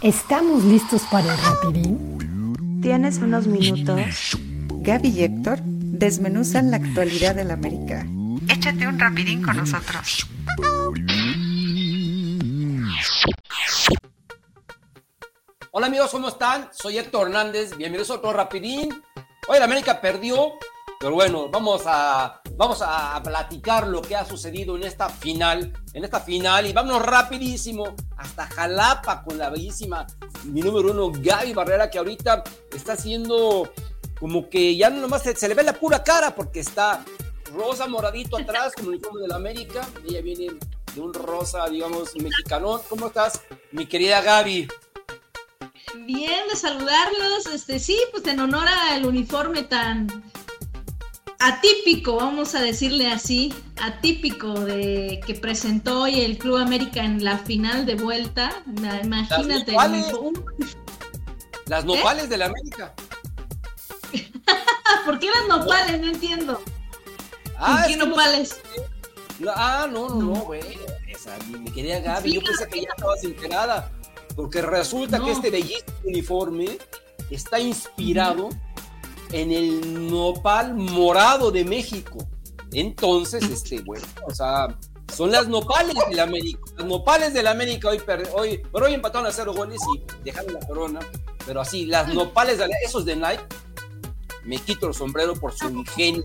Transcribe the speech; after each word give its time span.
¿Estamos 0.00 0.62
listos 0.62 1.02
para 1.10 1.34
el 1.34 1.40
rapidín? 1.42 2.80
¿Tienes 2.80 3.18
unos 3.18 3.48
minutos? 3.48 4.38
Gaby 4.70 5.08
y 5.08 5.24
Héctor 5.24 5.58
desmenuzan 5.64 6.70
la 6.70 6.76
actualidad 6.76 7.34
de 7.34 7.42
la 7.42 7.54
América. 7.54 8.06
Échate 8.48 8.86
un 8.86 8.96
rapidín 8.96 9.42
con 9.42 9.56
nosotros. 9.56 10.24
Hola 15.72 15.88
amigos, 15.88 16.10
¿cómo 16.12 16.28
están? 16.28 16.68
Soy 16.70 16.98
Héctor 16.98 17.26
Hernández, 17.26 17.76
bienvenidos 17.76 18.10
a 18.10 18.14
otro 18.14 18.32
rapidín. 18.32 19.02
Hoy 19.48 19.58
la 19.58 19.64
América 19.64 20.00
perdió, 20.00 20.52
pero 21.00 21.14
bueno, 21.14 21.48
vamos 21.48 21.82
a, 21.86 22.40
vamos 22.58 22.82
a 22.82 23.18
platicar 23.22 23.86
lo 23.86 24.02
que 24.02 24.16
ha 24.16 24.24
sucedido 24.26 24.76
en 24.76 24.82
esta 24.82 25.08
final, 25.08 25.72
en 25.94 26.04
esta 26.04 26.20
final 26.20 26.66
y 26.66 26.72
vámonos 26.72 27.02
rapidísimo 27.02 27.94
hasta 28.16 28.46
Jalapa 28.48 29.22
con 29.22 29.38
la 29.38 29.48
bellísima 29.48 30.06
mi 30.44 30.60
número 30.60 30.90
uno 30.90 31.10
Gaby 31.10 31.54
Barrera 31.54 31.88
que 31.88 31.98
ahorita 31.98 32.42
está 32.74 32.94
haciendo 32.94 33.72
como 34.18 34.50
que 34.50 34.76
ya 34.76 34.90
nomás 34.90 35.22
se, 35.22 35.36
se 35.36 35.48
le 35.48 35.54
ve 35.54 35.62
la 35.62 35.72
pura 35.72 36.02
cara 36.02 36.34
porque 36.34 36.60
está 36.60 37.04
rosa 37.54 37.86
moradito 37.86 38.36
atrás 38.36 38.74
como 38.74 38.88
el 38.88 38.96
uniforme 38.96 39.22
de 39.22 39.28
la 39.28 39.36
América, 39.36 39.88
ella 40.06 40.20
viene 40.20 40.58
de 40.94 41.00
un 41.00 41.14
rosa, 41.14 41.68
digamos, 41.68 42.14
mexicano. 42.16 42.80
¿Cómo 42.88 43.08
estás, 43.08 43.42
mi 43.72 43.86
querida 43.86 44.20
Gaby? 44.20 44.68
Bien, 46.06 46.48
de 46.48 46.56
saludarlos. 46.56 47.46
Este, 47.52 47.78
sí, 47.78 47.98
pues 48.10 48.26
en 48.26 48.40
honor 48.40 48.66
al 48.68 49.06
uniforme 49.06 49.62
tan 49.62 50.08
atípico, 51.38 52.16
vamos 52.16 52.54
a 52.54 52.60
decirle 52.60 53.10
así, 53.10 53.54
atípico 53.80 54.52
de 54.52 55.20
que 55.26 55.34
presentó 55.34 56.02
hoy 56.02 56.20
el 56.20 56.38
Club 56.38 56.56
América 56.56 57.04
en 57.04 57.24
la 57.24 57.38
final 57.38 57.86
de 57.86 57.94
vuelta. 57.94 58.62
Imagínate. 58.66 59.72
Las 59.72 59.90
nopales, 59.90 60.76
las 61.66 61.84
nopales 61.84 62.28
de 62.28 62.38
la 62.38 62.46
América. 62.46 62.94
¿Por 65.04 65.18
qué 65.18 65.28
las 65.30 65.48
nopales? 65.48 66.00
No 66.00 66.08
entiendo. 66.08 66.60
Ah, 67.56 67.84
¿Qué 67.86 67.96
nopales? 67.96 68.60
No, 69.38 69.52
ah, 69.54 69.88
no, 69.90 70.08
no, 70.08 70.14
no, 70.16 70.34
güey. 70.40 70.62
Esa, 71.06 71.36
mi 71.46 71.70
querida 71.70 72.00
Gaby, 72.00 72.32
yo 72.34 72.42
pensé 72.42 72.68
que 72.68 72.82
ya 72.82 72.88
estabas 72.96 73.22
enterada. 73.24 73.92
Porque 74.34 74.62
resulta 74.62 75.18
que 75.18 75.32
este 75.32 75.50
bellísimo 75.50 75.92
uniforme 76.04 76.78
está 77.30 77.58
inspirado 77.58 78.50
en 79.32 79.52
el 79.52 80.10
nopal 80.10 80.74
morado 80.74 81.50
de 81.50 81.64
México. 81.64 82.18
Entonces, 82.72 83.42
este, 83.44 83.80
bueno, 83.80 84.06
o 84.26 84.34
sea, 84.34 84.76
son 85.14 85.30
las 85.30 85.48
nopales 85.48 85.96
de 86.08 86.16
la 86.16 86.24
América. 86.24 86.60
Las 86.76 86.86
nopales 86.86 87.32
de 87.34 87.42
la 87.42 87.50
América 87.50 87.88
hoy, 87.88 88.02
hoy, 88.34 88.62
pero 88.72 88.86
hoy 88.86 88.94
empataron 88.94 89.26
a 89.26 89.32
cero 89.32 89.54
goles 89.54 89.80
y 89.94 90.24
dejaron 90.24 90.54
la 90.54 90.60
corona. 90.60 91.00
Pero 91.46 91.60
así, 91.60 91.86
las 91.86 92.12
nopales 92.12 92.58
de 92.58 92.68
esos 92.84 93.04
de 93.04 93.16
Nike, 93.16 93.44
me 94.44 94.58
quito 94.58 94.88
el 94.88 94.94
sombrero 94.94 95.34
por 95.34 95.52
su 95.52 95.68
ingenio. 95.70 96.24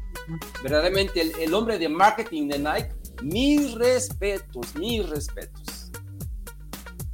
Verdaderamente, 0.61 1.21
el, 1.21 1.31
el 1.39 1.53
hombre 1.53 1.77
de 1.79 1.89
marketing 1.89 2.49
de 2.49 2.59
Nike, 2.59 2.89
mis 3.21 3.73
respetos, 3.73 4.75
mis 4.75 5.07
respetos. 5.09 5.91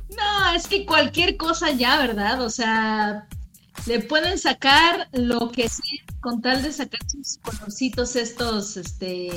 No, 0.10 0.56
es 0.56 0.68
que 0.68 0.86
cualquier 0.86 1.38
cosa 1.38 1.72
ya, 1.72 1.98
¿verdad? 2.00 2.42
O 2.42 2.50
sea, 2.50 3.28
le 3.86 4.00
pueden 4.00 4.38
sacar 4.38 5.08
lo 5.12 5.52
que 5.52 5.70
sea 5.70 6.04
con 6.20 6.42
tal 6.42 6.62
de 6.62 6.72
sacar 6.72 7.00
sus 7.08 7.38
colorcitos 7.38 8.16
estos, 8.16 8.78
este, 8.78 9.30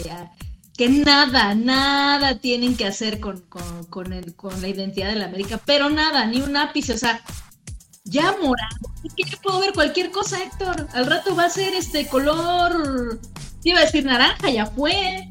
que 0.77 0.89
nada, 0.89 1.55
nada 1.55 2.39
tienen 2.39 2.77
que 2.77 2.87
hacer 2.87 3.21
con, 3.21 3.41
con, 3.89 4.13
el, 4.13 4.35
con 4.35 4.61
la 4.61 4.69
identidad 4.69 5.09
de 5.09 5.17
la 5.17 5.27
América, 5.27 5.61
pero 5.65 5.91
nada, 5.91 6.27
ni 6.27 6.41
un 6.41 6.57
ápice, 6.57 6.95
o 6.95 6.99
sea, 6.99 7.23
ya 8.05 8.33
morado. 8.33 8.77
Yo 9.17 9.39
puedo 9.43 9.61
ver 9.61 9.73
cualquier 9.73 10.11
cosa, 10.11 10.43
Héctor. 10.43 10.89
Al 10.93 11.07
rato 11.07 11.35
va 11.35 11.45
a 11.45 11.51
ser 11.51 11.75
este 11.75 12.07
color, 12.07 13.21
iba 13.63 13.79
a 13.79 13.85
decir 13.85 14.05
naranja, 14.05 14.51
ya 14.51 14.67
fue. 14.67 15.29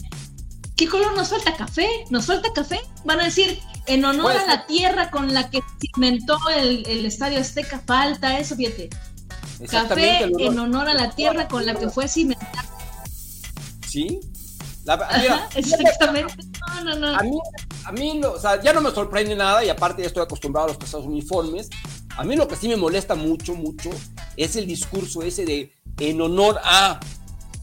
¿Qué 0.82 0.90
color 0.90 1.16
nos 1.16 1.30
falta? 1.30 1.56
¿Café? 1.56 1.88
¿Nos 2.10 2.26
falta 2.26 2.52
café? 2.54 2.82
Van 3.06 3.20
a 3.20 3.26
decir, 3.26 3.60
en 3.86 4.04
honor 4.04 4.32
a 4.32 4.48
la 4.48 4.66
tierra 4.66 5.12
con 5.12 5.32
la 5.32 5.48
que 5.48 5.62
cimentó 5.80 6.40
el, 6.58 6.84
el 6.88 7.06
Estadio 7.06 7.40
Azteca, 7.40 7.84
falta 7.86 8.40
eso, 8.40 8.56
fíjate. 8.56 8.90
Café 9.70 10.24
en 10.24 10.58
honor 10.58 10.90
a 10.90 10.96
la 10.96 11.12
tierra 11.12 11.48
con 11.48 11.68
la 11.68 11.76
que 11.76 11.88
fue 11.88 12.08
cimentada. 12.08 12.66
¿Sí? 13.88 14.22
La, 14.84 14.98
mira, 15.22 15.50
exactamente. 15.56 16.34
No, 16.74 16.84
no, 16.84 16.96
no. 16.96 17.16
A 17.16 17.22
mí, 17.22 17.40
a 17.86 17.92
mí 17.92 18.22
o 18.24 18.40
sea, 18.40 18.60
ya 18.60 18.74
no 18.74 18.82
me 18.82 18.90
sorprende 18.90 19.36
nada 19.36 19.64
y 19.64 19.70
aparte 19.70 20.02
ya 20.02 20.08
estoy 20.08 20.24
acostumbrado 20.24 20.66
a 20.66 20.70
los 20.70 20.78
pasados 20.78 21.06
uniformes. 21.06 21.70
A 22.18 22.24
mí 22.24 22.36
lo 22.36 22.48
que 22.48 22.56
sí 22.56 22.68
me 22.68 22.76
molesta 22.76 23.14
mucho, 23.14 23.54
mucho 23.54 23.92
es 24.36 24.56
el 24.56 24.66
discurso 24.66 25.22
ese 25.22 25.46
de 25.46 25.72
en 26.00 26.20
honor 26.22 26.60
a, 26.64 27.00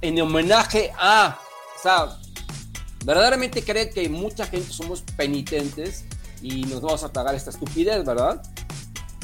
en 0.02 0.20
homenaje 0.20 0.92
a. 0.96 1.36
O 1.76 1.82
sea, 1.82 2.16
verdaderamente 3.04 3.62
cree 3.62 3.90
que 3.90 4.08
mucha 4.08 4.46
gente 4.46 4.72
somos 4.72 5.02
penitentes 5.16 6.04
y 6.42 6.62
nos 6.62 6.80
vamos 6.80 7.02
a 7.04 7.12
pagar 7.12 7.34
esta 7.34 7.50
estupidez, 7.50 8.04
¿verdad? 8.04 8.42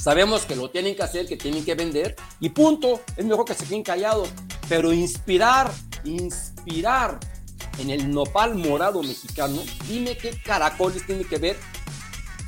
Sabemos 0.04 0.44
que 0.44 0.54
lo 0.54 0.68
tienen 0.68 0.94
que 0.94 1.02
hacer, 1.02 1.26
que 1.26 1.38
tienen 1.38 1.64
que 1.64 1.74
vender 1.74 2.14
y 2.38 2.50
punto. 2.50 3.00
Es 3.16 3.24
mejor 3.24 3.46
que 3.46 3.54
se 3.54 3.64
queden 3.64 3.82
callados. 3.82 4.28
Pero 4.68 4.92
inspirar, 4.92 5.72
inspirar 6.04 7.18
en 7.78 7.88
el 7.88 8.10
nopal 8.10 8.54
morado 8.54 9.02
mexicano, 9.02 9.62
dime 9.88 10.16
qué 10.16 10.38
caracoles 10.42 11.06
tiene 11.06 11.24
que 11.24 11.38
ver 11.38 11.56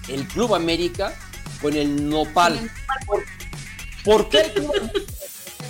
el 0.09 0.29
Club 0.29 0.55
América 0.55 1.15
con 1.63 1.75
el 1.75 2.11
nopal. 2.11 2.71
¿Por, 3.07 3.25
¿por 4.05 4.29
qué 4.29 4.45
tiene 4.55 4.93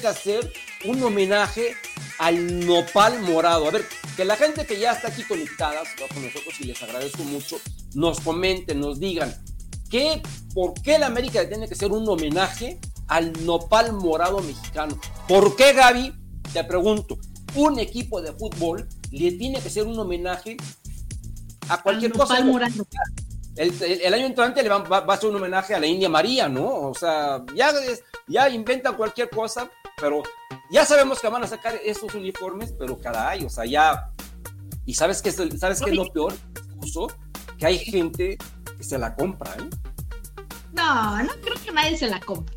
que 0.00 0.06
hacer 0.08 0.52
un 0.86 1.02
homenaje 1.02 1.76
al 2.18 2.66
nopal 2.66 3.20
morado? 3.20 3.68
A 3.68 3.70
ver, 3.70 3.86
que 4.16 4.24
la 4.24 4.36
gente 4.36 4.66
que 4.66 4.78
ya 4.78 4.92
está 4.92 5.08
aquí 5.08 5.22
conectada 5.24 5.82
con 6.12 6.24
nosotros 6.24 6.54
y 6.60 6.64
les 6.64 6.82
agradezco 6.82 7.22
mucho, 7.24 7.58
nos 7.94 8.18
comenten, 8.20 8.80
nos 8.80 8.98
digan, 8.98 9.34
¿qué, 9.90 10.22
¿por 10.54 10.74
qué 10.74 10.98
la 10.98 11.06
América 11.06 11.46
tiene 11.46 11.68
que 11.68 11.74
ser 11.74 11.92
un 11.92 12.08
homenaje 12.08 12.80
al 13.08 13.32
nopal 13.44 13.92
morado 13.92 14.40
mexicano? 14.40 14.98
¿Por 15.28 15.54
qué, 15.54 15.74
Gaby? 15.74 16.14
Te 16.52 16.64
pregunto, 16.64 17.18
un 17.54 17.78
equipo 17.78 18.22
de 18.22 18.32
fútbol 18.32 18.88
le 19.10 19.32
tiene 19.32 19.60
que 19.60 19.68
ser 19.68 19.86
un 19.86 19.98
homenaje 19.98 20.56
a 21.68 21.82
cualquier 21.82 22.12
al 22.12 22.18
cosa. 22.18 22.42
Morado. 22.42 22.86
El, 23.56 23.70
el, 23.82 24.00
el, 24.02 24.14
año 24.14 24.26
entrante 24.26 24.62
le 24.62 24.68
va, 24.68 24.78
va, 24.78 25.00
va, 25.00 25.14
a 25.14 25.16
ser 25.18 25.30
un 25.30 25.36
homenaje 25.36 25.74
a 25.74 25.80
la 25.80 25.86
India 25.86 26.08
María, 26.08 26.48
¿no? 26.48 26.90
O 26.90 26.94
sea, 26.94 27.42
ya, 27.54 27.72
ya 28.28 28.48
inventan 28.50 28.96
cualquier 28.96 29.30
cosa, 29.30 29.70
pero 30.00 30.22
ya 30.70 30.84
sabemos 30.84 31.20
que 31.20 31.28
van 31.28 31.42
a 31.42 31.46
sacar 31.46 31.74
esos 31.82 32.14
uniformes, 32.14 32.72
pero 32.78 32.98
caray, 32.98 33.44
o 33.44 33.48
sea, 33.50 33.64
ya. 33.64 34.10
¿Y 34.84 34.94
sabes 34.94 35.22
qué 35.22 35.30
es, 35.30 35.36
sabes 35.58 35.80
qué 35.80 35.90
es 35.90 35.96
lo 35.96 36.12
peor? 36.12 36.34
Incluso 36.74 37.08
que 37.58 37.66
hay 37.66 37.78
gente 37.78 38.36
que 38.76 38.84
se 38.84 38.98
la 38.98 39.14
compra, 39.16 39.54
¿eh? 39.56 39.70
No, 40.72 41.22
no 41.22 41.32
creo 41.40 41.56
que 41.64 41.72
nadie 41.72 41.96
se 41.96 42.08
la 42.08 42.20
compre. 42.20 42.54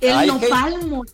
El 0.00 0.12
hay 0.12 0.26
nopal 0.26 0.78
que, 0.80 0.94
o 0.94 1.04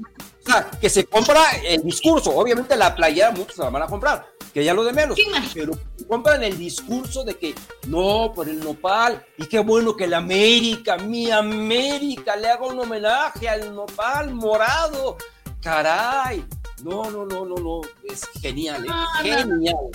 sea, 0.46 0.70
que 0.80 0.88
se 0.90 1.04
compra 1.04 1.42
el 1.62 1.82
discurso. 1.82 2.34
Obviamente 2.34 2.76
la 2.76 2.94
playera 2.94 3.30
muchos 3.30 3.56
se 3.56 3.62
la 3.62 3.70
van 3.70 3.82
a 3.82 3.86
comprar, 3.86 4.26
que 4.52 4.64
ya 4.64 4.72
lo 4.72 4.82
de 4.84 4.94
menos. 4.94 5.18
Pero 5.52 5.78
compran 6.08 6.42
el 6.42 6.56
discurso 6.56 7.22
de 7.22 7.36
que 7.36 7.54
no, 7.86 8.32
por 8.34 8.48
el 8.48 8.60
nopal. 8.60 9.24
Y 9.36 9.46
qué 9.46 9.58
bueno 9.58 9.94
que 9.94 10.06
la 10.06 10.18
América, 10.18 10.96
mi 10.96 11.30
América, 11.30 12.34
le 12.36 12.48
haga 12.48 12.66
un 12.66 12.80
homenaje 12.80 13.46
al 13.48 13.74
nopal 13.74 14.34
morado. 14.34 15.18
Caray. 15.64 16.44
No, 16.82 17.10
no, 17.10 17.24
no, 17.24 17.46
no, 17.46 17.54
no. 17.56 17.80
Es 18.04 18.28
genial, 18.40 18.84
¿eh? 18.84 18.88
No, 18.88 19.06
genial. 19.22 19.60
No. 19.60 19.90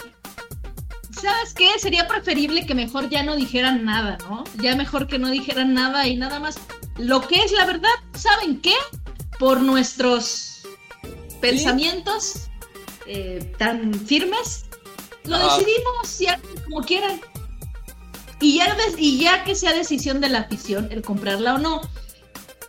¿Sabes 1.12 1.54
qué? 1.54 1.78
Sería 1.78 2.08
preferible 2.08 2.66
que 2.66 2.74
mejor 2.74 3.10
ya 3.10 3.22
no 3.22 3.36
dijeran 3.36 3.86
nada, 3.86 4.18
¿no? 4.28 4.44
Ya 4.56 4.76
mejor 4.76 5.06
que 5.08 5.20
no 5.20 5.30
dijeran 5.30 5.76
nada 5.76 6.08
y 6.08 6.18
nada 6.18 6.40
más. 6.40 6.60
Lo 6.98 7.22
que 7.22 7.44
es 7.44 7.52
la 7.52 7.66
verdad, 7.66 7.90
¿saben 8.16 8.60
qué? 8.62 8.74
Por 9.38 9.62
nuestros 9.62 10.64
pensamientos 11.40 12.50
eh, 13.06 13.54
tan 13.58 13.94
firmes, 13.94 14.66
lo 15.26 15.36
ah. 15.36 15.56
decidimos 15.56 16.20
ya 16.20 16.40
como 16.66 16.82
quieran. 16.82 17.22
Y 18.42 18.58
ya, 18.58 18.76
y 18.98 19.20
ya 19.20 19.44
que 19.44 19.54
sea 19.54 19.74
decisión 19.74 20.20
de 20.20 20.30
la 20.30 20.40
afición 20.40 20.88
el 20.92 21.04
comprarla 21.04 21.56
o 21.56 21.58
no. 21.60 21.82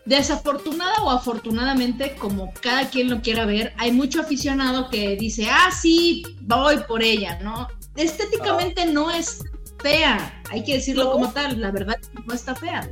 Desafortunada 0.07 1.03
o 1.03 1.11
afortunadamente, 1.11 2.17
como 2.17 2.53
cada 2.61 2.89
quien 2.89 3.11
lo 3.11 3.21
quiera 3.21 3.45
ver, 3.45 3.75
hay 3.77 3.93
mucho 3.93 4.23
aficionado 4.23 4.89
que 4.89 5.17
dice, 5.17 5.49
ah, 5.51 5.71
sí, 5.71 6.23
voy 6.41 6.79
por 6.89 7.03
ella, 7.03 7.39
¿no? 7.43 7.69
estéticamente 7.97 8.87
no. 8.87 9.07
no 9.07 9.11
es 9.11 9.45
fea, 9.81 10.43
hay 10.51 10.65
que 10.65 10.75
decirlo 10.75 11.05
no. 11.05 11.13
como 11.13 11.33
tal, 11.33 11.61
la 11.61 11.71
verdad 11.71 11.97
no 12.27 12.35
está 12.35 12.55
fea. 12.55 12.89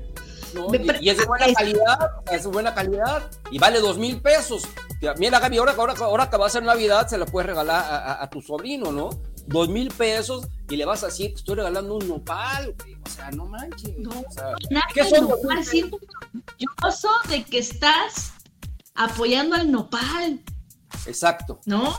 No, 0.55 0.75
y, 0.75 1.05
y, 1.05 1.11
es 1.11 1.19
de 1.19 1.27
buena 1.27 1.53
calidad, 1.53 2.11
es 2.33 2.45
de 2.45 2.49
buena 2.49 2.75
calidad 2.75 3.31
y 3.51 3.59
vale 3.59 3.81
dos 3.81 3.99
mil 3.99 4.21
pesos. 4.21 4.63
Mira, 5.19 5.39
Gaby, 5.39 5.59
ahora, 5.59 5.75
ahora, 5.77 5.95
ahora 6.01 6.31
que 6.31 6.37
va 6.39 6.47
a 6.47 6.51
ser 6.51 6.63
Navidad, 6.63 7.07
se 7.07 7.19
la 7.19 7.27
puedes 7.27 7.49
regalar 7.49 7.85
a, 7.85 7.97
a, 8.15 8.23
a, 8.25 8.31
tu 8.31 8.41
sobrino, 8.41 8.91
¿no? 8.91 9.11
Dos 9.49 9.69
mil 9.69 9.89
pesos 9.89 10.47
y 10.71 10.77
le 10.77 10.85
vas 10.85 11.03
a 11.03 11.07
decir, 11.07 11.33
estoy 11.35 11.57
regalando 11.57 11.97
un 11.97 12.09
nopal, 12.09 12.75
güey. 12.79 12.95
O 12.95 13.11
sea, 13.11 13.31
no 13.31 13.47
manches. 13.47 13.97
No, 13.99 14.11
o 14.11 14.31
sea, 14.31 14.53
nada, 14.71 14.87
¿qué 14.95 15.05
son 15.05 15.29
nopal, 15.29 15.65
siento, 15.65 15.97
orgulloso 15.97 17.09
de 17.29 17.45
que 17.45 17.59
estás 17.59 18.33
apoyando 18.99 19.55
al 19.57 19.71
nopal. 19.71 20.41
Exacto. 21.07 21.61
¿No? 21.65 21.99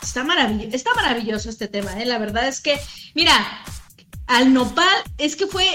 Está 0.00 0.24
maravilloso, 0.24 0.74
está 0.74 0.94
maravilloso 0.94 1.50
este 1.50 1.68
tema, 1.68 2.00
¿eh? 2.00 2.06
La 2.06 2.18
verdad 2.18 2.48
es 2.48 2.60
que, 2.60 2.80
mira, 3.14 3.34
al 4.26 4.54
nopal, 4.54 4.86
es 5.18 5.36
que 5.36 5.46
fue 5.46 5.66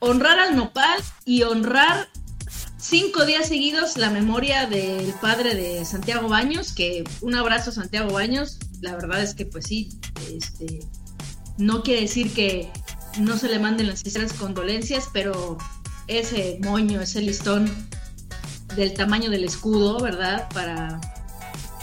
honrar 0.00 0.38
al 0.38 0.56
nopal 0.56 1.00
y 1.24 1.42
honrar 1.42 2.08
cinco 2.78 3.24
días 3.24 3.48
seguidos 3.48 3.96
la 3.96 4.10
memoria 4.10 4.66
del 4.66 5.12
padre 5.20 5.54
de 5.54 5.84
Santiago 5.84 6.28
Baños, 6.28 6.72
que 6.72 7.04
un 7.20 7.34
abrazo 7.34 7.70
Santiago 7.70 8.12
Baños, 8.12 8.58
la 8.84 8.94
verdad 8.94 9.22
es 9.22 9.34
que 9.34 9.46
pues 9.46 9.64
sí, 9.66 9.88
este, 10.30 10.80
no 11.56 11.82
quiere 11.82 12.02
decir 12.02 12.32
que 12.32 12.70
no 13.18 13.38
se 13.38 13.48
le 13.48 13.58
manden 13.58 13.88
las 13.88 14.00
sinceras 14.00 14.34
condolencias, 14.34 15.08
pero 15.12 15.56
ese 16.06 16.58
moño, 16.62 17.00
ese 17.00 17.22
listón 17.22 17.70
del 18.76 18.92
tamaño 18.92 19.30
del 19.30 19.44
escudo, 19.44 20.00
¿verdad? 20.00 20.48
Para 20.52 21.00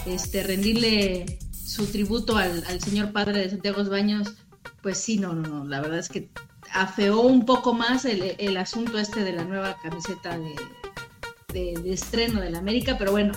este, 0.06 0.44
rendirle 0.44 1.38
su 1.52 1.86
tributo 1.86 2.36
al, 2.36 2.80
señor 2.80 3.12
padre 3.12 3.40
de 3.40 3.50
Santiago 3.50 3.82
Baños, 3.84 4.34
pues 4.80 4.98
sí, 4.98 5.18
no, 5.18 5.32
no, 5.32 5.48
no, 5.48 5.64
la 5.64 5.80
verdad 5.80 5.98
es 5.98 6.08
que 6.08 6.30
afeó 6.72 7.20
un 7.22 7.44
poco 7.44 7.74
más 7.74 8.04
el, 8.04 8.56
asunto 8.56 8.98
este 8.98 9.24
de 9.24 9.32
la 9.32 9.44
nueva 9.44 9.76
camiseta 9.82 10.38
de, 10.38 11.74
de, 11.82 11.92
estreno 11.92 12.40
de 12.40 12.50
la 12.50 12.58
América, 12.58 12.96
pero 12.96 13.10
bueno, 13.10 13.32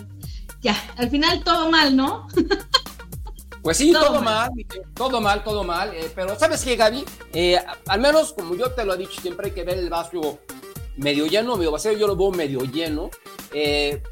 ya, 0.62 0.76
al 0.98 1.10
final 1.10 1.44
todo 1.44 1.72
mal, 1.72 1.96
¿no? 1.96 2.28
Pues 3.66 3.78
sí, 3.78 3.92
todo, 3.92 4.22
mal. 4.22 4.52
todo 4.94 5.20
mal, 5.20 5.44
todo 5.44 5.64
mal. 5.64 5.92
Eh, 5.96 6.12
pero 6.14 6.38
¿sabes 6.38 6.64
qué, 6.64 6.76
Gaby? 6.76 7.04
Eh, 7.34 7.58
al 7.88 8.00
menos, 8.00 8.32
como 8.32 8.54
yo 8.54 8.70
te 8.70 8.86
lo 8.86 8.94
he 8.94 8.98
dicho, 8.98 9.20
siempre 9.20 9.48
hay 9.48 9.54
que 9.54 9.64
ver 9.64 9.80
el 9.80 9.90
vaso 9.90 10.38
medio 10.98 11.26
lleno, 11.26 11.58
medio 11.58 11.72
vacío. 11.72 11.94
Yo 11.94 12.06
lo 12.06 12.16
veo 12.16 12.30
medio 12.30 12.60
lleno. 12.60 13.10
Eh, 13.52 14.04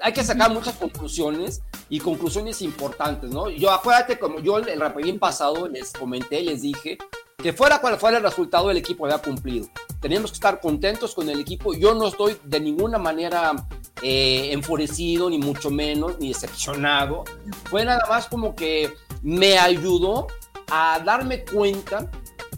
hay 0.00 0.12
que 0.12 0.22
sacar 0.22 0.52
muchas 0.52 0.74
conclusiones 0.74 1.62
y 1.88 1.98
conclusiones 1.98 2.60
importantes, 2.60 3.30
¿no? 3.30 3.48
Yo 3.48 3.70
acuérdate, 3.70 4.18
como 4.18 4.40
yo 4.40 4.58
el 4.58 4.78
rapidín 4.78 5.18
pasado 5.18 5.66
les 5.66 5.90
comenté, 5.94 6.42
les 6.42 6.60
dije 6.60 6.98
que 7.38 7.54
fuera 7.54 7.80
cual 7.80 7.96
fuera 7.98 8.18
el 8.18 8.22
resultado, 8.22 8.70
el 8.70 8.76
equipo 8.76 9.06
había 9.06 9.16
cumplido. 9.16 9.66
Teníamos 10.02 10.30
que 10.30 10.34
estar 10.34 10.60
contentos 10.60 11.14
con 11.14 11.26
el 11.30 11.40
equipo. 11.40 11.72
Yo 11.72 11.94
no 11.94 12.08
estoy 12.08 12.36
de 12.44 12.60
ninguna 12.60 12.98
manera 12.98 13.54
eh, 14.06 14.52
enfurecido, 14.52 15.30
ni 15.30 15.38
mucho 15.38 15.70
menos, 15.70 16.18
ni 16.18 16.28
decepcionado. 16.28 17.24
Fue 17.70 17.86
nada 17.86 18.04
más 18.06 18.26
como 18.26 18.54
que 18.54 18.92
me 19.22 19.58
ayudó 19.58 20.26
a 20.70 21.00
darme 21.02 21.42
cuenta 21.42 22.10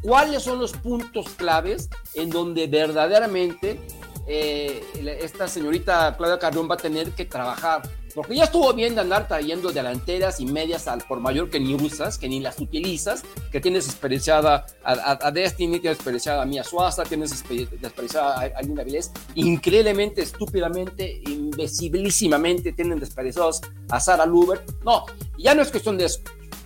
cuáles 0.02 0.42
son 0.42 0.58
los 0.58 0.72
puntos 0.72 1.28
claves 1.36 1.88
en 2.14 2.30
donde 2.30 2.66
verdaderamente 2.66 3.80
eh, 4.26 4.82
esta 5.20 5.46
señorita 5.46 6.16
Claudia 6.16 6.40
Carrión 6.40 6.68
va 6.68 6.74
a 6.74 6.78
tener 6.78 7.12
que 7.12 7.24
trabajar. 7.24 7.82
Porque 8.16 8.34
ya 8.34 8.44
estuvo 8.44 8.72
bien 8.72 8.94
de 8.94 9.02
andar 9.02 9.28
trayendo 9.28 9.72
delanteras 9.72 10.40
y 10.40 10.46
medias 10.46 10.88
al 10.88 11.02
por 11.02 11.20
mayor 11.20 11.50
que 11.50 11.60
ni 11.60 11.74
usas, 11.74 12.16
que 12.16 12.30
ni 12.30 12.40
las 12.40 12.58
utilizas, 12.58 13.22
que 13.52 13.60
tienes 13.60 13.84
desperdiciada 13.84 14.64
a, 14.82 15.30
Destiny, 15.30 15.80
tienes 15.80 15.98
desperdiciada 15.98 16.40
a 16.40 16.46
Mia 16.46 16.64
Suaza, 16.64 17.02
tienes 17.02 17.44
desperdiciada 17.78 18.40
a, 18.56 18.62
Linda 18.62 18.84
Vilés, 18.84 19.12
increíblemente, 19.34 20.22
estúpidamente, 20.22 21.20
invisibilísimamente 21.26 22.72
tienen 22.72 22.98
desperdiciados 22.98 23.60
a 23.90 24.00
Sara 24.00 24.24
Luber. 24.24 24.64
No, 24.82 25.04
ya 25.36 25.54
no 25.54 25.60
es 25.60 25.70
cuestión 25.70 25.98
de 25.98 26.06
eso. 26.06 26.20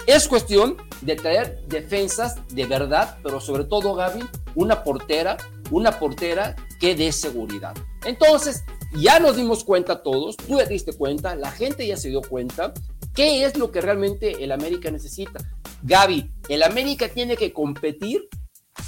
Es 0.07 0.29
cuestión 0.29 0.77
de 1.01 1.17
traer 1.17 1.65
defensas 1.67 2.37
de 2.51 2.65
verdad, 2.67 3.19
pero 3.25 3.41
sobre 3.41 3.65
todo, 3.65 3.97
Gaby, 3.97 4.21
una 4.55 4.85
portera, 4.85 5.37
una 5.71 5.99
portera 5.99 6.57
que 6.79 6.95
dé 6.95 7.13
seguridad. 7.13 7.75
Entonces, 8.05 8.65
ya 8.93 9.21
nos 9.21 9.37
dimos 9.37 9.65
cuenta 9.65 10.03
todos, 10.03 10.37
tú 10.37 10.57
te 10.57 10.67
diste 10.67 10.93
cuenta, 10.93 11.37
la 11.37 11.51
gente 11.51 11.87
ya 11.87 11.97
se 11.97 12.09
dio 12.09 12.23
cuenta, 12.23 12.73
qué 13.15 13.45
es 13.45 13.57
lo 13.57 13.71
que 13.71 13.81
realmente 13.81 14.43
el 14.43 14.53
América 14.53 14.91
necesita. 14.91 15.41
Gaby, 15.83 16.31
el 16.49 16.63
América 16.63 17.09
tiene 17.09 17.37
que 17.37 17.53
competir 17.53 18.29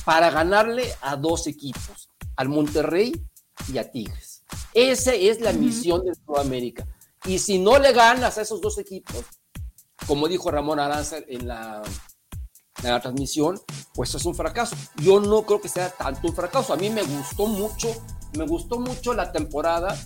para 0.05 0.31
ganarle 0.31 0.85
a 1.01 1.17
dos 1.17 1.47
equipos, 1.47 2.09
al 2.37 2.49
Monterrey 2.49 3.13
y 3.73 3.79
a 3.79 3.91
Tigres. 3.91 4.43
Esa 4.75 5.15
es 5.15 5.41
la 5.41 5.53
misión 5.53 6.03
de 6.05 6.13
América. 6.39 6.87
Y 7.25 7.39
si 7.39 7.59
no 7.59 7.79
le 7.79 7.93
ganas 7.93 8.39
a 8.39 8.43
esos 8.43 8.61
dos 8.61 8.79
equipos, 8.79 9.25
como 10.07 10.29
dijo 10.29 10.51
Ramón 10.51 10.81
Aranza 10.81 11.19
en 11.29 11.47
la, 11.47 11.83
en 12.83 12.91
la 12.91 13.01
transmisión, 13.01 13.61
pues 13.95 14.15
es 14.15 14.25
un 14.25 14.35
fracaso. 14.35 14.77
Yo 14.97 15.21
no 15.21 15.43
creo 15.43 15.61
que 15.61 15.69
sea 15.69 15.91
tanto 15.91 16.29
un 16.29 16.35
fracaso. 16.35 16.73
A 16.73 16.77
mí 16.77 16.91
me 16.91 17.03
gustó 17.03 17.47
mucho 17.47 17.89
me 18.37 18.47
gustó 18.47 18.79
mucho 18.79 19.13
la 19.15 19.33
temporada 19.33 19.97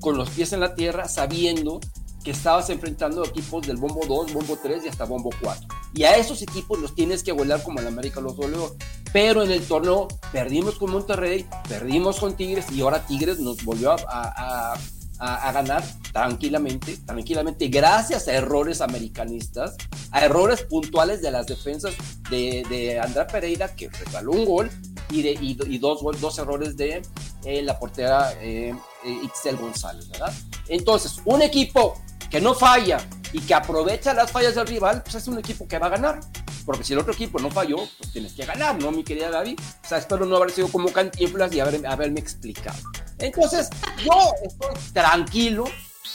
con 0.00 0.16
los 0.16 0.30
pies 0.30 0.52
en 0.52 0.60
la 0.60 0.74
tierra, 0.74 1.08
sabiendo 1.08 1.80
que 2.22 2.30
estabas 2.32 2.70
enfrentando 2.70 3.24
equipos 3.24 3.66
del 3.66 3.76
bombo 3.76 4.00
2, 4.06 4.32
bombo 4.32 4.58
3 4.60 4.84
y 4.84 4.88
hasta 4.88 5.04
bombo 5.04 5.30
4. 5.40 5.66
Y 5.94 6.04
a 6.04 6.16
esos 6.16 6.42
equipos 6.42 6.78
los 6.78 6.94
tienes 6.94 7.22
que 7.22 7.32
volar 7.32 7.62
como 7.62 7.80
el 7.80 7.86
América 7.86 8.20
los 8.20 8.36
goleó. 8.36 8.76
Pero 9.12 9.42
en 9.42 9.50
el 9.50 9.66
torneo 9.66 10.08
perdimos 10.32 10.76
con 10.76 10.90
Monterrey, 10.90 11.46
perdimos 11.68 12.18
con 12.18 12.36
Tigres 12.36 12.66
y 12.72 12.82
ahora 12.82 13.06
Tigres 13.06 13.38
nos 13.38 13.64
volvió 13.64 13.92
a, 13.92 14.74
ganar 15.18 15.82
tranquilamente, 16.12 16.96
tranquilamente, 16.98 17.68
gracias 17.68 18.28
a 18.28 18.32
errores 18.32 18.80
americanistas, 18.80 19.76
a 20.10 20.24
errores 20.24 20.62
puntuales 20.62 21.22
de 21.22 21.30
las 21.30 21.46
defensas 21.46 21.94
de, 22.30 22.64
de 22.68 23.00
Andrés 23.00 23.26
Pereira, 23.30 23.74
que 23.74 23.88
regaló 23.88 24.32
un 24.32 24.44
gol, 24.44 24.70
y, 25.10 25.22
de, 25.22 25.32
y, 25.40 25.78
dos, 25.78 26.00
dos 26.20 26.38
errores 26.38 26.76
de 26.76 27.02
eh, 27.44 27.62
la 27.62 27.78
portera 27.78 28.32
eh, 28.40 28.74
eh, 29.04 29.52
González, 29.58 30.08
¿verdad? 30.08 30.32
Entonces, 30.68 31.20
un 31.24 31.42
equipo 31.42 32.00
que 32.30 32.40
no 32.40 32.54
falla 32.54 32.98
y 33.32 33.40
que 33.40 33.54
aprovecha 33.54 34.14
las 34.14 34.30
fallas 34.30 34.54
del 34.54 34.66
rival, 34.66 35.02
pues 35.02 35.14
es 35.16 35.28
un 35.28 35.38
equipo 35.38 35.66
que 35.68 35.78
va 35.78 35.86
a 35.86 35.90
ganar. 35.90 36.20
Porque 36.64 36.82
si 36.82 36.94
el 36.94 36.98
otro 36.98 37.12
equipo 37.12 37.38
no 37.38 37.50
falló, 37.50 37.76
pues 37.98 38.12
tienes 38.12 38.32
que 38.32 38.44
ganar, 38.44 38.80
¿no, 38.82 38.90
mi 38.90 39.04
querida 39.04 39.30
David? 39.30 39.60
O 39.84 39.88
sea, 39.88 39.98
espero 39.98 40.26
no 40.26 40.36
haber 40.36 40.50
sido 40.50 40.66
como 40.68 40.90
cantinflas 40.92 41.52
y 41.54 41.60
haber, 41.60 41.86
haberme 41.86 42.18
explicado. 42.18 42.78
Entonces, 43.18 43.70
yo 44.04 44.32
estoy 44.44 44.92
tranquilo 44.92 45.64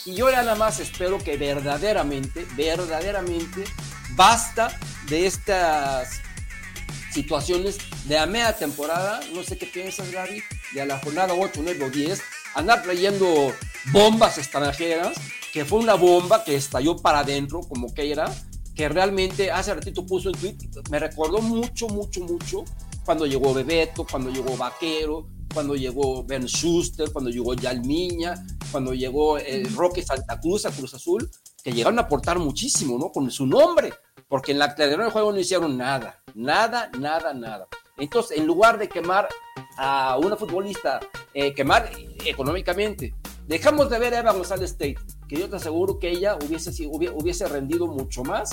y 0.04 0.14
yo 0.14 0.30
ya 0.30 0.42
nada 0.42 0.54
más 0.54 0.80
espero 0.80 1.18
que 1.18 1.36
verdaderamente, 1.36 2.46
verdaderamente, 2.56 3.64
basta 4.14 4.76
de 5.08 5.26
estas 5.26 6.20
situaciones 7.12 7.78
de 8.06 8.14
la 8.14 8.26
media 8.26 8.56
temporada, 8.56 9.20
no 9.34 9.42
sé 9.42 9.58
qué 9.58 9.66
piensas, 9.66 10.10
Gaby, 10.10 10.42
de 10.74 10.86
la 10.86 10.98
jornada 10.98 11.34
8, 11.34 11.60
9 11.62 11.84
o 11.84 11.90
10, 11.90 12.22
andar 12.54 12.82
trayendo 12.82 13.52
bombas 13.92 14.38
extranjeras, 14.38 15.14
que 15.52 15.64
fue 15.64 15.80
una 15.80 15.94
bomba 15.94 16.44
que 16.44 16.54
estalló 16.54 16.96
para 16.96 17.20
adentro, 17.20 17.60
como 17.60 17.92
que 17.92 18.10
era, 18.10 18.32
que 18.74 18.88
realmente 18.88 19.50
hace 19.50 19.74
ratito 19.74 20.06
puso 20.06 20.30
en 20.30 20.36
tweet, 20.36 20.56
me 20.90 20.98
recordó 20.98 21.42
mucho, 21.42 21.88
mucho, 21.88 22.20
mucho 22.20 22.64
cuando 23.04 23.26
llegó 23.26 23.52
Bebeto, 23.52 24.06
cuando 24.08 24.30
llegó 24.30 24.56
Vaquero, 24.56 25.26
cuando 25.52 25.74
llegó 25.74 26.24
Ben 26.24 26.46
Schuster, 26.46 27.12
cuando 27.12 27.30
llegó 27.30 27.54
Yalmiña, 27.54 28.34
cuando 28.70 28.94
llegó 28.94 29.38
el 29.38 29.74
Roque 29.74 30.02
Santa 30.02 30.40
Cruz 30.40 30.66
a 30.66 30.70
Cruz 30.70 30.94
Azul, 30.94 31.30
que 31.62 31.72
llegaron 31.72 31.98
a 31.98 32.02
aportar 32.02 32.38
muchísimo, 32.38 32.98
¿no? 32.98 33.10
Con 33.10 33.30
su 33.30 33.46
nombre, 33.46 33.92
porque 34.28 34.52
en 34.52 34.58
la 34.58 34.66
aclaración 34.66 35.02
del 35.02 35.10
juego 35.10 35.32
no 35.32 35.38
hicieron 35.38 35.76
nada, 35.76 36.22
nada, 36.34 36.90
nada, 36.98 37.32
nada. 37.34 37.68
Entonces, 37.98 38.38
en 38.38 38.46
lugar 38.46 38.78
de 38.78 38.88
quemar 38.88 39.28
a 39.76 40.18
una 40.18 40.36
futbolista, 40.36 41.00
eh, 41.34 41.54
quemar 41.54 41.90
económicamente, 42.24 43.14
dejamos 43.46 43.90
de 43.90 43.98
ver 43.98 44.14
a 44.14 44.20
Eva 44.20 44.32
González 44.32 44.72
State, 44.72 44.98
que 45.28 45.36
yo 45.36 45.48
te 45.48 45.56
aseguro 45.56 45.98
que 45.98 46.10
ella 46.10 46.36
hubiese, 46.36 46.70
hubiese 46.86 47.46
rendido 47.46 47.86
mucho 47.86 48.24
más 48.24 48.50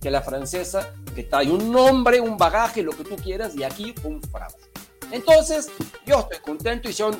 que 0.00 0.10
la 0.10 0.22
francesa, 0.22 0.94
que 1.14 1.24
trae 1.24 1.50
un 1.50 1.70
nombre, 1.70 2.20
un 2.20 2.36
bagaje, 2.36 2.82
lo 2.82 2.92
que 2.92 3.04
tú 3.04 3.16
quieras, 3.16 3.54
y 3.54 3.62
aquí 3.62 3.94
un 4.04 4.20
fraude. 4.22 4.69
Entonces, 5.10 5.68
yo 6.06 6.20
estoy 6.20 6.38
contento 6.38 6.88
y 6.88 6.92
son 6.92 7.16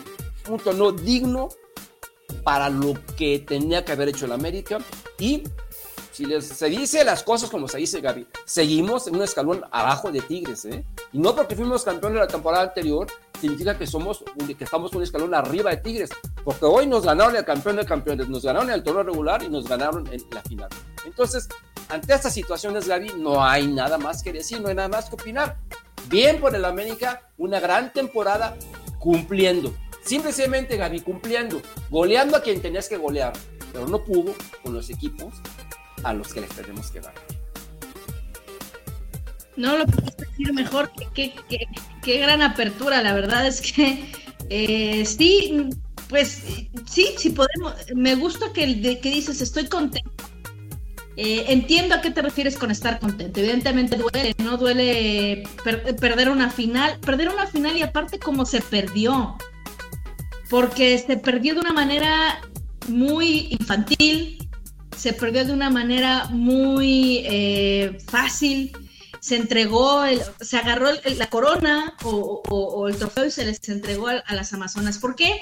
un 0.49 0.59
tono 0.59 0.93
digno 0.93 1.49
para 2.45 2.69
lo 2.69 2.95
que 3.17 3.41
tenía 3.41 3.85
que 3.85 3.93
haber 3.93 4.09
hecho 4.09 4.27
el 4.27 4.33
América 4.33 4.79
y 5.19 5.43
si 6.13 6.25
les, 6.25 6.47
se 6.47 6.67
dice 6.67 7.05
las 7.05 7.23
cosas 7.23 7.51
como 7.51 7.69
se 7.69 7.79
dice 7.79 8.01
Gaby, 8.01 8.27
seguimos 8.45 9.07
en 9.07 9.17
un 9.17 9.23
escalón 9.23 9.65
abajo 9.71 10.11
de 10.11 10.21
Tigres, 10.21 10.65
¿eh? 10.65 10.85
Y 11.13 11.19
no 11.19 11.35
porque 11.35 11.57
fuimos 11.57 11.85
campeones 11.85 12.19
la 12.19 12.27
temporada 12.27 12.65
anterior, 12.65 13.07
significa 13.41 13.79
que 13.79 13.87
somos, 13.87 14.25
que 14.59 14.65
estamos 14.65 14.93
un 14.93 15.03
escalón 15.03 15.35
arriba 15.35 15.71
de 15.71 15.79
Tigres, 15.79 16.11
porque 16.45 16.65
hoy 16.65 16.87
nos 16.87 17.05
ganaron 17.05 17.37
el 17.37 17.45
campeón 17.45 17.77
de 17.77 17.87
campeones, 17.87 18.29
nos 18.29 18.45
ganaron 18.45 18.71
el 18.71 18.83
torneo 18.83 19.03
regular 19.05 19.43
y 19.43 19.49
nos 19.49 19.69
ganaron 19.69 20.07
en 20.13 20.23
la 20.33 20.43
final. 20.43 20.69
Entonces, 21.07 21.49
ante 21.89 22.13
estas 22.13 22.35
situaciones, 22.35 22.87
Gaby, 22.87 23.13
no 23.17 23.43
hay 23.43 23.67
nada 23.67 23.97
más 23.99 24.23
que 24.23 24.33
decir, 24.33 24.61
no 24.61 24.69
hay 24.69 24.75
nada 24.75 24.89
más 24.89 25.09
que 25.09 25.15
opinar. 25.15 25.59
Bien 26.11 26.41
por 26.41 26.57
el 26.57 26.65
América, 26.65 27.23
una 27.39 27.61
gran 27.61 27.93
temporada 27.93 28.57
cumpliendo. 28.99 29.73
Simplemente, 30.05 30.77
Gaby, 30.77 31.03
cumpliendo, 31.03 31.63
goleando 31.89 32.37
a 32.37 32.43
quien 32.43 32.61
tenías 32.61 32.89
que 32.89 32.97
golear, 32.97 33.33
pero 33.73 33.87
no 33.87 34.03
pudo 34.05 34.35
con 34.61 34.75
los 34.75 34.91
equipos 34.91 35.33
a 36.03 36.13
los 36.13 36.35
que 36.35 36.41
les 36.41 36.51
tenemos 36.51 36.91
que 36.91 37.01
dar. 37.01 37.15
No 39.57 39.79
lo 39.79 39.87
puedes 39.87 40.17
decir 40.17 40.53
mejor. 40.53 40.91
Qué, 41.15 41.33
gran 42.19 42.43
apertura, 42.43 43.03
la 43.03 43.15
verdad 43.15 43.47
es 43.47 43.61
que 43.61 44.13
eh, 44.49 45.05
sí, 45.07 45.71
pues 46.09 46.43
sí, 46.87 47.15
sí 47.19 47.31
podemos. 47.31 47.73
Me 47.95 48.17
gusta 48.17 48.53
que, 48.53 48.99
que 49.01 49.11
dices 49.11 49.41
estoy 49.41 49.69
contento. 49.69 50.30
Eh, 51.23 51.53
entiendo 51.53 51.95
a 51.95 52.01
qué 52.01 52.11
te 52.11 52.23
refieres 52.23 52.57
con 52.57 52.71
estar 52.71 52.99
contento. 52.99 53.41
Evidentemente 53.41 53.99
duele, 53.99 54.35
no 54.39 54.57
duele 54.57 55.43
perder 56.01 56.31
una 56.31 56.49
final, 56.49 56.99
perder 57.01 57.29
una 57.29 57.47
final 57.47 57.77
y 57.77 57.83
aparte 57.83 58.19
cómo 58.19 58.47
se 58.47 58.63
perdió, 58.63 59.37
porque 60.49 60.97
se 60.97 61.19
perdió 61.19 61.53
de 61.53 61.61
una 61.61 61.75
manera 61.75 62.41
muy 62.89 63.49
infantil, 63.51 64.49
se 64.97 65.13
perdió 65.13 65.45
de 65.45 65.53
una 65.53 65.69
manera 65.69 66.25
muy 66.31 67.21
eh, 67.27 67.99
fácil, 68.07 68.73
se 69.21 69.37
entregó, 69.37 70.05
se 70.41 70.57
agarró 70.57 70.89
la 71.19 71.27
corona 71.27 71.97
o, 72.03 72.89
el 72.89 72.97
trofeo 72.97 73.27
y 73.27 73.31
se 73.31 73.45
les 73.45 73.69
entregó 73.69 74.09
a, 74.09 74.35
las 74.35 74.55
Amazonas. 74.55 74.97
¿Por 74.97 75.17
qué? 75.17 75.39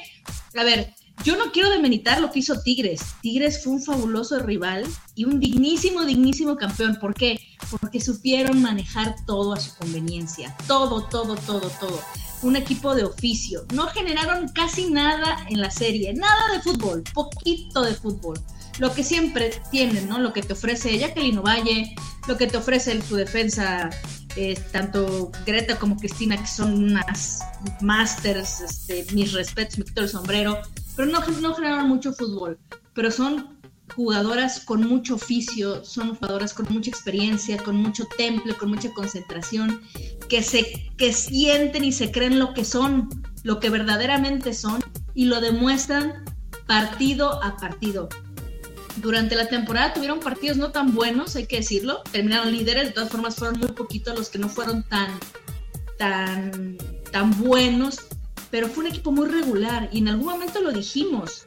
A 0.56 0.64
ver, 0.64 0.92
yo 1.24 1.36
no 1.36 1.52
quiero 1.52 1.70
demeritar 1.70 2.20
lo 2.20 2.30
que 2.30 2.40
hizo 2.40 2.60
Tigres. 2.60 3.00
Tigres 3.22 3.62
fue 3.62 3.74
un 3.74 3.82
fabuloso 3.82 4.38
rival 4.40 4.84
y 5.14 5.24
un 5.24 5.40
dignísimo, 5.40 6.04
dignísimo 6.04 6.56
campeón. 6.56 6.98
¿Por 7.00 7.14
qué? 7.14 7.40
Porque 7.80 8.00
supieron 8.00 8.62
manejar 8.62 9.16
todo 9.26 9.52
a 9.52 9.60
su 9.60 9.74
conveniencia. 9.76 10.56
Todo, 10.66 11.04
todo, 11.04 11.36
todo, 11.36 11.70
todo. 11.80 12.00
Un 12.42 12.56
equipo 12.56 12.94
de 12.94 13.04
oficio. 13.04 13.66
No 13.74 13.88
generaron 13.88 14.48
casi 14.48 14.90
nada 14.90 15.44
en 15.48 15.60
la 15.60 15.70
serie. 15.70 16.14
Nada 16.14 16.52
de 16.52 16.62
fútbol. 16.62 17.02
Poquito 17.14 17.82
de 17.82 17.94
fútbol 17.94 18.38
lo 18.78 18.94
que 18.94 19.02
siempre 19.02 19.60
tienen, 19.70 20.08
¿no? 20.08 20.18
Lo 20.18 20.32
que 20.32 20.42
te 20.42 20.52
ofrece 20.52 20.96
Jacqueline 20.98 21.42
Valle, 21.42 21.94
lo 22.26 22.36
que 22.36 22.46
te 22.46 22.56
ofrece 22.56 23.00
su 23.02 23.16
defensa, 23.16 23.90
eh, 24.36 24.58
tanto 24.72 25.32
Greta 25.44 25.78
como 25.78 25.96
Cristina, 25.96 26.36
que 26.36 26.46
son 26.46 26.74
unas 26.74 27.40
masters, 27.80 28.60
este, 28.60 29.06
mis 29.12 29.32
respetos, 29.32 29.78
me 29.78 29.84
quito 29.84 30.02
el 30.02 30.08
sombrero, 30.08 30.58
pero 30.98 31.12
no, 31.12 31.20
no 31.40 31.54
generaron 31.54 31.88
mucho 31.88 32.12
fútbol, 32.12 32.58
pero 32.92 33.12
son 33.12 33.56
jugadoras 33.94 34.58
con 34.58 34.84
mucho 34.84 35.14
oficio, 35.14 35.84
son 35.84 36.16
jugadoras 36.16 36.52
con 36.52 36.66
mucha 36.70 36.90
experiencia, 36.90 37.56
con 37.56 37.76
mucho 37.76 38.04
temple, 38.16 38.54
con 38.54 38.70
mucha 38.70 38.92
concentración, 38.92 39.80
que 40.28 40.42
se 40.42 40.90
que 40.96 41.12
sienten 41.12 41.84
y 41.84 41.92
se 41.92 42.10
creen 42.10 42.40
lo 42.40 42.52
que 42.52 42.64
son, 42.64 43.08
lo 43.44 43.60
que 43.60 43.70
verdaderamente 43.70 44.52
son 44.54 44.82
y 45.14 45.26
lo 45.26 45.40
demuestran 45.40 46.24
partido 46.66 47.44
a 47.44 47.56
partido 47.56 48.08
durante 48.96 49.36
la 49.36 49.46
temporada 49.46 49.94
tuvieron 49.94 50.18
partidos 50.18 50.56
no 50.56 50.72
tan 50.72 50.92
buenos, 50.92 51.36
hay 51.36 51.46
que 51.46 51.58
decirlo. 51.58 52.02
Terminaron 52.10 52.50
líderes, 52.50 52.86
de 52.86 52.90
todas 52.90 53.08
formas 53.08 53.36
fueron 53.36 53.60
muy 53.60 53.68
poquitos 53.68 54.18
los 54.18 54.30
que 54.30 54.40
no 54.40 54.48
fueron 54.48 54.82
tan, 54.82 55.16
tan, 55.96 56.76
tan 57.12 57.38
buenos, 57.38 58.00
pero 58.50 58.68
fue 58.68 58.84
un 58.84 58.90
equipo 58.90 59.12
muy 59.12 59.26
regular 59.28 59.88
y 59.92 59.98
en 59.98 60.08
algún 60.08 60.26
momento 60.26 60.60
lo 60.60 60.72
dijimos. 60.72 61.46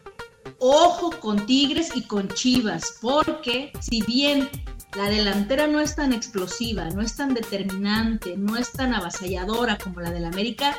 Ojo 0.60 1.12
con 1.20 1.46
Tigres 1.46 1.91
y 1.96 2.03
con 2.03 2.27
Chivas, 2.29 2.98
porque 3.01 3.72
si 3.79 4.01
bien 4.03 4.48
la 4.96 5.10
delantera 5.10 5.67
no 5.67 5.79
es 5.79 5.96
tan 5.96 6.13
explosiva, 6.13 6.86
no 6.89 7.01
es 7.01 7.15
tan 7.15 7.34
determinante, 7.34 8.38
no 8.38 8.58
es 8.58 8.72
tan 8.72 8.93
avasalladora 8.93 9.77
como 9.77 10.01
la 10.01 10.12
del 10.12 10.25
América, 10.25 10.77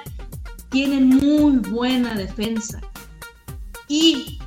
tienen 0.71 1.09
muy 1.09 1.59
buena 1.59 2.15
defensa. 2.15 2.81
Y 3.89 4.39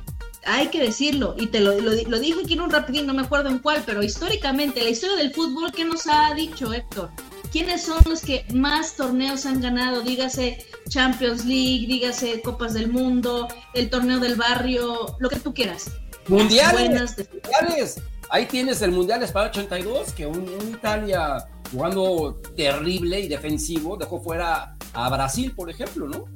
hay 0.44 0.68
que 0.68 0.80
decirlo, 0.80 1.34
y 1.38 1.48
te 1.48 1.60
lo, 1.60 1.78
lo, 1.80 1.90
lo 1.90 2.18
dije 2.18 2.40
aquí 2.42 2.54
en 2.54 2.60
un 2.60 2.70
rapidín, 2.70 3.06
no 3.06 3.14
me 3.14 3.22
acuerdo 3.22 3.50
en 3.50 3.58
cuál, 3.58 3.82
pero 3.84 4.02
históricamente, 4.02 4.82
la 4.82 4.90
historia 4.90 5.16
del 5.16 5.34
fútbol, 5.34 5.72
¿qué 5.72 5.84
nos 5.84 6.06
ha 6.06 6.32
dicho 6.34 6.72
Héctor? 6.72 7.10
¿Quiénes 7.56 7.84
son 7.84 8.02
los 8.04 8.20
que 8.20 8.44
más 8.52 8.96
torneos 8.96 9.46
han 9.46 9.62
ganado? 9.62 10.02
Dígase 10.02 10.58
Champions 10.90 11.46
League, 11.46 11.86
dígase 11.86 12.42
Copas 12.42 12.74
del 12.74 12.92
Mundo, 12.92 13.48
el 13.72 13.88
torneo 13.88 14.20
del 14.20 14.36
barrio, 14.36 15.16
lo 15.18 15.30
que 15.30 15.40
tú 15.40 15.54
quieras. 15.54 15.90
Mundiales. 16.28 17.16
mundiales. 17.32 18.02
Ahí 18.28 18.44
tienes 18.44 18.82
el 18.82 18.92
Mundial 18.92 19.22
España 19.22 19.46
82, 19.46 20.12
que 20.12 20.26
un, 20.26 20.46
Italia 20.70 21.48
jugando 21.72 22.42
terrible 22.54 23.20
y 23.20 23.28
defensivo 23.28 23.96
dejó 23.96 24.20
fuera 24.20 24.76
a 24.92 25.08
Brasil, 25.08 25.54
por 25.56 25.70
ejemplo, 25.70 26.08
¿no? 26.08 26.26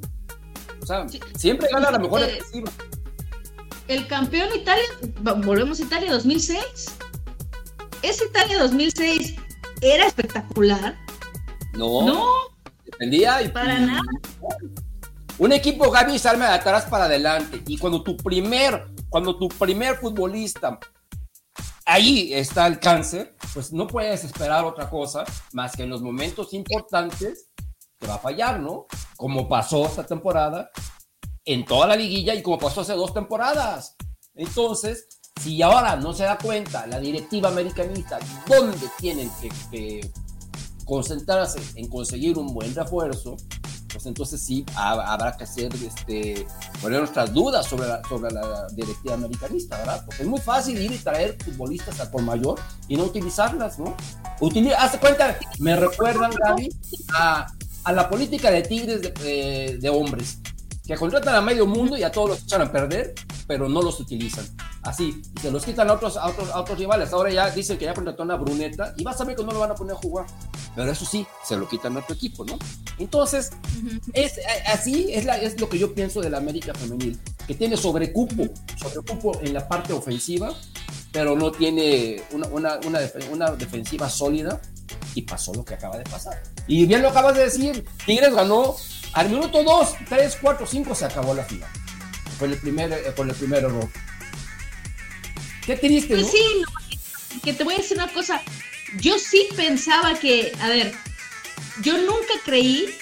O 0.81 0.87
sea, 0.87 1.05
siempre 1.37 1.69
gana 1.71 1.91
la 1.91 1.99
mejor 1.99 2.23
defensiva 2.23 2.73
el 3.89 4.07
campeón 4.07 4.49
Italia, 4.55 4.85
volvemos 5.45 5.81
a 5.81 5.83
Italia 5.83 6.13
2006. 6.13 6.63
Ese 8.01 8.25
Italia 8.25 8.59
2006 8.61 9.35
era 9.83 10.07
espectacular. 10.07 10.97
No. 11.73 12.03
No. 12.03 12.27
Dependía 12.85 13.43
y 13.43 13.49
para 13.49 13.79
nada. 13.79 14.01
Un 15.39 15.53
equipo 15.53 15.91
Gaby 15.91 16.19
salme 16.19 16.45
de 16.45 16.53
atrás 16.53 16.85
para 16.85 17.05
adelante 17.05 17.63
y 17.67 17.79
cuando 17.79 18.03
tu 18.03 18.17
primer, 18.17 18.89
cuando 19.09 19.39
tu 19.39 19.49
primer 19.49 19.97
futbolista 19.97 20.79
ahí 21.87 22.33
está 22.35 22.67
el 22.67 22.79
cáncer, 22.79 23.37
pues 23.55 23.73
no 23.73 23.87
puedes 23.87 24.23
esperar 24.25 24.65
otra 24.65 24.91
cosa 24.91 25.25
más 25.53 25.75
que 25.75 25.85
en 25.85 25.91
los 25.91 26.03
momentos 26.03 26.53
importantes 26.53 27.51
te 27.99 28.07
va 28.07 28.15
a 28.15 28.19
fallar, 28.19 28.61
¿no? 28.61 28.87
Como 29.17 29.49
pasó 29.49 29.87
esta 29.87 30.05
temporada 30.05 30.71
en 31.45 31.65
toda 31.65 31.87
la 31.87 31.97
liguilla 31.97 32.35
y 32.35 32.43
como 32.43 32.59
pasó 32.59 32.83
hace 32.83 32.95
dos 32.95 33.13
temporadas. 33.13 33.97
Entonces, 34.35 35.21
si 35.41 35.61
ahora 35.63 35.97
no 35.97 36.13
se 36.13 36.25
da 36.25 36.39
cuenta 36.39 36.87
la 36.87 37.01
directiva 37.01 37.49
americanista 37.49 38.19
dónde 38.47 38.89
tienen 38.99 39.31
que, 39.71 40.11
concentrarse 40.91 41.61
en 41.77 41.87
conseguir 41.87 42.37
un 42.37 42.53
buen 42.53 42.75
refuerzo, 42.75 43.37
pues 43.93 44.07
entonces 44.07 44.43
sí 44.43 44.67
habrá 44.75 45.37
que 45.37 45.45
hacer, 45.45 45.73
este, 45.87 46.45
poner 46.83 46.99
nuestras 46.99 47.33
dudas 47.33 47.65
sobre 47.67 47.87
la, 47.87 48.03
sobre 48.09 48.33
la 48.33 48.67
directiva 48.75 49.15
americanista, 49.15 49.79
¿verdad? 49.79 50.03
Porque 50.05 50.25
es 50.25 50.29
muy 50.29 50.41
fácil 50.41 50.81
ir 50.81 50.91
y 50.91 50.99
traer 50.99 51.37
futbolistas 51.45 52.01
a 52.01 52.11
por 52.11 52.23
mayor 52.23 52.59
y 52.89 52.97
no 52.97 53.05
utilizarlas, 53.05 53.79
¿no? 53.79 53.95
Utiliza, 54.41 54.99
cuenta, 54.99 55.39
me 55.61 55.77
recuerdan, 55.77 56.33
Gaby, 56.33 56.69
a, 57.15 57.47
a 57.85 57.93
la 57.93 58.11
política 58.11 58.51
de 58.51 58.63
Tigres 58.63 59.01
de, 59.01 59.79
de 59.81 59.89
hombres 59.91 60.41
que 60.91 60.97
contratan 60.97 61.37
a 61.37 61.41
medio 61.41 61.69
mundo 61.69 61.97
y 61.97 62.03
a 62.03 62.11
todos 62.11 62.31
los 62.31 62.43
echan 62.43 62.63
a 62.63 62.73
perder, 62.73 63.15
pero 63.47 63.69
no 63.69 63.81
los 63.81 64.01
utilizan. 64.01 64.45
Así, 64.83 65.23
y 65.37 65.41
se 65.41 65.49
los 65.49 65.65
quitan 65.65 65.89
a 65.89 65.93
otros, 65.93 66.17
a 66.17 66.27
otros, 66.27 66.51
a 66.51 66.61
otros 66.61 66.77
rivales. 66.81 67.13
Ahora 67.13 67.31
ya 67.31 67.49
dicen 67.49 67.79
que 67.79 67.85
ya 67.85 67.95
contrató 67.95 68.23
a 68.23 68.25
una 68.25 68.35
bruneta 68.35 68.93
y 68.97 69.05
vas 69.05 69.21
a 69.21 69.25
ver 69.25 69.37
que 69.37 69.45
no 69.45 69.53
lo 69.53 69.61
van 69.61 69.71
a 69.71 69.77
poner 69.77 69.95
a 69.95 69.99
jugar. 69.99 70.27
Pero 70.75 70.91
eso 70.91 71.05
sí, 71.05 71.25
se 71.45 71.57
lo 71.57 71.69
quitan 71.69 71.97
a 71.97 72.01
otro 72.01 72.17
equipo, 72.17 72.45
¿no? 72.45 72.59
Entonces, 72.99 73.51
es, 74.15 74.41
así 74.67 75.13
es, 75.13 75.27
la, 75.27 75.37
es 75.37 75.61
lo 75.61 75.69
que 75.69 75.79
yo 75.79 75.95
pienso 75.95 76.21
de 76.21 76.29
la 76.29 76.39
América 76.39 76.75
Femenil, 76.75 77.21
que 77.47 77.55
tiene 77.55 77.77
sobrecupo, 77.77 78.49
sobrecupo 78.77 79.39
en 79.43 79.55
la 79.55 79.69
parte 79.69 79.93
ofensiva, 79.93 80.53
pero 81.13 81.37
no 81.37 81.53
tiene 81.53 82.21
una, 82.33 82.49
una, 82.49 82.81
una, 82.85 82.99
una 83.31 83.51
defensiva 83.53 84.11
sólida 84.11 84.61
y 85.15 85.23
pasó 85.23 85.55
lo 85.55 85.65
que 85.65 85.75
acaba 85.75 85.99
de 85.99 86.05
pasar. 86.05 86.43
Y 86.67 86.85
bien 86.87 87.01
lo 87.01 87.11
acabas 87.11 87.37
de 87.37 87.45
decir, 87.45 87.87
Tigres 88.05 88.35
ganó 88.35 88.75
al 89.13 89.29
minuto 89.29 89.63
2, 89.63 89.95
3, 90.09 90.39
4, 90.41 90.67
5 90.67 90.95
se 90.95 91.05
acabó 91.05 91.35
la 91.35 91.45
final. 91.45 91.69
Fue 92.39 92.49
el 92.49 92.57
primer, 92.59 92.93
eh, 92.93 93.15
el 93.17 93.35
primer 93.35 93.65
error. 93.65 93.89
Qué 95.65 95.77
triste, 95.77 96.15
pues 96.15 96.31
sí, 96.31 97.39
que 97.43 97.53
te 97.53 97.65
voy 97.65 97.75
a 97.75 97.79
decir 97.79 97.97
una 97.97 98.13
cosa. 98.13 98.41
Yo 98.99 99.19
sí 99.19 99.49
pensaba 99.55 100.15
que, 100.15 100.53
a 100.61 100.69
ver, 100.69 100.95
yo 101.83 101.97
nunca 101.99 102.35
creí, 102.45 102.95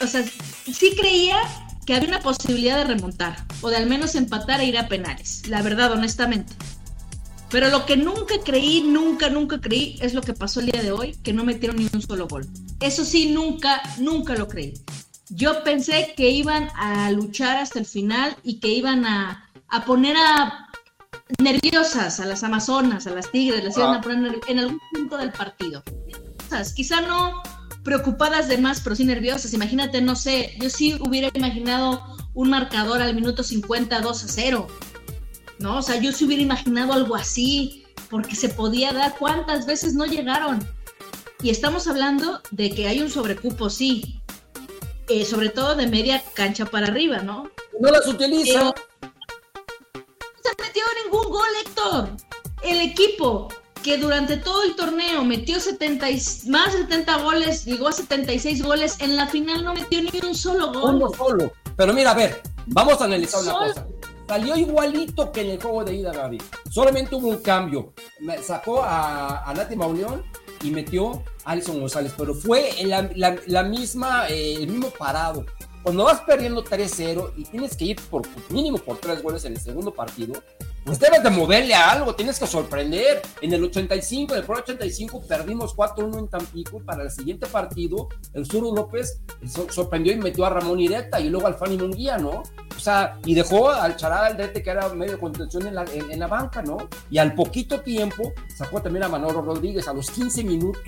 o 0.00 0.06
sea, 0.06 0.24
sí 0.72 0.94
creía 0.96 1.38
que 1.86 1.94
había 1.94 2.08
una 2.08 2.20
posibilidad 2.20 2.76
de 2.78 2.84
remontar, 2.84 3.44
o 3.60 3.70
de 3.70 3.76
al 3.76 3.86
menos 3.86 4.14
empatar 4.14 4.60
e 4.60 4.66
ir 4.66 4.78
a 4.78 4.88
penales, 4.88 5.46
la 5.48 5.62
verdad, 5.62 5.92
honestamente. 5.92 6.54
Pero 7.52 7.68
lo 7.68 7.84
que 7.84 7.98
nunca 7.98 8.36
creí, 8.42 8.80
nunca, 8.80 9.28
nunca 9.28 9.60
creí, 9.60 9.98
es 10.00 10.14
lo 10.14 10.22
que 10.22 10.32
pasó 10.32 10.60
el 10.60 10.66
día 10.72 10.82
de 10.82 10.90
hoy, 10.90 11.14
que 11.22 11.34
no 11.34 11.44
metieron 11.44 11.76
ni 11.76 11.86
un 11.92 12.00
solo 12.00 12.26
gol. 12.26 12.48
Eso 12.80 13.04
sí, 13.04 13.30
nunca, 13.30 13.82
nunca 13.98 14.34
lo 14.34 14.48
creí. 14.48 14.72
Yo 15.28 15.62
pensé 15.62 16.14
que 16.16 16.30
iban 16.30 16.70
a 16.74 17.10
luchar 17.10 17.58
hasta 17.58 17.78
el 17.78 17.84
final 17.84 18.34
y 18.42 18.58
que 18.58 18.68
iban 18.68 19.04
a, 19.04 19.50
poner 19.86 20.16
a 20.16 20.70
nerviosas 21.38 22.20
a 22.20 22.24
las 22.24 22.42
amazonas, 22.42 23.06
a 23.06 23.10
las 23.10 23.30
tigres, 23.30 23.62
las 23.62 23.76
iban 23.76 23.94
a 23.94 23.98
ah. 23.98 24.00
poner 24.00 24.40
en 24.48 24.58
algún 24.58 24.80
punto 24.90 25.18
del 25.18 25.32
partido. 25.32 25.82
Quizá 26.74 27.02
no 27.02 27.42
preocupadas 27.84 28.48
de 28.48 28.56
más, 28.56 28.80
pero 28.80 28.96
sí 28.96 29.04
nerviosas. 29.04 29.52
Imagínate, 29.52 30.00
no 30.00 30.16
sé, 30.16 30.56
yo 30.58 30.70
sí 30.70 30.96
hubiera 31.00 31.28
imaginado 31.34 32.02
un 32.32 32.48
marcador 32.48 33.02
al 33.02 33.14
minuto 33.14 33.42
50, 33.42 34.00
2 34.00 34.24
a 34.24 34.28
0 34.28 34.66
¿no? 35.62 35.78
O 35.78 35.82
sea, 35.82 35.96
yo 35.96 36.12
se 36.12 36.24
hubiera 36.24 36.42
imaginado 36.42 36.92
algo 36.92 37.16
así, 37.16 37.84
porque 38.10 38.36
se 38.36 38.48
podía 38.48 38.92
dar 38.92 39.16
cuántas 39.18 39.66
veces 39.66 39.94
no 39.94 40.04
llegaron. 40.04 40.58
Y 41.42 41.50
estamos 41.50 41.86
hablando 41.88 42.40
de 42.50 42.70
que 42.70 42.88
hay 42.88 43.00
un 43.00 43.10
sobrecupo, 43.10 43.70
sí, 43.70 44.20
eh, 45.08 45.24
sobre 45.24 45.48
todo 45.48 45.74
de 45.74 45.86
media 45.86 46.22
cancha 46.34 46.66
para 46.66 46.88
arriba, 46.88 47.18
¿no? 47.18 47.50
No 47.80 47.90
las 47.90 48.06
utiliza. 48.06 48.64
no 48.64 48.74
se 50.42 50.62
metió 50.62 50.82
ningún 51.04 51.30
gol, 51.30 51.48
Héctor. 51.64 52.10
El 52.62 52.80
equipo 52.80 53.48
que 53.82 53.98
durante 53.98 54.36
todo 54.36 54.62
el 54.62 54.76
torneo 54.76 55.24
metió 55.24 55.58
70 55.58 56.06
más 56.46 56.72
de 56.72 56.82
70 56.82 57.16
goles, 57.18 57.64
llegó 57.64 57.88
a 57.88 57.92
76 57.92 58.62
goles, 58.62 58.96
en 59.00 59.16
la 59.16 59.26
final 59.26 59.64
no 59.64 59.74
metió 59.74 60.00
ni 60.00 60.10
un 60.20 60.34
solo 60.34 60.72
gol. 60.72 60.96
Uno 60.96 61.10
solo. 61.16 61.52
Pero 61.76 61.92
mira, 61.92 62.12
a 62.12 62.14
ver, 62.14 62.42
Vamos 62.66 63.00
a 63.00 63.04
analizar 63.04 63.42
una 63.42 63.52
cosa. 63.52 63.86
Salió 64.32 64.56
igualito 64.56 65.30
que 65.30 65.42
en 65.42 65.50
el 65.50 65.60
juego 65.60 65.84
de 65.84 65.94
ida, 65.94 66.10
Gaby. 66.10 66.38
Solamente 66.70 67.14
hubo 67.14 67.28
un 67.28 67.42
cambio. 67.42 67.92
Sacó 68.42 68.82
a, 68.82 69.42
a 69.46 69.52
Nati 69.52 69.76
Mauleón 69.76 70.22
y 70.62 70.70
metió 70.70 71.22
a 71.44 71.50
Alison 71.50 71.78
González, 71.78 72.14
pero 72.16 72.32
fue 72.34 72.70
la, 72.84 73.10
la- 73.14 73.36
la 73.46 73.62
misma, 73.62 74.26
eh, 74.30 74.54
el 74.54 74.68
mismo 74.68 74.88
parado. 74.88 75.44
Cuando 75.82 76.04
vas 76.04 76.20
perdiendo 76.22 76.64
3-0 76.64 77.34
y 77.36 77.44
tienes 77.44 77.76
que 77.76 77.84
ir 77.84 78.00
por 78.08 78.22
mínimo 78.48 78.78
por 78.78 78.96
tres 78.96 79.22
goles 79.22 79.44
en 79.44 79.52
el 79.52 79.60
segundo 79.60 79.92
partido, 79.92 80.42
pues 80.84 80.98
debes 80.98 81.22
de 81.22 81.30
moverle 81.30 81.74
a 81.74 81.90
algo, 81.92 82.14
tienes 82.14 82.38
que 82.38 82.46
sorprender. 82.46 83.22
En 83.40 83.52
el 83.52 83.62
85, 83.64 84.32
en 84.34 84.40
el 84.40 84.44
Pro 84.46 84.56
85, 84.58 85.22
perdimos 85.28 85.74
4-1 85.76 86.18
en 86.18 86.28
Tampico 86.28 86.80
para 86.80 87.04
el 87.04 87.10
siguiente 87.10 87.46
partido, 87.46 88.08
el 88.34 88.46
Zuru 88.46 88.74
López 88.74 89.20
so- 89.46 89.66
sorprendió 89.70 90.12
y 90.12 90.16
metió 90.16 90.44
a 90.44 90.50
Ramón 90.50 90.80
Ireta 90.80 91.20
y 91.20 91.28
luego 91.28 91.46
al 91.46 91.54
Fanny 91.54 91.78
Munguía, 91.78 92.18
¿no? 92.18 92.42
O 92.76 92.80
sea, 92.80 93.18
y 93.24 93.34
dejó 93.34 93.70
al 93.70 93.96
Chará 93.96 94.26
Aldrete, 94.26 94.62
que 94.62 94.70
era 94.70 94.88
medio 94.90 95.20
contención 95.20 95.66
en 95.66 95.74
la, 95.76 95.84
en, 95.92 96.10
en 96.10 96.18
la 96.18 96.26
banca, 96.26 96.62
¿no? 96.62 96.78
Y 97.10 97.18
al 97.18 97.34
poquito 97.34 97.80
tiempo 97.80 98.32
sacó 98.56 98.82
también 98.82 99.04
a 99.04 99.08
Manolo 99.08 99.40
Rodríguez 99.42 99.86
a 99.86 99.92
los 99.92 100.10
15 100.10 100.42
minutos. 100.44 100.82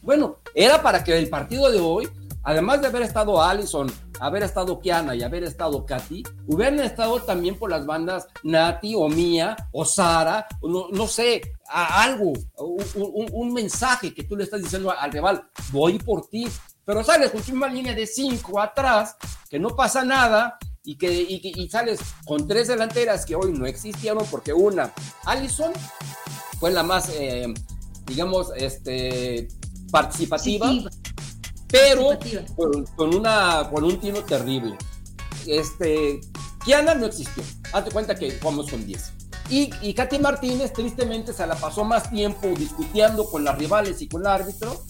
Bueno, 0.00 0.36
era 0.54 0.80
para 0.82 1.02
que 1.04 1.18
el 1.18 1.28
partido 1.28 1.70
de 1.70 1.80
hoy, 1.80 2.08
además 2.46 2.80
de 2.80 2.86
haber 2.86 3.02
estado 3.02 3.42
Allison, 3.42 3.92
haber 4.20 4.44
estado 4.44 4.78
Kiana 4.78 5.14
y 5.16 5.22
haber 5.24 5.42
estado 5.42 5.84
Katy, 5.84 6.22
hubieran 6.46 6.78
estado 6.80 7.20
también 7.20 7.58
por 7.58 7.68
las 7.70 7.84
bandas 7.84 8.28
Nati 8.44 8.94
o 8.94 9.08
Mía 9.08 9.56
o 9.72 9.84
Sara, 9.84 10.46
no, 10.62 10.86
no 10.92 11.06
sé, 11.08 11.42
algo, 11.68 12.32
un, 12.56 13.26
un- 13.32 13.52
mensaje 13.52 14.14
que 14.14 14.22
tú 14.22 14.36
le 14.36 14.44
estás 14.44 14.62
diciendo 14.62 14.92
al 14.96 15.10
rival, 15.10 15.42
voy 15.72 15.98
por 15.98 16.28
ti, 16.28 16.46
pero 16.84 17.02
sales 17.02 17.32
con 17.32 17.42
una 17.56 17.66
línea 17.66 17.94
de 17.94 18.06
cinco 18.06 18.60
atrás, 18.60 19.16
que 19.50 19.58
no 19.58 19.70
pasa 19.70 20.04
nada, 20.04 20.56
y 20.84 20.96
que, 20.96 21.10
y, 21.12 21.68
sales 21.68 21.98
con 22.24 22.46
tres 22.46 22.68
delanteras 22.68 23.26
que 23.26 23.34
hoy 23.34 23.52
no 23.52 23.66
existieron, 23.66 24.24
porque 24.30 24.52
una, 24.52 24.92
Allison, 25.24 25.72
fue 26.60 26.70
la 26.70 26.84
más, 26.84 27.08
eh, 27.08 27.52
digamos, 28.06 28.52
este, 28.54 29.48
participativa, 29.90 30.68
pero 31.68 32.18
con, 32.54 32.84
con 32.96 33.14
una, 33.14 33.68
con 33.70 33.84
un 33.84 33.98
tino 33.98 34.22
terrible. 34.22 34.76
Este, 35.46 36.20
Kiana 36.64 36.94
no 36.94 37.06
existió. 37.06 37.42
Hazte 37.72 37.90
cuenta 37.90 38.14
que 38.14 38.38
jugamos 38.38 38.70
con 38.70 38.84
10. 38.84 39.12
Y, 39.48 39.70
y 39.80 39.94
Katy 39.94 40.18
Martínez, 40.18 40.72
tristemente, 40.72 41.32
se 41.32 41.46
la 41.46 41.54
pasó 41.54 41.84
más 41.84 42.10
tiempo 42.10 42.48
discutiendo 42.48 43.28
con 43.30 43.44
las 43.44 43.56
rivales 43.56 44.02
y 44.02 44.08
con 44.08 44.22
el 44.22 44.26
árbitro 44.26 44.82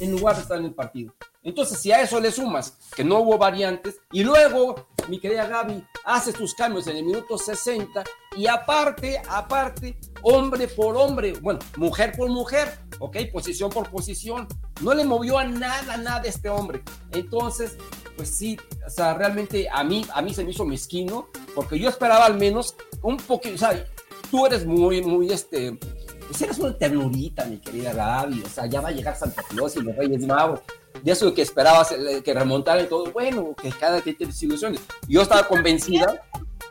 en 0.00 0.10
lugar 0.12 0.34
de 0.36 0.42
estar 0.42 0.58
en 0.58 0.64
el 0.64 0.74
partido. 0.74 1.14
Entonces, 1.42 1.78
si 1.78 1.92
a 1.92 2.02
eso 2.02 2.20
le 2.20 2.32
sumas 2.32 2.74
que 2.94 3.04
no 3.04 3.20
hubo 3.20 3.38
variantes, 3.38 3.96
y 4.12 4.24
luego, 4.24 4.88
mi 5.08 5.20
querida 5.20 5.46
Gaby, 5.46 5.84
hace 6.04 6.32
tus 6.32 6.54
cambios 6.54 6.86
en 6.86 6.96
el 6.96 7.04
minuto 7.04 7.38
60, 7.38 8.02
y 8.36 8.46
aparte, 8.46 9.22
aparte, 9.28 9.98
hombre 10.22 10.68
por 10.68 10.96
hombre, 10.96 11.32
bueno, 11.40 11.60
mujer 11.76 12.12
por 12.16 12.28
mujer, 12.28 12.78
ok, 12.98 13.16
posición 13.32 13.70
por 13.70 13.88
posición, 13.90 14.46
no 14.80 14.94
le 14.94 15.04
movió 15.04 15.38
a 15.38 15.44
nada, 15.44 15.96
nada 15.96 16.22
este 16.24 16.48
hombre. 16.48 16.82
Entonces, 17.12 17.76
pues 18.16 18.28
sí, 18.30 18.58
o 18.86 18.90
sea, 18.90 19.14
realmente 19.14 19.68
a 19.70 19.82
mí, 19.84 20.04
a 20.12 20.22
mí 20.22 20.34
se 20.34 20.44
me 20.44 20.50
hizo 20.50 20.64
mezquino, 20.64 21.28
porque 21.54 21.78
yo 21.78 21.88
esperaba 21.88 22.26
al 22.26 22.38
menos 22.38 22.74
un 23.02 23.16
poquito, 23.16 23.54
o 23.54 23.58
sea, 23.58 23.84
tú 24.30 24.46
eres 24.46 24.66
muy, 24.66 25.02
muy, 25.02 25.30
este, 25.32 25.78
pues 26.26 26.42
eres 26.42 26.58
una 26.58 26.76
ternurita, 26.76 27.44
mi 27.46 27.58
querida 27.58 27.92
Gaby, 27.92 28.42
o 28.44 28.48
sea, 28.48 28.66
ya 28.66 28.80
va 28.80 28.88
a 28.88 28.92
llegar 28.92 29.16
Santa 29.16 29.42
Claus 29.42 29.76
y 29.76 29.80
los 29.80 29.96
Reyes 29.96 30.26
Magos, 30.26 30.60
de 31.02 31.12
eso 31.12 31.32
que 31.32 31.42
esperabas 31.42 31.92
eh, 31.92 32.22
que 32.22 32.34
remontara 32.34 32.82
y 32.82 32.86
todo, 32.86 33.10
bueno, 33.12 33.54
que 33.60 33.70
cada 33.70 34.00
que 34.02 34.14
tienes 34.14 34.42
ilusiones. 34.42 34.80
Yo 35.08 35.22
estaba 35.22 35.46
convencida, 35.48 36.22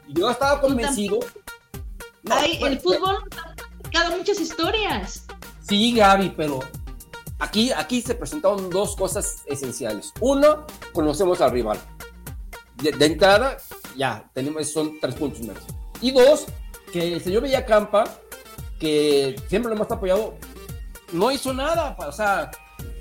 yo 0.08 0.29
estaba 0.29 0.62
convencido. 0.62 1.20
Bueno, 2.29 2.68
el 2.68 2.79
fútbol 2.79 3.18
ha 3.98 4.03
dado 4.03 4.18
muchas 4.18 4.39
historias. 4.39 5.25
Sí, 5.68 5.94
Gaby, 5.96 6.33
pero 6.37 6.59
aquí, 7.39 7.72
aquí 7.72 8.01
se 8.01 8.15
presentaron 8.15 8.70
dos 8.70 8.96
cosas 8.96 9.44
esenciales. 9.48 10.13
Uno, 10.20 10.65
conocemos 10.94 11.42
al 11.42 11.51
rival. 11.51 11.79
De, 12.75 12.92
de 12.92 13.05
entrada, 13.05 13.57
ya, 13.98 14.29
tenemos, 14.33 14.72
son 14.72 15.00
tres 15.00 15.15
puntos 15.15 15.42
menos. 15.42 15.63
Y 16.01 16.11
dos, 16.11 16.46
que 16.94 17.13
el 17.13 17.22
señor 17.24 17.44
Villacampa, 17.44 18.05
que 18.79 19.35
siempre 19.50 19.70
lo 19.70 19.75
hemos 19.75 19.92
apoyado, 19.92 20.35
no 21.11 21.31
hizo 21.31 21.53
nada. 21.53 21.96
O 22.00 22.11
sea, 22.11 22.51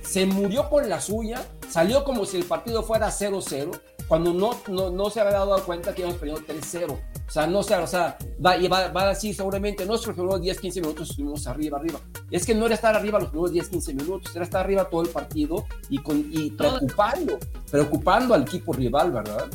se 0.02 0.26
murió 0.26 0.68
con 0.68 0.88
la 0.88 1.00
suya, 1.00 1.44
salió 1.68 2.04
como 2.04 2.24
si 2.24 2.38
el 2.38 2.44
partido 2.44 2.82
fuera 2.82 3.08
0-0, 3.08 3.80
cuando 4.08 4.32
no, 4.32 4.58
no, 4.68 4.90
no 4.90 5.10
se 5.10 5.20
había 5.20 5.32
dado 5.32 5.62
cuenta 5.64 5.94
que 5.94 6.00
íbamos 6.02 6.18
perdiendo 6.18 6.46
3-0. 6.46 6.98
O 7.28 7.30
sea, 7.30 7.46
no 7.46 7.62
sé, 7.62 7.76
o 7.76 7.86
sea, 7.86 8.16
va, 8.44 8.56
y 8.56 8.68
va, 8.68 8.88
va 8.88 9.02
a 9.02 9.08
decir 9.10 9.34
seguramente, 9.34 9.84
no 9.84 9.94
es 9.94 10.00
que 10.00 10.06
los 10.06 10.16
primeros 10.16 10.40
10, 10.40 10.60
15 10.60 10.80
minutos 10.80 11.10
estuvimos 11.10 11.46
arriba, 11.46 11.78
arriba. 11.78 12.00
Es 12.30 12.46
que 12.46 12.54
no 12.54 12.64
era 12.64 12.74
estar 12.74 12.96
arriba 12.96 13.20
los 13.20 13.28
primeros 13.28 13.52
10, 13.52 13.68
15 13.68 13.94
minutos, 13.94 14.34
era 14.34 14.44
estar 14.44 14.64
arriba 14.64 14.88
todo 14.88 15.02
el 15.02 15.08
partido 15.10 15.66
y, 15.90 15.98
con, 15.98 16.26
y 16.32 16.50
preocupando, 16.52 17.38
preocupando 17.70 18.32
al 18.32 18.42
equipo 18.42 18.72
rival, 18.72 19.12
¿verdad? 19.12 19.46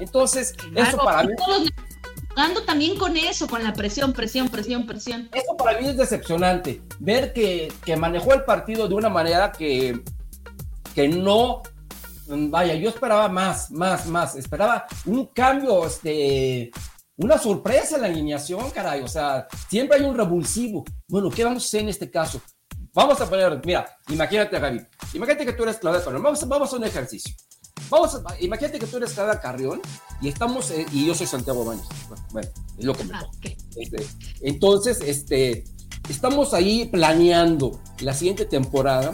Entonces, 0.00 0.54
eso 0.74 0.96
para 0.96 1.22
mí, 1.22 1.34
todos 1.36 1.70
jugando 2.30 2.62
también 2.62 2.96
con 2.96 3.16
eso, 3.16 3.46
con 3.46 3.62
la 3.62 3.72
presión, 3.72 4.12
presión, 4.12 4.48
presión, 4.48 4.86
presión. 4.86 5.28
eso 5.32 5.56
para 5.56 5.78
mí 5.78 5.88
es 5.88 5.96
decepcionante. 5.96 6.82
Ver 6.98 7.32
que, 7.32 7.72
que 7.84 7.96
manejó 7.96 8.34
el 8.34 8.44
partido 8.44 8.88
de 8.88 8.94
una 8.94 9.08
manera 9.08 9.52
que, 9.52 10.02
que 10.94 11.08
no. 11.08 11.62
Vaya, 12.26 12.74
yo 12.74 12.88
esperaba 12.88 13.28
más, 13.28 13.70
más, 13.70 14.06
más. 14.06 14.36
Esperaba 14.36 14.86
un 15.06 15.26
cambio, 15.26 15.86
este. 15.86 16.70
Una 17.22 17.38
sorpresa 17.38 17.96
en 17.96 18.02
la 18.02 18.08
alineación, 18.08 18.70
caray. 18.70 19.02
O 19.02 19.08
sea, 19.08 19.46
siempre 19.68 19.98
hay 19.98 20.04
un 20.04 20.16
revulsivo. 20.16 20.84
Bueno, 21.08 21.30
¿qué 21.30 21.44
vamos 21.44 21.64
a 21.64 21.66
hacer 21.66 21.80
en 21.82 21.88
este 21.90 22.10
caso? 22.10 22.40
Vamos 22.94 23.20
a 23.20 23.28
poner, 23.28 23.60
mira, 23.64 23.86
imagínate, 24.08 24.58
Gaby. 24.58 24.80
Imagínate 25.14 25.44
que 25.46 25.52
tú 25.52 25.62
eres 25.64 25.76
Claudia 25.76 26.02
Carrión. 26.02 26.22
Vamos, 26.22 26.48
vamos 26.48 26.72
a 26.72 26.76
un 26.76 26.84
ejercicio. 26.84 27.34
Vamos 27.88 28.14
a, 28.14 28.40
imagínate 28.40 28.78
que 28.78 28.86
tú 28.86 28.96
eres 28.96 29.12
Claudia 29.12 29.40
Carrión 29.40 29.80
y 30.20 30.28
estamos, 30.28 30.70
eh, 30.70 30.86
y 30.92 31.06
yo 31.06 31.14
soy 31.14 31.26
Santiago 31.26 31.64
Baños. 31.64 31.86
Bueno, 32.30 32.48
es 32.78 32.84
lo 32.84 32.94
que 32.94 33.04
me 33.04 33.14
Ah, 33.14 33.20
toca. 33.20 33.36
ok. 33.36 33.56
Este, 33.76 34.06
entonces, 34.42 35.00
este, 35.04 35.64
estamos 36.08 36.54
ahí 36.54 36.86
planeando 36.86 37.80
la 38.00 38.14
siguiente 38.14 38.44
temporada 38.46 39.12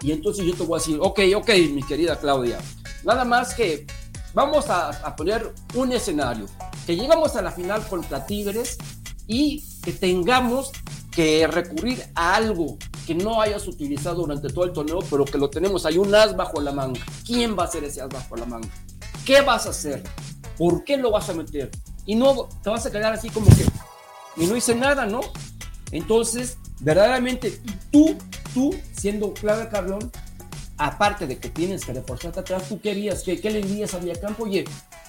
y 0.00 0.12
entonces 0.12 0.44
yo 0.44 0.54
te 0.54 0.62
voy 0.64 0.78
a 0.78 0.82
decir, 0.82 0.98
ok, 1.00 1.20
ok, 1.36 1.48
mi 1.72 1.82
querida 1.82 2.18
Claudia, 2.18 2.58
nada 3.04 3.24
más 3.24 3.54
que 3.54 3.86
vamos 4.34 4.68
a, 4.68 4.88
a 4.88 5.14
poner 5.16 5.54
un 5.74 5.92
escenario, 5.92 6.46
que 6.86 6.96
llegamos 6.96 7.36
a 7.36 7.42
la 7.42 7.50
final 7.50 7.86
contra 7.86 8.26
Tigres 8.26 8.78
y 9.26 9.64
que 9.82 9.92
tengamos 9.92 10.72
que 11.10 11.46
recurrir 11.46 12.04
a 12.14 12.34
algo 12.34 12.76
que 13.06 13.14
no 13.14 13.40
hayas 13.40 13.68
utilizado 13.68 14.22
durante 14.22 14.48
todo 14.48 14.64
el 14.64 14.72
torneo, 14.72 14.98
pero 15.10 15.24
que 15.24 15.38
lo 15.38 15.48
tenemos, 15.48 15.86
hay 15.86 15.98
un 15.98 16.14
as 16.14 16.36
bajo 16.36 16.60
la 16.60 16.72
manga. 16.72 17.00
¿Quién 17.24 17.56
va 17.56 17.64
a 17.64 17.68
ser 17.68 17.84
ese 17.84 18.00
as 18.00 18.08
bajo 18.08 18.36
la 18.36 18.46
manga? 18.46 18.68
¿Qué 19.24 19.40
vas 19.42 19.66
a 19.66 19.70
hacer? 19.70 20.02
¿Por 20.58 20.84
qué 20.84 20.96
lo 20.96 21.10
vas 21.10 21.28
a 21.28 21.34
meter? 21.34 21.70
Y 22.06 22.14
no 22.14 22.48
te 22.62 22.70
vas 22.70 22.84
a 22.86 22.90
quedar 22.90 23.12
así 23.12 23.30
como 23.30 23.46
que, 23.46 23.64
y 24.36 24.46
no 24.46 24.56
hice 24.56 24.74
nada, 24.74 25.06
¿no? 25.06 25.20
Entonces, 25.90 26.58
verdaderamente, 26.80 27.60
tú, 27.90 28.16
tú, 28.52 28.74
siendo 28.92 29.32
Claudia 29.32 29.68
Carlón, 29.68 30.10
aparte 30.76 31.26
de 31.26 31.38
que 31.38 31.48
tienes 31.48 31.84
que 31.84 31.92
reforzarte 31.92 32.40
atrás, 32.40 32.68
¿tú 32.68 32.80
querías? 32.80 33.22
¿Qué, 33.22 33.40
qué 33.40 33.50
le 33.50 33.62
dirías 33.62 33.94
a 33.94 33.98
Villacampo? 33.98 34.44
Oye, 34.44 34.64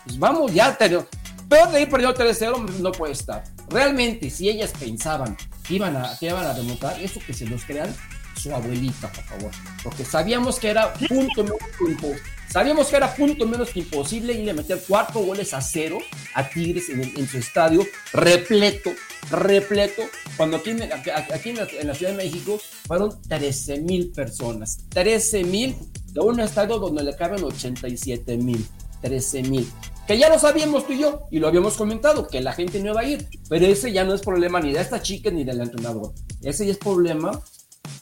pues 0.06 0.20
vamos, 0.20 0.54
ya, 0.54 0.78
te, 0.78 1.04
peor 1.48 1.72
de 1.72 1.82
ir 1.82 1.90
perdiendo 1.90 2.18
3-0 2.18 2.70
no 2.80 2.92
puede 2.92 3.14
estar. 3.14 3.44
Realmente, 3.70 4.30
si 4.30 4.50
ellas 4.50 4.72
pensaban 4.78 5.38
que 5.68 5.76
iban 5.76 5.96
a, 5.96 6.18
que 6.18 6.28
iban 6.28 6.46
a 6.46 6.54
remontar, 6.54 7.02
eso 7.02 7.20
que 7.26 7.34
se 7.34 7.46
los 7.46 7.64
crean 7.66 7.94
su 8.36 8.54
abuelita, 8.54 9.12
por 9.12 9.24
favor. 9.24 9.52
Porque 9.84 10.06
sabíamos 10.06 10.60
que 10.60 10.70
era 10.70 10.94
punto 10.94 11.44
menos 11.44 11.60
imposible. 11.80 12.22
Sabíamos 12.50 12.88
que 12.88 12.96
era 12.96 13.14
punto 13.14 13.46
menos 13.46 13.70
que 13.72 13.80
imposible 13.80 14.34
ir 14.34 14.50
a 14.50 14.54
meter 14.54 14.82
cuatro 14.88 15.22
goles 15.22 15.54
a 15.54 15.62
cero 15.62 15.98
a 16.36 16.48
Tigres 16.48 16.88
en, 16.90 17.28
su 17.28 17.38
estadio 17.38 17.86
repleto, 18.14 18.92
repleto. 19.30 20.04
Cuando 20.38 20.58
aquí, 20.58 20.72
aquí 20.72 21.50
en, 21.50 21.58
la, 21.58 21.68
en 21.80 21.88
la 21.88 21.96
Ciudad 21.96 22.12
de 22.14 22.18
México 22.18 22.60
fueron 22.88 23.22
13 23.24 23.82
mil 23.82 24.12
personas. 24.12 24.78
13 24.90 25.44
mil 25.44 25.76
de 26.14 26.22
un 26.22 26.40
estadio 26.40 26.80
donde 26.80 27.04
le 27.04 27.16
caben 27.16 27.44
87 27.44 28.38
mil. 28.38 28.66
13 29.02 29.44
mil. 29.44 29.68
Que 30.08 30.18
ya 30.18 30.30
lo 30.30 30.38
sabíamos 30.38 30.86
tú 30.86 30.94
y 30.94 31.00
yo, 31.00 31.24
y 31.32 31.40
lo 31.40 31.48
habíamos 31.48 31.76
comentado, 31.78 32.28
que 32.28 32.40
la 32.42 32.54
gente 32.54 32.80
no 32.80 32.92
iba 32.92 33.02
a 33.02 33.06
ir. 33.06 33.28
Pero 33.50 33.66
ese 33.66 33.92
ya 33.92 34.04
no 34.04 34.14
es 34.14 34.22
problema 34.22 34.60
ni 34.60 34.72
de 34.72 34.80
esta 34.82 35.02
chica 35.02 35.32
ni 35.32 35.44
del 35.44 35.62
entrenador. 35.62 36.14
Ese 36.44 36.66
ya 36.66 36.72
es 36.74 36.78
problema 36.78 37.42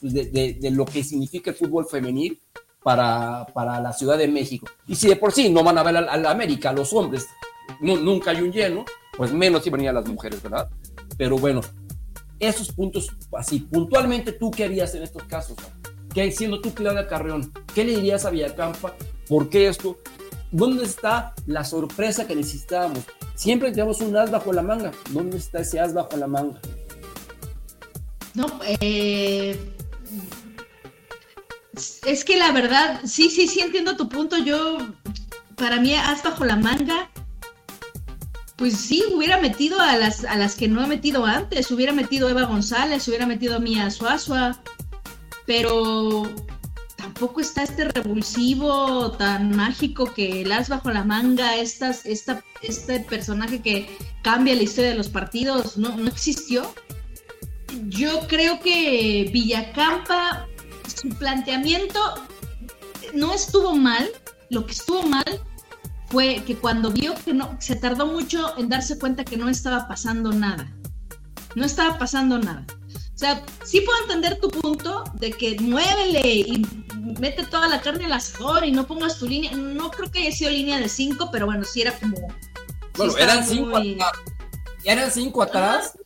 de, 0.02 0.24
de- 0.26 0.70
lo 0.70 0.84
que 0.84 1.02
significa 1.02 1.50
el 1.50 1.56
fútbol 1.56 1.86
femenil 1.86 2.40
para, 2.82 3.46
para 3.54 3.80
la 3.80 3.92
Ciudad 3.94 4.18
de 4.18 4.28
México. 4.28 4.66
Y 4.86 4.94
si 4.96 5.08
de 5.08 5.16
por 5.16 5.32
sí 5.32 5.48
no 5.48 5.64
van 5.64 5.78
a 5.78 5.82
ver 5.82 5.96
a, 5.96 6.16
la 6.18 6.30
América, 6.30 6.72
los 6.72 6.92
hombres, 6.92 7.26
nu- 7.80 7.96
nunca 7.98 8.32
hay 8.32 8.42
un 8.42 8.52
lleno, 8.52 8.84
pues 9.16 9.32
menos 9.32 9.66
ir 9.66 9.88
a 9.88 9.92
las 9.92 10.06
mujeres, 10.06 10.42
¿verdad? 10.42 10.68
Pero 11.16 11.38
bueno, 11.38 11.62
esos 12.38 12.70
puntos, 12.72 13.08
así, 13.32 13.60
puntualmente, 13.60 14.32
¿tú 14.32 14.50
qué 14.50 14.64
harías 14.64 14.94
en 14.94 15.04
estos 15.04 15.22
casos? 15.22 15.56
¿Qué, 16.12 16.30
siendo 16.30 16.60
tú 16.60 16.74
Claudia 16.74 17.06
Carreón, 17.08 17.50
qué 17.74 17.82
le 17.84 17.94
dirías 17.96 18.24
a 18.26 18.30
Villacampa? 18.30 18.94
¿Por 19.26 19.48
qué 19.48 19.68
esto? 19.68 19.96
¿Dónde 20.54 20.84
está 20.84 21.34
la 21.46 21.64
sorpresa 21.64 22.28
que 22.28 22.36
necesitábamos? 22.36 23.00
Siempre 23.34 23.72
tenemos 23.72 24.00
un 24.00 24.16
as 24.16 24.30
bajo 24.30 24.52
la 24.52 24.62
manga. 24.62 24.92
¿Dónde 25.10 25.36
está 25.36 25.62
ese 25.62 25.80
as 25.80 25.92
bajo 25.92 26.16
la 26.16 26.28
manga? 26.28 26.60
No, 28.34 28.46
eh, 28.80 29.58
es 32.06 32.24
que 32.24 32.36
la 32.36 32.52
verdad, 32.52 33.00
sí, 33.04 33.30
sí, 33.30 33.48
sí 33.48 33.62
entiendo 33.62 33.96
tu 33.96 34.08
punto. 34.08 34.38
Yo, 34.38 34.78
para 35.56 35.80
mí, 35.80 35.92
as 35.92 36.22
bajo 36.22 36.44
la 36.44 36.54
manga, 36.54 37.10
pues 38.54 38.76
sí, 38.76 39.02
hubiera 39.12 39.40
metido 39.40 39.80
a 39.80 39.96
las, 39.96 40.24
a 40.24 40.36
las 40.36 40.54
que 40.54 40.68
no 40.68 40.84
he 40.84 40.86
metido 40.86 41.26
antes. 41.26 41.68
Hubiera 41.72 41.92
metido 41.92 42.28
a 42.28 42.30
Eva 42.30 42.44
González, 42.44 43.08
hubiera 43.08 43.26
metido 43.26 43.56
a 43.56 43.58
Mía 43.58 43.90
Suazua, 43.90 44.62
pero 45.46 46.22
tampoco 47.04 47.42
está 47.42 47.64
este 47.64 47.84
revulsivo 47.84 49.12
tan 49.12 49.54
mágico 49.54 50.12
que 50.14 50.40
el 50.40 50.52
as 50.52 50.70
bajo 50.70 50.90
la 50.90 51.04
manga, 51.04 51.56
estas, 51.56 52.06
esta, 52.06 52.42
este 52.62 53.00
personaje 53.00 53.60
que 53.60 53.94
cambia 54.22 54.54
la 54.54 54.62
historia 54.62 54.92
de 54.92 54.96
los 54.96 55.10
partidos, 55.10 55.76
no, 55.76 55.94
no 55.96 56.08
existió. 56.08 56.62
Yo 57.88 58.26
creo 58.26 58.58
que 58.60 59.28
Villacampa, 59.30 60.46
su 60.96 61.10
planteamiento 61.10 62.00
no 63.12 63.34
estuvo 63.34 63.76
mal, 63.76 64.08
lo 64.48 64.64
que 64.64 64.72
estuvo 64.72 65.02
mal 65.02 65.40
fue 66.06 66.42
que 66.46 66.56
cuando 66.56 66.90
vio 66.90 67.14
que 67.22 67.34
no, 67.34 67.54
se 67.60 67.76
tardó 67.76 68.06
mucho 68.06 68.56
en 68.56 68.70
darse 68.70 68.98
cuenta 68.98 69.24
que 69.24 69.36
no 69.36 69.50
estaba 69.50 69.88
pasando 69.88 70.32
nada. 70.32 70.72
No 71.54 71.66
estaba 71.66 71.98
pasando 71.98 72.38
nada. 72.38 72.64
O 73.14 73.18
sea, 73.18 73.44
sí 73.64 73.80
puedo 73.80 73.98
entender 74.02 74.40
tu 74.40 74.48
punto 74.48 75.04
de 75.14 75.30
que 75.30 75.56
muévele 75.60 76.20
y 76.24 76.66
mete 77.20 77.44
toda 77.44 77.68
la 77.68 77.80
carne 77.80 78.06
al 78.06 78.12
asador 78.12 78.64
y 78.64 78.72
no 78.72 78.86
pongas 78.86 79.18
tu 79.18 79.28
línea. 79.28 79.52
No 79.52 79.90
creo 79.92 80.10
que 80.10 80.20
haya 80.20 80.32
sido 80.32 80.50
línea 80.50 80.80
de 80.80 80.88
cinco, 80.88 81.28
pero 81.30 81.46
bueno, 81.46 81.64
sí 81.64 81.82
era 81.82 81.96
como. 81.98 82.16
Bueno, 82.96 83.16
eran 83.16 83.46
cinco 83.46 83.76
atrás. 83.76 84.12
Eran 84.84 85.10
cinco 85.10 85.42
atrás 85.42 85.98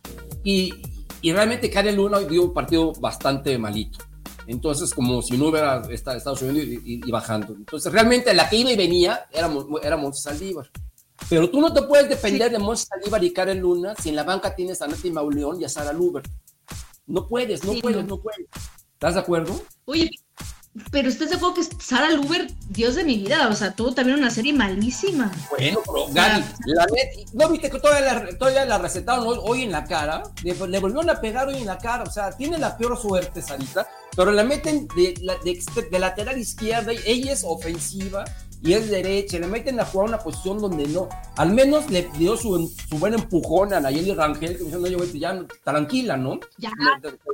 y, 0.44 0.74
y 1.22 1.32
realmente 1.32 1.70
Karen 1.70 1.96
Luna 1.96 2.20
dio 2.20 2.42
un 2.44 2.52
partido 2.52 2.92
bastante 3.00 3.56
malito. 3.58 3.98
Entonces, 4.46 4.94
como 4.94 5.20
si 5.22 5.36
no 5.36 5.48
hubiera 5.48 5.82
estado 5.90 6.36
subiendo 6.36 6.62
y, 6.62 7.02
y, 7.04 7.10
bajando. 7.10 7.54
Entonces, 7.54 7.92
realmente 7.92 8.32
la 8.32 8.48
que 8.48 8.56
iba 8.56 8.70
y 8.70 8.76
venía 8.76 9.26
era, 9.30 9.50
era 9.82 9.96
Montes 9.96 10.22
Saldívar. 10.22 10.70
Pero 11.28 11.50
tú 11.50 11.60
no 11.60 11.72
te 11.72 11.82
puedes 11.82 12.08
depender 12.08 12.48
sí. 12.48 12.52
de 12.52 12.58
Montes 12.58 12.88
Saldívar 12.88 13.22
y 13.24 13.32
Karen 13.32 13.60
Luna 13.60 13.94
si 14.00 14.10
en 14.10 14.16
la 14.16 14.24
banca 14.24 14.54
tienes 14.54 14.80
a 14.80 14.86
Nati 14.86 15.10
Mauleón 15.10 15.60
y 15.60 15.64
a 15.64 15.68
Sara 15.68 15.92
Luber. 15.92 16.22
No 17.08 17.26
puedes, 17.26 17.64
no 17.64 17.72
sí, 17.72 17.80
puedes, 17.80 18.02
no. 18.04 18.16
no 18.16 18.22
puedes. 18.22 18.46
¿Estás 18.92 19.14
de 19.14 19.20
acuerdo? 19.20 19.60
Oye, 19.86 20.10
pero 20.90 21.08
¿estás 21.08 21.30
de 21.30 21.36
acuerdo 21.36 21.56
que 21.56 21.64
Sara 21.82 22.10
Luber, 22.10 22.48
Dios 22.68 22.94
de 22.94 23.04
mi 23.04 23.18
vida? 23.18 23.48
O 23.48 23.54
sea, 23.54 23.74
tuvo 23.74 23.92
también 23.94 24.18
una 24.18 24.30
serie 24.30 24.52
malísima. 24.52 25.32
Bueno, 25.50 25.80
pero 25.84 26.06
Gaby, 26.12 26.44
la 26.66 26.86
net, 26.86 27.28
¿no 27.32 27.48
viste 27.48 27.70
que 27.70 27.80
todavía 27.80 28.14
la, 28.14 28.38
todavía 28.38 28.64
la 28.64 28.78
recetaron 28.78 29.26
hoy, 29.26 29.38
hoy 29.42 29.62
en 29.62 29.72
la 29.72 29.84
cara? 29.84 30.22
Le, 30.42 30.54
le, 30.54 30.78
volvieron 30.78 31.10
a 31.10 31.20
pegar 31.20 31.48
hoy 31.48 31.56
en 31.56 31.66
la 31.66 31.78
cara. 31.78 32.04
O 32.04 32.10
sea, 32.10 32.30
tiene 32.32 32.58
la 32.58 32.76
peor 32.76 33.00
suerte, 33.00 33.42
Sarita, 33.42 33.88
pero 34.14 34.30
la 34.30 34.44
meten 34.44 34.86
de, 34.88 35.14
de, 35.44 35.88
de 35.90 35.98
lateral 35.98 36.38
izquierda. 36.38 36.92
Y 36.92 37.00
ella 37.06 37.32
es 37.32 37.44
ofensiva 37.44 38.24
y 38.62 38.72
es 38.72 38.90
derecha, 38.90 39.38
le 39.38 39.46
meten 39.46 39.78
a 39.80 39.84
jugar 39.84 40.08
una 40.08 40.18
posición 40.18 40.58
donde 40.58 40.86
no, 40.88 41.08
al 41.36 41.52
menos 41.52 41.90
le 41.90 42.08
dio 42.18 42.36
su, 42.36 42.68
su 42.88 42.98
buen 42.98 43.14
empujón 43.14 43.72
a 43.72 43.80
Nayeli 43.80 44.14
Rangel, 44.14 44.58
que 44.58 44.64
me 44.64 44.88
dijo, 44.88 44.98
no, 44.98 45.04
yo, 45.04 45.18
ya 45.18 45.44
tranquila, 45.64 46.16
¿no? 46.16 46.40
Ya, 46.56 46.70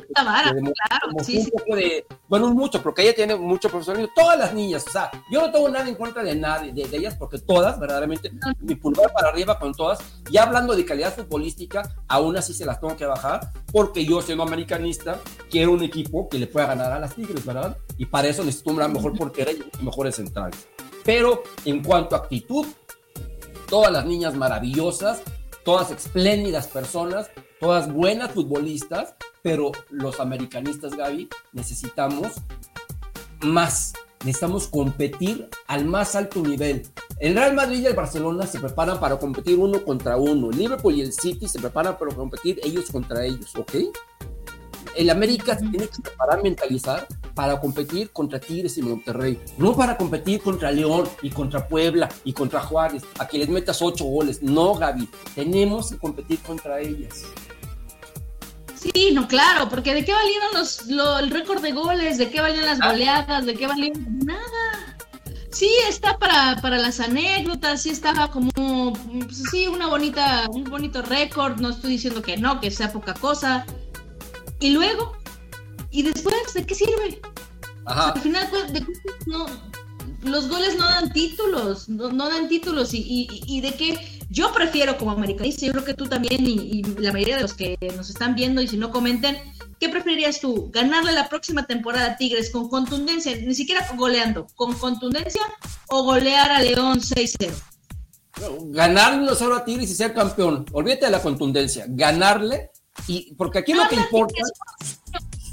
está 0.09 0.25
vara, 0.25 0.51
claro, 0.53 1.25
sí, 1.25 1.43
sí. 1.43 1.51
De, 1.67 2.07
bueno, 2.29 2.53
mucho, 2.53 2.83
porque 2.83 3.03
ella 3.03 3.15
tiene 3.15 3.37
mucho 3.37 3.69
profesionalismo, 3.69 4.13
todas 4.15 4.39
las 4.39 4.55
niñas, 4.55 4.85
o 4.87 4.91
sea, 4.91 5.11
yo 5.31 5.41
no 5.41 5.51
tengo 5.51 5.69
nada 5.69 5.89
en 5.89 5.95
contra 5.95 6.23
de 6.23 6.35
nadie, 6.35 6.73
de, 6.73 6.87
de 6.87 6.97
ellas, 6.97 7.17
porque 7.19 7.39
todas, 7.39 7.79
verdaderamente, 7.79 8.31
no. 8.31 8.53
mi 8.61 8.75
pulgar 8.75 9.13
para 9.13 9.29
arriba 9.29 9.59
con 9.59 9.73
todas, 9.73 9.99
ya 10.31 10.43
hablando 10.45 10.77
de 10.77 10.85
calidad 10.85 11.15
futbolística, 11.15 11.83
aún 12.09 12.37
así 12.37 12.53
se 12.53 12.67
las 12.67 12.81
tengo 12.81 12.97
que 12.97 13.07
bajar, 13.07 13.53
porque 13.73 14.05
yo 14.05 14.21
siendo 14.21 14.45
americanista, 14.45 15.21
quiero 15.51 15.73
un 15.73 15.83
equipo 15.83 16.29
que 16.29 16.39
le 16.39 16.47
pueda 16.47 16.67
ganar 16.67 16.93
a 16.93 16.99
las 16.99 17.15
Tigres, 17.15 17.45
¿verdad? 17.45 17.77
Y 17.97 18.07
para 18.07 18.29
eso 18.29 18.45
necesito 18.45 18.73
una 18.73 18.89
mejor 18.89 19.17
portera 19.17 19.53
y 19.53 19.63
mejores 19.83 20.17
centrales. 20.17 20.69
Pero 21.05 21.43
en 21.65 21.83
cuanto 21.83 22.17
a 22.17 22.19
actitud, 22.19 22.67
todas 23.69 23.93
las 23.93 24.07
niñas 24.07 24.35
maravillosas, 24.35 25.23
todas 25.65 25.91
espléndidas 25.91 26.67
personas, 26.67 27.31
todas 27.61 27.93
buenas 27.93 28.33
futbolistas, 28.33 29.15
pero 29.43 29.73
los 29.91 30.21
americanistas, 30.21 30.97
Gaby, 30.97 31.29
necesitamos 31.53 32.33
más. 33.43 33.93
Necesitamos 34.21 34.69
competir 34.69 35.49
al 35.67 35.85
más 35.85 36.15
alto 36.17 36.41
nivel. 36.41 36.89
El 37.19 37.35
Real 37.35 37.55
Madrid 37.55 37.81
y 37.81 37.87
el 37.87 37.95
Barcelona 37.95 38.47
se 38.47 38.59
preparan 38.59 38.99
para 38.99 39.19
competir 39.19 39.59
uno 39.59 39.85
contra 39.85 40.17
uno. 40.17 40.51
Liverpool 40.51 40.95
y 40.95 41.03
el 41.03 41.13
City 41.13 41.47
se 41.47 41.59
preparan 41.59 41.99
para 41.99 42.15
competir 42.15 42.59
ellos 42.65 42.91
contra 42.91 43.25
ellos, 43.25 43.55
¿ok? 43.55 43.75
El 44.97 45.11
América 45.11 45.59
se 45.59 45.67
tiene 45.67 45.89
que 45.89 46.03
preparar, 46.03 46.43
mentalizar 46.43 47.07
para 47.35 47.61
competir 47.61 48.11
contra 48.11 48.39
Tigres 48.39 48.79
y 48.79 48.83
Monterrey, 48.83 49.41
no 49.59 49.75
para 49.75 49.97
competir 49.97 50.41
contra 50.41 50.71
León 50.71 51.09
y 51.23 51.31
contra 51.31 51.67
Puebla 51.67 52.09
y 52.25 52.33
contra 52.33 52.61
Juárez, 52.61 53.03
a 53.19 53.27
que 53.27 53.39
les 53.39 53.49
metas 53.49 53.83
ocho 53.83 54.05
goles. 54.05 54.43
No, 54.43 54.75
Gaby, 54.75 55.09
tenemos 55.35 55.91
que 55.91 55.99
competir 55.99 56.39
contra 56.41 56.81
ellas. 56.81 57.25
Sí, 58.77 59.13
no, 59.13 59.27
claro, 59.27 59.69
porque 59.69 59.95
¿de 59.95 60.05
qué 60.05 60.13
valieron 60.13 60.49
los, 60.53 60.87
lo, 60.87 61.19
el 61.19 61.31
récord 61.31 61.63
de 61.63 61.73
goles? 61.73 62.19
¿De 62.19 62.31
qué 62.31 62.41
valían 62.41 62.67
las 62.67 62.81
goleadas? 62.81 63.47
¿De 63.47 63.55
qué 63.55 63.67
valieron? 63.67 64.19
Nada. 64.25 64.97
Sí, 65.51 65.71
está 65.89 66.19
para, 66.19 66.61
para 66.61 66.79
las 66.79 66.99
anécdotas, 66.99 67.83
sí 67.83 67.91
estaba 67.91 68.29
como, 68.31 68.93
pues, 68.93 69.45
sí, 69.53 69.69
una 69.69 69.87
bonita, 69.87 70.49
un 70.51 70.65
bonito 70.65 71.01
récord, 71.01 71.61
no 71.61 71.71
estoy 71.71 71.93
diciendo 71.93 72.23
que 72.23 72.37
no, 72.37 72.61
que 72.61 72.73
sea 72.73 72.93
poca 72.93 73.15
cosa, 73.15 73.65
y 74.65 74.71
luego, 74.71 75.13
¿y 75.91 76.03
después 76.03 76.55
de 76.55 76.65
qué 76.65 76.75
sirve? 76.75 77.21
Ajá. 77.85 78.13
Al 78.13 78.21
final, 78.23 78.49
pues, 78.49 78.73
de, 78.73 78.83
no, 79.27 79.45
los 80.23 80.49
goles 80.49 80.79
no 80.79 80.87
dan 80.87 81.13
títulos, 81.13 81.87
no, 81.91 82.11
no 82.11 82.31
dan 82.31 82.49
títulos. 82.49 82.95
Y, 82.95 83.01
y, 83.01 83.43
y, 83.47 83.61
de 83.61 83.75
qué? 83.75 83.99
Yo 84.31 84.55
prefiero 84.55 84.97
como 84.97 85.11
americanista, 85.11 85.67
yo 85.67 85.73
creo 85.73 85.85
que 85.85 85.93
tú 85.93 86.07
también 86.07 86.47
y, 86.47 86.79
y, 86.79 86.83
la 86.83 87.13
mayoría 87.13 87.37
de 87.37 87.43
los 87.43 87.53
que 87.53 87.77
nos 87.95 88.09
están 88.09 88.35
viendo 88.35 88.63
y 88.63 88.67
si 88.67 88.79
no 88.79 88.91
comenten, 88.91 89.37
¿qué 89.79 89.91
preferirías 89.91 90.41
tú? 90.41 90.71
¿Ganarle 90.73 91.13
la 91.13 91.29
próxima 91.29 91.67
temporada 91.67 92.13
a 92.13 92.17
Tigres 92.17 92.49
con 92.49 92.71
contundencia, 92.71 93.37
ni 93.37 93.55
siquiera 93.55 93.87
goleando, 93.99 94.47
con 94.55 94.73
contundencia 94.73 95.43
o 95.89 96.05
golear 96.05 96.51
a 96.51 96.61
León 96.61 97.01
6-0? 97.01 97.53
Ganarle 98.71 99.35
solo 99.35 99.57
a 99.57 99.65
Tigres 99.67 99.91
y 99.91 99.95
ser 99.95 100.15
campeón. 100.15 100.65
Olvídate 100.73 101.05
de 101.05 101.11
la 101.11 101.21
contundencia. 101.21 101.85
Ganarle 101.87 102.71
y 103.07 103.35
porque 103.35 103.59
aquí 103.59 103.73
lo 103.73 103.89
que 103.89 103.97
importa 103.97 104.43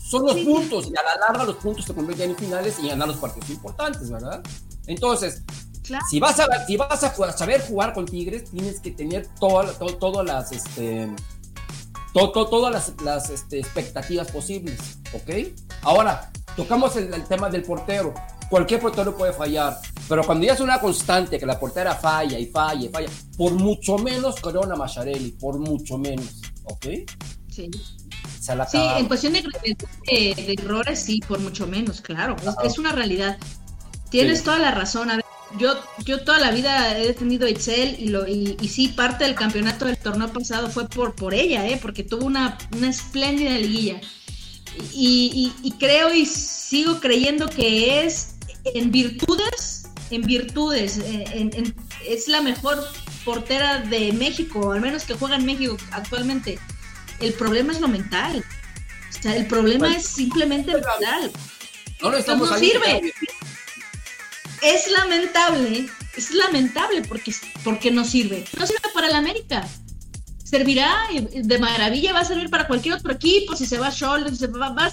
son 0.09 0.25
los 0.25 0.35
puntos, 0.37 0.87
y 0.87 0.89
a 0.89 1.03
la 1.03 1.15
larga 1.27 1.45
los 1.45 1.55
puntos 1.55 1.85
se 1.85 1.93
convierten 1.93 2.31
en 2.31 2.35
finales 2.35 2.77
y 2.79 2.89
ganar 2.89 3.07
los 3.07 3.17
partidos 3.17 3.49
importantes, 3.49 4.09
¿verdad? 4.09 4.43
Entonces, 4.87 5.43
claro. 5.83 6.03
si 6.09 6.19
vas 6.19 6.39
a 6.39 6.65
si 6.65 6.75
vas 6.75 7.03
a 7.03 7.37
saber 7.37 7.65
jugar 7.65 7.93
con 7.93 8.05
Tigres, 8.05 8.51
tienes 8.51 8.79
que 8.79 8.91
tener 8.91 9.27
todas 9.39 9.77
todo, 9.79 9.95
todo 9.97 10.23
las 10.23 10.51
este 10.51 11.09
todo, 12.13 12.31
todo, 12.31 12.47
todas 12.47 12.73
las, 12.73 13.01
las 13.03 13.29
este, 13.29 13.59
expectativas 13.59 14.29
posibles, 14.29 14.77
¿ok? 15.13 15.53
Ahora, 15.81 16.29
tocamos 16.57 16.95
el, 16.97 17.13
el, 17.13 17.23
tema 17.23 17.49
del 17.49 17.63
portero. 17.63 18.13
Cualquier 18.49 18.81
portero 18.81 19.15
puede 19.15 19.31
fallar, 19.31 19.79
pero 20.09 20.25
cuando 20.25 20.45
ya 20.45 20.51
es 20.53 20.59
una 20.59 20.81
constante 20.81 21.39
que 21.39 21.45
la 21.45 21.57
portera 21.57 21.95
falla 21.95 22.37
y 22.37 22.47
falla 22.47 22.85
y 22.85 22.89
falla, 22.89 23.09
por 23.37 23.53
mucho 23.53 23.97
menos 23.97 24.41
Corona 24.41 24.75
Macharelli, 24.75 25.31
por 25.31 25.57
mucho 25.57 25.97
menos, 25.97 26.41
¿ok? 26.71 26.85
Sí. 27.49 27.69
sí, 28.39 28.77
en 28.97 29.07
cuestión 29.07 29.33
de, 29.33 29.41
de, 29.41 30.35
de, 30.35 30.55
errores, 30.57 30.99
sí, 30.99 31.19
por 31.27 31.39
mucho 31.39 31.67
menos, 31.67 32.01
claro. 32.01 32.35
Es, 32.41 32.71
es 32.71 32.79
una 32.79 32.91
realidad. 32.91 33.37
Tienes 34.09 34.39
sí. 34.39 34.45
toda 34.45 34.59
la 34.59 34.71
razón. 34.71 35.11
A 35.11 35.17
ver, 35.17 35.25
yo, 35.57 35.73
yo 36.05 36.23
toda 36.23 36.39
la 36.39 36.51
vida 36.51 36.97
he 36.97 37.07
defendido 37.07 37.45
a 37.45 37.49
Itzel 37.49 37.97
y, 37.99 38.07
lo, 38.07 38.27
y, 38.27 38.57
y, 38.61 38.67
sí, 38.69 38.89
parte 38.89 39.25
del 39.25 39.35
campeonato 39.35 39.85
del 39.85 39.97
torneo 39.97 40.31
pasado 40.31 40.69
fue 40.69 40.87
por, 40.87 41.13
por 41.13 41.33
ella, 41.33 41.67
¿eh? 41.67 41.77
porque 41.81 42.03
tuvo 42.03 42.25
una, 42.25 42.57
una 42.75 42.89
espléndida 42.89 43.51
liguilla. 43.57 43.99
Y, 44.93 45.53
y, 45.61 45.67
y, 45.67 45.71
creo 45.73 46.13
y 46.13 46.25
sigo 46.25 47.01
creyendo 47.01 47.49
que 47.49 48.05
es 48.05 48.35
en 48.63 48.91
virtudes, 48.91 49.89
en 50.09 50.21
virtudes, 50.21 50.97
en, 50.97 51.51
en, 51.53 51.75
es 52.07 52.29
la 52.29 52.41
mejor 52.41 52.81
portera 53.23 53.79
de 53.79 54.13
México, 54.13 54.71
al 54.71 54.81
menos 54.81 55.03
que 55.03 55.13
juega 55.13 55.35
en 55.35 55.45
México 55.45 55.77
actualmente. 55.91 56.59
El 57.19 57.33
problema 57.33 57.71
es 57.71 57.79
lo 57.79 57.87
mental. 57.87 58.43
O 59.09 59.21
sea, 59.21 59.35
el 59.35 59.45
problema 59.47 59.87
bueno, 59.87 59.97
es 59.97 60.05
simplemente 60.05 60.73
mental. 60.73 61.31
No 62.01 62.11
lo 62.11 62.17
estamos 62.17 62.49
no 62.49 62.57
sirve. 62.57 63.13
Es 64.61 64.89
lamentable, 64.91 65.89
es 66.15 66.31
lamentable 66.33 67.01
porque, 67.03 67.33
porque 67.63 67.91
no 67.91 68.05
sirve. 68.05 68.45
No 68.57 68.65
sirve 68.65 68.81
para 68.93 69.07
el 69.07 69.15
América. 69.15 69.67
Servirá 70.43 71.07
de 71.33 71.59
maravilla, 71.59 72.13
va 72.13 72.19
a 72.19 72.25
servir 72.25 72.49
para 72.49 72.67
cualquier 72.67 72.95
otro 72.95 73.13
equipo, 73.13 73.55
si 73.55 73.65
se 73.65 73.77
va 73.77 73.87
a 73.87 73.91
Scholler, 73.91 74.29
si 74.31 74.37
se 74.37 74.47
va, 74.47 74.69
va 74.69 74.91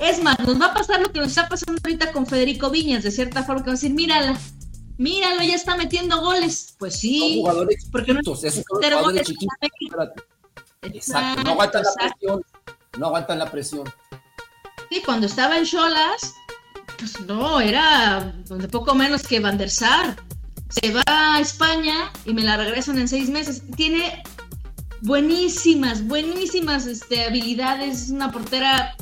es 0.00 0.22
más, 0.22 0.38
nos 0.40 0.60
va 0.60 0.66
a 0.66 0.74
pasar 0.74 1.00
lo 1.00 1.10
que 1.10 1.20
nos 1.20 1.28
está 1.28 1.48
pasando 1.48 1.80
ahorita 1.82 2.12
con 2.12 2.26
Federico 2.26 2.70
Viñas, 2.70 3.02
de 3.02 3.10
cierta 3.10 3.44
forma, 3.44 3.62
que 3.62 3.70
va 3.70 3.72
a 3.72 3.76
decir, 3.76 3.94
mírala, 3.94 4.38
míralo, 4.98 5.42
ya 5.42 5.54
está 5.54 5.76
metiendo 5.76 6.20
goles. 6.20 6.74
Pues 6.78 6.98
sí, 7.00 7.40
jugadores 7.40 7.86
porque 7.90 8.14
no 8.14 8.20
jugadores 8.22 9.02
goles 9.02 9.28
espérate. 9.80 10.22
Exacto, 10.82 11.42
no 11.42 11.50
aguantan 11.50 11.82
la 11.82 11.92
presión. 11.94 12.44
No 12.98 13.06
aguantan 13.06 13.38
la 13.38 13.50
presión. 13.50 13.84
Sí, 14.90 15.02
cuando 15.04 15.26
estaba 15.26 15.58
en 15.58 15.64
Cholas, 15.64 16.34
pues 16.98 17.20
no, 17.20 17.60
era 17.60 18.32
de 18.48 18.68
poco 18.68 18.94
menos 18.94 19.22
que 19.22 19.40
Van 19.40 19.58
der 19.58 19.70
Sar. 19.70 20.16
Se 20.68 20.92
va 20.92 21.02
a 21.06 21.40
España 21.40 22.10
y 22.24 22.34
me 22.34 22.42
la 22.42 22.56
regresan 22.56 22.98
en 22.98 23.08
seis 23.08 23.28
meses. 23.28 23.62
Tiene 23.76 24.22
buenísimas, 25.02 26.06
buenísimas 26.06 26.86
este, 26.86 27.24
habilidades. 27.24 28.02
Es 28.02 28.10
una 28.10 28.30
portera. 28.30 28.96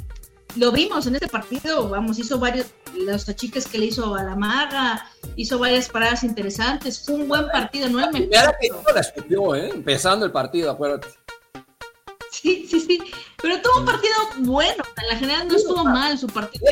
Lo 0.56 0.70
vimos 0.70 1.06
en 1.06 1.14
este 1.16 1.28
partido, 1.28 1.88
vamos, 1.88 2.18
hizo 2.18 2.38
varios, 2.38 2.66
los 2.94 3.28
achiques 3.28 3.66
que 3.66 3.78
le 3.78 3.86
hizo 3.86 4.14
a 4.14 4.22
la 4.22 4.36
maga, 4.36 5.04
hizo 5.34 5.58
varias 5.58 5.88
paradas 5.88 6.22
interesantes. 6.22 7.04
Fue 7.04 7.16
un 7.16 7.28
buen 7.28 7.48
partido, 7.48 7.88
no 7.88 7.98
el 7.98 8.12
mejor. 8.12 8.28
Mira 8.28 8.56
que 8.60 8.68
no 8.68 8.82
la 8.94 9.00
escupió, 9.00 9.54
¿eh? 9.56 9.70
Empezando 9.74 10.24
el 10.24 10.32
partido, 10.32 10.70
acuérdate. 10.70 11.08
Sí, 12.42 12.66
sí, 12.68 12.80
sí. 12.80 12.98
Pero 13.40 13.60
tuvo 13.62 13.80
un 13.80 13.84
partido 13.86 14.14
bueno. 14.38 14.82
En 15.00 15.08
la 15.08 15.16
general 15.16 15.48
no 15.48 15.54
estuvo 15.56 15.84
mal 15.84 16.18
su 16.18 16.26
partido. 16.26 16.64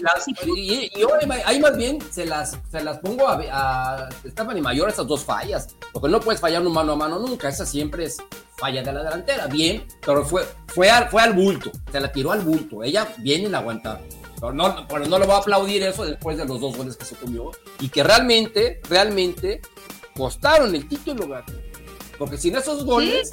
Las- 0.00 0.26
y, 0.28 0.90
y 0.92 1.00
yo 1.00 1.08
ahí 1.44 1.60
más 1.60 1.76
bien 1.76 1.98
se 2.10 2.26
las, 2.26 2.58
se 2.70 2.82
las 2.82 2.98
pongo 2.98 3.28
a, 3.28 3.40
a 3.50 4.08
Stephanie 4.28 4.60
Mayor 4.62 4.88
esas 4.88 5.06
dos 5.06 5.24
fallas. 5.24 5.68
Porque 5.92 6.08
no 6.08 6.20
puedes 6.20 6.40
fallar 6.40 6.66
un 6.66 6.72
mano 6.72 6.92
a 6.92 6.96
mano 6.96 7.18
nunca. 7.18 7.48
Esa 7.48 7.64
siempre 7.64 8.04
es 8.04 8.16
falla 8.56 8.82
de 8.82 8.92
la 8.92 9.04
delantera. 9.04 9.46
Bien, 9.46 9.86
pero 10.04 10.24
fue, 10.24 10.46
fue, 10.68 10.90
al, 10.90 11.08
fue 11.08 11.22
al 11.22 11.34
bulto. 11.34 11.70
Se 11.92 12.00
la 12.00 12.10
tiró 12.10 12.32
al 12.32 12.40
bulto. 12.40 12.82
Ella 12.82 13.14
bien 13.18 13.44
en 13.44 13.52
la 13.52 13.58
aguantar. 13.58 14.00
Pero 14.40 14.52
no, 14.52 14.86
pero 14.88 15.06
no 15.06 15.18
le 15.18 15.26
voy 15.26 15.34
a 15.34 15.38
aplaudir 15.38 15.82
eso 15.82 16.04
después 16.04 16.36
de 16.38 16.46
los 16.46 16.60
dos 16.60 16.76
goles 16.76 16.96
que 16.96 17.04
se 17.04 17.14
comió. 17.14 17.50
Y 17.78 17.88
que 17.90 18.02
realmente, 18.02 18.80
realmente 18.88 19.60
costaron 20.16 20.74
el 20.74 20.88
título, 20.88 21.26
güey. 21.26 21.42
Porque 22.18 22.36
sin 22.36 22.54
esos 22.54 22.84
goles, 22.84 23.30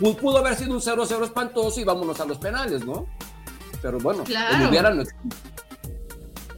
pudo 0.00 0.38
haber 0.38 0.56
sido 0.56 0.72
un 0.74 0.80
0-0 0.80 1.24
espantoso 1.24 1.80
y 1.80 1.84
vámonos 1.84 2.18
a 2.20 2.24
los 2.24 2.38
penales, 2.38 2.84
¿no? 2.84 3.06
Pero 3.82 3.98
bueno, 4.00 4.24
Claro. 4.24 4.56
el 4.64 4.68
hubieran 4.70 5.06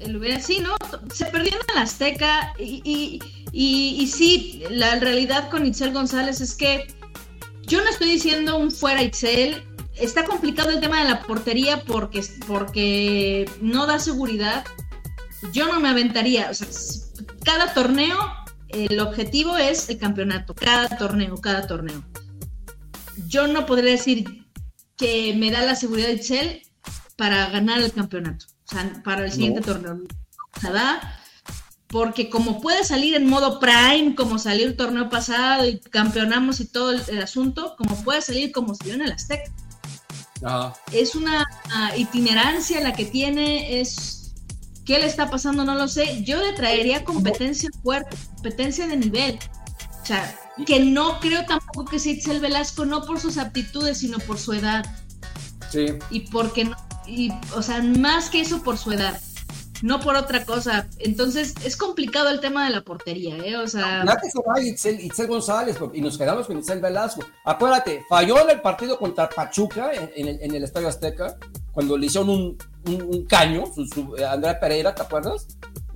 el 0.00 0.16
hubiera- 0.16 0.40
sí, 0.40 0.58
¿no? 0.60 0.74
Se 1.12 1.26
perdieron 1.26 1.60
en 1.68 1.74
la 1.74 1.82
Azteca 1.82 2.52
y, 2.58 2.82
y, 2.84 3.18
y, 3.52 4.02
y 4.02 4.06
sí, 4.06 4.62
la 4.70 4.96
realidad 5.00 5.48
con 5.50 5.64
Itzel 5.66 5.92
González 5.92 6.40
es 6.40 6.54
que 6.54 6.86
yo 7.62 7.82
no 7.82 7.88
estoy 7.90 8.10
diciendo 8.10 8.56
un 8.58 8.70
fuera 8.70 9.02
Itzel. 9.02 9.64
Está 9.94 10.24
complicado 10.24 10.70
el 10.70 10.80
tema 10.80 11.02
de 11.02 11.08
la 11.08 11.22
portería 11.22 11.82
porque, 11.84 12.22
porque 12.46 13.50
no 13.62 13.86
da 13.86 13.98
seguridad. 13.98 14.64
Yo 15.52 15.66
no 15.72 15.80
me 15.80 15.88
aventaría. 15.88 16.50
O 16.50 16.54
sea, 16.54 16.68
s- 16.68 17.12
cada 17.44 17.72
torneo, 17.72 18.18
el 18.68 19.00
objetivo 19.00 19.56
es 19.56 19.88
el 19.88 19.98
campeonato. 19.98 20.54
Cada 20.54 20.88
torneo, 20.98 21.36
cada 21.38 21.66
torneo. 21.66 22.04
Yo 23.28 23.46
no 23.46 23.66
podría 23.66 23.92
decir 23.92 24.46
que 24.96 25.34
me 25.36 25.50
da 25.50 25.62
la 25.62 25.74
seguridad 25.74 26.08
Itzel 26.08 26.62
para 27.16 27.48
ganar 27.50 27.80
el 27.80 27.92
campeonato. 27.92 28.46
O 28.66 28.70
sea, 28.72 29.02
para 29.04 29.24
el 29.24 29.32
siguiente 29.32 29.60
torneo. 29.60 30.00
Se 30.60 30.70
da 30.70 31.20
porque 31.88 32.28
como 32.28 32.60
puede 32.60 32.84
salir 32.84 33.14
en 33.14 33.28
modo 33.28 33.60
prime, 33.60 34.14
como 34.16 34.38
salió 34.38 34.66
el 34.66 34.76
torneo 34.76 35.08
pasado 35.08 35.66
y 35.66 35.78
campeonamos 35.78 36.60
y 36.60 36.66
todo 36.66 36.92
el, 36.92 37.02
el 37.08 37.22
asunto, 37.22 37.74
como 37.78 37.94
puede 38.02 38.22
salir 38.22 38.52
como 38.52 38.74
salió 38.74 38.94
en 38.94 39.02
el 39.02 39.12
Azteca. 39.12 39.52
Ajá. 40.44 40.74
Es 40.92 41.14
una 41.14 41.46
ah, 41.72 41.96
itinerancia 41.96 42.80
la 42.80 42.92
que 42.92 43.04
tiene, 43.04 43.80
es 43.80 44.34
qué 44.84 44.98
le 44.98 45.06
está 45.06 45.30
pasando, 45.30 45.64
no 45.64 45.74
lo 45.74 45.88
sé. 45.88 46.22
Yo 46.24 46.42
le 46.42 46.52
traería 46.52 47.04
competencia 47.04 47.70
fuerte, 47.82 48.16
competencia 48.34 48.86
de 48.86 48.96
nivel. 48.96 49.38
O 50.02 50.06
sea, 50.06 50.38
que 50.64 50.80
no 50.80 51.20
creo 51.20 51.44
tampoco 51.46 51.84
que 51.84 51.98
sea 51.98 52.12
Itzel 52.12 52.40
Velasco, 52.40 52.84
no 52.86 53.04
por 53.04 53.20
sus 53.20 53.36
aptitudes, 53.38 53.98
sino 53.98 54.18
por 54.18 54.38
su 54.38 54.52
edad. 54.52 54.84
Sí. 55.70 55.86
Y 56.10 56.20
porque 56.20 56.64
no, 56.64 56.76
y, 57.06 57.30
o 57.54 57.62
sea, 57.62 57.82
más 57.82 58.30
que 58.30 58.40
eso 58.40 58.62
por 58.62 58.78
su 58.78 58.92
edad, 58.92 59.20
no 59.82 60.00
por 60.00 60.16
otra 60.16 60.44
cosa. 60.46 60.86
Entonces, 60.98 61.54
es 61.64 61.76
complicado 61.76 62.30
el 62.30 62.40
tema 62.40 62.64
de 62.64 62.70
la 62.70 62.80
portería, 62.82 63.36
¿eh? 63.38 63.56
O 63.56 63.68
sea, 63.68 64.04
Ya 64.06 64.16
que 64.16 64.30
se 64.30 64.38
va 64.38 64.60
Itzel, 64.62 65.00
Itzel 65.04 65.26
González 65.26 65.76
y 65.92 66.00
nos 66.00 66.16
quedamos 66.16 66.46
con 66.46 66.58
Itzel 66.58 66.80
Velasco. 66.80 67.22
Acuérdate, 67.44 68.04
falló 68.08 68.40
en 68.42 68.50
el 68.50 68.60
partido 68.62 68.98
contra 68.98 69.28
Pachuca 69.28 69.92
en, 69.92 70.10
en 70.16 70.28
el, 70.28 70.38
en 70.40 70.54
el 70.54 70.64
Estadio 70.64 70.88
Azteca 70.88 71.36
cuando 71.72 71.98
le 71.98 72.06
hicieron 72.06 72.30
un, 72.30 72.56
un- 72.86 73.02
un 73.02 73.26
caño, 73.26 73.64
su, 73.74 73.84
su- 73.86 74.14
Andrea 74.26 74.58
Pereira, 74.58 74.94
¿te 74.94 75.02
acuerdas? 75.02 75.46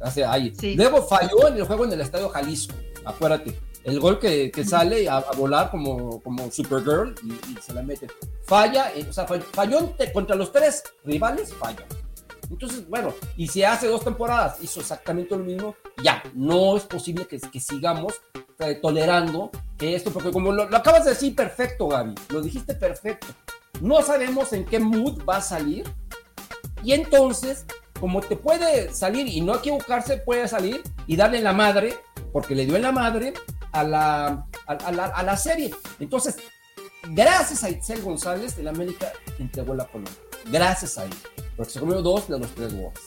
Hace 0.03 0.25
ahí. 0.25 0.53
Sí. 0.59 0.75
Luego 0.75 1.03
falló 1.07 1.49
en 1.49 1.57
el 1.57 1.65
juego 1.65 1.85
en 1.87 1.93
el 1.93 2.01
Estadio 2.03 2.29
Jalisco, 2.29 2.75
acuérdate. 3.05 3.59
El 3.85 3.99
gol 3.99 4.19
que, 4.19 4.51
que 4.51 4.65
sale 4.65 5.09
a, 5.09 5.19
a 5.19 5.33
volar 5.33 5.71
como, 5.71 6.21
como 6.23 6.51
Supergirl 6.51 7.15
y, 7.23 7.33
y 7.33 7.59
se 7.63 7.73
la 7.73 7.83
mete. 7.83 8.09
Falla, 8.45 8.93
eh, 8.95 9.07
o 9.09 9.13
sea, 9.13 9.27
fall- 9.27 9.43
falló 9.43 9.95
contra 10.13 10.37
los 10.37 10.53
tres 10.53 10.83
rivales, 11.05 11.55
falla. 11.55 11.87
Entonces, 12.51 12.89
bueno, 12.89 13.15
y 13.37 13.47
si 13.47 13.63
hace 13.63 13.87
dos 13.87 14.05
temporadas 14.05 14.57
hizo 14.61 14.81
exactamente 14.81 15.37
lo 15.37 15.45
mismo, 15.45 15.77
ya, 16.03 16.23
no 16.35 16.77
es 16.77 16.83
posible 16.83 17.27
que, 17.27 17.39
que 17.39 17.61
sigamos 17.61 18.21
eh, 18.59 18.75
tolerando 18.83 19.51
que 19.79 19.95
esto, 19.95 20.11
porque 20.11 20.33
como 20.33 20.51
lo, 20.53 20.69
lo 20.69 20.77
acabas 20.77 21.05
de 21.05 21.11
decir 21.11 21.35
perfecto, 21.35 21.89
Gaby, 21.89 22.15
lo 22.31 22.43
dijiste 22.43 22.75
perfecto. 22.75 23.29
No 23.81 24.03
sabemos 24.03 24.53
en 24.53 24.65
qué 24.67 24.81
mood 24.81 25.23
va 25.27 25.37
a 25.37 25.41
salir, 25.41 25.85
y 26.83 26.93
entonces, 26.93 27.65
como 28.01 28.21
te 28.21 28.37
puede 28.37 28.93
salir 28.93 29.29
y 29.29 29.41
no 29.41 29.55
equivocarse, 29.55 30.19
puede 30.19 30.49
salir 30.49 30.83
y 31.07 31.17
darle 31.17 31.41
la 31.41 31.53
madre, 31.53 31.97
porque 32.33 32.55
le 32.55 32.67
dio 32.67 32.75
en 32.77 32.83
la 32.83 32.93
madre 32.93 33.33
a 33.73 33.83
la, 33.85 34.47
a, 34.67 34.93
la, 34.93 35.07
a 35.07 35.23
la 35.23 35.37
serie. 35.37 35.75
Entonces, 35.99 36.37
gracias 37.11 37.65
a 37.65 37.71
Itzel 37.71 38.03
González, 38.03 38.59
el 38.59 38.69
América 38.69 39.13
entregó 39.39 39.75
la 39.75 39.87
Colombia. 39.87 40.15
Gracias 40.51 40.99
a 40.99 41.05
él, 41.05 41.15
porque 41.57 41.73
se 41.73 41.81
comió 41.81 42.03
dos 42.03 42.29
de 42.29 42.39
los 42.39 42.55
tres 42.55 42.73
goles. 42.75 43.01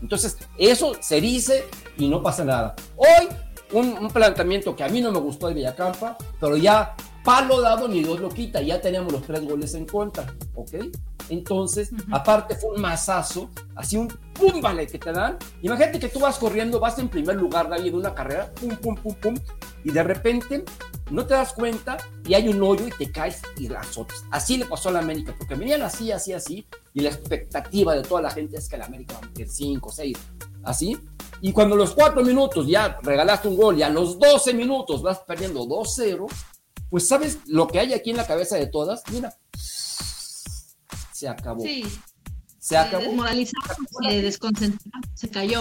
Entonces, 0.00 0.38
eso 0.56 0.94
se 1.00 1.20
dice 1.20 1.64
y 1.96 2.08
no 2.08 2.22
pasa 2.22 2.44
nada. 2.44 2.74
Hoy, 2.96 3.28
un, 3.72 3.98
un 3.98 4.10
planteamiento 4.10 4.74
que 4.74 4.82
a 4.82 4.88
mí 4.88 5.00
no 5.00 5.12
me 5.12 5.18
gustó 5.20 5.48
de 5.48 5.54
Villacampa, 5.54 6.16
pero 6.40 6.56
ya 6.56 6.94
palo 7.22 7.60
dado 7.60 7.86
ni 7.86 8.02
Dios 8.02 8.18
lo 8.18 8.30
quita, 8.30 8.62
ya 8.62 8.80
teníamos 8.80 9.12
los 9.12 9.22
tres 9.22 9.42
goles 9.42 9.74
en 9.74 9.84
contra, 9.86 10.34
¿ok? 10.54 10.70
Entonces, 11.28 11.92
Ujú. 11.92 12.02
aparte 12.10 12.54
fue 12.56 12.74
un 12.74 12.80
mazazo, 12.80 13.50
así 13.76 13.96
un 13.96 14.08
pum, 14.08 14.60
vale, 14.60 14.86
que 14.86 14.98
te 14.98 15.12
dan. 15.12 15.36
Imagínate 15.62 15.98
que 15.98 16.08
tú 16.08 16.20
vas 16.20 16.38
corriendo, 16.38 16.80
vas 16.80 16.98
en 16.98 17.08
primer 17.08 17.36
lugar, 17.36 17.68
Gaby, 17.68 17.88
en 17.88 17.94
una 17.94 18.14
carrera, 18.14 18.52
pum, 18.54 18.76
pum, 18.76 18.94
pum, 18.96 19.14
pum, 19.14 19.34
y 19.84 19.90
de 19.90 20.02
repente 20.02 20.64
no 21.10 21.26
te 21.26 21.34
das 21.34 21.52
cuenta 21.52 21.96
y 22.24 22.34
hay 22.34 22.48
un 22.48 22.62
hoyo 22.62 22.86
y 22.86 22.90
te 22.90 23.10
caes 23.10 23.42
y 23.56 23.68
la 23.68 23.80
azotas. 23.80 24.24
Así 24.30 24.56
le 24.56 24.64
pasó 24.64 24.88
a 24.88 24.92
la 24.92 25.00
América, 25.00 25.34
porque 25.36 25.54
venían 25.54 25.82
así, 25.82 26.12
así, 26.12 26.32
así, 26.32 26.66
y 26.94 27.00
la 27.00 27.10
expectativa 27.10 27.94
de 27.94 28.02
toda 28.02 28.22
la 28.22 28.30
gente 28.30 28.56
es 28.58 28.68
que 28.68 28.76
la 28.76 28.86
América 28.86 29.14
va 29.14 29.20
a 29.20 29.26
meter 29.26 29.48
5, 29.48 29.90
6, 29.90 30.18
así. 30.64 30.98
Y 31.42 31.52
cuando 31.52 31.74
los 31.74 31.94
4 31.94 32.22
minutos 32.22 32.66
ya 32.66 32.98
regalaste 33.02 33.48
un 33.48 33.56
gol 33.56 33.78
y 33.78 33.82
a 33.82 33.88
los 33.88 34.18
12 34.18 34.52
minutos 34.54 35.02
vas 35.02 35.20
perdiendo 35.20 35.64
2-0, 35.64 36.26
pues 36.90 37.08
sabes 37.08 37.38
lo 37.46 37.66
que 37.66 37.80
hay 37.80 37.94
aquí 37.94 38.10
en 38.10 38.16
la 38.16 38.26
cabeza 38.26 38.56
de 38.56 38.66
todas, 38.66 39.02
mira, 39.10 39.34
se 41.20 41.28
acabó. 41.28 41.62
sí, 41.62 41.84
Se 42.58 42.78
acabó. 42.78 43.04
desmoralizado, 43.04 43.74
se 44.02 44.22
desconcentró, 44.22 44.90
se 45.14 45.28
cayó. 45.28 45.60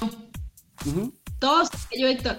Ujú. 0.86 1.13
Todo 1.38 1.65
se 1.65 1.72
cayó, 1.91 2.08
Héctor. 2.08 2.38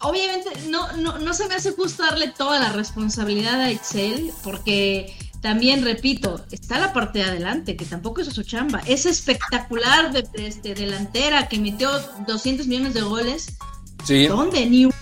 Obviamente, 0.00 0.50
no, 0.68 0.92
no, 0.96 1.18
no 1.18 1.34
se 1.34 1.46
me 1.46 1.54
hace 1.54 1.70
justo 1.72 2.02
darle 2.02 2.28
toda 2.36 2.58
la 2.58 2.72
responsabilidad 2.72 3.60
a 3.60 3.70
Excel, 3.70 4.32
porque 4.42 5.16
también, 5.40 5.84
repito, 5.84 6.44
está 6.50 6.80
la 6.80 6.92
parte 6.92 7.20
de 7.20 7.26
adelante, 7.26 7.76
que 7.76 7.84
tampoco 7.84 8.22
es 8.22 8.28
su 8.28 8.42
chamba. 8.42 8.80
Es 8.86 9.06
espectacular 9.06 10.12
de, 10.12 10.26
este, 10.48 10.74
delantera 10.74 11.48
que 11.48 11.60
metió 11.60 11.90
200 12.26 12.66
millones 12.66 12.94
de 12.94 13.02
goles. 13.02 13.56
Sí. 14.04 14.26
¿Dónde? 14.26 14.66
Ni 14.66 14.86
uno, 14.86 14.94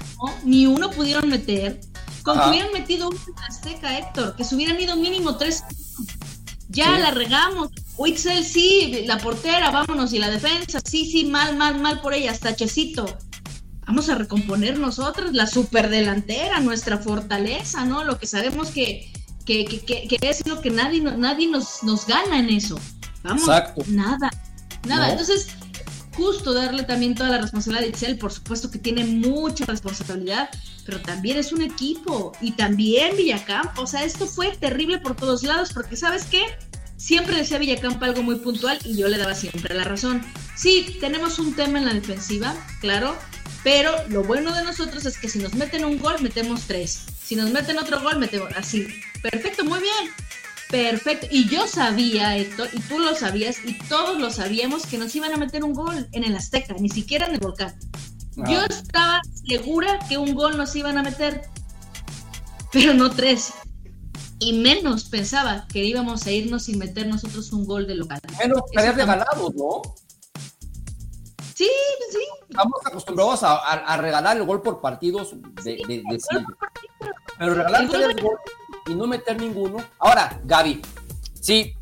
ni 0.45 0.67
uno 0.67 0.91
pudieron 0.91 1.29
meter. 1.31 1.81
Con 2.23 2.35
que 2.35 2.41
Ajá. 2.41 2.51
hubieran 2.51 2.73
metido 2.73 3.11
en 3.11 3.45
Azteca, 3.49 3.99
Héctor, 3.99 4.37
que 4.37 4.45
se 4.45 4.55
hubieran 4.55 4.79
ido 4.79 4.95
mínimo 4.97 5.37
tres. 5.39 5.63
Ya 6.69 6.97
Sí. 6.97 7.03
la 7.03 7.11
regamos. 7.13 7.71
Wixel 7.97 8.45
sí, 8.45 9.05
la 9.07 9.19
portera, 9.19 9.71
vámonos. 9.71 10.13
Y 10.13 10.19
la 10.19 10.31
defensa, 10.31 10.81
sí, 10.85 11.11
sí, 11.11 11.25
mal, 11.25 11.57
mal, 11.57 11.81
mal 11.81 12.01
por 12.01 12.13
ella, 12.15 12.31
hasta 12.33 12.55
Checito. 12.57 13.07
Vamos 13.87 14.09
a 14.09 14.17
recomponer 14.17 14.79
nosotros 14.79 15.33
la 15.33 15.47
superdelantera, 15.47 16.59
nuestra 16.61 16.99
fortaleza, 16.99 17.85
¿no? 17.85 18.03
Lo 18.05 18.19
que 18.19 18.27
sabemos 18.27 18.71
que, 18.71 19.13
que, 19.45 19.65
que, 19.65 19.81
que- 19.85 20.09
que 20.09 20.29
es 20.29 20.45
lo 20.47 20.61
que 20.61 20.71
nadie, 20.71 21.01
nadie 21.01 21.47
nos, 21.49 21.83
nos 21.85 22.07
gana 22.07 22.41
en 22.41 22.51
eso. 22.51 22.79
Vamos, 23.23 23.43
Exacto. 23.43 23.83
nada, 23.89 24.29
nada. 24.87 25.07
No. 25.07 25.13
Entonces, 25.13 25.49
justo 26.17 26.55
darle 26.55 26.85
también 26.85 27.15
toda 27.15 27.31
la 27.31 27.39
responsabilidad 27.39 27.85
a 27.85 27.89
Itzel, 27.89 28.19
por 28.19 28.33
supuesto 28.33 28.71
que 28.71 28.79
tiene 28.79 29.05
mucha 29.05 29.67
responsabilidad, 29.67 30.49
pero 30.85 31.01
también 31.01 31.37
es 31.37 31.53
un 31.53 31.63
equipo 31.63 32.33
y 32.41 32.53
también 32.53 33.17
Villacampa, 33.17 33.81
o 33.81 33.87
sea, 33.87 34.05
esto 34.05 34.27
fue 34.27 34.57
terrible 34.57 34.99
por 34.99 35.15
todos 35.15 35.43
lados 35.43 35.73
porque 35.73 35.97
sabes 35.97 36.25
qué, 36.25 36.43
siempre 36.97 37.37
decía 37.37 37.59
Villacampa 37.59 38.07
algo 38.07 38.23
muy 38.23 38.37
puntual 38.37 38.79
y 38.85 38.97
yo 38.97 39.09
le 39.09 39.19
daba 39.19 39.35
siempre 39.35 39.75
la 39.75 39.85
razón. 39.85 40.23
Sí, 40.57 40.97
tenemos 41.01 41.39
un 41.39 41.55
tema 41.55 41.79
en 41.79 41.85
la 41.85 41.95
defensiva, 41.95 42.55
claro, 42.81 43.17
Pero 43.63 43.93
lo 44.09 44.23
bueno 44.23 44.55
de 44.55 44.63
nosotros 44.63 45.05
es 45.07 45.19
que 45.19 45.29
si 45.29 45.41
nos 45.41 45.55
meten 45.55 45.85
un 45.85 45.99
gol, 45.99 46.23
metemos 46.23 46.63
tres. 46.69 47.05
Si 47.25 47.35
nos 47.35 47.51
meten 47.51 47.79
otro 47.79 48.01
gol, 48.01 48.17
metemos 48.21 48.53
así. 48.57 48.87
Perfecto, 49.21 49.65
muy 49.65 49.81
bien. 49.81 50.13
Perfecto. 50.71 51.27
Y 51.31 51.49
yo 51.49 51.67
sabía, 51.67 52.37
Héctor, 52.37 52.69
y 52.73 52.81
tú 52.81 52.99
lo 52.99 53.15
sabías, 53.15 53.59
y 53.65 53.79
todos 53.89 54.19
lo 54.19 54.31
sabíamos, 54.31 54.85
que 54.87 54.99
nos 54.99 55.15
iban 55.15 55.33
a 55.33 55.37
meter 55.37 55.63
un 55.65 55.73
gol 55.75 56.09
en 56.13 56.25
el 56.25 56.37
Azteca, 56.37 56.75
ni 56.79 56.89
siquiera 56.89 57.27
en 57.27 57.35
el 57.35 57.41
Volcán. 57.41 57.75
Ah. 58.39 58.45
Yo 58.51 58.61
estaba 58.65 59.21
segura 59.47 59.99
que 60.09 60.19
un 60.19 60.35
gol 60.35 60.57
nos 60.57 60.75
iban 60.75 60.99
a 60.99 61.03
meter, 61.03 61.43
pero 62.73 62.95
no 62.95 63.11
tres. 63.11 63.53
Y 64.39 64.53
menos 64.55 65.05
pensaba 65.05 65.67
que 65.73 65.85
íbamos 65.85 66.27
a 66.27 66.31
irnos 66.31 66.65
sin 66.65 66.79
meter 66.79 67.07
nosotros 67.07 67.53
un 67.53 67.65
gol 67.65 67.87
de 67.87 67.95
local. 67.95 68.21
Menos 68.39 68.61
estarías 68.67 68.95
tam- 68.95 68.99
regalado, 68.99 69.51
¿no? 69.57 69.83
Sí, 71.55 71.71
sí. 72.11 72.19
Estamos 72.51 72.81
acostumbrados 72.85 73.43
a, 73.43 73.53
a- 73.55 73.95
a 73.95 73.97
regalar 73.97 74.37
el 74.37 74.45
gol 74.45 74.61
por 74.61 74.81
partidos 74.83 75.35
de, 75.65 75.77
de- 75.89 76.03
de 76.11 76.21
siempre. 76.21 76.55
Pero 77.39 77.55
regalar 77.55 77.83
El 77.85 77.89
gol 77.89 78.37
y 78.87 78.95
no 78.95 79.07
meter 79.07 79.41
ninguno. 79.41 79.79
Ahora, 79.99 80.41
Gaby, 80.45 80.83
sí, 81.41 81.75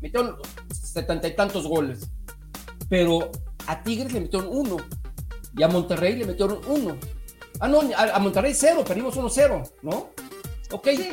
metieron 0.00 0.36
setenta 0.70 1.28
y 1.28 1.36
tantos 1.36 1.66
goles. 1.66 2.08
Pero 2.88 3.30
a 3.66 3.82
Tigres 3.82 4.12
le 4.12 4.20
metieron 4.20 4.48
uno. 4.50 4.76
Y 5.56 5.62
a 5.62 5.68
Monterrey 5.68 6.16
le 6.16 6.26
metieron 6.26 6.60
uno. 6.66 6.96
Ah, 7.60 7.68
no, 7.68 7.80
a, 7.96 8.02
a 8.14 8.18
Monterrey 8.18 8.54
cero, 8.54 8.84
perdimos 8.86 9.16
1-0, 9.16 9.70
¿no? 9.82 10.10
Ok, 10.70 10.88
sí. 10.96 11.12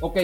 ok. 0.00 0.16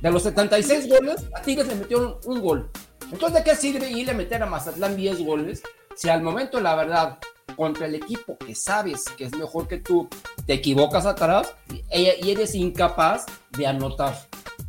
De 0.00 0.10
los 0.10 0.22
76 0.22 0.88
goles, 0.88 1.26
a 1.34 1.42
Tigres 1.42 1.68
le 1.68 1.74
metieron 1.74 2.16
un 2.24 2.40
gol. 2.40 2.70
Entonces, 3.12 3.34
¿de 3.34 3.44
qué 3.44 3.56
sirve 3.56 3.90
irle 3.90 4.12
a 4.12 4.14
meter 4.14 4.42
a 4.42 4.46
Mazatlán 4.46 4.96
10 4.96 5.24
goles 5.24 5.62
si 5.98 6.08
al 6.08 6.22
momento, 6.22 6.60
la 6.60 6.76
verdad, 6.76 7.18
contra 7.56 7.86
el 7.86 7.94
equipo 7.94 8.36
que 8.38 8.54
sabes 8.54 9.04
que 9.16 9.24
es 9.24 9.32
mejor 9.36 9.68
que 9.68 9.78
tú, 9.78 10.08
te 10.46 10.54
equivocas 10.54 11.06
atrás 11.06 11.54
y, 11.92 12.30
eres 12.30 12.54
incapaz 12.54 13.26
de 13.56 13.66
anotar? 13.66 14.26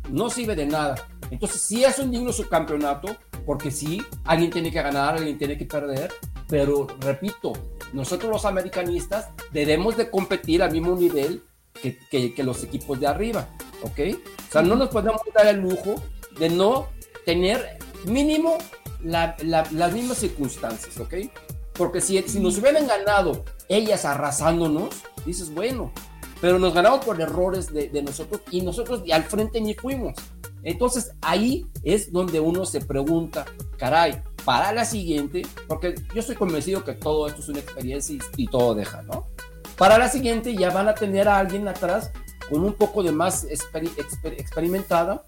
No 0.08 0.30
sirve 0.30 0.56
de 0.56 0.66
nada. 0.66 0.94
Entonces, 1.30 1.60
sí 1.60 1.84
es 1.84 1.98
un 1.98 2.10
digno 2.10 2.32
subcampeonato, 2.32 3.16
porque 3.46 3.70
sí, 3.70 4.02
alguien 4.24 4.50
tiene 4.50 4.70
que 4.72 4.82
ganar, 4.82 5.16
alguien 5.16 5.38
tiene 5.38 5.56
que 5.56 5.64
perder, 5.66 6.12
pero 6.48 6.86
repito, 7.00 7.52
nosotros 7.92 8.30
los 8.30 8.44
americanistas 8.44 9.28
debemos 9.52 9.96
de 9.96 10.10
competir 10.10 10.62
al 10.62 10.72
mismo 10.72 10.96
nivel 10.96 11.42
que, 11.80 11.96
que- 12.34 12.42
los 12.42 12.62
equipos 12.64 12.98
de 12.98 13.06
arriba, 13.06 13.46
¿ok? 13.82 14.00
O 14.48 14.52
sea, 14.52 14.62
no 14.62 14.74
nos 14.74 14.88
podemos 14.88 15.20
dar 15.34 15.46
el 15.46 15.60
lujo 15.60 15.94
de 16.38 16.50
no 16.50 16.88
tener 17.24 17.78
mínimo 18.04 18.58
la- 19.02 19.36
la- 19.42 19.66
las 19.72 19.92
mismas 19.92 20.18
circunstancias, 20.18 20.98
¿ok? 20.98 21.14
Porque 21.74 22.00
si, 22.00 22.20
si 22.22 22.40
nos 22.40 22.58
hubieran 22.58 22.86
ganado 22.86 23.44
ellas 23.68 24.04
arrasándonos, 24.04 24.90
dices, 25.24 25.52
bueno, 25.54 25.92
pero 26.40 26.58
nos 26.58 26.74
ganamos 26.74 27.04
por 27.04 27.20
errores 27.20 27.72
de, 27.72 27.88
de 27.88 28.02
nosotros 28.02 28.40
y 28.50 28.62
nosotros 28.62 29.02
al 29.12 29.24
frente 29.24 29.60
ni 29.60 29.74
fuimos. 29.74 30.14
Entonces 30.62 31.12
ahí 31.22 31.66
es 31.82 32.12
donde 32.12 32.38
uno 32.40 32.66
se 32.66 32.80
pregunta, 32.82 33.46
caray, 33.78 34.22
para 34.44 34.72
la 34.72 34.84
siguiente, 34.84 35.42
porque 35.68 35.94
yo 36.14 36.20
estoy 36.20 36.36
convencido 36.36 36.84
que 36.84 36.92
todo 36.94 37.26
esto 37.28 37.40
es 37.40 37.48
una 37.48 37.60
experiencia 37.60 38.16
y, 38.16 38.42
y 38.42 38.46
todo 38.46 38.74
deja, 38.74 39.02
¿no? 39.02 39.26
Para 39.76 39.96
la 39.96 40.08
siguiente 40.08 40.54
ya 40.54 40.70
van 40.70 40.88
a 40.88 40.94
tener 40.94 41.28
a 41.28 41.38
alguien 41.38 41.66
atrás 41.68 42.10
con 42.50 42.62
un 42.64 42.74
poco 42.74 43.02
de 43.02 43.12
más 43.12 43.46
exper- 43.48 43.94
exper- 43.96 44.38
experimentada 44.38 45.24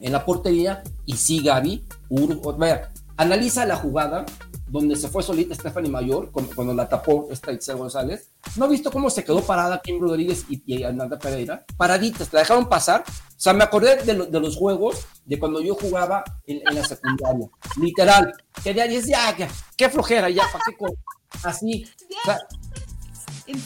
en 0.00 0.12
la 0.12 0.24
portería 0.24 0.82
y 1.04 1.16
sí, 1.16 1.42
Gaby, 1.42 1.84
Ur- 2.08 2.40
o- 2.44 2.52
vaya, 2.56 2.92
analiza 3.20 3.66
la 3.66 3.76
jugada 3.76 4.24
donde 4.68 4.94
se 4.96 5.08
fue 5.08 5.22
solita 5.22 5.54
Stephanie 5.54 5.90
Mayor 5.90 6.30
cuando 6.30 6.72
la 6.72 6.88
tapó 6.88 7.26
esta 7.30 7.50
Itzel 7.52 7.76
González. 7.76 8.30
¿No 8.56 8.64
ha 8.64 8.68
visto 8.68 8.90
cómo 8.92 9.10
se 9.10 9.24
quedó 9.24 9.42
parada 9.42 9.80
Kim 9.82 10.00
Rodríguez 10.00 10.44
y, 10.48 10.62
y 10.64 10.84
Amanda 10.84 11.18
Pereira? 11.18 11.64
Paraditas, 11.76 12.32
la 12.32 12.40
dejaron 12.40 12.68
pasar. 12.68 13.02
O 13.06 13.12
sea, 13.42 13.52
me 13.52 13.64
acordé 13.64 13.96
de, 14.04 14.14
lo- 14.14 14.26
de 14.26 14.38
los 14.40 14.56
juegos 14.56 15.06
de 15.24 15.38
cuando 15.40 15.60
yo 15.60 15.74
jugaba 15.74 16.22
en, 16.46 16.60
en 16.68 16.74
la 16.74 16.84
secundaria. 16.84 17.48
Literal. 17.80 18.32
Quería 18.62 18.84
decir, 18.86 19.10
ya, 19.10 19.36
ya, 19.36 19.48
qué 19.76 19.88
flojera, 19.90 20.30
ya, 20.30 20.44
¿para 20.52 20.64
qué 20.64 20.76
co-?" 20.76 20.94
Así. 21.42 21.84
O 22.22 22.24
sea, 22.24 22.38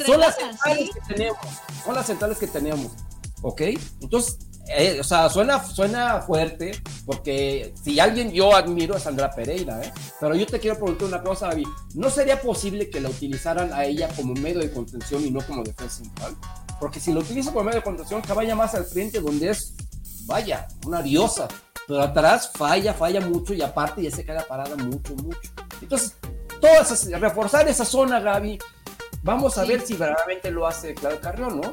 son 0.06 0.20
las 0.20 0.36
centrales 0.36 0.86
¿sí? 0.86 0.90
que 1.06 1.14
tenemos. 1.14 1.38
Son 1.84 1.94
las 1.94 2.06
centrales 2.06 2.38
que 2.38 2.46
tenemos. 2.46 2.92
¿Ok? 3.42 3.60
Entonces, 4.00 4.38
eh, 4.68 4.98
o 5.00 5.04
sea, 5.04 5.28
suena, 5.28 5.62
suena 5.62 6.22
fuerte, 6.22 6.80
porque 7.04 7.74
si 7.82 8.00
alguien 8.00 8.32
yo 8.32 8.54
admiro 8.54 8.96
a 8.96 9.00
Sandra 9.00 9.30
Pereira, 9.30 9.82
¿eh? 9.82 9.92
Pero 10.20 10.34
yo 10.34 10.46
te 10.46 10.58
quiero 10.58 10.76
preguntar 10.76 11.08
una 11.08 11.22
cosa, 11.22 11.48
David. 11.48 11.66
¿No 11.94 12.08
sería 12.10 12.40
posible 12.40 12.88
que 12.90 13.00
la 13.00 13.10
utilizaran 13.10 13.72
a 13.72 13.84
ella 13.84 14.08
como 14.16 14.32
medio 14.34 14.60
de 14.60 14.70
contención 14.72 15.24
y 15.24 15.30
no 15.30 15.40
como 15.46 15.62
defensa 15.62 15.96
central? 16.02 16.34
Porque 16.80 16.98
si 17.00 17.12
lo 17.12 17.20
utiliza 17.20 17.52
como 17.52 17.64
medio 17.64 17.78
de 17.80 17.84
contención, 17.84 18.22
que 18.22 18.32
vaya 18.32 18.54
más 18.56 18.74
al 18.74 18.84
frente, 18.84 19.20
donde 19.20 19.50
es, 19.50 19.74
vaya, 20.26 20.66
una 20.86 21.02
diosa. 21.02 21.46
Pero 21.86 22.02
atrás 22.02 22.50
falla, 22.54 22.94
falla 22.94 23.20
mucho 23.20 23.52
y 23.52 23.60
aparte 23.60 24.02
ya 24.02 24.10
se 24.10 24.24
queda 24.24 24.46
parada 24.48 24.74
mucho, 24.76 25.14
mucho. 25.16 25.38
Entonces, 25.82 26.14
todas 26.60 26.90
esas- 26.90 27.20
reforzar 27.20 27.68
esa 27.68 27.84
zona, 27.84 28.18
Gaby. 28.20 28.58
Vamos 29.22 29.58
a 29.58 29.62
Sí. 29.62 29.68
ver 29.68 29.80
si 29.82 29.92
verdaderamente 29.94 30.50
lo 30.50 30.66
hace 30.66 30.94
Claudio 30.94 31.20
Carrión, 31.20 31.60
¿no? 31.60 31.72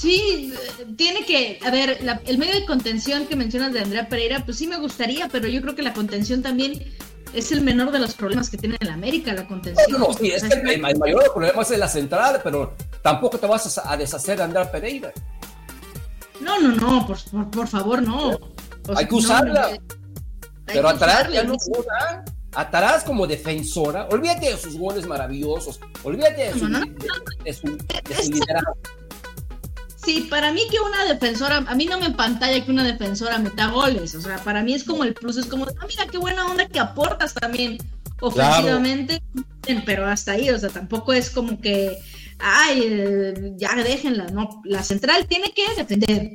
Sí, 0.00 0.50
tiene 0.96 1.26
que, 1.26 1.58
a 1.62 1.70
ver, 1.70 1.98
la- 2.02 2.22
el 2.24 2.38
medio 2.38 2.54
de 2.54 2.64
contención 2.64 3.26
que 3.26 3.36
mencionas 3.36 3.74
de 3.74 3.80
Andrea 3.80 4.08
Pereira, 4.08 4.42
pues 4.46 4.56
sí 4.56 4.66
me 4.66 4.78
gustaría, 4.78 5.28
pero 5.28 5.46
yo 5.46 5.60
creo 5.60 5.74
que 5.74 5.82
la 5.82 5.92
contención 5.92 6.40
también 6.42 6.82
es 7.34 7.52
el 7.52 7.60
menor 7.60 7.92
de 7.92 7.98
los 7.98 8.14
problemas 8.14 8.48
que 8.48 8.56
tiene 8.56 8.78
el 8.80 8.88
América, 8.88 9.34
la 9.34 9.46
contención. 9.46 9.92
No, 9.92 9.98
no, 9.98 10.12
sí, 10.14 10.30
es 10.30 10.42
que 10.42 10.54
el, 10.54 10.70
el 10.86 10.98
mayor 10.98 11.30
problema 11.34 11.60
es 11.60 11.70
en 11.72 11.80
la 11.80 11.88
central, 11.88 12.40
pero 12.42 12.74
tampoco 13.02 13.38
te 13.38 13.46
vas 13.46 13.76
a, 13.76 13.92
a 13.92 13.96
deshacer 13.98 14.38
de 14.38 14.44
Andrea 14.44 14.72
Pereira. 14.72 15.12
No, 16.40 16.58
no, 16.58 16.68
no, 16.74 17.06
por, 17.06 17.18
por, 17.30 17.50
por 17.50 17.68
favor, 17.68 18.00
no. 18.02 18.30
O 18.30 18.96
Hay 18.96 19.06
que 19.06 19.14
usarla. 19.16 19.60
no, 19.60 19.66
hay 19.66 19.78
Pero 20.64 20.88
que 20.88 20.94
atrás 20.94 21.14
usarla, 21.20 21.34
ya 21.34 21.42
no 21.44 21.56
juega. 21.58 22.24
Atrás 22.54 23.04
como 23.04 23.26
defensora, 23.26 24.08
olvídate 24.10 24.46
de 24.50 24.56
sus 24.56 24.78
goles 24.78 25.06
maravillosos, 25.06 25.78
olvídate 26.02 26.46
de 26.46 26.52
su, 26.58 26.68
No, 26.68 26.80
no, 26.80 26.86
de, 26.86 27.44
de 27.44 27.52
su, 27.52 27.66
de 27.76 28.14
su 28.24 28.30
liderazgo. 28.32 28.78
Sí, 30.04 30.26
para 30.30 30.52
mí 30.52 30.62
que 30.70 30.80
una 30.80 31.04
defensora, 31.04 31.58
a 31.58 31.74
mí 31.74 31.84
no 31.84 31.98
me 31.98 32.10
pantalla 32.10 32.64
que 32.64 32.70
una 32.70 32.84
defensora 32.84 33.38
meta 33.38 33.70
goles, 33.70 34.14
o 34.14 34.20
sea, 34.20 34.38
para 34.38 34.62
mí 34.62 34.72
es 34.72 34.84
como 34.84 35.04
el 35.04 35.12
plus, 35.12 35.36
es 35.36 35.46
como, 35.46 35.66
ah, 35.66 35.86
mira 35.86 36.06
qué 36.06 36.16
buena 36.16 36.46
onda 36.46 36.66
que 36.66 36.80
aportas 36.80 37.34
también 37.34 37.76
ofensivamente, 38.20 39.22
pero 39.84 40.06
hasta 40.06 40.32
ahí, 40.32 40.48
o 40.50 40.58
sea, 40.58 40.70
tampoco 40.70 41.12
es 41.12 41.28
como 41.28 41.60
que, 41.60 41.98
ay, 42.38 43.54
ya 43.56 43.74
déjenla, 43.74 44.28
no, 44.28 44.62
la 44.64 44.82
central 44.82 45.26
tiene 45.26 45.52
que 45.52 45.74
defender, 45.76 46.32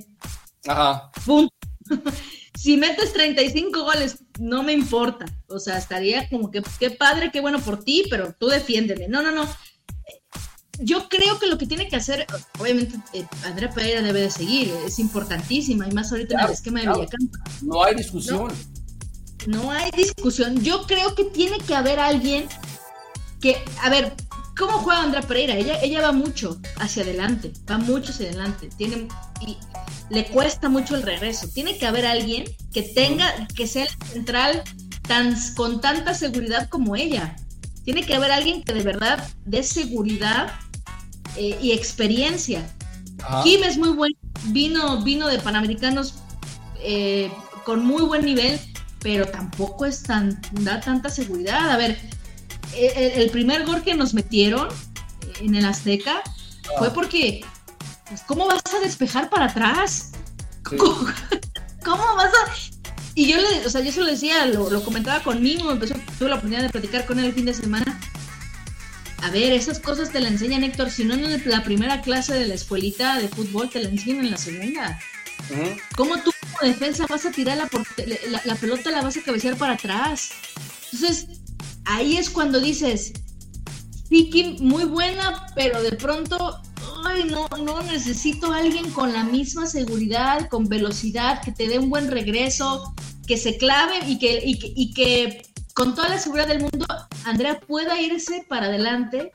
Ajá. 0.67 1.11
punto. 1.25 1.53
si 2.55 2.77
metes 2.77 3.13
35 3.13 3.83
goles, 3.83 4.23
no 4.39 4.61
me 4.61 4.73
importa, 4.73 5.25
o 5.47 5.57
sea, 5.57 5.77
estaría 5.79 6.29
como 6.29 6.51
que, 6.51 6.61
qué 6.79 6.91
padre, 6.91 7.31
qué 7.31 7.39
bueno 7.39 7.59
por 7.59 7.83
ti, 7.83 8.05
pero 8.11 8.35
tú 8.39 8.47
defiéndeme, 8.47 9.07
no, 9.07 9.23
no, 9.23 9.31
no, 9.31 9.47
yo 10.79 11.07
creo 11.09 11.39
que 11.39 11.47
lo 11.47 11.57
que 11.57 11.67
tiene 11.67 11.87
que 11.87 11.95
hacer, 11.95 12.25
obviamente, 12.59 12.97
eh, 13.13 13.25
Andrea 13.43 13.69
Pereira 13.69 14.01
debe 14.01 14.21
de 14.21 14.31
seguir, 14.31 14.73
es 14.85 14.99
importantísima, 14.99 15.87
y 15.87 15.91
más 15.91 16.11
ahorita 16.11 16.35
en 16.35 16.45
el 16.45 16.51
esquema 16.51 16.79
de 16.79 16.85
claro. 16.85 16.99
Villacampa. 16.99 17.39
No 17.61 17.83
hay 17.83 17.95
discusión. 17.95 18.51
No 19.47 19.71
hay 19.71 19.91
discusión. 19.91 20.61
Yo 20.61 20.85
creo 20.87 21.15
que 21.15 21.25
tiene 21.25 21.59
que 21.59 21.75
haber 21.75 21.99
alguien 21.99 22.47
que, 23.39 23.57
a 23.81 23.89
ver, 23.89 24.13
¿cómo 24.57 24.79
juega 24.79 25.03
Andrea 25.03 25.21
Pereira? 25.21 25.55
Ella, 25.55 25.79
ella 25.81 26.01
va 26.01 26.11
mucho 26.11 26.59
hacia 26.77 27.03
adelante, 27.03 27.53
va 27.69 27.77
mucho 27.77 28.11
hacia 28.11 28.27
adelante, 28.27 28.69
tiene 28.77 29.07
y 29.41 29.57
le 30.09 30.27
cuesta 30.27 30.69
mucho 30.69 30.95
el 30.95 31.03
regreso. 31.03 31.47
Tiene 31.47 31.77
que 31.77 31.85
haber 31.85 32.05
alguien 32.05 32.45
que 32.73 32.83
tenga, 32.83 33.47
que 33.55 33.67
sea 33.67 33.83
el 33.83 33.89
central 34.11 34.63
tan, 35.07 35.35
con 35.55 35.81
tanta 35.81 36.13
seguridad 36.13 36.69
como 36.69 36.95
ella. 36.95 37.35
Tiene 37.83 38.03
que 38.03 38.15
haber 38.15 38.31
alguien 38.31 38.63
que 38.63 38.73
de 38.73 38.81
verdad 38.81 39.27
dé 39.45 39.61
seguridad 39.61 40.51
eh, 41.37 41.57
y 41.61 41.71
experiencia. 41.71 42.67
Ajá. 43.23 43.43
Kim 43.43 43.63
es 43.63 43.77
muy 43.77 43.89
bueno, 43.89 44.15
vino, 44.45 45.01
vino 45.03 45.27
de 45.27 45.39
Panamericanos 45.39 46.15
eh, 46.79 47.31
con 47.63 47.85
muy 47.85 48.03
buen 48.03 48.25
nivel, 48.25 48.59
pero 48.99 49.27
tampoco 49.27 49.85
es 49.85 50.03
tan, 50.03 50.39
da 50.51 50.79
tanta 50.79 51.09
seguridad. 51.09 51.71
A 51.71 51.77
ver, 51.77 51.97
el, 52.75 53.21
el 53.21 53.29
primer 53.29 53.65
gol 53.65 53.81
que 53.83 53.95
nos 53.95 54.13
metieron 54.13 54.67
en 55.41 55.55
el 55.55 55.65
Azteca 55.65 56.21
fue 56.77 56.91
porque, 56.91 57.43
pues, 58.07 58.21
¿cómo 58.21 58.47
vas 58.47 58.61
a 58.75 58.79
despejar 58.79 59.29
para 59.29 59.45
atrás? 59.45 60.11
Sí. 60.69 60.77
¿Cómo, 60.77 61.07
cómo 61.83 62.03
vas 62.15 62.31
a...? 62.33 62.75
Y 63.17 63.27
yo 63.27 63.37
le, 63.37 63.65
o 63.65 63.69
sea, 63.69 63.79
yo 63.81 63.93
se 63.93 64.01
lo 64.01 64.07
decía, 64.07 64.45
lo, 64.47 64.69
lo 64.69 64.83
comentaba 64.83 65.23
con 65.23 65.41
Mimo, 65.41 65.71
empezó, 65.71 65.95
tuve 66.19 66.29
la 66.29 66.35
oportunidad 66.35 66.63
de 66.63 66.69
platicar 66.69 67.05
con 67.05 67.17
él 67.17 67.25
el 67.25 67.33
fin 67.33 67.45
de 67.45 67.53
semana. 67.53 67.97
A 69.21 69.31
ver, 69.31 69.53
esas 69.53 69.79
cosas 69.79 70.11
te 70.11 70.19
la 70.19 70.29
enseñan 70.29 70.63
Héctor, 70.63 70.91
si 70.91 71.03
no 71.03 71.13
en 71.15 71.41
la 71.49 71.63
primera 71.63 72.01
clase 72.01 72.33
de 72.33 72.47
la 72.47 72.53
escuelita 72.53 73.19
de 73.19 73.27
fútbol, 73.27 73.69
te 73.69 73.81
la 73.81 73.89
enseñan 73.89 74.25
en 74.25 74.31
la 74.31 74.37
segunda. 74.37 74.99
¿Cómo 75.95 76.17
tú 76.21 76.31
como 76.41 76.71
defensa 76.71 77.05
vas 77.07 77.25
a 77.25 77.31
tirar 77.31 77.57
la, 77.57 77.69
la, 78.29 78.41
la 78.43 78.55
pelota, 78.55 78.91
la 78.91 79.01
vas 79.01 79.17
a 79.17 79.21
cabecear 79.21 79.57
para 79.57 79.73
atrás? 79.73 80.29
Entonces, 80.91 81.27
ahí 81.85 82.17
es 82.17 82.29
cuando 82.29 82.59
dices, 82.59 83.13
Tiki 84.09 84.57
muy 84.59 84.85
buena, 84.85 85.47
pero 85.55 85.81
de 85.81 85.93
pronto, 85.93 86.61
ay, 87.05 87.25
no, 87.25 87.47
no 87.63 87.81
necesito 87.83 88.51
a 88.51 88.57
alguien 88.57 88.91
con 88.91 89.13
la 89.13 89.23
misma 89.23 89.65
seguridad, 89.65 90.47
con 90.49 90.67
velocidad, 90.67 91.41
que 91.41 91.51
te 91.51 91.67
dé 91.67 91.79
un 91.79 91.89
buen 91.89 92.09
regreso, 92.09 92.93
que 93.27 93.37
se 93.37 93.57
clave 93.57 93.99
y 94.07 94.19
que, 94.19 94.41
y 94.45 94.59
que, 94.59 94.73
y 94.75 94.93
que 94.93 95.54
con 95.75 95.93
toda 95.93 96.07
la 96.07 96.17
seguridad 96.17 96.47
del 96.47 96.61
mundo, 96.61 96.85
Andrea 97.25 97.59
pueda 97.59 97.99
irse 97.99 98.45
para 98.47 98.67
adelante, 98.67 99.33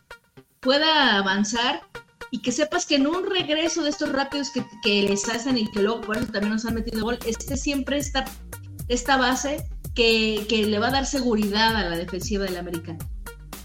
pueda 0.60 1.18
avanzar 1.18 1.82
y 2.30 2.40
que 2.40 2.50
sepas 2.50 2.86
que 2.86 2.94
en 2.96 3.06
un 3.06 3.28
regreso 3.28 3.82
de 3.82 3.90
estos 3.90 4.10
rápidos 4.10 4.50
que, 4.50 4.64
que 4.82 5.02
les 5.02 5.28
hacen 5.28 5.58
y 5.58 5.70
que 5.70 5.82
luego 5.82 6.00
por 6.00 6.16
eso 6.16 6.32
también 6.32 6.54
nos 6.54 6.64
han 6.64 6.74
metido 6.74 7.04
gol, 7.04 7.18
este 7.26 7.58
siempre 7.58 7.98
esta, 7.98 8.24
esta 8.88 9.18
base 9.18 9.68
que, 9.94 10.46
que 10.48 10.64
le 10.64 10.78
va 10.78 10.88
a 10.88 10.92
dar 10.92 11.06
seguridad 11.06 11.76
a 11.76 11.90
la 11.90 11.96
defensiva 11.98 12.44
del 12.44 12.56
americano. 12.56 12.98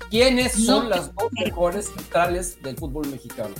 ¿Quiénes 0.09 0.53
son 0.65 0.89
las 0.89 1.15
dos 1.15 1.31
mejores 1.31 1.85
centrales 1.87 2.61
del 2.61 2.75
fútbol 2.75 3.07
mexicano? 3.07 3.55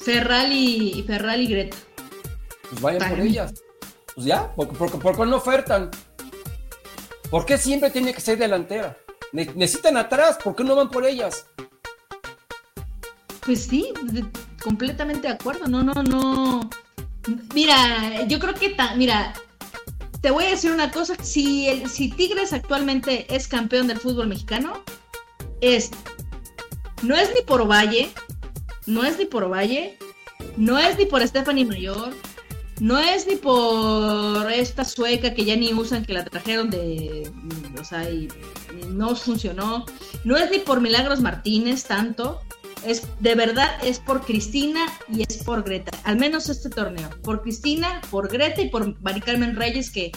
Ferral 0.00 0.52
y, 0.52 1.04
Ferral 1.06 1.40
y 1.40 1.46
Greta. 1.46 1.76
Pues 2.68 2.80
vayan 2.80 2.98
Para 2.98 3.10
por 3.12 3.22
mí. 3.22 3.30
ellas. 3.30 3.54
Pues 4.12 4.26
ya, 4.26 4.52
¿por, 4.54 4.68
por, 4.76 4.98
por 4.98 5.16
qué 5.16 5.26
no 5.26 5.36
ofertan? 5.36 5.88
¿Por 7.32 7.46
qué 7.46 7.56
siempre 7.56 7.88
tiene 7.88 8.12
que 8.12 8.20
ser 8.20 8.36
delantera? 8.38 8.94
Ne- 9.32 9.50
necesitan 9.56 9.96
atrás, 9.96 10.36
¿por 10.44 10.54
qué 10.54 10.64
no 10.64 10.76
van 10.76 10.90
por 10.90 11.06
ellas? 11.06 11.46
Pues 13.40 13.64
sí, 13.64 13.88
completamente 14.62 15.28
de 15.28 15.34
acuerdo. 15.34 15.66
No, 15.66 15.82
no, 15.82 15.94
no. 16.02 16.68
Mira, 17.54 18.26
yo 18.26 18.38
creo 18.38 18.52
que, 18.52 18.68
ta- 18.68 18.94
mira, 18.96 19.32
te 20.20 20.30
voy 20.30 20.44
a 20.44 20.50
decir 20.50 20.72
una 20.72 20.90
cosa. 20.90 21.14
Si, 21.22 21.82
si 21.88 22.10
Tigres 22.10 22.52
actualmente 22.52 23.34
es 23.34 23.48
campeón 23.48 23.86
del 23.86 23.98
fútbol 23.98 24.28
mexicano, 24.28 24.84
es. 25.62 25.90
No 27.02 27.16
es 27.16 27.30
ni 27.34 27.40
por 27.40 27.66
Valle, 27.66 28.12
no 28.84 29.04
es 29.04 29.18
ni 29.18 29.24
por 29.24 29.50
Valle, 29.50 29.96
no 30.58 30.78
es 30.78 30.98
ni 30.98 31.06
por 31.06 31.26
Stephanie 31.26 31.64
Mayor, 31.64 32.12
no 32.82 32.98
es 32.98 33.28
ni 33.28 33.36
por 33.36 34.50
esta 34.50 34.84
sueca 34.84 35.34
que 35.34 35.44
ya 35.44 35.54
ni 35.54 35.72
usan, 35.72 36.04
que 36.04 36.14
la 36.14 36.24
trajeron 36.24 36.68
de. 36.68 37.30
mm, 37.32 37.78
O 37.78 37.84
sea, 37.84 38.10
y, 38.10 38.26
no 38.88 39.14
funcionó. 39.14 39.86
No 40.24 40.36
es 40.36 40.50
ni 40.50 40.58
por 40.58 40.80
Milagros 40.80 41.20
Martínez 41.20 41.84
tanto. 41.84 42.40
Es, 42.84 43.06
de 43.20 43.36
verdad 43.36 43.70
es 43.84 44.00
por 44.00 44.22
Cristina 44.22 44.86
y 45.08 45.22
es 45.22 45.44
por 45.44 45.62
Greta. 45.62 45.96
Al 46.02 46.16
menos 46.18 46.48
este 46.48 46.70
torneo. 46.70 47.08
Por 47.22 47.42
Cristina, 47.42 48.00
por 48.10 48.28
Greta 48.28 48.60
y 48.60 48.68
por 48.68 49.00
Mari 49.00 49.20
Carmen 49.20 49.54
Reyes, 49.54 49.88
que 49.88 50.10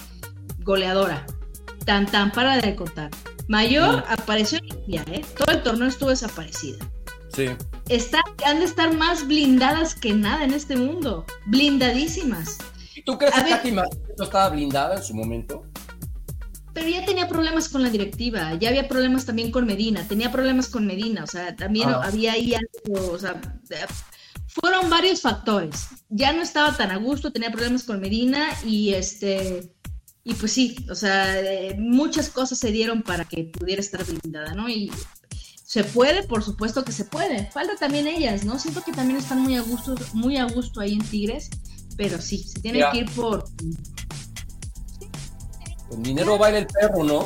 goleadora. 0.63 1.23
Tan 1.85 2.07
tan 2.07 2.31
para 2.31 2.57
de 2.57 2.75
contar. 2.75 3.11
Mayor 3.47 4.03
apareció 4.09 4.57
en 4.57 4.85
día, 4.87 5.05
¿eh? 5.11 5.23
Todo 5.37 5.55
el 5.55 5.61
torneo 5.61 5.87
estuvo 5.87 6.09
desaparecida. 6.09 6.79
Sí. 7.35 7.47
Está, 7.89 8.21
han 8.45 8.59
de 8.59 8.65
estar 8.65 8.93
más 8.93 9.27
blindadas 9.27 9.93
que 9.95 10.13
nada 10.13 10.43
en 10.43 10.53
este 10.53 10.75
mundo. 10.75 11.25
Blindadísimas. 11.47 12.57
¿Y 12.95 13.01
tú 13.03 13.17
crees 13.17 13.35
A 13.37 13.43
que. 13.43 13.51
Katy 13.51 13.71
no 13.71 13.83
estaba 14.23 14.49
blindada 14.49 14.95
en 14.95 15.03
su 15.03 15.13
momento? 15.13 15.65
Pero 16.73 16.89
ya 16.89 17.05
tenía 17.05 17.27
problemas 17.27 17.69
con 17.69 17.83
la 17.83 17.89
directiva, 17.89 18.53
ya 18.55 18.67
había 18.69 18.87
problemas 18.89 19.25
también 19.25 19.49
con 19.49 19.65
Medina, 19.65 20.05
tenía 20.07 20.29
problemas 20.29 20.67
con 20.67 20.85
Medina, 20.85 21.23
o 21.23 21.27
sea, 21.27 21.55
también 21.55 21.87
Ah. 21.89 22.01
había 22.03 22.33
ahí 22.33 22.53
algo, 22.53 23.13
o 23.13 23.17
sea, 23.17 23.39
eh, 23.69 23.85
fueron 24.47 24.89
varios 24.89 25.21
factores. 25.21 25.87
Ya 26.09 26.33
no 26.33 26.41
estaba 26.41 26.75
tan 26.75 26.91
a 26.91 26.97
gusto, 26.97 27.31
tenía 27.31 27.49
problemas 27.49 27.83
con 27.83 28.01
Medina 28.01 28.49
y 28.65 28.93
este, 28.93 29.71
y 30.25 30.33
pues 30.33 30.51
sí, 30.51 30.75
o 30.89 30.95
sea, 30.95 31.39
eh, 31.39 31.75
muchas 31.79 32.29
cosas 32.29 32.59
se 32.59 32.71
dieron 32.71 33.03
para 33.03 33.23
que 33.23 33.45
pudiera 33.45 33.79
estar 33.81 34.03
blindada, 34.03 34.53
¿no? 34.53 34.67
Y 34.67 34.91
se 35.75 35.83
puede, 35.83 36.23
por 36.23 36.41
supuesto 36.41 36.85
que 36.85 36.93
se 36.93 37.03
puede. 37.03 37.51
Falta 37.51 37.75
también 37.75 38.07
ellas, 38.07 38.45
¿no? 38.45 38.57
Siento 38.57 38.81
que 38.81 38.93
también 38.93 39.19
están 39.19 39.41
muy 39.41 39.57
a 39.57 39.61
gusto, 39.61 39.93
muy 40.13 40.37
a 40.37 40.45
gusto 40.45 40.79
ahí 40.79 40.93
en 40.93 41.01
Tigres, 41.03 41.49
pero 41.97 42.21
sí, 42.21 42.37
se 42.37 42.61
tienen 42.61 42.79
Ya. 42.79 42.91
que 42.91 42.99
ir 42.99 43.11
por 43.11 43.43
Con 45.89 46.01
dinero 46.01 46.37
baila 46.37 46.59
el 46.59 46.67
perro, 46.67 47.03
¿no? 47.03 47.25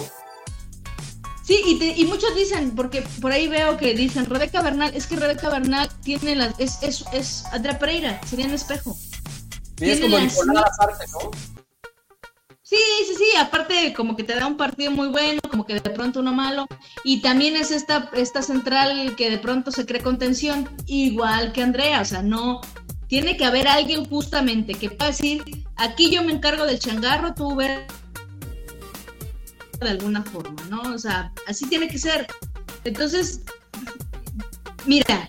Sí, 1.44 1.62
y, 1.64 1.78
te- 1.78 1.94
y 1.96 2.06
muchos 2.06 2.36
dicen, 2.36 2.72
porque 2.72 3.04
por 3.22 3.32
ahí 3.32 3.48
veo 3.48 3.78
que 3.78 3.94
dicen, 3.94 4.26
Rebeca 4.26 4.64
Bernal, 4.64 4.92
es 4.96 5.06
que 5.06 5.16
Rebeca 5.16 5.50
Bernal 5.50 5.88
tiene 6.04 6.36
las, 6.36 6.60
es, 6.60 6.82
es, 6.82 7.06
es 7.14 7.46
Andrea 7.52 7.78
Pereira, 7.78 8.20
sería 8.28 8.48
un 8.48 8.54
espejo. 8.56 8.98
Sí, 9.78 9.90
es 9.92 10.00
Tiene 10.00 10.02
como 10.02 10.18
las- 10.18 10.34
Nicolás 10.34 10.66
Lazarte, 10.80 11.06
¿no? 11.12 11.59
Sí, 12.70 12.78
sí, 13.08 13.16
sí, 13.16 13.36
aparte 13.36 13.94
como 13.94 14.16
que 14.16 14.24
te 14.24 14.36
da 14.36 14.46
un 14.46 14.56
partido 14.56 14.92
muy 14.92 15.08
bueno, 15.08 15.42
como 15.50 15.66
que 15.66 15.74
de 15.74 15.90
pronto 15.90 16.20
uno 16.20 16.34
malo, 16.34 16.68
y 17.04 17.20
también 17.20 17.56
es 17.56 17.72
esta, 17.72 18.12
esta 18.14 18.44
central 18.44 19.16
que 19.16 19.32
de 19.32 19.40
pronto 19.40 19.72
se 19.72 19.88
cree 19.88 20.04
contención, 20.04 20.70
igual 20.86 21.52
que 21.52 21.64
Andrea, 21.64 22.00
o 22.00 22.06
sea, 22.06 22.22
no, 22.22 22.62
tiene 23.08 23.38
que 23.38 23.46
haber 23.46 23.68
alguien 23.68 24.06
justamente 24.06 24.76
que 24.76 24.92
pueda 24.92 25.10
decir, 25.10 25.66
aquí 25.78 26.12
yo 26.12 26.24
me 26.24 26.32
encargo 26.32 26.66
del 26.66 26.78
changarro, 26.78 27.34
tú 27.34 27.56
ver 27.56 27.88
de 29.80 29.90
alguna 29.90 30.22
forma, 30.22 30.62
¿no? 30.70 30.94
O 30.94 31.00
sea, 31.00 31.34
así 31.48 31.66
tiene 31.66 31.88
que 31.88 31.98
ser. 31.98 32.28
Entonces, 32.84 33.42
mira, 34.86 35.28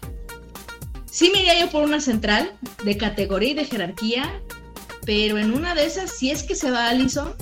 sí 1.07 1.31
me 1.33 1.41
iría 1.41 1.59
yo 1.59 1.71
por 1.71 1.85
una 1.85 2.03
central 2.03 2.53
de 2.85 2.99
categoría 2.99 3.53
y 3.53 3.55
de 3.55 3.65
jerarquía, 3.65 4.43
pero 5.11 5.39
en 5.39 5.53
una 5.53 5.75
de 5.75 5.87
esas, 5.87 6.13
si 6.13 6.31
es 6.31 6.45
que 6.45 6.55
se 6.55 6.71
va 6.71 6.87
Allison, 6.87 7.35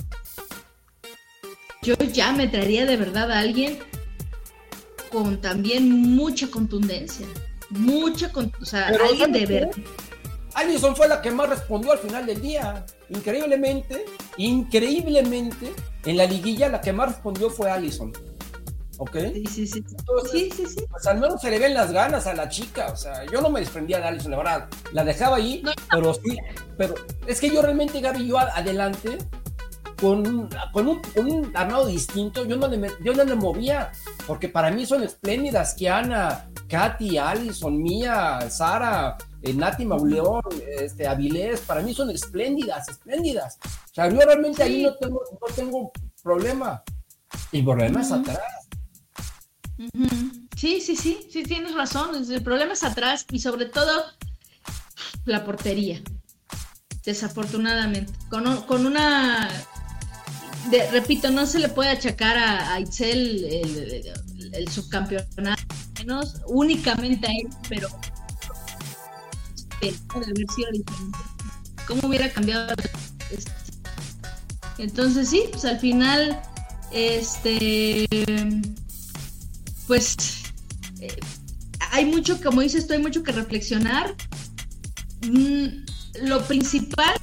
yo 1.83 1.93
ya 2.11 2.31
me 2.31 2.47
traería 2.47 2.87
de 2.87 2.97
verdad 2.97 3.31
a 3.31 3.37
alguien 3.37 3.77
con 5.11 5.39
también 5.39 5.87
mucha 5.87 6.49
contundencia. 6.49 7.27
Mucha, 7.69 8.31
con- 8.31 8.51
o 8.59 8.65
sea, 8.65 8.87
Pero, 8.89 9.05
alguien 9.05 9.31
de 9.31 9.45
verdad. 9.45 9.71
Allison 10.55 10.95
fue 10.95 11.07
la 11.07 11.21
que 11.21 11.29
más 11.29 11.47
respondió 11.47 11.91
al 11.91 11.99
final 11.99 12.25
del 12.25 12.41
día. 12.41 12.87
Increíblemente, 13.09 14.03
increíblemente, 14.37 15.71
en 16.05 16.17
la 16.17 16.25
liguilla 16.25 16.69
la 16.69 16.81
que 16.81 16.91
más 16.91 17.09
respondió 17.09 17.51
fue 17.51 17.69
Allison. 17.69 18.11
¿Ok? 19.01 19.15
Sí, 19.33 19.45
sí, 19.47 19.67
sí. 19.67 19.83
Entonces, 19.97 20.31
Sí, 20.31 20.51
sí, 20.55 20.65
sí. 20.67 20.85
pues 20.89 21.07
al 21.07 21.19
menos 21.19 21.39
se 21.41 21.49
le 21.49 21.57
ven 21.57 21.73
las 21.73 21.91
ganas 21.91 22.27
a 22.27 22.33
la 22.33 22.49
chica. 22.49 22.87
O 22.91 22.95
sea, 22.97 23.25
yo 23.31 23.39
no 23.41 23.49
me 23.49 23.61
desprendía 23.61 23.99
de 23.99 24.03
Allison, 24.05 24.31
la 24.31 24.37
verdad. 24.37 24.67
La 24.91 25.03
dejaba 25.05 25.37
ahí, 25.37 25.61
No, 25.63 25.71
pero 25.89 26.13
sí. 26.13 26.37
Pero 26.77 26.95
es 27.25 27.39
que 27.39 27.49
yo 27.49 27.61
realmente, 27.61 28.01
Gaby, 28.01 28.27
yo 28.27 28.37
adelante, 28.37 29.17
con, 30.01 30.27
un- 30.27 30.49
con, 30.73 30.87
un, 30.89 31.01
con 31.15 31.25
un 31.31 31.51
armado 31.55 31.85
distinto, 31.87 32.45
yo 32.45 32.57
no, 32.57 32.67
le, 32.67 32.91
yo 33.01 33.13
no 33.13 33.23
le 33.23 33.35
movía. 33.35 33.91
Porque 34.27 34.49
para 34.49 34.69
mí 34.69 34.85
son 34.85 35.01
espléndidas. 35.03 35.73
Kiana, 35.75 36.49
Katy, 36.67 37.17
Allison, 37.17 37.81
Mía, 37.81 38.39
Sara, 38.49 39.17
eh, 39.41 39.53
Nati 39.53 39.85
Mauleón, 39.85 40.41
este, 40.77 41.07
Avilés. 41.07 41.61
Para 41.61 41.81
mí 41.81 41.93
son 41.93 42.09
espléndidas, 42.09 42.89
espléndidas. 42.89 43.57
O 43.65 43.93
sea, 43.93 44.09
yo 44.09 44.19
realmente 44.19 44.61
ahí 44.61 44.75
Sí. 44.79 44.83
no 44.83 44.95
tengo, 44.95 45.21
no 45.31 45.55
tengo 45.55 45.91
problema. 46.21 46.83
El 47.53 47.63
problema 47.63 48.01
es 48.01 48.11
Ujú. 48.11 48.19
atrás. 48.21 48.39
Sí, 50.57 50.81
sí, 50.81 50.95
sí, 50.97 51.27
sí, 51.31 51.43
tienes 51.43 51.73
razón. 51.73 52.09
El 52.29 52.43
problema 52.43 52.73
es 52.73 52.83
atrás 52.83 53.25
y 53.31 53.39
sobre 53.39 53.65
todo 53.65 54.03
la 55.25 55.45
portería. 55.45 56.01
Desafortunadamente. 57.05 58.11
Con, 58.29 58.61
con 58.63 58.85
una. 58.85 59.49
repito, 60.91 61.31
no 61.31 61.45
se 61.45 61.59
le 61.59 61.69
puede 61.69 61.91
achacar 61.91 62.37
a, 62.37 62.73
a 62.73 62.79
Itzel 62.81 63.45
el, 64.51 64.67
subcampeonato, 64.67 65.61
menos 65.97 66.41
únicamente 66.47 67.27
a 67.27 67.31
él, 67.31 67.47
pero. 67.69 67.87
diferente. 70.33 70.93
¿Cómo 71.87 72.07
hubiera 72.07 72.29
cambiado? 72.29 72.73
este? 73.31 73.51
Entonces, 74.77 75.29
sí, 75.29 75.45
pues 75.51 75.63
al 75.63 75.79
final. 75.79 76.41
Este 76.91 78.07
pues 79.89 80.15
eh, 81.01 81.19
hay 81.91 82.05
mucho, 82.05 82.39
como 82.43 82.61
dices 82.61 82.89
hay 82.91 82.99
mucho 82.99 83.23
que 83.23 83.31
reflexionar. 83.31 84.15
Mm, 85.23 85.83
lo 86.27 86.45
principal 86.45 87.15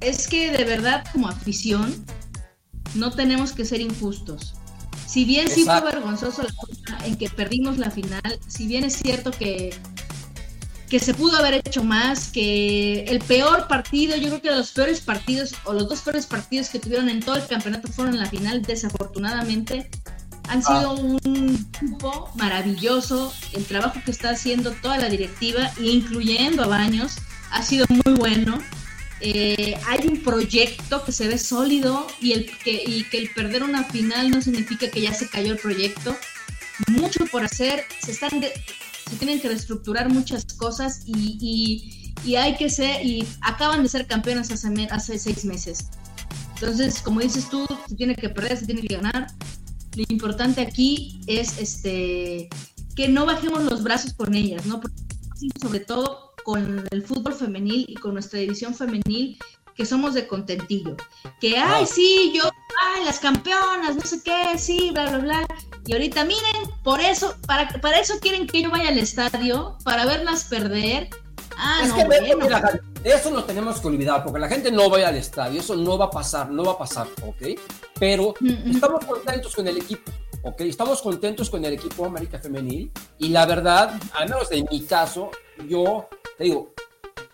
es 0.00 0.28
que 0.28 0.52
de 0.52 0.62
verdad 0.62 1.04
como 1.10 1.28
afición 1.28 2.06
no 2.94 3.10
tenemos 3.10 3.50
que 3.52 3.64
ser 3.64 3.80
injustos. 3.80 4.54
Si 5.04 5.24
bien 5.24 5.50
sí 5.50 5.64
fue 5.64 5.80
vergonzoso 5.80 6.44
la 6.44 6.52
forma 6.52 7.04
en 7.06 7.16
que 7.16 7.28
perdimos 7.28 7.76
la 7.78 7.90
final, 7.90 8.38
si 8.46 8.68
bien 8.68 8.84
es 8.84 8.94
cierto 8.94 9.32
que 9.32 9.74
que 10.88 11.00
se 11.00 11.14
pudo 11.14 11.38
haber 11.38 11.54
hecho 11.54 11.82
más, 11.82 12.28
que 12.28 13.04
el 13.04 13.18
peor 13.20 13.66
partido, 13.66 14.14
yo 14.14 14.28
creo 14.28 14.42
que 14.42 14.50
los 14.50 14.72
peores 14.72 15.00
partidos 15.00 15.54
o 15.64 15.72
los 15.72 15.88
dos 15.88 16.02
peores 16.02 16.26
partidos 16.26 16.68
que 16.68 16.78
tuvieron 16.78 17.08
en 17.08 17.20
todo 17.20 17.36
el 17.36 17.46
campeonato 17.46 17.88
fueron 17.88 18.14
en 18.14 18.20
la 18.20 18.28
final, 18.28 18.60
desafortunadamente 18.60 19.88
han 20.48 20.62
sido 20.62 20.94
un 20.94 21.68
grupo 21.80 22.30
maravilloso. 22.34 23.32
El 23.52 23.64
trabajo 23.64 24.00
que 24.04 24.10
está 24.10 24.30
haciendo 24.30 24.72
toda 24.72 24.98
la 24.98 25.08
directiva, 25.08 25.70
incluyendo 25.80 26.62
a 26.64 26.66
Baños, 26.66 27.16
ha 27.50 27.62
sido 27.62 27.86
muy 27.88 28.14
bueno. 28.14 28.58
Eh, 29.20 29.78
hay 29.86 30.08
un 30.08 30.20
proyecto 30.22 31.04
que 31.04 31.12
se 31.12 31.28
ve 31.28 31.38
sólido 31.38 32.06
y, 32.20 32.32
el, 32.32 32.50
que, 32.58 32.82
y 32.84 33.04
que 33.04 33.18
el 33.18 33.30
perder 33.30 33.62
una 33.62 33.84
final 33.84 34.30
no 34.30 34.42
significa 34.42 34.90
que 34.90 35.00
ya 35.00 35.14
se 35.14 35.28
cayó 35.28 35.52
el 35.52 35.58
proyecto. 35.58 36.16
mucho 36.88 37.24
por 37.26 37.44
hacer, 37.44 37.84
se 38.04 38.10
están 38.10 38.30
se 39.12 39.18
tienen 39.18 39.40
que 39.40 39.48
reestructurar 39.48 40.08
muchas 40.08 40.44
cosas 40.56 41.02
y, 41.04 42.14
y, 42.24 42.36
hay 42.36 42.56
que 42.56 42.70
ser, 42.70 43.04
y 43.04 43.26
acaban 43.42 43.82
de 43.82 43.88
ser 43.90 44.06
campeones 44.06 44.50
hace, 44.50 44.88
hace 44.90 45.18
seis 45.18 45.44
meses. 45.44 45.86
Entonces, 46.54 47.02
como 47.02 47.20
dices 47.20 47.48
tú, 47.50 47.66
se 47.88 47.94
tiene 47.94 48.14
que 48.14 48.30
perder, 48.30 48.56
se 48.56 48.66
tiene 48.66 48.80
que 48.80 48.96
ganar. 48.96 49.26
Lo 49.96 50.04
importante 50.08 50.60
aquí 50.60 51.20
es 51.26 51.58
este 51.58 52.48
que 52.94 53.08
no 53.08 53.26
bajemos 53.26 53.64
los 53.64 53.82
brazos 53.82 54.12
con 54.12 54.34
ellas, 54.34 54.66
¿no? 54.66 54.80
sobre 55.60 55.80
todo 55.80 56.32
con 56.44 56.86
el 56.90 57.02
fútbol 57.02 57.34
femenil 57.34 57.86
y 57.88 57.94
con 57.94 58.14
nuestra 58.14 58.38
división 58.38 58.74
femenil, 58.74 59.38
que 59.74 59.86
somos 59.86 60.14
de 60.14 60.26
contentillo. 60.26 60.96
Que, 61.40 61.56
ay, 61.56 61.86
sí, 61.86 62.32
yo, 62.34 62.42
ay, 62.82 63.04
las 63.04 63.18
campeonas, 63.18 63.96
no 63.96 64.02
sé 64.02 64.22
qué, 64.22 64.58
sí, 64.58 64.90
bla, 64.92 65.08
bla, 65.08 65.18
bla. 65.18 65.46
Y 65.86 65.92
ahorita 65.92 66.24
miren, 66.24 66.70
por 66.84 67.00
eso, 67.00 67.34
para, 67.46 67.68
para 67.80 67.98
eso 67.98 68.14
quieren 68.20 68.46
que 68.46 68.62
yo 68.62 68.70
vaya 68.70 68.88
al 68.88 68.98
estadio, 68.98 69.78
para 69.84 70.04
verlas 70.04 70.44
perder. 70.44 71.08
Ah, 71.64 71.84
no, 71.86 71.94
que 71.94 73.14
eso 73.14 73.30
lo 73.30 73.44
tenemos 73.44 73.80
que 73.80 73.86
olvidar, 73.86 74.24
porque 74.24 74.40
la 74.40 74.48
gente 74.48 74.72
no 74.72 74.90
va 74.90 75.06
al 75.06 75.14
estadio, 75.14 75.60
eso 75.60 75.76
no 75.76 75.96
va 75.96 76.06
a 76.06 76.10
pasar, 76.10 76.50
no 76.50 76.64
va 76.64 76.72
a 76.72 76.78
pasar, 76.78 77.06
¿ok? 77.24 77.58
Pero 78.00 78.34
estamos 78.66 79.04
contentos 79.04 79.54
con 79.54 79.68
el 79.68 79.76
equipo, 79.76 80.10
¿ok? 80.42 80.60
Estamos 80.62 81.00
contentos 81.00 81.48
con 81.48 81.64
el 81.64 81.74
equipo 81.74 82.04
América 82.04 82.40
Femenil 82.40 82.90
y 83.18 83.28
la 83.28 83.46
verdad, 83.46 83.94
al 84.14 84.28
menos 84.28 84.50
en 84.50 84.66
mi 84.72 84.82
caso, 84.82 85.30
yo 85.68 86.08
te 86.36 86.44
digo, 86.44 86.72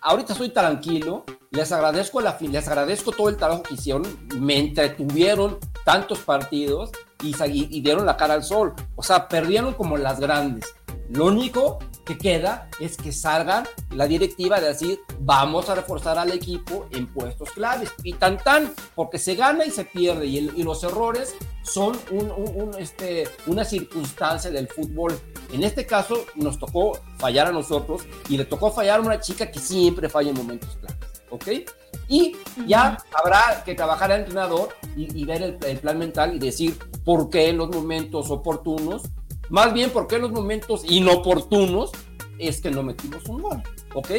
ahorita 0.02 0.34
estoy 0.34 0.50
tranquilo, 0.50 1.24
les 1.50 1.72
agradezco, 1.72 2.20
la, 2.20 2.36
les 2.38 2.68
agradezco 2.68 3.12
todo 3.12 3.30
el 3.30 3.36
trabajo 3.38 3.62
que 3.62 3.74
hicieron, 3.74 4.02
me 4.38 4.58
entretuvieron 4.58 5.58
tantos 5.86 6.18
partidos 6.18 6.92
y, 7.22 7.34
y, 7.76 7.80
dieron 7.80 8.06
la 8.06 8.16
cara 8.16 8.34
al 8.34 8.44
sol. 8.44 8.74
O 8.96 9.02
sea, 9.02 9.28
perdieron 9.28 9.74
como 9.74 9.96
las 9.96 10.20
grandes. 10.20 10.74
Lo 11.10 11.26
único 11.26 11.78
que 12.04 12.18
queda 12.18 12.68
es 12.80 12.96
que 12.96 13.12
salgan 13.12 13.66
la 13.90 14.06
directiva 14.06 14.60
de 14.60 14.68
decir, 14.68 15.00
vamos 15.20 15.68
a 15.68 15.74
reforzar 15.74 16.18
al 16.18 16.32
equipo 16.32 16.86
en 16.90 17.06
puestos 17.06 17.50
claves. 17.50 17.92
Y 18.02 18.14
tan 18.14 18.38
tan, 18.38 18.72
porque 18.94 19.18
se 19.18 19.34
gana 19.34 19.64
y 19.64 19.70
se 19.70 19.84
pierde. 19.84 20.26
Y, 20.26 20.62
los 20.62 20.84
errores 20.84 21.34
son 21.62 21.98
este, 22.78 23.28
una 23.46 23.64
circunstancia 23.64 24.50
del 24.50 24.68
fútbol. 24.68 25.18
En 25.52 25.64
este 25.64 25.86
caso 25.86 26.24
nos 26.34 26.58
tocó 26.58 26.98
fallar 27.18 27.46
a 27.46 27.52
nosotros 27.52 28.02
y 28.28 28.36
le 28.36 28.44
tocó 28.44 28.70
fallar 28.70 29.00
a 29.00 29.02
una 29.02 29.20
chica 29.20 29.50
que 29.50 29.58
siempre 29.58 30.08
falla 30.08 30.30
en 30.30 30.36
momentos 30.36 30.76
claves. 30.76 31.22
¿Ok? 31.30 31.48
Y 32.08 32.36
ya 32.66 32.98
habrá 33.12 33.62
que 33.64 33.74
trabajar 33.74 34.12
al 34.12 34.20
entrenador 34.20 34.70
y, 34.96 35.24
ver 35.24 35.42
el, 35.42 35.78
plan 35.78 35.98
mental 35.98 36.34
y 36.34 36.38
decir 36.38 36.78
por 37.04 37.30
qué 37.30 37.50
en 37.50 37.58
los 37.58 37.68
momentos 37.68 38.30
oportunos, 38.30 39.02
más 39.50 39.72
bien 39.72 39.90
por 39.90 40.06
qué 40.06 40.16
en 40.16 40.22
los 40.22 40.32
momentos 40.32 40.82
inoportunos 40.88 41.92
es 42.38 42.60
que 42.60 42.70
no 42.70 42.82
metimos 42.82 43.24
un 43.26 43.42
gol, 43.42 43.62
¿ok? 43.94 44.10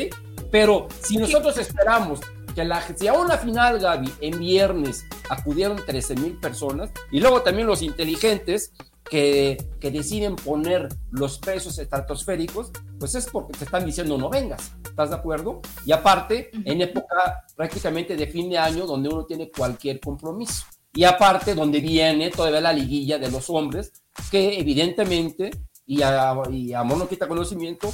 Pero 0.51 0.87
si 1.01 1.17
nosotros 1.17 1.57
esperamos 1.57 2.19
que 2.53 2.63
la, 2.63 2.81
si 2.95 3.07
a 3.07 3.13
una 3.13 3.37
final, 3.37 3.79
Gaby, 3.79 4.13
en 4.21 4.39
viernes 4.39 5.05
acudieron 5.29 5.77
13 5.85 6.15
mil 6.15 6.37
personas 6.37 6.91
y 7.11 7.19
luego 7.19 7.41
también 7.41 7.67
los 7.67 7.81
inteligentes 7.81 8.71
que, 9.09 9.57
que, 9.79 9.91
deciden 9.91 10.35
poner 10.35 10.87
los 11.11 11.39
pesos 11.39 11.77
estratosféricos, 11.79 12.71
pues 12.99 13.15
es 13.15 13.27
porque 13.27 13.57
te 13.57 13.65
están 13.65 13.85
diciendo 13.85 14.17
no 14.17 14.29
vengas, 14.29 14.73
¿estás 14.83 15.09
de 15.09 15.15
acuerdo? 15.15 15.61
Y 15.85 15.91
aparte, 15.91 16.51
en 16.65 16.81
época 16.81 17.45
prácticamente 17.55 18.15
de 18.15 18.27
fin 18.27 18.49
de 18.49 18.57
año 18.57 18.85
donde 18.85 19.09
uno 19.09 19.25
tiene 19.25 19.49
cualquier 19.49 19.99
compromiso. 19.99 20.65
Y 20.93 21.03
aparte, 21.03 21.55
donde 21.55 21.79
viene 21.79 22.29
todavía 22.29 22.61
la 22.61 22.73
liguilla 22.73 23.17
de 23.17 23.29
los 23.29 23.49
hombres, 23.49 23.91
que 24.31 24.59
evidentemente, 24.59 25.51
y 25.85 26.01
a, 26.01 26.35
y 26.51 26.73
a 26.73 26.83
mono 26.83 27.07
quita 27.07 27.27
conocimiento, 27.27 27.93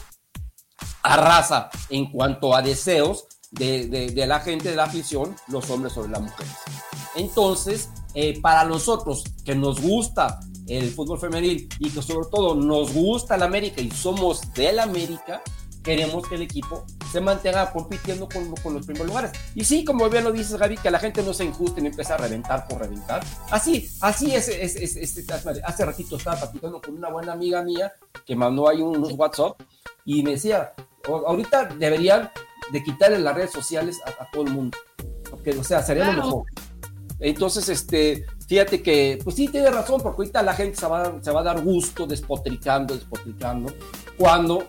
arrasa 1.04 1.70
en 1.90 2.12
cuanto 2.12 2.56
a 2.56 2.62
deseos 2.62 3.28
de, 3.52 3.88
de, 3.88 4.12
de 4.12 4.28
la 4.28 4.40
gente 4.40 4.70
de 4.70 4.76
la 4.76 4.86
afición, 4.86 5.36
los 5.48 5.70
hombres 5.70 5.94
sobre 5.94 6.10
las 6.10 6.22
mujeres. 6.22 6.56
Entonces, 7.16 7.90
eh, 8.14 8.40
para 8.42 8.64
nosotros 8.64 9.24
que 9.44 9.56
nos 9.56 9.82
gusta 9.82 10.40
el 10.68 10.90
fútbol 10.92 11.20
femenil 11.20 11.70
y 11.80 11.90
que 11.90 12.02
sobre 12.02 12.28
todo 12.30 12.56
nos 12.56 12.94
gusta 12.94 13.36
el 13.36 13.44
América 13.44 13.82
y 13.82 13.92
somos 13.92 14.54
del 14.54 14.80
América, 14.80 15.42
queremos 15.84 16.28
que 16.28 16.36
el 16.36 16.42
equipo 16.42 16.84
se 17.12 17.22
mantenga 17.22 17.72
compitiendo 17.72 18.28
con, 18.28 18.54
con, 18.56 18.74
los 18.74 18.86
primeros 18.86 19.08
lugares. 19.08 19.32
Y 19.54 19.64
sí, 19.64 19.86
como 19.86 20.10
bien 20.10 20.24
lo 20.24 20.32
dices, 20.32 20.58
Gaby, 20.58 20.78
que 20.78 20.90
la 20.90 21.00
gente 21.00 21.22
no 21.22 21.34
se 21.34 21.46
injuste 21.46 21.80
y 21.82 21.86
empieza 21.86 22.16
a 22.16 22.18
reventar 22.18 22.68
por 22.68 22.80
reventar. 22.80 23.24
Así, 23.52 23.88
así 24.02 24.34
es, 24.34 24.48
es, 24.50 24.76
es, 24.76 25.26
hace 25.64 25.86
ratito 25.86 26.18
estaba 26.18 26.38
platicando 26.38 26.82
con 26.82 26.98
una 26.98 27.10
buena 27.10 27.34
amiga 27.34 27.62
mía 27.62 27.94
que 28.26 28.36
mandó 28.36 28.68
ahí 28.68 28.82
unos 28.82 29.14
WhatsApp 29.14 29.62
y 30.04 30.24
me 30.24 30.32
decía, 30.32 30.74
ahorita 31.08 31.66
deberían 31.78 32.32
de 32.72 32.84
quitarle 32.84 33.20
las 33.20 33.36
redes 33.36 33.52
sociales 33.52 34.00
a, 34.06 34.30
todo 34.32 34.44
el 34.44 34.52
mundo. 34.52 34.78
Porque, 35.30 35.52
o 35.52 35.64
sea, 35.64 35.84
sería 35.84 36.12
lo 36.12 36.24
mejor. 36.24 36.46
Entonces, 37.20 37.70
este, 37.70 38.26
fíjate 38.48 38.82
que, 38.82 39.20
pues 39.24 39.36
sí, 39.36 39.48
tiene 39.48 39.70
razón, 39.70 40.02
porque 40.02 40.22
ahorita 40.22 40.44
la 40.44 40.54
gente 40.54 40.78
se 40.78 40.88
va, 40.88 41.14
se 41.22 41.32
va 41.32 41.42
a 41.42 41.44
dar 41.44 41.62
gusto 41.62 42.06
despotricando, 42.06 42.94
despotricando, 42.94 43.74
cuando 44.18 44.68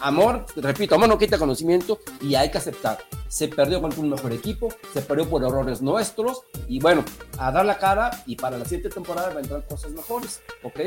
amor, 0.00 0.46
repito, 0.56 0.94
amor 0.94 1.08
no 1.08 1.18
quita 1.18 1.38
conocimiento 1.38 2.00
y 2.20 2.34
hay 2.34 2.50
que 2.50 2.58
aceptar. 2.58 2.98
Se 3.28 3.48
perdió 3.48 3.80
contra 3.80 4.00
un 4.00 4.10
mejor 4.10 4.32
equipo, 4.32 4.68
se 4.92 5.02
perdió 5.02 5.28
por 5.28 5.42
errores 5.42 5.82
nuestros 5.82 6.42
y 6.68 6.78
bueno, 6.80 7.04
a 7.38 7.50
dar 7.50 7.66
la 7.66 7.78
cara 7.78 8.22
y 8.26 8.36
para 8.36 8.58
la 8.58 8.64
siguiente 8.64 8.90
temporada 8.90 9.38
entrar 9.38 9.66
cosas 9.66 9.92
mejores, 9.92 10.42
¿ok? 10.62 10.80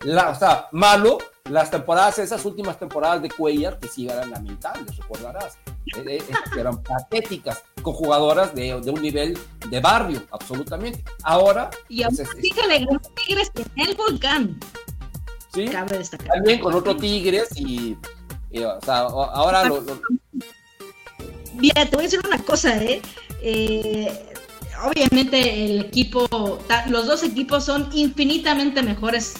La, 0.00 0.30
o 0.30 0.34
sea, 0.34 0.68
malo, 0.72 1.18
las 1.50 1.70
temporadas, 1.70 2.18
esas 2.18 2.44
últimas 2.44 2.78
temporadas 2.78 3.22
de 3.22 3.30
Cuellar, 3.30 3.78
que 3.78 3.88
sí 3.88 4.08
eran 4.08 4.30
lamentables, 4.30 4.96
recordarás, 4.96 5.58
eh, 5.96 6.02
eh, 6.06 6.22
eh, 6.28 6.34
eran 6.58 6.82
patéticas, 6.82 7.62
con 7.82 7.94
jugadoras 7.94 8.54
de, 8.54 8.80
de, 8.80 8.90
un 8.90 9.00
nivel 9.00 9.38
de 9.68 9.80
barrio, 9.80 10.22
absolutamente. 10.30 11.04
Ahora... 11.22 11.70
Y 11.88 12.04
pues, 12.04 12.20
aún 12.20 12.28
así 12.28 12.50
le 12.68 12.86
Tigres 13.26 13.52
en 13.54 13.88
el 13.88 13.94
volcán. 13.94 14.60
Sí, 15.54 15.70
también 16.28 16.60
con 16.60 16.74
otro 16.74 16.96
Tigres 16.96 17.48
y, 17.56 17.96
o 18.62 18.80
sea, 18.82 18.98
ahora 18.98 19.64
lo, 19.64 19.82
Mira, 21.54 21.86
te 21.86 21.96
voy 21.96 22.00
a 22.00 22.08
decir 22.08 22.20
una 22.26 22.38
cosa, 22.38 22.76
¿eh? 22.82 23.00
eh 23.40 24.32
obviamente 24.84 25.64
el 25.64 25.80
equipo, 25.80 26.28
los 26.88 27.06
dos 27.06 27.22
equipos 27.22 27.64
son 27.64 27.88
infinitamente 27.94 28.82
mejores 28.82 29.34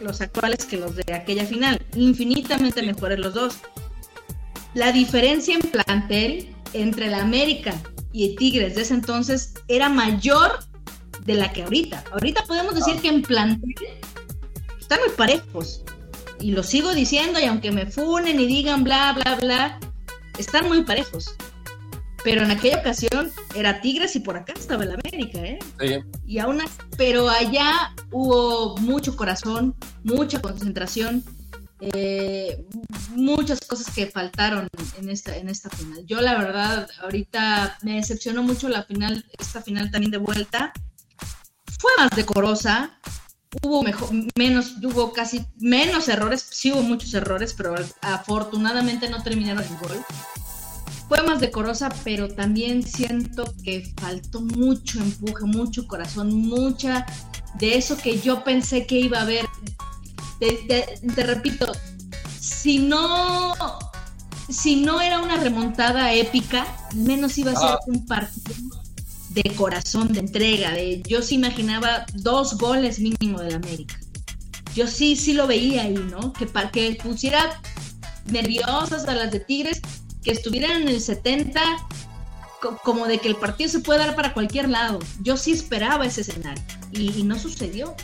los, 0.00 0.20
actuales 0.20 0.64
que 0.64 0.76
los 0.76 0.96
de 0.96 1.14
aquella 1.14 1.44
final, 1.44 1.80
infinitamente 1.94 2.82
mejores 2.82 3.18
los 3.18 3.34
dos. 3.34 3.56
La 4.74 4.92
diferencia 4.92 5.54
en 5.54 5.62
plantel 5.62 6.54
entre 6.72 7.08
la 7.08 7.22
América 7.22 7.74
y 8.12 8.30
el 8.30 8.36
Tigres 8.36 8.74
de 8.74 8.82
ese 8.82 8.94
entonces 8.94 9.54
era 9.68 9.88
mayor 9.88 10.60
de 11.24 11.34
la 11.34 11.52
que 11.52 11.62
ahorita. 11.62 12.04
Ahorita 12.12 12.44
podemos 12.44 12.74
decir 12.74 13.00
que 13.00 13.08
en 13.08 13.22
plantel 13.22 13.74
están 14.80 15.00
muy 15.00 15.10
parejos. 15.16 15.82
Y 16.40 16.52
lo 16.52 16.62
sigo 16.62 16.94
diciendo, 16.94 17.38
y 17.38 17.44
aunque 17.44 17.70
me 17.70 17.86
funen 17.86 18.40
y 18.40 18.46
digan 18.46 18.82
bla, 18.82 19.12
bla, 19.12 19.34
bla, 19.36 19.80
están 20.38 20.68
muy 20.68 20.82
parejos. 20.84 21.34
Pero 22.22 22.42
en 22.42 22.50
aquella 22.50 22.78
ocasión 22.78 23.32
era 23.54 23.80
Tigres 23.80 24.14
y 24.16 24.20
por 24.20 24.36
acá 24.36 24.52
estaba 24.52 24.84
el 24.84 24.92
América, 24.92 25.38
¿eh? 25.38 25.58
Y 26.26 26.38
aún 26.38 26.60
pero 26.96 27.28
allá 27.28 27.94
hubo 28.10 28.76
mucho 28.78 29.16
corazón, 29.16 29.74
mucha 30.04 30.40
concentración, 30.42 31.24
eh, 31.80 32.62
muchas 33.14 33.60
cosas 33.60 33.94
que 33.94 34.06
faltaron 34.06 34.68
en 34.98 35.08
esta, 35.08 35.36
en 35.36 35.48
esta 35.48 35.70
final. 35.70 36.04
Yo 36.06 36.20
la 36.20 36.36
verdad, 36.36 36.88
ahorita 37.00 37.78
me 37.82 37.96
decepcionó 37.96 38.42
mucho 38.42 38.68
la 38.68 38.82
final, 38.82 39.24
esta 39.38 39.62
final 39.62 39.90
también 39.90 40.10
de 40.10 40.18
vuelta. 40.18 40.72
Fue 41.78 41.90
más 41.96 42.10
decorosa, 42.10 42.98
hubo 43.62 43.82
mejor, 43.82 44.10
menos, 44.36 44.74
hubo 44.82 45.14
casi 45.14 45.46
menos 45.58 46.08
errores, 46.08 46.46
sí 46.50 46.70
hubo 46.70 46.82
muchos 46.82 47.14
errores, 47.14 47.54
pero 47.54 47.74
afortunadamente 48.02 49.08
no 49.08 49.22
terminaron 49.22 49.64
en 49.64 49.78
gol 49.78 50.04
fue 51.10 51.24
más 51.24 51.40
decorosa, 51.40 51.88
pero 52.04 52.28
también 52.28 52.84
siento 52.84 53.52
que 53.64 53.92
faltó 54.00 54.42
mucho 54.42 55.00
empuje, 55.00 55.44
mucho 55.44 55.88
corazón, 55.88 56.32
mucha 56.32 57.04
de 57.58 57.76
eso 57.76 57.96
que 57.96 58.20
yo 58.20 58.44
pensé 58.44 58.86
que 58.86 59.00
iba 59.00 59.18
a 59.18 59.22
haber. 59.22 59.44
Te, 60.38 61.00
repito, 61.24 61.72
si 62.38 62.78
no, 62.78 63.54
si 64.48 64.76
no 64.76 65.00
era 65.00 65.20
una 65.20 65.36
remontada 65.36 66.14
épica, 66.14 66.64
menos 66.94 67.36
iba 67.38 67.50
a 67.50 67.56
ser 67.56 67.70
ah. 67.70 67.80
un 67.88 68.06
partido 68.06 68.54
de 69.30 69.42
corazón, 69.56 70.12
de 70.12 70.20
entrega. 70.20 70.70
De, 70.70 71.02
yo 71.08 71.22
sí 71.22 71.34
imaginaba 71.34 72.06
dos 72.14 72.56
goles 72.56 73.00
mínimo 73.00 73.40
del 73.40 73.56
América. 73.56 73.98
Yo 74.76 74.86
sí, 74.86 75.16
sí 75.16 75.32
lo 75.32 75.48
veía 75.48 75.82
ahí, 75.82 76.06
¿no? 76.08 76.32
Que 76.32 76.46
para 76.46 76.70
que 76.70 76.96
pusiera 77.02 77.60
nerviosas 78.26 79.08
a 79.08 79.14
las 79.16 79.32
de 79.32 79.40
Tigres 79.40 79.82
que 80.22 80.32
estuvieran 80.32 80.82
en 80.82 80.88
el 80.88 81.00
70 81.00 81.60
como 82.82 83.06
de 83.06 83.18
que 83.18 83.28
el 83.28 83.36
partido 83.36 83.70
se 83.70 83.80
puede 83.80 84.00
dar 84.00 84.14
para 84.14 84.34
cualquier 84.34 84.68
lado. 84.68 84.98
Yo 85.20 85.36
sí 85.36 85.52
esperaba 85.52 86.04
ese 86.04 86.20
escenario 86.20 86.62
y, 86.92 87.22
no 87.22 87.38
sucedió. 87.38 87.94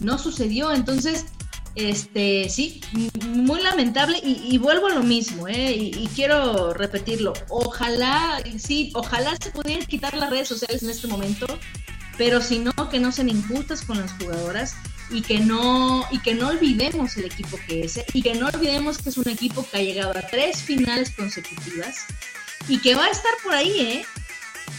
no 0.00 0.18
sucedió. 0.18 0.72
Entonces, 0.72 1.26
este, 1.76 2.48
sí, 2.48 2.80
muy 3.28 3.62
lamentable 3.62 4.18
y, 4.22 4.58
vuelvo 4.58 4.88
a 4.88 4.94
lo 4.94 5.02
mismo, 5.02 5.46
¿eh? 5.46 5.72
y, 5.72 6.08
quiero 6.14 6.74
repetirlo. 6.74 7.32
Ojalá, 7.48 8.42
sí, 8.58 8.90
ojalá 8.94 9.36
se 9.40 9.50
pudieran 9.50 9.86
quitar 9.86 10.16
las 10.16 10.30
redes 10.30 10.48
sociales 10.48 10.82
en 10.82 10.90
este 10.90 11.06
momento, 11.06 11.46
pero 12.18 12.40
si 12.40 12.58
no, 12.58 12.72
que 12.90 12.98
no 12.98 13.12
sean 13.12 13.28
injustas 13.28 13.82
con 13.82 14.00
las 14.00 14.12
jugadoras 14.14 14.74
y 15.10 15.22
que 15.22 15.40
no 15.40 16.04
y 16.10 16.20
que 16.20 16.34
no 16.34 16.48
olvidemos 16.48 17.16
el 17.16 17.24
equipo 17.24 17.58
que 17.66 17.84
es 17.84 17.96
¿eh? 17.96 18.06
y 18.14 18.22
que 18.22 18.34
no 18.34 18.46
olvidemos 18.46 18.98
que 18.98 19.08
es 19.08 19.18
un 19.18 19.28
equipo 19.28 19.66
que 19.68 19.78
ha 19.78 19.82
llegado 19.82 20.10
a 20.10 20.22
tres 20.22 20.62
finales 20.62 21.10
consecutivas 21.10 22.06
y 22.68 22.78
que 22.78 22.94
va 22.94 23.06
a 23.06 23.10
estar 23.10 23.32
por 23.42 23.54
ahí, 23.54 23.80
¿eh? 23.80 24.04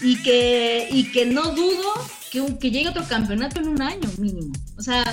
Y 0.01 0.21
que 0.23 0.87
y 0.89 1.11
que 1.11 1.25
no 1.25 1.53
dudo 1.53 1.93
que, 2.31 2.57
que 2.59 2.71
llegue 2.71 2.89
otro 2.89 3.05
campeonato 3.07 3.59
en 3.59 3.67
un 3.67 3.81
año 3.81 4.09
mínimo. 4.17 4.53
O 4.77 4.81
sea, 4.81 5.03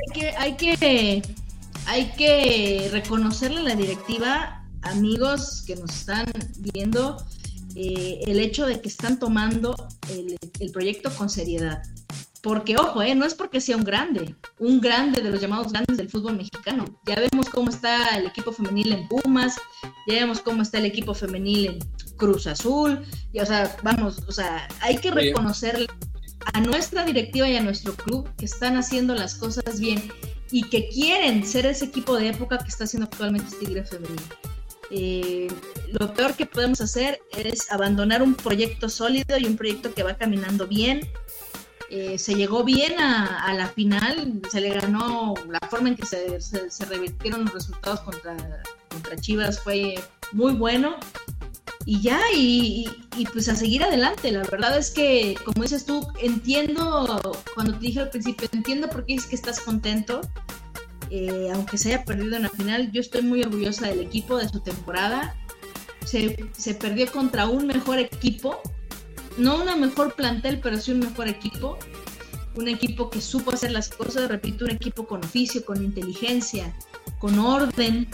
hay 0.00 0.20
que, 0.20 0.30
hay 0.36 0.56
que, 0.56 1.22
hay 1.86 2.12
que 2.12 2.88
reconocerle 2.92 3.60
a 3.60 3.64
la 3.64 3.74
directiva, 3.74 4.64
amigos 4.82 5.62
que 5.66 5.76
nos 5.76 5.90
están 5.90 6.26
viendo, 6.58 7.24
eh, 7.74 8.20
el 8.26 8.38
hecho 8.38 8.66
de 8.66 8.80
que 8.80 8.88
están 8.88 9.18
tomando 9.18 9.74
el, 10.08 10.38
proyecto 10.72 11.10
con 11.10 11.28
seriedad. 11.28 11.82
Porque, 12.42 12.76
ojo, 12.76 13.02
eh, 13.02 13.14
no 13.14 13.26
es 13.26 13.34
porque 13.34 13.60
sea 13.60 13.76
un 13.76 13.84
grande, 13.84 14.34
un 14.58 14.80
grande 14.80 15.20
de 15.20 15.30
los 15.30 15.40
llamados 15.40 15.72
grandes 15.72 15.98
del 15.98 16.08
fútbol 16.08 16.36
mexicano. 16.36 16.84
Ya 17.06 17.16
vemos 17.16 17.50
cómo 17.50 17.68
está 17.68 18.16
el 18.16 18.26
equipo 18.26 18.50
femenil 18.50 18.92
en 18.92 19.08
Pumas, 19.08 19.56
ya 20.06 20.14
vemos 20.14 20.40
cómo 20.40 20.62
está 20.62 20.78
el 20.78 20.86
equipo 20.86 21.12
femenil 21.12 21.66
en 21.66 21.78
Cruz 22.16 22.46
Azul, 22.46 23.04
y, 23.32 23.40
o 23.40 23.46
sea, 23.46 23.76
vamos, 23.82 24.22
o 24.26 24.32
sea, 24.32 24.66
hay 24.80 24.96
que 24.96 25.10
reconocerle 25.10 25.86
a 26.54 26.60
nuestra 26.60 27.04
directiva 27.04 27.48
y 27.48 27.56
a 27.56 27.62
nuestro 27.62 27.94
club 27.94 28.28
que 28.36 28.46
están 28.46 28.76
haciendo 28.76 29.14
las 29.14 29.34
cosas 29.34 29.78
bien 29.78 30.02
y 30.50 30.62
que 30.64 30.88
quieren 30.88 31.44
ser 31.46 31.66
ese 31.66 31.86
equipo 31.86 32.16
de 32.16 32.28
época 32.28 32.58
que 32.58 32.68
está 32.68 32.84
haciendo 32.84 33.04
actualmente 33.04 33.54
Tigre 33.56 33.84
Femenino. 33.84 34.22
Eh, 34.90 35.46
lo 35.92 36.12
peor 36.14 36.34
que 36.34 36.46
podemos 36.46 36.80
hacer 36.80 37.20
es 37.36 37.70
abandonar 37.70 38.22
un 38.22 38.34
proyecto 38.34 38.88
sólido 38.88 39.38
y 39.38 39.46
un 39.46 39.56
proyecto 39.56 39.94
que 39.94 40.02
va 40.02 40.14
caminando 40.16 40.66
bien. 40.66 41.00
Eh, 41.90 42.18
se 42.18 42.34
llegó 42.34 42.62
bien 42.62 43.00
a, 43.00 43.52
la 43.52 43.66
final, 43.68 44.40
se 44.48 44.60
le 44.60 44.70
ganó 44.70 45.34
la 45.48 45.58
forma 45.68 45.88
en 45.88 45.96
que 45.96 46.06
se, 46.06 46.40
se, 46.40 46.84
revirtieron 46.84 47.44
los 47.44 47.52
resultados 47.52 48.00
contra, 48.02 48.36
contra 48.88 49.16
Chivas 49.16 49.58
fue 49.60 49.96
muy 50.30 50.52
bueno 50.52 50.96
y 51.86 52.00
ya, 52.02 52.20
y, 52.32 52.88
pues 53.32 53.48
a 53.48 53.56
seguir 53.56 53.82
adelante. 53.82 54.30
La 54.30 54.42
verdad 54.44 54.78
es 54.78 54.90
que, 54.90 55.36
como 55.44 55.62
dices 55.62 55.84
tú, 55.84 56.06
entiendo, 56.20 57.20
cuando 57.54 57.72
te 57.72 57.80
dije 57.80 58.00
al 58.00 58.10
principio, 58.10 58.48
entiendo 58.52 58.88
por 58.88 59.04
qué 59.06 59.14
es 59.14 59.26
que 59.26 59.34
estás 59.34 59.60
contento, 59.60 60.20
eh, 61.10 61.48
aunque 61.52 61.78
se 61.78 61.88
haya 61.88 62.04
perdido 62.04 62.36
en 62.36 62.42
la 62.42 62.50
final, 62.50 62.92
yo 62.92 63.00
estoy 63.00 63.22
muy 63.22 63.42
orgullosa 63.42 63.88
del 63.88 64.00
equipo, 64.00 64.36
de 64.36 64.48
su 64.48 64.60
temporada. 64.60 65.34
Se, 66.04 66.50
se 66.56 66.74
perdió 66.74 67.10
contra 67.10 67.46
un 67.46 67.66
mejor 67.66 67.98
equipo, 67.98 68.60
no 69.36 69.62
una 69.62 69.76
mejor 69.76 70.14
plantel, 70.14 70.60
pero 70.60 70.78
sí 70.78 70.92
un 70.92 71.00
mejor 71.00 71.28
equipo. 71.28 71.78
Un 72.54 72.68
equipo 72.68 73.10
que 73.10 73.20
supo 73.20 73.52
hacer 73.52 73.70
las 73.70 73.88
cosas, 73.88 74.28
repito, 74.28 74.64
un 74.64 74.72
equipo 74.72 75.06
con 75.06 75.24
oficio, 75.24 75.64
con 75.64 75.82
inteligencia, 75.82 76.74
con 77.18 77.38
orden, 77.38 78.08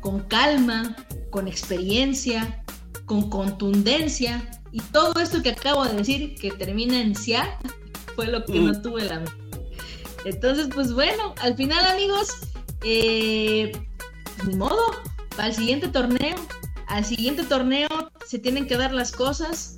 con 0.00 0.20
calma, 0.20 0.94
con 1.30 1.48
experiencia, 1.48 2.62
con 3.06 3.30
contundencia. 3.30 4.60
Y 4.70 4.80
todo 4.80 5.18
esto 5.20 5.42
que 5.42 5.50
acabo 5.50 5.84
de 5.84 5.94
decir, 5.94 6.34
que 6.34 6.50
termina 6.50 7.00
en 7.00 7.14
SIA, 7.14 7.58
fue 8.14 8.26
lo 8.26 8.44
que 8.44 8.60
no 8.60 8.72
mm. 8.72 8.82
tuve 8.82 9.04
la 9.04 9.24
Entonces, 10.24 10.68
pues 10.74 10.92
bueno, 10.92 11.34
al 11.40 11.56
final, 11.56 11.84
amigos, 11.86 12.28
eh, 12.82 13.72
ni 14.46 14.56
modo, 14.56 14.82
al 15.38 15.54
siguiente 15.54 15.88
torneo, 15.88 16.36
al 16.86 17.04
siguiente 17.04 17.44
torneo 17.44 17.88
se 18.26 18.38
tienen 18.38 18.66
que 18.66 18.76
dar 18.76 18.92
las 18.92 19.12
cosas. 19.12 19.76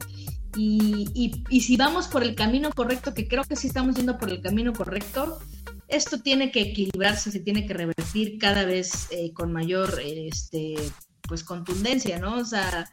Y, 0.56 1.42
y, 1.50 1.60
si 1.60 1.76
vamos 1.76 2.08
por 2.08 2.22
el 2.22 2.34
camino 2.34 2.70
correcto, 2.70 3.12
que 3.12 3.28
creo 3.28 3.44
que 3.44 3.56
sí 3.56 3.66
estamos 3.66 3.94
yendo 3.96 4.18
por 4.18 4.30
el 4.30 4.40
camino 4.40 4.72
correcto, 4.72 5.38
esto 5.86 6.20
tiene 6.20 6.50
que 6.50 6.62
equilibrarse, 6.62 7.30
se 7.30 7.40
tiene 7.40 7.66
que 7.66 7.74
revertir 7.74 8.38
cada 8.38 8.64
vez 8.64 9.08
eh, 9.10 9.32
con 9.32 9.52
mayor 9.52 10.00
este, 10.02 10.76
pues 11.22 11.44
contundencia, 11.44 12.18
¿no? 12.18 12.38
O 12.38 12.44
sea, 12.44 12.90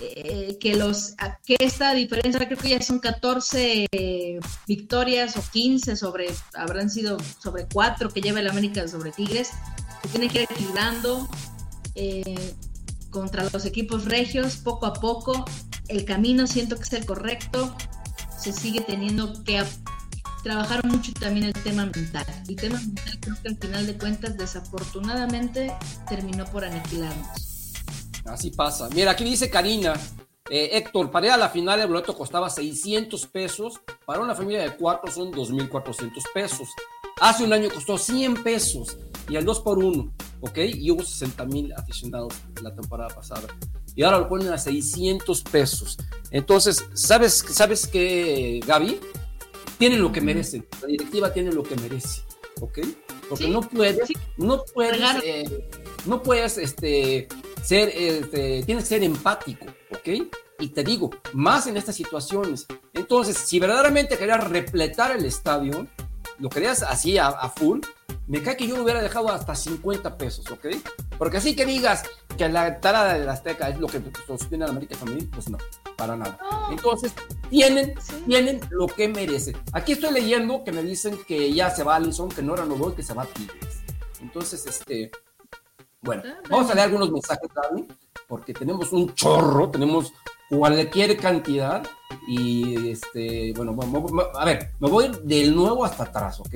eh, 0.00 0.56
que 0.60 0.76
los 0.76 1.14
que 1.44 1.56
esta 1.60 1.92
diferencia 1.92 2.46
creo 2.46 2.58
que 2.58 2.70
ya 2.70 2.80
son 2.80 2.98
14 2.98 3.86
victorias 4.66 5.36
o 5.36 5.42
15 5.50 5.96
sobre 5.96 6.26
habrán 6.54 6.90
sido 6.90 7.18
sobre 7.40 7.66
4 7.72 8.10
que 8.10 8.20
lleva 8.20 8.40
el 8.40 8.48
América 8.48 8.86
sobre 8.86 9.12
Tigres 9.12 9.50
que 10.02 10.08
tiene 10.08 10.28
que 10.28 10.42
ir 10.42 10.48
equilibrando 10.50 11.28
eh, 11.94 12.54
contra 13.10 13.48
los 13.52 13.64
equipos 13.64 14.04
regios 14.04 14.56
poco 14.56 14.86
a 14.86 14.94
poco 14.94 15.44
el 15.88 16.04
camino 16.04 16.46
siento 16.46 16.76
que 16.76 16.82
es 16.82 16.92
el 16.92 17.06
correcto 17.06 17.74
se 18.38 18.52
sigue 18.52 18.80
teniendo 18.80 19.32
que 19.44 19.62
trabajar 20.42 20.84
mucho 20.84 21.12
también 21.12 21.46
el 21.46 21.52
tema 21.52 21.86
mental 21.86 22.26
y 22.46 22.54
tema 22.54 22.78
mental 22.78 23.18
creo 23.20 23.36
que 23.42 23.48
al 23.48 23.56
final 23.56 23.86
de 23.86 23.98
cuentas 23.98 24.36
desafortunadamente 24.36 25.72
terminó 26.08 26.44
por 26.46 26.64
aniquilarnos 26.64 27.48
Así 28.28 28.50
pasa. 28.50 28.88
Mira, 28.94 29.12
aquí 29.12 29.24
dice 29.24 29.50
Karina, 29.50 29.94
eh, 30.50 30.70
Héctor, 30.72 31.10
para 31.10 31.26
ir 31.26 31.32
a 31.32 31.36
la 31.36 31.48
final 31.48 31.80
el 31.80 31.88
boleto 31.88 32.16
costaba 32.16 32.50
600 32.50 33.26
pesos, 33.26 33.80
para 34.04 34.20
una 34.20 34.34
familia 34.34 34.62
de 34.62 34.76
cuatro 34.76 35.10
son 35.10 35.32
2.400 35.32 36.10
pesos. 36.34 36.68
Hace 37.20 37.44
un 37.44 37.52
año 37.52 37.68
costó 37.72 37.98
100 37.98 38.42
pesos 38.42 38.96
y 39.28 39.36
al 39.36 39.44
2 39.44 39.60
por 39.60 39.78
1, 39.78 40.12
¿ok? 40.40 40.58
Y 40.58 40.90
hubo 40.90 41.02
60 41.02 41.44
mil 41.46 41.72
aficionados 41.72 42.34
la 42.62 42.74
temporada 42.74 43.14
pasada. 43.14 43.48
Y 43.94 44.02
ahora 44.02 44.20
lo 44.20 44.28
ponen 44.28 44.52
a 44.52 44.58
600 44.58 45.42
pesos. 45.42 45.98
Entonces, 46.30 46.84
¿sabes, 46.94 47.44
¿sabes 47.50 47.86
qué, 47.86 48.60
Gaby? 48.66 49.00
Tienen 49.78 50.02
lo 50.02 50.12
que 50.12 50.20
merecen. 50.20 50.66
La 50.80 50.88
directiva 50.88 51.32
tiene 51.32 51.52
lo 51.52 51.62
que 51.62 51.76
merece, 51.76 52.22
¿ok? 52.60 52.78
Porque 53.28 53.48
no 53.48 53.60
puedes, 53.60 54.08
no 54.36 54.64
puedes, 54.74 55.00
eh, 55.22 55.68
no 56.06 56.22
puedes, 56.22 56.56
este, 56.58 57.28
ser, 57.62 57.90
este, 57.90 58.62
tienes 58.64 58.84
que 58.84 58.88
ser 58.88 59.02
empático, 59.02 59.66
¿ok? 59.90 60.26
Y 60.60 60.68
te 60.68 60.82
digo, 60.82 61.10
más 61.34 61.66
en 61.66 61.76
estas 61.76 61.94
situaciones. 61.94 62.66
Entonces, 62.94 63.36
si 63.36 63.60
verdaderamente 63.60 64.16
querías 64.16 64.48
repletar 64.48 65.16
el 65.16 65.24
estadio, 65.24 65.86
lo 66.38 66.48
querías 66.48 66.82
así 66.82 67.18
a, 67.18 67.32
full, 67.50 67.80
me 68.28 68.42
cae 68.42 68.56
que 68.56 68.66
yo 68.68 68.82
hubiera 68.82 69.02
dejado 69.02 69.30
hasta 69.30 69.54
50 69.54 70.16
pesos, 70.18 70.50
¿ok? 70.50 70.66
Porque 71.16 71.38
así 71.38 71.56
que 71.56 71.64
digas 71.64 72.04
que 72.36 72.48
la 72.48 72.68
entrada 72.68 73.14
de 73.14 73.24
la 73.24 73.32
Azteca 73.32 73.68
es 73.70 73.78
lo 73.80 73.86
que 73.86 74.02
sostiene 74.26 74.64
la 74.64 74.70
América 74.70 74.96
Femenil, 74.96 75.28
pues 75.28 75.48
no, 75.48 75.56
para 75.96 76.14
nada. 76.14 76.38
Entonces, 76.70 77.14
tienen, 77.48 77.94
tienen 78.26 78.60
lo 78.70 78.86
que 78.86 79.08
merecen. 79.08 79.56
Aquí 79.72 79.92
estoy 79.92 80.12
leyendo 80.12 80.62
que 80.62 80.72
me 80.72 80.82
dicen 80.82 81.18
que 81.26 81.52
ya 81.52 81.70
se 81.70 81.82
va 81.82 81.96
Alison, 81.96 82.28
que 82.28 82.42
no 82.42 82.54
renovó 82.54 82.90
y 82.90 82.94
que 82.94 83.02
se 83.02 83.14
va 83.14 83.24
Tigres. 83.24 83.82
Entonces, 84.20 84.66
este, 84.66 85.10
bueno, 86.02 86.22
ah, 86.26 86.40
vamos 86.50 86.70
a 86.70 86.74
leer 86.74 86.86
algunos 86.86 87.10
mensajes, 87.10 87.48
porque 88.28 88.52
tenemos 88.52 88.92
un 88.92 89.14
chorro, 89.14 89.70
tenemos 89.70 90.12
cualquier 90.50 91.16
cantidad. 91.16 91.82
Y 92.26 92.90
este, 92.90 93.52
bueno, 93.56 93.74
a 94.34 94.44
ver, 94.44 94.72
me 94.80 94.88
voy 94.88 95.10
de 95.22 95.50
nuevo 95.50 95.84
hasta 95.84 96.04
atrás, 96.04 96.40
¿ok? 96.40 96.54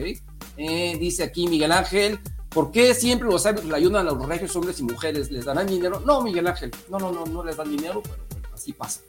Eh, 0.57 0.96
dice 0.98 1.22
aquí 1.22 1.48
Miguel 1.48 1.72
Ángel, 1.72 2.20
¿por 2.50 2.70
qué 2.70 2.94
siempre 2.94 3.28
los 3.28 3.46
árbitros 3.46 3.70
le 3.70 3.76
ayudan 3.76 4.07
a 4.07 4.12
los 4.12 4.26
regios 4.26 4.55
hombres 4.57 4.78
y 4.80 4.82
mujeres? 4.82 5.30
¿Les 5.30 5.44
darán 5.44 5.66
dinero? 5.66 6.03
No, 6.05 6.22
Miguel 6.22 6.46
Ángel, 6.46 6.70
no, 6.88 6.98
no, 6.98 7.11
no, 7.11 7.24
no 7.24 7.44
les 7.44 7.57
dan 7.57 7.70
dinero, 7.70 8.03
pero 8.03 8.40
así 8.53 8.72
pasa. 8.72 9.00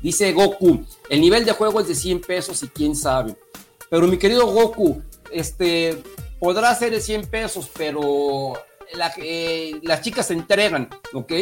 Dice 0.00 0.32
Goku, 0.32 0.84
el 1.08 1.20
nivel 1.20 1.44
de 1.44 1.52
juego 1.52 1.80
es 1.80 1.88
de 1.88 1.94
100 1.94 2.20
pesos 2.22 2.62
y 2.62 2.68
quién 2.68 2.96
sabe. 2.96 3.36
Pero 3.88 4.06
mi 4.06 4.16
querido 4.16 4.46
Goku, 4.46 5.02
este, 5.30 6.02
podrá 6.40 6.74
ser 6.74 6.90
de 6.92 7.00
100 7.00 7.26
pesos, 7.26 7.70
pero 7.76 8.54
eh, 9.18 9.80
las 9.82 10.02
chicas 10.02 10.26
se 10.26 10.34
entregan, 10.34 10.88
¿ok? 11.12 11.32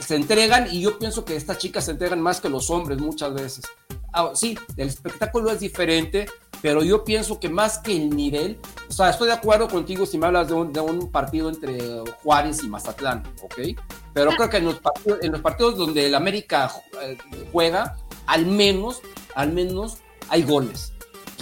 Se 0.00 0.16
entregan 0.16 0.68
y 0.72 0.80
yo 0.80 0.98
pienso 0.98 1.24
que 1.24 1.36
estas 1.36 1.58
chicas 1.58 1.84
se 1.84 1.92
entregan 1.92 2.20
más 2.20 2.40
que 2.40 2.48
los 2.48 2.70
hombres 2.70 2.98
muchas 2.98 3.32
veces. 3.34 3.64
Ah, 4.12 4.32
sí, 4.34 4.58
el 4.76 4.88
espectáculo 4.88 5.50
es 5.50 5.60
diferente, 5.60 6.26
pero 6.60 6.82
yo 6.82 7.04
pienso 7.04 7.40
que 7.40 7.48
más 7.48 7.78
que 7.78 7.96
el 7.96 8.10
nivel, 8.10 8.58
o 8.88 8.92
sea, 8.92 9.10
estoy 9.10 9.28
de 9.28 9.34
acuerdo 9.34 9.68
contigo 9.68 10.06
si 10.06 10.18
me 10.18 10.26
hablas 10.26 10.48
de 10.48 10.54
un, 10.54 11.10
partido 11.10 11.48
entre 11.48 12.02
Juárez 12.22 12.62
y 12.62 12.68
Mazatlán, 12.68 13.22
¿ok? 13.42 13.78
Pero 14.12 14.30
creo 14.32 14.50
que 14.50 14.58
en 14.58 14.66
los, 14.66 14.80
partidos, 14.80 15.18
en 15.22 15.32
los 15.32 15.40
partidos 15.40 15.76
donde 15.76 16.06
el 16.06 16.14
América 16.14 16.70
eh, 17.02 17.16
juega, 17.50 17.96
al 18.26 18.46
menos, 18.46 19.00
al 19.34 19.52
menos 19.52 19.98
hay 20.28 20.42
goles 20.42 20.91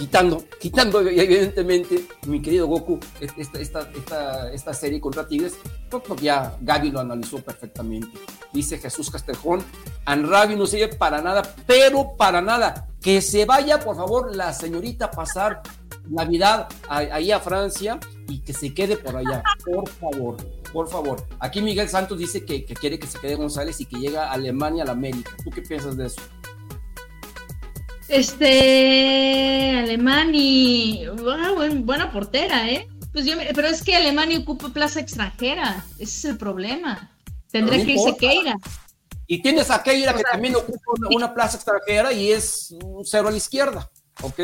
quitando, 0.01 0.43
quitando 0.59 0.99
evidentemente, 1.07 2.07
mi 2.25 2.41
querido 2.41 2.65
Goku, 2.65 2.99
esta, 3.19 3.59
esta, 3.59 4.49
esta, 4.51 4.73
serie 4.73 4.99
contra 4.99 5.27
Tigres, 5.27 5.53
pues, 5.89 6.01
pues 6.07 6.21
ya 6.21 6.57
Gaby 6.59 6.89
lo 6.89 7.01
analizó 7.01 7.37
perfectamente. 7.37 8.17
Dice 8.51 8.79
Jesús 8.79 9.11
Castejón, 9.11 9.63
Anrabi 10.05 10.55
no 10.55 10.65
sirve 10.65 10.87
para 10.95 11.21
nada, 11.21 11.43
pero 11.67 12.15
para 12.17 12.41
nada. 12.41 12.87
Que 12.99 13.21
se 13.21 13.45
vaya, 13.45 13.79
por 13.79 13.95
favor, 13.95 14.35
la 14.35 14.53
señorita 14.53 15.05
a 15.05 15.11
pasar 15.11 15.61
Navidad 16.09 16.67
ahí 16.89 17.31
a 17.31 17.39
Francia 17.39 17.99
y 18.27 18.39
que 18.39 18.53
se 18.53 18.73
quede 18.73 18.97
por 18.97 19.15
allá, 19.15 19.43
por 19.63 19.87
favor, 19.87 20.37
por 20.73 20.89
favor. 20.89 21.27
Aquí 21.39 21.61
Miguel 21.61 21.89
Santos 21.89 22.17
dice 22.17 22.43
que, 22.43 22.65
quiere 22.65 22.97
que 22.97 23.07
se 23.07 23.19
quede 23.19 23.35
González 23.35 23.79
y 23.81 23.85
que 23.85 23.97
llega 23.97 24.29
a 24.29 24.33
Alemania 24.33 24.83
a 24.83 24.87
la 24.87 24.93
América. 24.93 25.31
¿Tú 25.43 25.51
qué 25.51 25.61
piensas 25.61 25.95
de 25.95 26.07
eso? 26.07 26.21
Este, 28.11 29.79
Alemania, 29.79 31.13
buena 31.13 32.11
portera, 32.11 32.69
¿eh? 32.69 32.89
Pues 33.13 33.25
yo, 33.25 33.35
pero 33.55 33.69
es 33.69 33.81
que 33.81 33.95
Alemania 33.95 34.37
ocupa 34.37 34.67
plaza 34.67 34.99
extranjera, 34.99 35.85
ese 35.93 36.03
es 36.03 36.25
el 36.25 36.37
problema. 36.37 37.15
Tendría 37.51 37.85
que 37.85 37.93
irse 37.93 38.17
Keira. 38.17 38.57
Y 39.27 39.41
tienes 39.41 39.71
a 39.71 39.81
Keira 39.81 40.13
que 40.13 40.23
también 40.23 40.57
ocupa 40.57 40.91
una, 41.09 41.33
plaza 41.33 41.55
extranjera 41.55 42.11
y 42.11 42.33
es 42.33 42.75
un 42.83 43.05
cero 43.05 43.29
a 43.29 43.31
la 43.31 43.37
izquierda, 43.37 43.89
¿ok? 44.21 44.41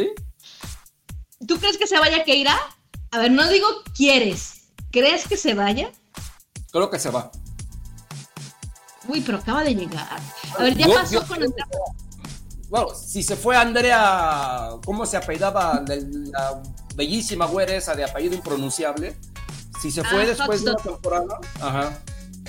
¿Tú 1.45 1.59
crees 1.59 1.77
que 1.77 1.87
se 1.87 1.99
vaya 1.99 2.23
Keira? 2.23 2.57
A 3.11 3.19
ver, 3.19 3.31
no 3.31 3.49
digo 3.49 3.67
quieres, 3.93 4.69
¿crees 4.91 5.27
que 5.27 5.35
se 5.35 5.55
vaya? 5.55 5.91
Creo 6.71 6.89
que 6.89 6.99
se 6.99 7.09
va. 7.09 7.31
Uy, 9.09 9.19
pero 9.19 9.39
acaba 9.39 9.65
de 9.65 9.75
llegar. 9.75 10.21
A 10.57 10.63
ver, 10.63 10.77
ya 10.77 10.87
pasó 10.87 11.27
con 11.27 11.43
el... 11.43 11.53
Bueno, 12.69 12.87
si 12.93 13.23
se 13.23 13.35
fue 13.35 13.55
Andrea, 13.55 14.71
¿cómo 14.83 15.05
se 15.05 15.17
apellidaba? 15.17 15.83
La 16.31 16.61
bellísima 16.95 17.45
güera 17.45 17.75
esa 17.75 17.95
de 17.95 18.03
apellido 18.03 18.35
impronunciable. 18.35 19.15
Si 19.81 19.91
se 19.91 20.03
fue 20.03 20.23
ah, 20.23 20.25
después 20.25 20.63
de 20.63 20.71
la 20.71 20.77
temporada, 20.77 21.39
ajá. 21.61 21.99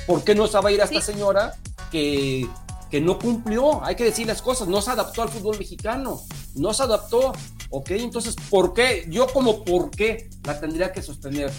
¿por 0.07 0.25
qué 0.25 0.35
no 0.35 0.47
se 0.47 0.59
va 0.59 0.71
a 0.71 0.73
ir 0.73 0.81
a 0.81 0.85
esta 0.85 1.03
señora 1.03 1.55
que, 1.93 2.49
que 2.91 3.01
no 3.01 3.19
cumplió? 3.19 3.85
Hay 3.85 3.95
que 3.97 4.05
decir 4.05 4.27
las 4.27 4.41
cosas, 4.41 4.67
no 4.67 4.81
se 4.81 4.91
adaptó 4.91 5.23
al 5.23 5.29
fútbol 5.29 5.59
mexicano, 5.59 6.21
no 6.55 6.73
se 6.73 6.83
adaptó. 6.83 7.33
¿Ok? 7.71 7.91
Entonces, 7.91 8.35
¿por 8.49 8.73
qué? 8.73 9.07
Yo 9.11 9.27
como 9.27 9.63
por 9.63 9.91
qué 9.91 10.31
la 10.45 10.59
tendría 10.59 10.91
que 10.91 11.03
sostener. 11.03 11.53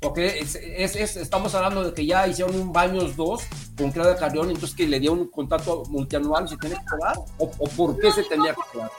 Porque 0.00 0.38
es, 0.38 0.54
es, 0.54 1.16
estamos 1.16 1.54
hablando 1.54 1.82
de 1.82 1.92
que 1.92 2.06
ya 2.06 2.26
hicieron 2.28 2.54
un 2.54 2.72
baños 2.72 3.16
dos 3.16 3.42
con 3.76 3.90
Claudia 3.90 4.16
Carrión, 4.16 4.48
entonces 4.48 4.76
que 4.76 4.86
le 4.86 5.00
dio 5.00 5.12
un 5.12 5.28
contrato 5.28 5.82
multianual 5.88 6.48
se 6.48 6.56
tiene 6.56 6.76
que 6.76 6.82
quedar. 6.82 7.16
¿O, 7.38 7.50
por 7.50 7.98
qué 7.98 8.12
se 8.12 8.22
tendría 8.22 8.54
que 8.54 8.60
quedar? 8.72 8.90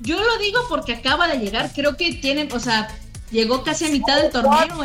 Yo 0.00 0.20
lo 0.20 0.38
digo 0.38 0.60
porque 0.68 0.94
acaba 0.94 1.28
de 1.28 1.38
llegar, 1.38 1.70
creo 1.72 1.96
que 1.96 2.14
tienen, 2.14 2.50
o 2.52 2.60
sea, 2.60 2.88
llegó 3.30 3.62
casi 3.62 3.86
a 3.86 3.90
mitad 3.90 4.20
del 4.20 4.30
torneo. 4.30 4.84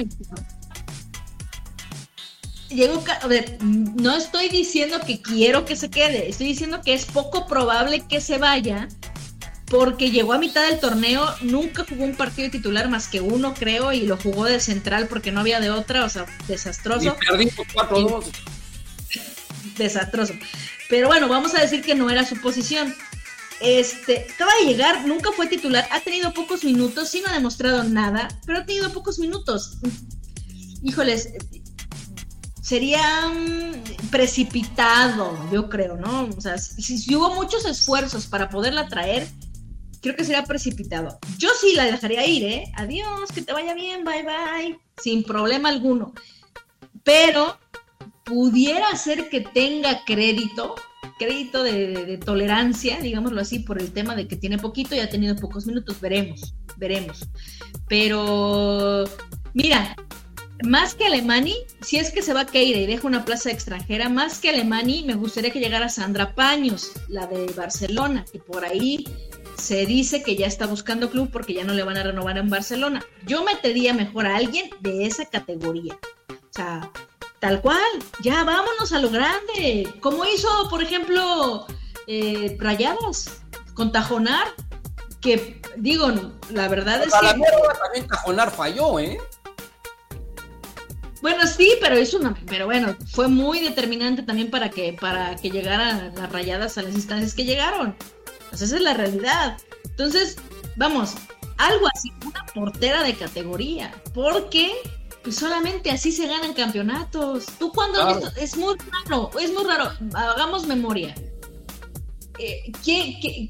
Llegó, 2.69 3.03
a 3.21 3.27
ver, 3.27 3.57
no 3.61 4.15
estoy 4.15 4.49
diciendo 4.49 4.99
que 5.05 5.21
quiero 5.21 5.65
que 5.65 5.75
se 5.75 5.89
quede, 5.89 6.29
estoy 6.29 6.47
diciendo 6.47 6.81
que 6.81 6.93
es 6.93 7.05
poco 7.05 7.45
probable 7.45 8.01
que 8.07 8.19
se 8.19 8.39
vaya 8.39 8.87
porque 9.73 10.11
llegó 10.11 10.33
a 10.33 10.37
mitad 10.37 10.67
del 10.69 10.79
torneo, 10.79 11.25
nunca 11.41 11.83
jugó 11.89 12.03
un 12.03 12.13
partido 12.13 12.51
titular 12.51 12.89
más 12.89 13.07
que 13.07 13.21
uno, 13.21 13.55
creo, 13.55 13.91
y 13.91 14.01
lo 14.01 14.17
jugó 14.17 14.45
de 14.45 14.59
central 14.59 15.07
porque 15.07 15.31
no 15.31 15.39
había 15.39 15.59
de 15.59 15.71
otra, 15.71 16.05
o 16.05 16.09
sea, 16.09 16.27
desastroso. 16.47 17.17
Y 17.39 17.47
4-2. 17.47 18.23
Desastroso. 19.79 20.35
Pero 20.89 21.07
bueno, 21.07 21.27
vamos 21.27 21.55
a 21.55 21.61
decir 21.61 21.81
que 21.81 21.95
no 21.95 22.11
era 22.11 22.23
su 22.23 22.39
posición. 22.39 22.93
Este, 23.61 24.27
acaba 24.35 24.51
de 24.61 24.67
llegar, 24.67 25.07
nunca 25.07 25.31
fue 25.31 25.47
titular, 25.47 25.87
ha 25.89 26.01
tenido 26.01 26.35
pocos 26.35 26.63
minutos, 26.63 27.09
sí 27.09 27.23
no 27.25 27.31
ha 27.31 27.33
demostrado 27.33 27.83
nada, 27.83 28.27
pero 28.45 28.59
ha 28.59 28.65
tenido 28.67 28.93
pocos 28.93 29.17
minutos. 29.17 29.79
Híjoles, 30.83 31.29
sería 32.61 33.27
mm, 33.27 34.09
precipitado, 34.11 35.35
yo 35.51 35.67
creo, 35.67 35.97
¿no? 35.97 36.29
O 36.37 36.41
sea, 36.41 36.59
si, 36.59 37.15
hubo 37.15 37.33
muchos 37.33 37.65
esfuerzos 37.65 38.27
para 38.27 38.49
poderla 38.49 38.87
traer, 38.87 39.27
creo 40.03 40.15
que 40.15 40.25
sería 40.25 40.43
precipitado. 40.43 41.17
Yo 41.37 41.49
sí 41.59 41.73
la 41.75 41.85
dejaría 41.85 42.27
ir, 42.27 42.43
¿eh? 42.43 42.71
Adiós, 42.75 43.31
que 43.33 43.41
te 43.41 43.53
vaya 43.53 43.73
bien, 43.73 44.03
bye 44.03 44.23
bye, 44.23 44.77
sin 45.01 45.23
problema 45.23 45.69
alguno. 45.69 46.13
Pero 47.03 47.57
pudiera 48.25 48.95
ser 48.97 49.29
que 49.29 49.41
tenga 49.41 50.03
crédito, 50.05 50.75
crédito 51.17 51.63
de, 51.63 52.19
tolerancia, 52.23 52.99
digámoslo 52.99 53.41
así, 53.41 53.59
por 53.59 53.81
el 53.81 53.91
tema 53.91 54.15
de 54.15 54.27
que 54.27 54.35
tiene 54.35 54.57
poquito 54.57 54.93
y 54.93 54.99
ha 54.99 55.09
tenido 55.09 55.37
pocos 55.37 55.65
minutos. 55.65 55.99
Veremos, 56.01 56.53
veremos. 56.75 57.25
Pero, 57.87 59.05
mira, 59.53 59.95
más 60.63 60.95
que 60.95 61.05
Alemani, 61.05 61.55
si 61.81 61.97
es 61.97 62.11
que 62.11 62.21
se 62.21 62.33
va 62.33 62.41
a 62.41 62.45
Keira 62.45 62.79
y 62.79 62.85
deja 62.85 63.07
una 63.07 63.23
plaza 63.23 63.51
extranjera, 63.51 64.09
más 64.09 64.39
que 64.39 64.49
Alemani, 64.49 65.03
me 65.03 65.15
gustaría 65.15 65.51
que 65.51 65.61
llegara 65.61 65.87
Sandra 65.87 66.35
Paños, 66.35 66.91
la 67.07 67.25
de 67.27 67.45
Barcelona, 67.53 68.25
que 68.31 68.39
por 68.39 68.65
ahí 68.65 69.05
se 69.57 69.85
dice 69.85 70.23
que 70.23 70.35
ya 70.35 70.47
está 70.47 70.65
buscando 70.65 71.09
club 71.09 71.29
porque 71.31 71.53
ya 71.53 71.63
no 71.63 71.73
le 71.73 71.83
van 71.83 71.97
a 71.97 72.03
renovar 72.03 72.37
en 72.37 72.49
Barcelona. 72.49 73.03
Yo 73.25 73.43
metería 73.43 73.93
mejor 73.93 74.25
a 74.25 74.37
alguien 74.37 74.69
de 74.81 75.05
esa 75.05 75.25
categoría. 75.25 75.97
O 76.29 76.53
sea, 76.53 76.91
tal 77.39 77.61
cual, 77.61 77.81
ya 78.21 78.43
vámonos 78.43 78.91
a 78.91 78.99
lo 78.99 79.09
grande. 79.09 79.91
Como 79.99 80.25
hizo, 80.25 80.47
por 80.69 80.81
ejemplo, 80.81 81.65
eh, 82.07 82.55
Rayadas 82.59 83.41
con 83.73 83.91
Tajonar, 83.91 84.47
que 85.21 85.61
digo, 85.77 86.11
la 86.51 86.67
verdad 86.67 87.03
es 87.03 87.13
que... 87.13 87.25
La 87.25 87.33
también 87.33 88.07
Tajonar 88.07 88.51
falló, 88.51 88.99
¿eh? 88.99 89.17
Bueno, 91.21 91.47
sí, 91.47 91.71
pero 91.79 91.95
es 91.95 92.13
una, 92.13 92.35
pero 92.47 92.65
bueno, 92.65 92.97
fue 93.09 93.29
muy 93.29 93.61
determinante 93.61 94.23
también 94.23 94.51
para 94.51 94.69
que, 94.69 94.91
para 94.99 95.37
que 95.37 95.49
llegaran 95.49 96.13
las 96.15 96.29
rayadas 96.29 96.77
a 96.77 96.81
las 96.81 96.93
instancias 96.93 97.33
que 97.33 97.45
llegaron. 97.45 97.95
Pues 98.53 98.61
esa 98.61 98.75
es 98.75 98.83
la 98.83 98.93
realidad. 98.93 99.57
Entonces, 99.83 100.37
vamos, 100.75 101.15
algo 101.57 101.87
así, 101.91 102.11
una 102.23 102.45
portera 102.53 103.01
de 103.01 103.15
categoría, 103.15 103.91
porque 104.13 104.71
pues 105.23 105.37
solamente 105.37 105.89
así 105.89 106.11
se 106.11 106.27
ganan 106.27 106.53
campeonatos. 106.53 107.47
¿Tú 107.57 107.71
has 107.81 108.19
visto? 108.19 108.31
Es 108.39 108.55
muy 108.55 108.75
raro, 108.91 109.31
es 109.41 109.51
muy 109.51 109.63
raro. 109.63 109.91
Hagamos 110.13 110.67
memoria. 110.67 111.15
Eh, 112.37 112.71
¿qué, 112.85 113.17
qué, 113.19 113.49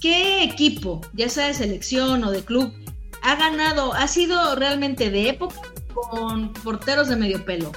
¿Qué 0.00 0.42
equipo, 0.42 1.02
ya 1.12 1.28
sea 1.28 1.48
de 1.48 1.54
selección 1.54 2.24
o 2.24 2.30
de 2.30 2.42
club, 2.42 2.72
ha 3.20 3.36
ganado, 3.36 3.92
ha 3.92 4.08
sido 4.08 4.56
realmente 4.56 5.10
de 5.10 5.28
época 5.28 5.60
con 5.92 6.54
porteros 6.54 7.10
de 7.10 7.16
medio 7.16 7.44
pelo? 7.44 7.72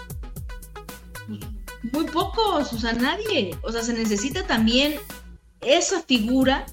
Muy 1.92 2.06
pocos, 2.06 2.72
o 2.72 2.80
sea, 2.80 2.94
nadie. 2.94 3.54
O 3.64 3.72
sea, 3.74 3.84
se 3.84 3.94
necesita 3.94 4.48
también 4.48 4.96
esa 5.62 6.02
figura 6.02 6.66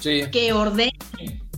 que 0.00 0.52
ordene, 0.52 0.92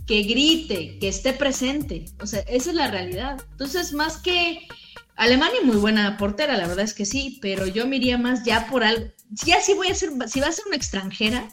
que 0.05 0.23
grite, 0.23 0.97
que 0.99 1.07
esté 1.07 1.33
presente. 1.33 2.05
O 2.19 2.27
sea, 2.27 2.41
esa 2.41 2.69
es 2.71 2.75
la 2.75 2.91
realidad. 2.91 3.41
Entonces, 3.51 3.93
más 3.93 4.17
que 4.17 4.67
Alemania, 5.15 5.59
muy 5.63 5.77
buena 5.77 6.17
portera, 6.17 6.57
la 6.57 6.67
verdad 6.67 6.85
es 6.85 6.93
que 6.93 7.05
sí, 7.05 7.39
pero 7.41 7.67
yo 7.67 7.87
me 7.87 7.97
iría 7.97 8.17
más 8.17 8.43
ya 8.43 8.67
por 8.67 8.83
algo. 8.83 9.07
Ya 9.29 9.61
si 9.61 9.73
voy 9.73 9.87
a 9.87 9.95
ser, 9.95 10.11
si 10.27 10.39
va 10.39 10.47
a 10.47 10.51
ser 10.51 10.65
una 10.67 10.75
extranjera, 10.75 11.47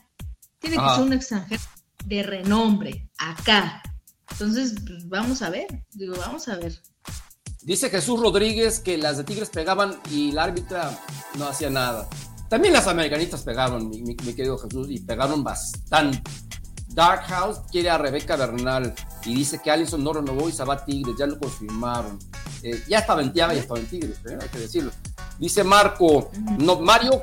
tiene 0.59 0.77
que 0.77 0.95
ser 0.95 1.05
una 1.05 1.17
extranjera 1.17 1.63
de 2.05 2.23
renombre, 2.23 3.09
acá. 3.19 3.83
Entonces, 4.31 4.75
pues, 4.87 5.09
vamos 5.09 5.43
a 5.43 5.51
ver, 5.51 5.67
digo, 5.93 6.17
vamos 6.17 6.49
a 6.49 6.57
ver. 6.57 6.81
Dice 7.63 7.91
Jesús 7.91 8.19
Rodríguez 8.19 8.81
que 8.81 8.97
las 8.97 9.19
de 9.19 9.25
Tigres 9.25 9.51
pegaban 9.51 9.99
y 10.11 10.33
la 10.33 10.45
árbitra 10.45 10.99
no 11.37 11.47
hacía 11.47 11.69
nada. 11.69 12.09
También 12.51 12.75
las 12.75 12.89
americanistas 12.89 13.45
pegaron, 13.45 13.89
mi, 13.89 14.17
querido 14.17 14.59
Jesús, 14.59 14.89
y 14.91 14.99
pegaron 14.99 15.45
bastante. 15.45 16.21
Dark 16.89 17.23
House 17.29 17.61
quiere 17.71 17.91
a 17.91 17.97
Rebeca 17.97 18.35
Bernal 18.35 18.93
y 19.25 19.37
dice 19.37 19.61
que 19.63 19.71
Allison 19.71 20.03
no 20.03 20.13
renovó 20.13 20.49
y 20.49 20.53
se 20.53 20.65
va 20.65 20.75
a 20.75 20.85
Tigres, 20.85 21.15
ya 21.17 21.27
lo 21.27 21.39
confirmaron. 21.39 22.19
Eh, 22.65 22.83
ya 22.89 22.99
estaba 22.99 23.23
en 23.23 23.33
Tiago 23.33 23.53
y 23.53 23.59
estaba 23.59 23.79
en 23.79 23.87
Tigres, 23.87 24.19
¿eh? 24.29 24.37
hay 24.43 24.49
que 24.49 24.59
decirlo. 24.59 24.91
Dice 25.39 25.63
Marco, 25.63 26.33
no, 26.59 26.81
Mario 26.81 27.23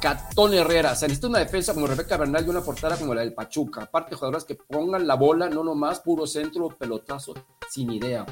Catón 0.00 0.52
Herrera, 0.52 0.96
se 0.96 1.06
necesita 1.06 1.28
una 1.28 1.38
defensa 1.38 1.72
como 1.72 1.86
Rebeca 1.86 2.16
Bernal 2.16 2.44
y 2.44 2.50
una 2.50 2.60
portada 2.60 2.96
como 2.96 3.14
la 3.14 3.20
del 3.20 3.34
Pachuca. 3.34 3.84
Aparte, 3.84 4.16
jugadoras 4.16 4.44
que 4.44 4.56
pongan 4.56 5.06
la 5.06 5.14
bola, 5.14 5.48
no 5.48 5.62
nomás 5.62 6.00
puro 6.00 6.26
centro, 6.26 6.70
pelotazo, 6.70 7.34
sin 7.70 7.92
idea. 7.92 8.26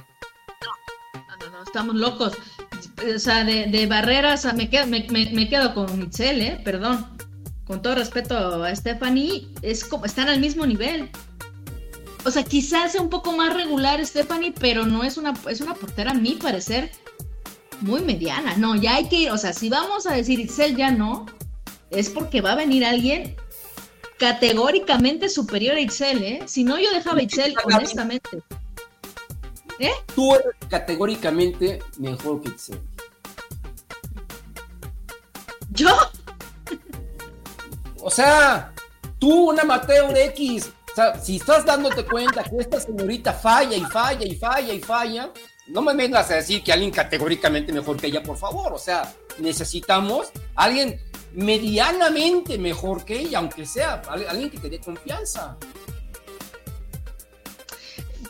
No, 1.14 1.36
no, 1.36 1.50
no, 1.52 1.62
estamos 1.62 1.94
locos 1.94 2.32
o 3.14 3.18
sea, 3.18 3.44
de, 3.44 3.86
barreras, 3.86 4.52
me 4.54 4.68
quedo, 4.70 4.86
me, 4.86 5.48
quedo 5.48 5.74
con 5.74 5.98
Mitchell, 5.98 6.40
¿eh? 6.40 6.60
Perdón. 6.64 7.06
Con 7.66 7.80
todo 7.80 7.94
respeto 7.94 8.62
a 8.62 8.76
Stephanie, 8.76 9.48
es 9.62 9.84
como, 9.84 10.04
están 10.04 10.28
al 10.28 10.38
mismo 10.38 10.66
nivel. 10.66 11.08
O 12.24 12.30
sea, 12.30 12.42
quizás 12.42 12.92
sea 12.92 13.00
un 13.00 13.08
poco 13.08 13.32
más 13.32 13.54
regular 13.54 14.04
Stephanie, 14.04 14.52
pero 14.58 14.84
no 14.84 15.02
es 15.02 15.16
una, 15.16 15.32
es 15.48 15.60
una 15.60 15.74
portera, 15.74 16.10
a 16.10 16.14
mi 16.14 16.32
parecer, 16.32 16.90
muy 17.80 18.02
mediana. 18.02 18.56
No, 18.56 18.74
ya 18.76 18.96
hay 18.96 19.08
que 19.08 19.16
ir, 19.16 19.30
o 19.30 19.38
sea, 19.38 19.52
si 19.52 19.68
vamos 19.70 20.06
a 20.06 20.12
decir 20.12 20.40
Itzel 20.40 20.76
ya 20.76 20.90
no, 20.90 21.26
es 21.90 22.10
porque 22.10 22.40
va 22.40 22.52
a 22.52 22.56
venir 22.56 22.84
alguien 22.84 23.34
categóricamente 24.18 25.28
superior 25.28 25.76
a 25.76 25.80
Itzel, 25.80 26.22
¿eh? 26.22 26.42
Si 26.46 26.64
no, 26.64 26.78
yo 26.78 26.92
dejaba 26.92 27.18
a 27.20 27.22
Itzel, 27.22 27.54
honestamente. 27.64 28.42
¿Eh? 29.78 29.92
Tú 30.14 30.34
eres 30.34 30.54
categóricamente 30.68 31.80
mejor 31.98 32.40
que 32.42 32.50
Itzel. 32.50 32.80
¿Yo? 35.70 35.96
O 38.00 38.10
sea, 38.10 38.72
tú, 39.18 39.50
una 39.50 39.64
Mateo 39.64 40.12
de 40.12 40.26
X, 40.26 40.70
O 40.92 40.94
sea, 40.94 41.18
si 41.20 41.36
estás 41.36 41.64
dándote 41.64 42.04
cuenta 42.04 42.44
que 42.44 42.56
esta 42.58 42.78
señorita 42.78 43.32
falla 43.32 43.76
y 43.76 43.80
falla 43.80 44.24
y 44.24 44.36
falla 44.36 44.72
y 44.74 44.80
falla, 44.80 45.30
no 45.66 45.82
me 45.82 45.94
vengas 45.94 46.30
a 46.30 46.36
decir 46.36 46.62
que 46.62 46.72
alguien 46.72 46.90
categóricamente 46.90 47.72
mejor 47.72 47.96
que 47.96 48.08
ella, 48.08 48.22
por 48.22 48.36
favor. 48.36 48.72
O 48.72 48.78
sea, 48.78 49.12
necesitamos 49.38 50.30
alguien 50.54 51.00
medianamente 51.32 52.58
mejor 52.58 53.04
que 53.04 53.18
ella, 53.20 53.38
aunque 53.38 53.66
sea 53.66 54.02
alguien 54.08 54.50
que 54.50 54.58
te 54.58 54.70
dé 54.70 54.78
confianza. 54.78 55.56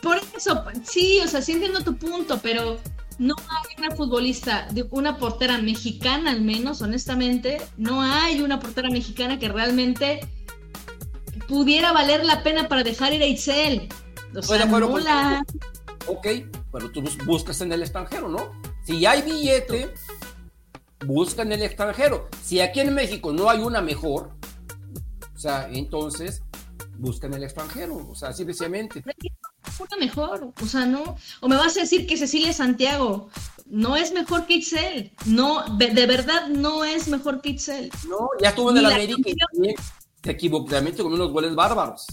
Por 0.05 0.21
eso, 0.37 0.63
sí, 0.83 1.19
o 1.25 1.27
sea, 1.27 1.41
sí 1.41 1.53
entiendo 1.53 1.83
tu 1.83 1.95
punto, 1.97 2.39
pero 2.43 2.77
no 3.17 3.33
hay 3.39 3.83
una 3.83 3.95
futbolista, 3.95 4.67
una 4.91 5.17
portera 5.17 5.57
mexicana 5.57 6.29
al 6.29 6.41
menos, 6.41 6.83
honestamente, 6.83 7.59
no 7.75 8.03
hay 8.03 8.39
una 8.39 8.59
portera 8.59 8.91
mexicana 8.91 9.39
que 9.39 9.49
realmente 9.49 10.19
pudiera 11.47 11.91
valer 11.91 12.23
la 12.23 12.43
pena 12.43 12.67
para 12.67 12.83
dejar 12.83 13.13
ir 13.13 13.23
a 13.23 13.25
Itzel. 13.25 13.89
O 14.35 14.43
sea, 14.43 14.67
la... 14.67 15.43
Ok, 16.05 16.27
pero 16.71 16.91
tú 16.91 17.03
buscas 17.25 17.59
en 17.61 17.71
el 17.71 17.81
extranjero, 17.81 18.29
¿no? 18.29 18.51
Si 18.83 19.07
hay 19.07 19.23
billete, 19.23 19.91
busca 21.03 21.41
en 21.41 21.51
el 21.51 21.63
extranjero. 21.63 22.29
Si 22.43 22.61
aquí 22.61 22.79
en 22.79 22.93
México 22.93 23.33
no 23.33 23.49
hay 23.49 23.57
una 23.57 23.81
mejor, 23.81 24.35
o 25.35 25.39
sea, 25.39 25.67
entonces 25.71 26.43
busca 26.97 27.27
en 27.27 27.33
el 27.35 27.43
extranjero, 27.43 28.07
o 28.09 28.15
sea, 28.15 28.33
simplemente. 28.33 29.03
Una 29.79 29.97
mejor, 29.97 30.53
o 30.61 30.65
sea, 30.65 30.85
no. 30.85 31.17
O 31.41 31.47
me 31.47 31.55
vas 31.55 31.75
a 31.77 31.81
decir 31.81 32.07
que 32.07 32.17
Cecilia 32.17 32.53
Santiago 32.53 33.29
no 33.65 33.95
es 33.95 34.13
mejor 34.13 34.45
que 34.45 34.55
Itzel. 34.55 35.11
No, 35.25 35.65
de, 35.77 36.05
verdad 36.05 36.47
no 36.47 36.85
es 36.85 37.07
mejor 37.07 37.41
que 37.41 37.49
Itzel. 37.49 37.91
No, 38.07 38.29
ya 38.41 38.49
estuvo 38.49 38.71
en 38.71 38.77
el 38.77 38.85
América 38.85 39.29
y 39.29 39.75
se 40.23 40.31
equivocó 40.31 40.67
con 40.69 41.13
unos 41.13 41.31
goles 41.31 41.55
bárbaros. 41.55 42.05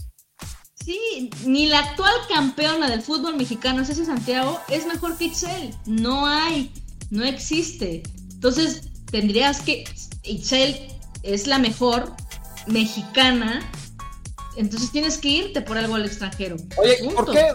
Sí, 0.84 1.30
ni 1.46 1.66
la 1.66 1.78
actual 1.78 2.12
campeona 2.28 2.90
del 2.90 3.02
fútbol 3.02 3.36
mexicano, 3.36 3.84
Ceci 3.84 4.04
Santiago, 4.04 4.58
es 4.68 4.84
mejor 4.86 5.16
que 5.16 5.26
Itzel. 5.26 5.74
No 5.86 6.26
hay, 6.26 6.72
no 7.10 7.24
existe. 7.24 8.02
Entonces, 8.32 8.88
tendrías 9.10 9.60
que. 9.60 9.84
Itzel 10.24 10.88
es 11.22 11.46
la 11.46 11.58
mejor 11.58 12.12
mexicana. 12.66 13.70
Entonces 14.56 14.90
tienes 14.90 15.18
que 15.18 15.28
irte 15.28 15.62
por 15.62 15.78
algo 15.78 15.94
al 15.94 16.04
extranjero. 16.04 16.56
Oye, 16.76 16.98
¿por 17.14 17.30
qué? 17.30 17.52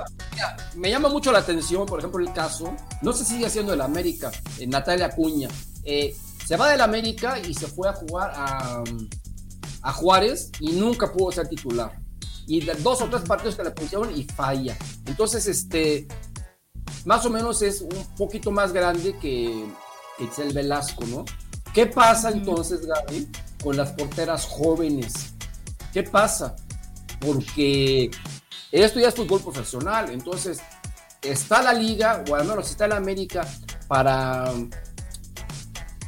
me 0.76 0.90
llama 0.90 1.10
mucho 1.10 1.32
la 1.32 1.40
atención, 1.40 1.86
por 1.86 2.00
ejemplo, 2.00 2.20
el 2.20 2.34
caso, 2.34 2.76
no 3.02 3.14
se 3.14 3.26
sigue 3.26 3.46
haciendo 3.46 3.74
el 3.74 3.82
América, 3.82 4.32
en 4.60 4.70
Natalia 4.70 5.08
Acuña. 5.08 5.50
Eh, 5.84 6.16
se 6.46 6.58
va 6.58 6.70
del 6.70 6.82
América 6.82 7.40
y 7.40 7.54
se 7.54 7.68
fue 7.68 7.90
a 7.90 7.94
jugar 7.94 8.32
a, 8.36 8.84
a 9.82 9.94
Juárez 9.94 10.52
y 10.60 10.72
nunca 10.72 11.12
pudo 11.12 11.32
ser 11.32 11.48
titular. 11.48 12.00
Y 12.48 12.62
dos 12.62 13.02
o 13.02 13.10
tres 13.10 13.24
partidos 13.24 13.56
que 13.56 13.64
le 13.64 13.72
pusieron 13.72 14.16
y 14.16 14.24
falla. 14.24 14.78
Entonces, 15.06 15.48
este, 15.48 16.08
más 17.06 17.26
o 17.26 17.30
menos 17.30 17.62
es 17.62 17.82
un 17.82 18.16
poquito 18.16 18.52
más 18.52 18.72
grande 18.72 19.18
que, 19.20 19.66
Itzel 20.20 20.54
Velasco, 20.54 21.06
¿no? 21.06 21.26
¿Qué 21.74 21.86
pasa 21.86 22.32
entonces, 22.32 22.86
Gaby, 22.86 23.30
con 23.64 23.78
las 23.78 23.92
porteras 23.92 24.46
jóvenes? 24.46 25.34
¿Qué 25.94 26.04
pasa? 26.04 26.56
Porque 27.20 28.12
esto 28.72 29.00
ya 29.00 29.10
es 29.10 29.16
fútbol 29.16 29.42
profesional, 29.42 30.10
entonces 30.12 30.60
está 31.22 31.62
la 31.62 31.74
liga, 31.74 32.24
o 32.30 32.36
al 32.36 32.60
está 32.60 32.88
la 32.88 32.98
América, 32.98 33.48
para, 33.88 34.52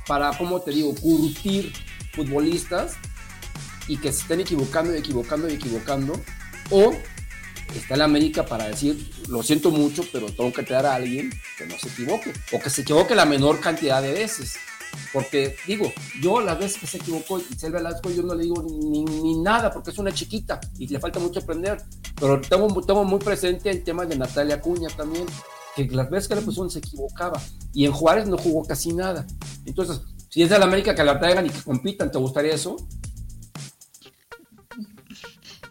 para, 0.08 0.38
¿cómo 0.38 0.62
te 0.62 0.72
digo?, 0.72 0.94
curtir 0.96 1.74
futbolistas 2.14 2.94
y 3.88 3.98
que 3.98 4.12
se 4.12 4.22
estén 4.22 4.42
equivocando 4.42 4.94
y 4.94 4.98
equivocando 4.98 5.50
y 5.50 5.54
equivocando, 5.54 6.20
o 6.70 6.94
está 7.76 7.96
la 7.96 8.06
América 8.06 8.46
para 8.46 8.68
decir, 8.68 9.12
lo 9.30 9.42
siento 9.42 9.72
mucho, 9.72 10.04
pero 10.12 10.28
tengo 10.28 10.52
que 10.54 10.64
traer 10.64 10.86
a 10.86 10.96
alguien 10.96 11.32
que 11.58 11.66
no 11.66 11.78
se 11.78 11.90
equivoque, 11.90 12.34
o 12.52 12.60
que 12.60 12.70
se 12.70 12.82
equivoque 12.82 13.16
la 13.16 13.26
menor 13.26 13.60
cantidad 13.60 14.02
de 14.02 14.14
veces. 14.14 14.58
Porque 15.14 15.56
digo, 15.66 15.92
yo 16.22 16.40
las 16.40 16.60
veces 16.60 16.80
que 16.80 16.88
se 16.88 16.98
equivocó 16.98 17.40
Isabel 17.40 17.74
Velasco, 17.74 18.10
yo 18.12 18.24
no 18.24 18.36
le 18.36 18.44
digo 18.44 18.64
ni, 18.64 19.38
nada 19.40 19.72
porque 19.72 19.92
es 19.92 19.98
una 19.98 20.12
chiquita 20.12 20.60
y 20.78 20.88
le 20.88 21.00
falta 21.00 21.20
mucho 21.20 21.40
aprender. 21.40 21.82
Pero 22.20 22.40
tengo, 22.42 22.82
tengo 22.82 23.04
muy 23.04 23.20
presente 23.20 23.70
el 23.70 23.84
tema 23.84 24.06
de 24.06 24.16
Natalia 24.16 24.62
Cuña 24.62 24.90
también, 24.90 25.26
que 25.76 25.86
las 25.86 26.10
veces 26.10 26.28
que 26.28 26.36
le 26.36 26.42
pusieron 26.42 26.70
se 26.70 26.80
equivocaba. 26.80 27.42
Y 27.74 27.86
en 27.86 27.92
Juárez 27.92 28.28
no 28.28 28.38
jugó 28.38 28.66
casi 28.66 28.94
nada. 28.94 29.26
Entonces, 29.66 30.02
si 30.30 30.44
es 30.44 30.50
de 30.50 30.60
la 30.60 30.66
América 30.66 30.94
que 30.94 31.04
la 31.04 31.20
traigan 31.20 31.46
y 31.46 31.50
que 31.50 31.62
compitan, 31.62 32.12
¿te 32.12 32.18
gustaría 32.18 32.54
eso? 32.54 32.78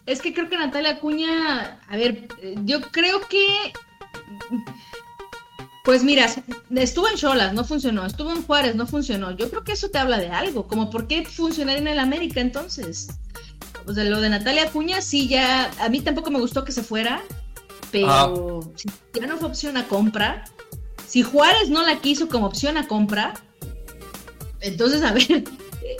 Es 0.05 0.21
que 0.21 0.33
creo 0.33 0.49
que 0.49 0.57
Natalia 0.57 0.91
Acuña, 0.91 1.79
a 1.87 1.95
ver, 1.95 2.27
yo 2.65 2.81
creo 2.81 3.21
que. 3.27 3.71
Pues 5.83 6.03
mira, 6.03 6.27
estuvo 6.75 7.07
en 7.07 7.15
Cholas, 7.15 7.53
no 7.53 7.63
funcionó, 7.63 8.05
estuvo 8.05 8.31
en 8.31 8.43
Juárez, 8.43 8.75
no 8.75 8.85
funcionó. 8.85 9.31
Yo 9.31 9.49
creo 9.49 9.63
que 9.63 9.71
eso 9.71 9.89
te 9.89 9.97
habla 9.97 10.17
de 10.17 10.29
algo, 10.29 10.67
como 10.67 10.89
por 10.89 11.07
qué 11.07 11.25
funcionar 11.25 11.77
en 11.77 11.87
el 11.87 11.99
América 11.99 12.41
entonces. 12.41 13.07
O 13.87 13.93
sea, 13.93 14.03
lo 14.03 14.21
de 14.21 14.29
Natalia 14.29 14.63
Acuña 14.63 15.01
sí 15.01 15.27
ya, 15.27 15.71
a 15.79 15.89
mí 15.89 16.01
tampoco 16.01 16.31
me 16.31 16.39
gustó 16.39 16.63
que 16.63 16.71
se 16.71 16.83
fuera, 16.83 17.21
pero 17.91 18.71
si 18.75 18.89
ya 19.13 19.25
no 19.25 19.37
fue 19.37 19.47
opción 19.47 19.77
a 19.77 19.87
compra, 19.87 20.43
si 21.07 21.23
Juárez 21.23 21.69
no 21.69 21.83
la 21.83 21.99
quiso 21.99 22.27
como 22.27 22.45
opción 22.45 22.77
a 22.77 22.87
compra, 22.87 23.33
entonces 24.59 25.01
a 25.01 25.11
ver, 25.13 25.43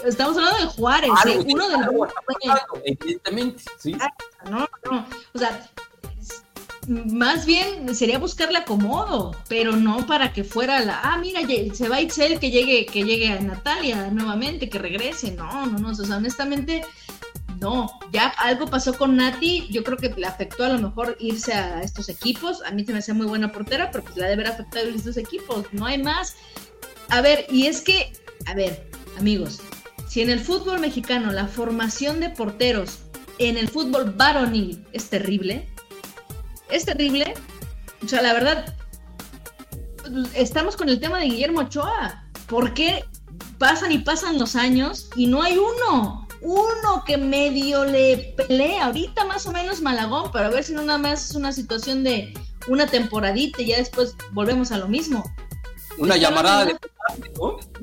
estamos 0.06 0.38
hablando 0.38 0.60
de 0.60 0.66
Juárez, 0.66 1.12
¿eh? 1.26 1.40
uno 1.48 1.70
de 1.70 1.78
los. 1.78 2.10
Evidentemente, 2.84 3.64
sí. 3.78 3.96
No, 4.50 4.70
no, 4.90 5.06
o 5.34 5.40
sea, 5.40 5.68
más 6.88 7.46
bien 7.46 7.94
sería 7.96 8.18
buscarle 8.18 8.60
acomodo, 8.60 9.36
pero 9.48 9.76
no 9.76 10.08
para 10.08 10.34
que 10.34 10.44
fuera 10.44 10.80
la, 10.80 11.00
ah, 11.04 11.18
mira, 11.18 11.42
se 11.74 11.90
va 11.90 12.02
Itzel, 12.02 12.40
que 12.40 12.52
llegue, 12.52 12.86
que 12.86 13.04
llegue 13.04 13.30
a 13.30 13.40
Natalia 13.40 14.10
nuevamente, 14.12 14.70
que 14.70 14.80
regrese. 14.80 15.32
No, 15.32 15.66
no, 15.66 15.78
no, 15.78 15.90
o 15.90 15.96
sea, 15.96 16.18
honestamente, 16.18 16.84
no. 17.60 17.92
Ya 18.12 18.28
algo 18.28 18.68
pasó 18.68 18.98
con 18.98 19.18
Nati, 19.18 19.68
yo 19.70 19.84
creo 19.84 19.98
que 19.98 20.10
le 20.10 20.26
afectó 20.26 20.64
a 20.64 20.70
lo 20.70 20.80
mejor 20.80 21.18
irse 21.20 21.54
a 21.54 21.82
estos 21.82 22.10
equipos. 22.10 22.62
A 22.64 22.72
mí 22.72 22.86
se 22.86 22.94
me 22.94 23.00
hacía 23.00 23.14
muy 23.14 23.28
buena 23.28 23.52
portera, 23.52 23.92
pero 23.92 24.04
pues 24.04 24.18
la 24.18 24.28
debe 24.28 24.44
haber 24.44 24.54
afectado 24.54 24.88
a 24.88 24.96
estos 24.96 25.18
equipos, 25.18 25.66
no 25.72 25.86
hay 25.86 26.02
más. 26.02 26.36
A 27.10 27.22
ver, 27.22 27.46
y 27.50 27.68
es 27.68 27.82
que, 27.82 28.14
a 28.46 28.54
ver, 28.54 28.90
amigos, 29.18 29.62
si 30.08 30.22
en 30.22 30.30
el 30.30 30.40
fútbol 30.40 30.80
mexicano 30.80 31.32
la 31.32 31.48
formación 31.48 32.20
de 32.20 32.30
porteros 32.30 33.00
en 33.38 33.58
el 33.58 33.70
fútbol 33.70 34.14
varonil 34.16 34.86
es 34.92 35.10
terrible, 35.10 35.68
es 36.72 36.86
terrible, 36.86 37.34
o 38.04 38.08
sea, 38.08 38.22
la 38.22 38.34
verdad, 38.34 38.76
estamos 40.36 40.76
con 40.76 40.90
el 40.90 41.00
tema 41.00 41.20
de 41.20 41.26
Guillermo 41.26 41.62
Ochoa. 41.62 42.24
¿Por 42.48 42.74
qué 42.74 43.06
pasan 43.58 43.92
y 43.92 44.00
pasan 44.00 44.40
los 44.40 44.56
años 44.56 45.10
y 45.16 45.28
no 45.28 45.42
hay 45.42 45.58
uno? 45.58 46.28
Uno 46.42 47.04
que 47.06 47.18
medio 47.18 47.86
le 47.86 48.34
pelea. 48.38 48.86
Ahorita 48.86 49.26
más 49.26 49.46
o 49.46 49.52
menos 49.52 49.82
Malagón, 49.82 50.32
pero 50.32 50.46
a 50.46 50.50
ver 50.50 50.64
si 50.64 50.74
no 50.74 50.82
nada 50.82 50.98
más 50.98 51.30
es 51.30 51.36
una 51.36 51.52
situación 51.52 52.04
de 52.04 52.34
una 52.68 52.88
temporadita 52.88 53.62
y 53.62 53.68
ya 53.68 53.78
después 53.78 54.16
volvemos 54.32 54.72
a 54.72 54.78
lo 54.78 54.88
mismo. 54.88 55.24
Una 55.98 56.16
llamarada 56.16 56.66
de 56.66 56.78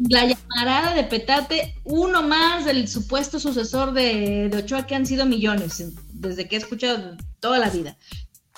la 0.09 0.25
llamarada 0.25 0.95
de 0.95 1.05
petate, 1.05 1.75
uno 1.85 2.23
más 2.23 2.65
del 2.65 2.89
supuesto 2.89 3.39
sucesor 3.39 3.93
de, 3.93 4.51
Ochoa, 4.57 4.87
que 4.87 4.95
han 4.95 5.05
sido 5.05 5.27
millones, 5.27 5.85
desde 6.13 6.49
que 6.49 6.57
he 6.57 6.59
escuchado 6.59 7.17
toda 7.41 7.59
la 7.59 7.69
vida. 7.69 7.97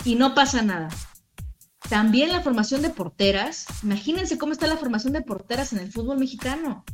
Y 0.05 0.15
no 0.15 0.35
pasa 0.35 0.63
nada. 0.63 0.89
También 1.89 2.31
la 2.31 2.43
formación 2.43 2.83
de 2.83 2.91
porteras, 2.91 3.67
imagínense 3.83 4.37
cómo 4.39 4.53
está 4.53 4.67
la 4.67 4.77
formación 4.77 5.13
de 5.13 5.23
porteras 5.23 5.73
en 5.73 5.79
el 5.79 5.93
fútbol 5.93 6.19
mexicano. 6.19 6.85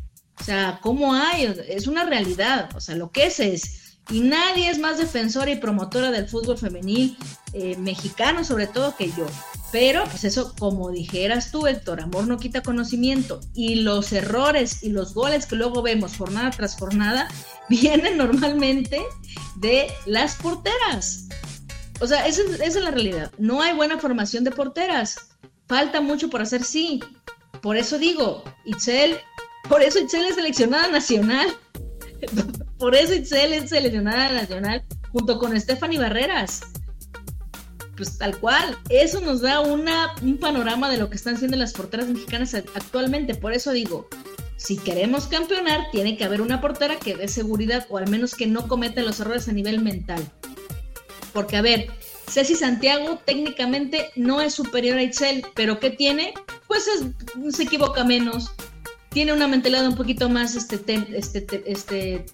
O 0.41 0.45
sea, 0.45 0.79
cómo 0.83 1.15
hay, 1.15 1.45
es 1.69 1.87
una 1.87 2.05
realidad. 2.05 2.71
O 2.77 2.81
sea, 2.81 2.95
lo 2.95 3.11
que 3.11 3.27
es 3.27 3.41
es 3.41 3.85
y 4.11 4.21
nadie 4.21 4.69
es 4.69 4.79
más 4.79 4.99
defensora 4.99 5.51
y 5.51 5.57
promotora 5.57 6.11
del 6.11 6.29
fútbol 6.29 6.59
femenil 6.59 7.17
eh, 7.55 7.77
mexicano, 7.79 8.45
sobre 8.45 8.67
todo 8.67 8.97
que 8.97 9.09
yo. 9.09 9.27
Pero, 9.73 10.05
pues 10.05 10.25
eso, 10.25 10.55
como 10.59 10.91
dijeras 10.91 11.51
tú, 11.51 11.67
Héctor, 11.67 12.01
amor 12.03 12.27
no 12.27 12.39
quita 12.39 12.63
conocimiento. 12.63 13.41
Y 13.55 13.77
los 13.77 14.13
errores 14.13 14.83
y 14.83 14.91
los 14.91 15.15
goles 15.15 15.47
que 15.47 15.57
luego 15.57 15.83
vemos 15.83 16.17
jornada 16.17 16.51
tras 16.51 16.77
jornada 16.77 17.29
vienen 17.69 18.19
normalmente 18.19 19.03
de 19.57 19.87
las 20.05 20.37
porteras. 20.37 21.29
O 22.01 22.07
sea, 22.07 22.27
esa, 22.27 22.43
es 22.63 22.75
la 22.77 22.91
realidad. 22.91 23.33
No 23.39 23.63
hay 23.63 23.75
buena 23.75 23.99
formación 23.99 24.45
de 24.45 24.51
porteras. 24.51 25.17
Falta 25.69 26.01
mucho 26.01 26.29
por 26.29 26.43
hacer, 26.43 26.65
sí. 26.65 27.03
Por 27.63 27.77
eso 27.77 27.99
digo, 27.99 28.45
Itzel, 28.65 29.19
por 29.69 29.83
eso 29.83 29.99
Itzel 29.99 30.27
es 30.27 30.35
seleccionada 30.35 30.89
nacional 30.89 31.57
por 32.79 32.95
eso 32.95 33.15
Itzel 33.15 33.53
es 33.53 33.71
seleccionada 33.71 34.31
nacional 34.33 34.83
junto 35.13 35.39
con 35.39 35.59
Stephanie 35.59 35.99
Barreras. 35.99 36.63
Pues 37.97 38.19
tal 38.19 38.37
cual, 38.39 38.77
eso 38.89 39.21
nos 39.21 39.41
da 39.41 39.61
una, 39.61 40.15
un 40.21 40.39
panorama 40.39 40.91
de 40.91 40.99
lo 40.99 41.09
que 41.09 41.17
están 41.17 41.37
haciendo 41.37 41.57
las 41.57 41.73
porteras 41.73 42.09
mexicanas 42.09 42.55
actualmente. 42.55 43.37
Por 43.37 43.53
eso 43.53 43.71
digo, 43.71 44.09
si 44.57 44.77
queremos 44.77 45.29
campeonar, 45.29 45.87
tiene 45.93 46.17
que 46.17 46.25
haber 46.25 46.41
una 46.41 46.61
portera 46.61 46.97
que 46.99 47.15
dé 47.15 47.29
seguridad 47.29 47.87
o 47.91 47.99
al 47.99 48.09
menos 48.09 48.35
que 48.35 48.49
no 48.49 48.67
cometa 48.67 49.03
los 49.03 49.21
errores 49.21 49.49
a 49.49 49.53
nivel 49.53 49.81
mental. 49.81 50.29
Porque, 51.35 51.59
a 51.59 51.62
ver, 51.62 51.91
Ceci 52.30 52.55
Santiago 52.55 53.20
técnicamente 53.26 54.11
no 54.16 54.41
es 54.41 54.55
superior 54.55 54.97
a 54.97 55.03
Itzel, 55.03 55.45
pero 55.55 55.78
¿qué 55.78 55.91
tiene? 55.91 56.32
Pues 56.66 56.89
es, 56.89 57.55
se 57.55 57.64
equivoca 57.64 58.05
menos, 58.05 58.53
tiene 59.11 59.32
una 59.32 59.47
mentalidad 59.47 59.87
un 59.87 59.97
poquito 59.97 60.28
más, 60.30 60.57
este, 60.57 60.76
este, 61.14 61.62
este, 61.66 62.26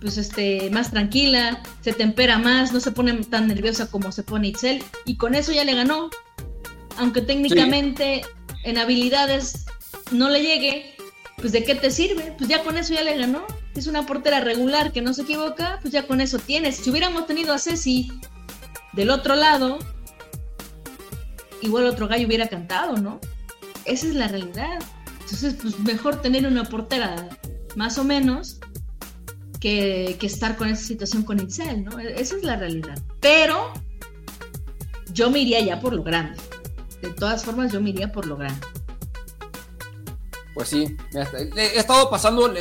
pues 0.00 0.18
este, 0.18 0.70
más 0.70 0.90
tranquila, 0.90 1.62
se 1.80 1.92
tempera 1.92 2.38
más, 2.38 2.72
no 2.72 2.80
se 2.80 2.90
pone 2.90 3.12
tan 3.24 3.46
nerviosa 3.46 3.90
como 3.90 4.10
se 4.10 4.22
pone 4.22 4.48
Itzel, 4.48 4.82
y 5.04 5.16
con 5.16 5.34
eso 5.34 5.52
ya 5.52 5.64
le 5.64 5.74
ganó. 5.74 6.10
Aunque 6.96 7.20
técnicamente 7.20 8.22
en 8.64 8.76
habilidades 8.76 9.66
no 10.10 10.28
le 10.28 10.42
llegue, 10.42 10.96
pues 11.36 11.52
de 11.52 11.62
qué 11.62 11.76
te 11.76 11.90
sirve, 11.90 12.34
pues 12.36 12.50
ya 12.50 12.64
con 12.64 12.76
eso 12.76 12.94
ya 12.94 13.02
le 13.02 13.16
ganó. 13.16 13.46
Es 13.78 13.86
una 13.86 14.06
portera 14.06 14.40
regular 14.40 14.90
que 14.90 15.00
no 15.02 15.14
se 15.14 15.22
equivoca, 15.22 15.78
pues 15.80 15.92
ya 15.92 16.04
con 16.04 16.20
eso 16.20 16.40
tienes. 16.40 16.78
Si 16.78 16.90
hubiéramos 16.90 17.28
tenido 17.28 17.54
a 17.54 17.60
Ceci 17.60 18.10
del 18.92 19.08
otro 19.08 19.36
lado, 19.36 19.78
igual 21.62 21.86
otro 21.86 22.08
gallo 22.08 22.26
hubiera 22.26 22.48
cantado, 22.48 22.96
¿no? 22.96 23.20
Esa 23.84 24.08
es 24.08 24.16
la 24.16 24.26
realidad. 24.26 24.80
Entonces, 25.20 25.54
pues 25.62 25.78
mejor 25.78 26.20
tener 26.20 26.44
una 26.44 26.64
portera 26.64 27.28
más 27.76 27.98
o 27.98 28.04
menos 28.04 28.58
que, 29.60 30.18
estar 30.22 30.56
con 30.56 30.66
esa 30.66 30.82
situación 30.82 31.22
con 31.22 31.38
Itzel, 31.38 31.84
¿no? 31.84 32.00
Esa 32.00 32.34
es 32.34 32.42
la 32.42 32.56
realidad. 32.56 33.00
Pero 33.20 33.72
yo 35.12 35.30
me 35.30 35.38
iría 35.38 35.60
ya 35.60 35.78
por 35.78 35.92
lo 35.92 36.02
grande. 36.02 36.36
De 37.00 37.10
todas 37.10 37.44
formas, 37.44 37.72
yo 37.72 37.80
me 37.80 37.90
iría 37.90 38.10
por 38.10 38.26
lo 38.26 38.36
grande. 38.36 38.66
Pues 40.58 40.70
sí, 40.70 40.96
he 41.54 41.78
estado 41.78 42.10
pasando 42.10 42.52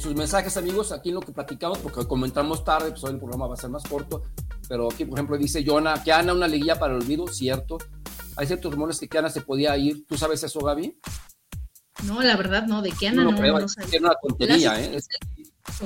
sus 0.00 0.14
mensajes, 0.14 0.56
amigos, 0.56 0.90
aquí 0.90 1.10
en 1.10 1.16
lo 1.16 1.20
que 1.20 1.32
platicamos, 1.32 1.76
porque 1.80 2.06
comentamos 2.06 2.64
tarde, 2.64 2.92
pues 2.92 3.04
hoy 3.04 3.10
el 3.10 3.18
programa 3.18 3.46
va 3.46 3.52
a 3.52 3.58
ser 3.58 3.68
más 3.68 3.82
corto. 3.82 4.22
Pero 4.70 4.90
aquí, 4.90 5.04
por 5.04 5.18
ejemplo, 5.18 5.36
dice 5.36 5.62
Jonah 5.62 6.02
que 6.02 6.10
Ana 6.12 6.32
una 6.32 6.48
liguilla 6.48 6.78
para 6.78 6.94
el 6.94 7.02
olvido, 7.02 7.26
cierto. 7.28 7.76
Hay 8.36 8.46
ciertos 8.46 8.72
rumores 8.72 8.98
que 8.98 9.18
Ana 9.18 9.28
se 9.28 9.42
podía 9.42 9.76
ir. 9.76 10.06
¿Tú 10.06 10.16
sabes 10.16 10.42
eso, 10.42 10.60
Gaby? 10.60 10.98
No, 12.04 12.22
la 12.22 12.38
verdad 12.38 12.66
no, 12.66 12.80
de 12.80 12.90
que 12.90 13.08
Ana 13.08 13.22
no, 13.22 13.32
no, 13.32 13.36
no, 13.42 13.66
una 14.00 14.14
tontería, 14.22 14.80
¿eh? 14.80 14.98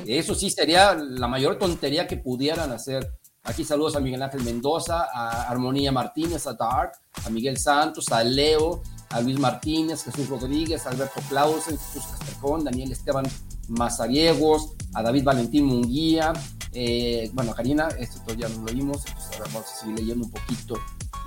eso 0.05 0.35
sí 0.35 0.49
sería 0.49 0.93
la 0.93 1.27
mayor 1.27 1.59
tontería 1.59 2.07
que 2.07 2.15
pudieran 2.15 2.71
hacer. 2.71 3.11
Aquí 3.43 3.65
saludos 3.65 3.97
a 3.97 3.99
Miguel 3.99 4.23
Ángel 4.23 4.43
Mendoza, 4.43 5.09
a 5.13 5.49
Armonía 5.49 5.91
Martínez, 5.91 6.47
a 6.47 6.53
Dark, 6.53 6.93
a 7.25 7.29
Miguel 7.29 7.57
Santos, 7.57 8.09
a 8.13 8.23
Leo, 8.23 8.81
a 9.09 9.21
Luis 9.21 9.39
Martínez, 9.39 10.03
Jesús 10.03 10.27
Rodríguez, 10.29 10.85
Alberto 10.85 11.21
Clausen, 11.29 11.77
Jesús 11.77 12.03
Castrejón, 12.09 12.63
Daniel 12.63 12.91
Esteban 12.91 13.25
Mazariegos, 13.67 14.73
a 14.93 15.03
David 15.03 15.23
Valentín 15.23 15.65
Munguía, 15.65 16.33
eh, 16.73 17.29
bueno, 17.33 17.53
Karina, 17.53 17.87
esto 17.99 18.19
ya 18.35 18.47
lo 18.49 18.65
leímos, 18.65 19.03
ahora 19.33 19.45
vamos 19.53 19.71
a 19.71 19.79
seguir 19.79 19.99
leyendo 19.99 20.25
un 20.25 20.31
poquito. 20.31 20.75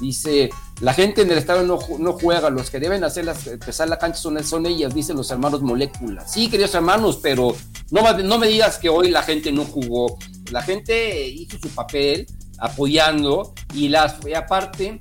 Dice, 0.00 0.48
la 0.80 0.94
gente 0.94 1.22
en 1.22 1.30
el 1.30 1.38
estado 1.38 1.62
no, 1.62 1.78
no 1.98 2.12
juega, 2.14 2.48
los 2.50 2.70
que 2.70 2.80
deben 2.80 3.04
hacer 3.04 3.26
empezar 3.46 3.88
la 3.88 3.98
cancha 3.98 4.18
son, 4.18 4.42
son 4.44 4.66
ellas, 4.66 4.94
dicen 4.94 5.16
los 5.16 5.30
hermanos 5.30 5.60
Molécula. 5.62 6.26
Sí, 6.26 6.48
queridos 6.48 6.74
hermanos, 6.74 7.18
pero 7.22 7.54
no, 7.90 8.18
no 8.18 8.38
me 8.38 8.46
digas 8.46 8.78
que 8.78 8.88
hoy 8.88 9.10
la 9.10 9.22
gente 9.22 9.52
no 9.52 9.64
jugó. 9.64 10.18
La 10.50 10.62
gente 10.62 11.26
hizo 11.28 11.58
su 11.58 11.68
papel 11.68 12.26
apoyando 12.58 13.52
y, 13.74 13.88
las, 13.88 14.16
y 14.26 14.34
aparte 14.34 15.00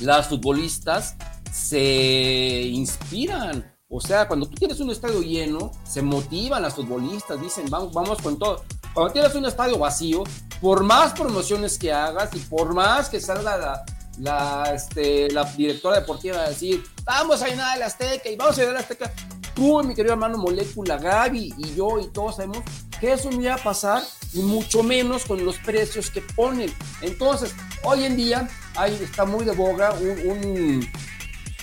las 0.00 0.28
futbolistas 0.28 1.16
se 1.54 2.62
inspiran. 2.62 3.72
O 3.88 4.00
sea, 4.00 4.26
cuando 4.26 4.46
tú 4.48 4.56
tienes 4.56 4.80
un 4.80 4.90
estadio 4.90 5.22
lleno, 5.22 5.70
se 5.84 6.02
motivan 6.02 6.62
las 6.62 6.74
futbolistas, 6.74 7.40
dicen, 7.40 7.70
vamos, 7.70 7.92
vamos 7.92 8.20
con 8.20 8.38
todo. 8.38 8.64
Cuando 8.92 9.12
tienes 9.12 9.34
un 9.36 9.46
estadio 9.46 9.78
vacío, 9.78 10.24
por 10.60 10.82
más 10.82 11.12
promociones 11.12 11.78
que 11.78 11.92
hagas 11.92 12.34
y 12.34 12.40
por 12.40 12.74
más 12.74 13.08
que 13.08 13.20
salga 13.20 13.84
la, 14.18 14.74
este, 14.74 15.28
directora 15.56 16.00
deportiva 16.00 16.38
a 16.38 16.48
decir, 16.48 16.82
vamos 17.04 17.40
a 17.40 17.46
llenar 17.46 17.76
el 17.76 17.84
Azteca 17.84 18.28
y 18.28 18.36
vamos 18.36 18.58
a 18.58 18.60
llenar 18.62 18.74
el 18.74 18.80
Azteca, 18.80 19.12
tú, 19.54 19.80
mi 19.84 19.94
querido 19.94 20.14
hermano 20.14 20.38
Molécula, 20.38 20.98
Gaby 20.98 21.54
y 21.56 21.74
yo 21.76 22.00
y 22.00 22.08
todos 22.08 22.36
sabemos 22.36 22.64
que 22.98 23.12
eso 23.12 23.30
no 23.30 23.40
iba 23.40 23.54
a 23.54 23.58
pasar 23.58 24.02
y 24.32 24.40
mucho 24.40 24.82
menos 24.82 25.24
con 25.24 25.44
los 25.44 25.58
precios 25.58 26.10
que 26.10 26.20
ponen. 26.20 26.72
Entonces, 27.00 27.54
hoy 27.84 28.04
en 28.04 28.16
día 28.16 28.48
ahí 28.74 28.98
está 29.00 29.24
muy 29.24 29.44
de 29.44 29.52
boga 29.52 29.92
un 29.92 30.84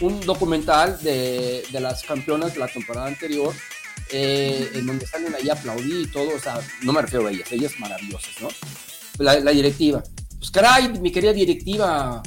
documental 0.09 1.01
de, 1.01 1.63
de, 1.71 1.79
las 1.79 2.03
campeonas 2.03 2.53
de 2.53 2.59
la 2.59 2.67
temporada 2.67 3.07
anterior, 3.07 3.53
eh, 4.11 4.71
en 4.73 4.85
donde 4.87 5.05
salen 5.05 5.33
ahí 5.35 5.49
a 5.49 5.53
aplaudir 5.53 6.01
y 6.01 6.07
todo, 6.07 6.35
o 6.35 6.39
sea, 6.39 6.59
no 6.83 6.91
me 6.91 7.01
refiero 7.01 7.27
a 7.27 7.31
ellas, 7.31 7.51
ellas 7.51 7.73
maravillosas, 7.79 8.41
¿no? 8.41 8.47
La, 9.19 9.39
la 9.39 9.51
directiva. 9.51 10.03
Pues 10.37 10.49
caray, 10.49 10.99
mi 10.99 11.11
querida 11.11 11.33
directiva, 11.33 12.21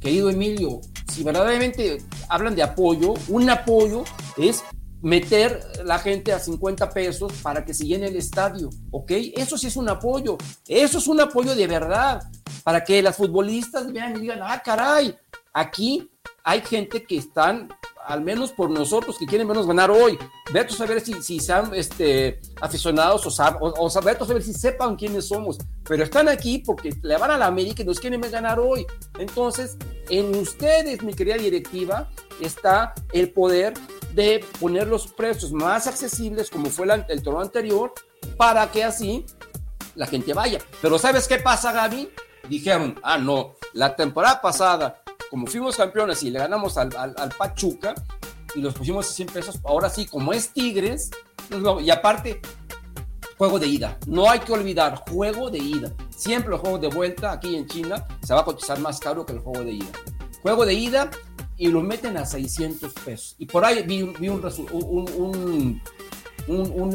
querido 0.00 0.28
Emilio, 0.28 0.80
si 1.12 1.22
verdaderamente 1.22 1.98
hablan 2.28 2.54
de 2.54 2.62
apoyo, 2.62 3.14
un 3.28 3.48
apoyo 3.48 4.04
es 4.36 4.64
meter 5.02 5.60
la 5.84 5.98
gente 5.98 6.32
a 6.32 6.38
50 6.38 6.90
pesos 6.90 7.32
para 7.42 7.64
que 7.64 7.74
se 7.74 7.86
llene 7.86 8.08
el 8.08 8.16
estadio, 8.16 8.70
¿ok? 8.90 9.12
Eso 9.36 9.56
sí 9.56 9.68
es 9.68 9.76
un 9.76 9.88
apoyo, 9.88 10.36
eso 10.66 10.98
es 10.98 11.06
un 11.06 11.20
apoyo 11.20 11.54
de 11.54 11.66
verdad, 11.66 12.22
para 12.64 12.84
que 12.84 13.00
las 13.02 13.16
futbolistas 13.16 13.92
vean 13.92 14.16
y 14.16 14.20
digan, 14.20 14.40
ah, 14.42 14.60
caray, 14.62 15.16
aquí 15.52 16.10
hay 16.44 16.60
gente 16.62 17.02
que 17.04 17.16
están, 17.16 17.68
al 18.04 18.22
menos 18.22 18.52
por 18.52 18.70
nosotros, 18.70 19.16
que 19.18 19.26
quieren 19.26 19.46
menos 19.46 19.66
ganar 19.66 19.90
hoy. 19.90 20.18
Vete 20.52 20.74
a 20.74 20.76
saber 20.76 21.00
si, 21.00 21.14
si 21.22 21.40
sean 21.40 21.70
este, 21.74 22.40
aficionados 22.60 23.26
o, 23.26 23.42
o, 23.60 23.68
o 23.68 23.86
a 23.86 23.90
saber 23.90 24.18
si 24.42 24.52
sepan 24.52 24.96
quiénes 24.96 25.28
somos. 25.28 25.58
Pero 25.84 26.04
están 26.04 26.28
aquí 26.28 26.58
porque 26.58 26.94
le 27.02 27.16
van 27.16 27.30
a 27.30 27.38
la 27.38 27.46
América 27.46 27.82
y 27.82 27.84
nos 27.84 28.00
quieren 28.00 28.20
ganar 28.20 28.58
hoy. 28.58 28.86
Entonces, 29.18 29.76
en 30.08 30.34
ustedes, 30.34 31.02
mi 31.02 31.14
querida 31.14 31.36
directiva, 31.36 32.08
está 32.40 32.94
el 33.12 33.32
poder 33.32 33.74
de 34.14 34.44
poner 34.58 34.88
los 34.88 35.06
precios 35.06 35.52
más 35.52 35.86
accesibles, 35.86 36.50
como 36.50 36.66
fue 36.70 36.86
el, 36.86 37.04
el 37.08 37.36
anterior, 37.36 37.92
para 38.36 38.70
que 38.70 38.82
así 38.84 39.24
la 39.94 40.06
gente 40.06 40.32
vaya. 40.34 40.58
Pero 40.80 40.98
¿sabes 40.98 41.28
qué 41.28 41.38
pasa, 41.38 41.72
Gaby? 41.72 42.10
Dijeron, 42.48 42.98
ah, 43.02 43.18
no, 43.18 43.54
la 43.74 43.94
temporada 43.94 44.40
pasada 44.40 44.99
como 45.30 45.46
fuimos 45.46 45.76
campeones 45.76 46.22
y 46.24 46.30
le 46.30 46.40
ganamos 46.40 46.76
al, 46.76 46.90
Pachuca 47.38 47.94
y 48.54 48.60
los 48.60 48.74
pusimos 48.74 49.08
a 49.08 49.12
100 49.12 49.28
pesos, 49.28 49.60
ahora 49.64 49.88
sí, 49.88 50.06
como 50.06 50.32
es 50.32 50.48
Tigres, 50.50 51.10
pues 51.48 51.62
y 51.84 51.90
aparte, 51.90 52.40
juego 53.38 53.58
de 53.58 53.68
ida. 53.68 53.98
No 54.06 54.28
hay 54.28 54.40
que 54.40 54.52
olvidar, 54.52 55.04
juego 55.08 55.50
de 55.50 55.58
ida. 55.58 55.92
Siempre 56.10 56.54
el 56.54 56.60
juego 56.60 56.78
de 56.78 56.88
vuelta 56.88 57.32
aquí 57.32 57.56
en 57.56 57.66
China 57.66 58.06
se 58.22 58.34
va 58.34 58.40
a 58.40 58.44
cotizar 58.44 58.78
más 58.80 58.98
caro 58.98 59.24
que 59.24 59.32
el 59.32 59.38
juego 59.38 59.64
de 59.64 59.72
ida. 59.72 59.92
Juego 60.42 60.66
de 60.66 60.74
ida 60.74 61.10
y 61.56 61.68
lo 61.68 61.80
meten 61.80 62.16
a 62.16 62.26
600 62.26 62.92
pesos. 63.04 63.36
Y 63.38 63.46
por 63.46 63.64
ahí 63.64 63.82
vi, 63.84 64.02
un, 64.02 64.14
un, 64.72 65.10
un, 65.16 65.82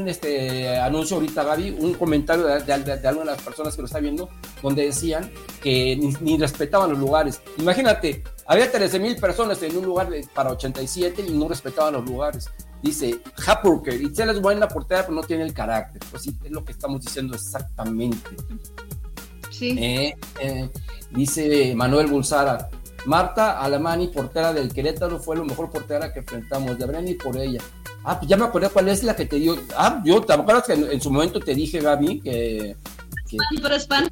este, 0.07 0.77
anuncio 0.77 1.17
ahorita, 1.17 1.43
Gaby, 1.43 1.77
un 1.79 1.93
comentario 1.93 2.45
de, 2.45 2.61
de, 2.61 3.07
alguna 3.07 3.31
de 3.31 3.37
las 3.37 3.41
personas 3.41 3.75
que 3.75 3.81
lo 3.81 3.87
está 3.87 3.99
viendo, 3.99 4.29
donde 4.61 4.85
decían 4.85 5.31
que 5.61 5.97
ni, 6.21 6.37
respetaban 6.37 6.89
los 6.89 6.99
lugares. 6.99 7.41
Imagínate, 7.57 8.23
había 8.45 8.71
13 8.71 8.99
mil 8.99 9.15
personas 9.15 9.61
en 9.63 9.77
un 9.77 9.85
lugar 9.85 10.09
para 10.33 10.51
87 10.51 11.25
y 11.27 11.31
no 11.31 11.47
respetaban 11.47 11.93
los 11.93 12.05
lugares. 12.05 12.49
Dice, 12.81 13.19
Hapurker, 13.47 13.99
Itzel 14.01 14.29
es 14.29 14.41
buena 14.41 14.67
portera, 14.67 15.03
pero 15.03 15.13
no 15.13 15.23
tiene 15.23 15.43
el 15.43 15.53
carácter. 15.53 16.01
Pues 16.11 16.23
sí, 16.23 16.37
es 16.43 16.51
lo 16.51 16.63
que 16.63 16.71
estamos 16.71 17.03
diciendo 17.03 17.35
exactamente. 17.35 18.29
Sí. 19.49 19.77
Eh, 19.79 20.17
eh, 20.41 20.69
dice 21.11 21.73
Manuel 21.75 22.07
Bulsara, 22.07 22.69
Marta 23.05 23.59
Alamani, 23.59 24.07
portera 24.07 24.53
del 24.53 24.73
Querétaro, 24.73 25.19
fue 25.19 25.37
la 25.37 25.43
mejor 25.43 25.69
portera 25.69 26.11
que 26.11 26.19
enfrentamos. 26.19 26.77
Deberían 26.77 27.07
ir 27.07 27.17
por 27.17 27.37
ella. 27.37 27.61
Ah, 28.03 28.19
pues 28.19 28.29
ya 28.29 28.37
me 28.37 28.45
acordé 28.45 28.69
cuál 28.69 28.89
es 28.89 29.03
la 29.03 29.15
que 29.15 29.25
te 29.25 29.37
dio. 29.37 29.57
Ah, 29.75 30.01
yo, 30.03 30.21
¿te 30.21 30.33
acuerdas 30.33 30.65
que 30.65 30.73
en, 30.73 31.01
su 31.01 31.11
momento 31.11 31.39
te 31.39 31.55
dije, 31.55 31.79
Gaby, 31.79 32.21
que. 32.21 32.75
que 33.27 33.37
pero 33.61 33.75
es 33.75 33.87
pan. 33.87 34.09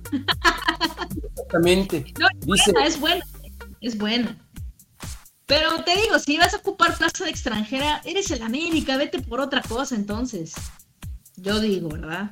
Exactamente. 1.23 2.05
No, 2.19 2.27
es, 2.27 2.45
Dice, 2.45 2.71
buena, 2.71 2.87
es 2.87 2.99
buena, 2.99 3.25
es 3.81 3.97
buena. 3.97 4.37
Pero 5.45 5.83
te 5.83 5.95
digo, 5.95 6.17
si 6.19 6.37
vas 6.37 6.53
a 6.53 6.57
ocupar 6.57 6.97
plaza 6.97 7.25
de 7.25 7.29
extranjera, 7.29 8.01
eres 8.05 8.31
el 8.31 8.41
América, 8.41 8.97
vete 8.97 9.21
por 9.21 9.41
otra 9.41 9.61
cosa 9.61 9.95
entonces. 9.95 10.53
Yo 11.35 11.59
digo, 11.59 11.89
¿verdad? 11.89 12.31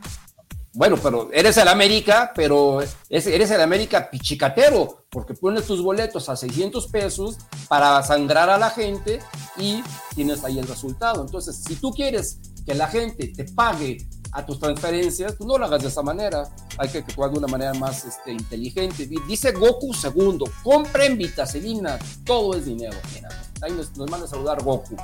Bueno, 0.74 0.96
pero 1.04 1.30
eres 1.34 1.58
el 1.58 1.68
América, 1.68 2.32
pero 2.34 2.80
eres 3.10 3.52
el 3.52 3.60
América 3.60 4.10
pichicatero, 4.10 5.04
porque 5.10 5.34
pones 5.34 5.66
tus 5.66 5.82
boletos 5.82 6.30
a 6.30 6.38
600 6.38 6.88
pesos 6.88 7.38
para 7.68 8.02
sangrar 8.04 8.50
a 8.50 8.58
la 8.58 8.70
gente 8.70 9.20
y 9.58 9.84
tienes 10.16 10.46
ahí 10.46 10.60
el 10.60 10.68
resultado. 10.68 11.22
Entonces, 11.22 11.62
si 11.68 11.76
tú 11.76 11.92
quieres 11.92 12.40
que 12.66 12.74
la 12.74 12.88
gente 12.88 13.28
te 13.28 13.44
pague 13.52 14.08
a 14.32 14.46
tus 14.46 14.60
transferencias, 14.60 15.38
tú 15.38 15.46
no 15.46 15.58
lo 15.58 15.66
hagas 15.66 15.82
de 15.82 15.90
esa 15.90 16.04
manera. 16.04 16.50
Hay 16.78 16.88
que 16.88 17.00
actuar 17.00 17.32
de 17.32 17.40
una 17.40 17.48
manera 17.48 17.74
más 17.74 18.06
este, 18.06 18.32
inteligente. 18.32 19.10
Dice 19.28 19.52
Goku 19.52 19.94
segundo, 19.94 20.46
compren 20.64 21.18
vitacilina, 21.18 22.00
todo 22.26 22.56
es 22.56 22.66
dinero. 22.66 22.98
Mira, 23.14 23.28
ahí 23.62 23.74
nos, 23.74 23.98
nos 23.98 24.10
manda 24.10 24.26
a 24.26 24.30
saludar 24.30 24.64
Goku. 24.64 24.96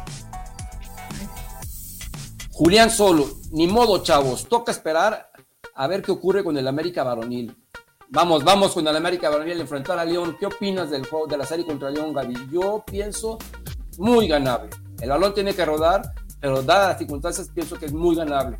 Julián 2.53 2.89
Solo, 2.89 3.29
ni 3.51 3.67
modo, 3.67 4.01
chavos, 4.01 4.47
toca 4.47 4.71
esperar 4.71 5.29
a 5.77 5.87
ver 5.87 6.01
qué 6.01 6.11
ocurre 6.11 6.43
con 6.43 6.57
el 6.57 6.67
América 6.67 7.03
varonil. 7.03 7.55
Vamos, 8.09 8.43
vamos 8.43 8.73
con 8.73 8.87
el 8.87 8.95
América 8.95 9.29
Varonil 9.29 9.59
enfrentar 9.59 9.99
a 9.99 10.05
León. 10.05 10.37
¿Qué 10.39 10.45
opinas 10.45 10.89
del 10.89 11.05
juego 11.05 11.27
de 11.27 11.37
la 11.37 11.45
serie 11.45 11.65
contra 11.65 11.89
León, 11.89 12.13
Gaby? 12.13 12.35
Yo 12.49 12.81
pienso 12.89 13.37
muy 13.97 14.29
ganable. 14.29 14.69
El 15.01 15.09
balón 15.09 15.33
tiene 15.33 15.53
que 15.53 15.65
rodar, 15.65 16.13
pero 16.39 16.63
dadas 16.63 16.89
las 16.89 16.97
circunstancias 16.99 17.51
pienso 17.53 17.77
que 17.77 17.87
es 17.87 17.93
muy 17.93 18.15
ganable. 18.15 18.59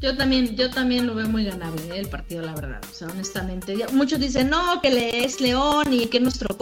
Yo 0.00 0.16
también, 0.16 0.56
yo 0.56 0.68
también 0.68 1.06
lo 1.06 1.14
veo 1.14 1.28
muy 1.28 1.44
ganable 1.44 1.80
¿eh? 1.94 2.00
el 2.00 2.08
partido, 2.08 2.42
la 2.42 2.54
verdad. 2.54 2.80
O 2.90 2.92
sea, 2.92 3.06
honestamente, 3.06 3.76
muchos 3.92 4.18
dicen 4.18 4.50
no, 4.50 4.80
que 4.82 4.90
le 4.90 5.24
es 5.24 5.40
León 5.40 5.92
y 5.92 6.06
que 6.06 6.16
es 6.16 6.22
nuestro. 6.24 6.56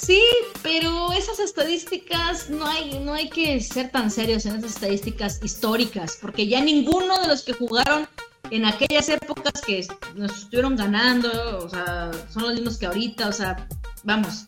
Sí, 0.00 0.22
pero 0.62 1.12
esas 1.12 1.40
estadísticas 1.40 2.50
no 2.50 2.64
hay, 2.66 3.00
no 3.00 3.14
hay 3.14 3.28
que 3.28 3.60
ser 3.60 3.90
tan 3.90 4.10
serios 4.10 4.46
en 4.46 4.56
esas 4.56 4.72
estadísticas 4.72 5.40
históricas, 5.42 6.18
porque 6.20 6.46
ya 6.46 6.60
ninguno 6.60 7.18
de 7.20 7.26
los 7.26 7.42
que 7.42 7.52
jugaron 7.52 8.08
en 8.50 8.64
aquellas 8.64 9.08
épocas 9.08 9.60
que 9.66 9.86
nos 10.14 10.32
estuvieron 10.32 10.76
ganando, 10.76 11.28
o 11.58 11.68
sea, 11.68 12.10
son 12.32 12.44
los 12.44 12.54
mismos 12.54 12.78
que 12.78 12.86
ahorita, 12.86 13.28
o 13.28 13.32
sea, 13.32 13.68
vamos, 14.04 14.46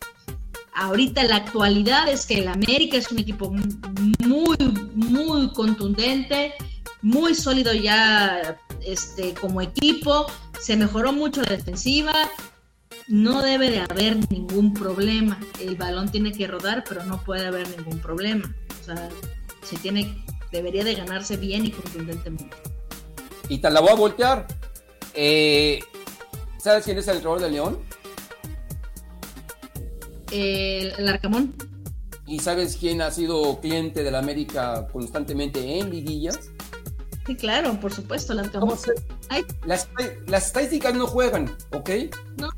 ahorita 0.75 1.25
la 1.25 1.37
actualidad 1.37 2.09
es 2.09 2.27
que 2.27 2.39
el 2.39 2.49
América 2.49 2.97
es 2.97 3.11
un 3.11 3.19
equipo 3.19 3.53
muy, 4.21 4.57
muy 4.95 5.53
contundente, 5.53 6.55
muy 7.03 7.35
sólido 7.35 7.75
ya 7.75 8.57
este, 8.85 9.35
como 9.35 9.61
equipo, 9.61 10.27
se 10.61 10.77
mejoró 10.77 11.13
mucho 11.13 11.43
la 11.43 11.57
defensiva, 11.57 12.13
no 13.11 13.43
debe 13.43 13.71
de 13.71 13.81
haber 13.81 14.31
ningún 14.31 14.73
problema. 14.73 15.39
El 15.61 15.75
balón 15.75 16.11
tiene 16.11 16.33
que 16.33 16.47
rodar, 16.47 16.85
pero 16.89 17.05
no 17.05 17.23
puede 17.23 17.47
haber 17.47 17.69
ningún 17.77 17.99
problema. 17.99 18.55
O 18.81 18.85
sea, 18.85 19.09
se 19.63 19.77
tiene, 19.77 20.25
debería 20.53 20.85
de 20.85 20.95
ganarse 20.95 21.37
bien 21.37 21.67
y 21.67 21.73
contundentemente. 21.73 22.57
Y 23.49 23.59
te 23.59 23.69
la 23.69 23.81
voy 23.81 23.91
a 23.91 23.95
voltear. 23.95 24.47
Eh, 25.13 25.81
¿Sabes 26.59 26.85
quién 26.85 26.99
es 26.99 27.09
el 27.09 27.17
entrenador 27.17 27.43
de 27.43 27.51
León? 27.51 27.79
El, 30.31 30.93
el, 30.97 31.09
Arcamón. 31.09 31.53
¿Y 32.29 32.39
sabes 32.39 32.77
quién 32.77 33.03
ha 33.03 33.11
sido 33.11 33.61
cliente 33.61 34.05
de 34.05 34.11
la 34.13 34.21
América 34.21 34.87
constantemente 34.93 35.81
en 35.81 35.91
liguillas? 35.91 36.39
Sí, 37.27 37.35
claro, 37.35 37.79
por 37.81 37.93
supuesto, 37.93 38.35
el 38.35 38.39
Arcamón. 38.39 38.79
Las, 39.67 39.89
las, 40.29 40.47
estadísticas 40.47 40.95
no 40.95 41.09
juegan, 41.09 41.51
¿ok? 41.73 41.91
No. 42.37 42.51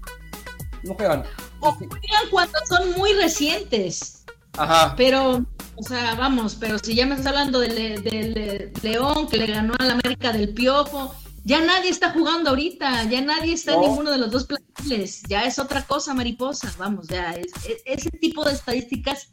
No 0.83 0.95
juegan. 0.95 1.25
O 1.61 1.73
juegan 1.73 2.29
cuando 2.31 2.59
son 2.69 2.93
muy 2.93 3.13
recientes. 3.15 4.25
Ajá. 4.59 4.95
Pero, 4.97 5.45
o 5.77 5.83
sea, 5.83 6.15
vamos, 6.15 6.57
pero 6.57 6.79
si 6.79 6.95
ya 6.95 7.07
me 7.07 7.15
estás 7.15 7.29
hablando 7.29 7.59
del 7.61 7.75
de, 8.03 8.73
León, 8.83 9.27
que 9.29 9.39
le 9.39 9.47
ganó 9.47 9.75
a 9.79 9.85
la 9.85 9.93
América 9.95 10.33
del 10.33 10.53
Piojo, 10.53 11.15
ya 11.45 11.61
nadie 11.61 11.89
está 11.91 12.11
jugando 12.11 12.51
ahorita, 12.51 13.05
ya 13.05 13.21
nadie 13.23 13.55
está 13.55 13.73
No. 13.73 13.79
en 13.83 13.89
ninguno 13.91 14.11
de 14.11 14.19
los 14.19 14.31
dos 14.31 14.45
planteles, 14.45 15.23
ya 15.29 15.45
es 15.45 15.59
otra 15.59 15.83
cosa, 15.83 16.13
mariposa, 16.15 16.73
vamos, 16.79 17.09
ya, 17.09 17.33
es, 17.33 17.47
es- 17.67 17.83
ese 17.87 18.11
tipo 18.11 18.45
de 18.45 18.53
estadísticas 18.53 19.29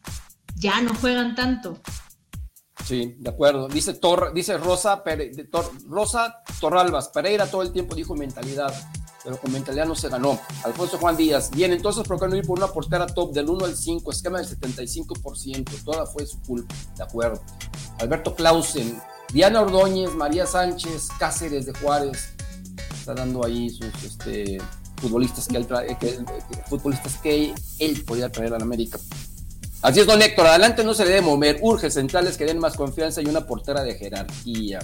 ya 0.56 0.80
no 0.82 0.93
juegan 0.95 1.36
tanto. 1.36 1.80
Sí, 2.86 3.15
de 3.19 3.30
acuerdo. 3.30 3.67
Dice 3.67 3.93
Tor, 3.93 4.34
dice 4.34 4.57
Rosa, 4.57 5.03
Pere- 5.03 5.32
Rosa 5.88 6.41
Torralbas, 6.59 7.09
Pereira 7.09 7.45
todo 7.49 7.61
el 7.61 7.71
tiempo 7.71 7.93
dijo 7.93 8.15
mentalidad, 8.15 8.73
pero 9.23 9.38
con 9.39 9.51
mentalidad 9.51 9.86
no 9.86 9.93
se 9.95 10.09
ganó. 10.09 10.39
Alfonso 10.63 10.97
Juan 10.97 11.15
Díaz, 11.15 11.51
bien, 11.51 11.71
entonces, 11.71 12.07
¿por 12.07 12.27
no 12.27 12.36
ir 12.36 12.45
por 12.47 12.57
una 12.57 12.67
portera 12.67 13.05
top 13.05 13.32
del 13.34 13.47
1 13.49 13.65
al 13.65 13.75
5, 13.75 14.11
esquema 14.11 14.39
del 14.39 14.47
75%? 14.47 15.84
Toda 15.84 16.05
fue 16.07 16.25
su 16.25 16.41
culpa, 16.41 16.73
de 16.97 17.03
acuerdo. 17.03 17.41
Alberto 17.99 18.34
Clausen, 18.34 18.99
Diana 19.32 19.61
Ordóñez, 19.61 20.15
María 20.15 20.47
Sánchez, 20.47 21.09
Cáceres 21.19 21.67
de 21.67 21.73
Juárez, 21.73 22.34
está 22.97 23.13
dando 23.13 23.45
ahí 23.45 23.69
sus 23.69 23.93
este, 24.03 24.57
futbolistas 24.97 25.47
que 25.47 25.57
él 25.57 25.67
trae- 25.67 25.95
él- 26.01 26.25
que- 26.25 26.63
futbolistas 26.67 27.17
que 27.17 27.53
él 27.77 28.03
podía 28.05 28.32
traer 28.32 28.53
a 28.55 28.57
la 28.57 28.63
América. 28.63 28.97
Así 29.82 30.01
es, 30.01 30.07
don 30.07 30.21
Héctor, 30.21 30.45
adelante 30.47 30.84
no 30.84 30.93
se 30.93 31.05
debe 31.05 31.21
mover, 31.21 31.59
urge 31.61 31.89
centrales 31.89 32.36
que 32.36 32.45
den 32.45 32.59
más 32.59 32.75
confianza 32.75 33.21
y 33.21 33.27
una 33.27 33.45
portera 33.45 33.82
de 33.82 33.95
jerarquía. 33.95 34.80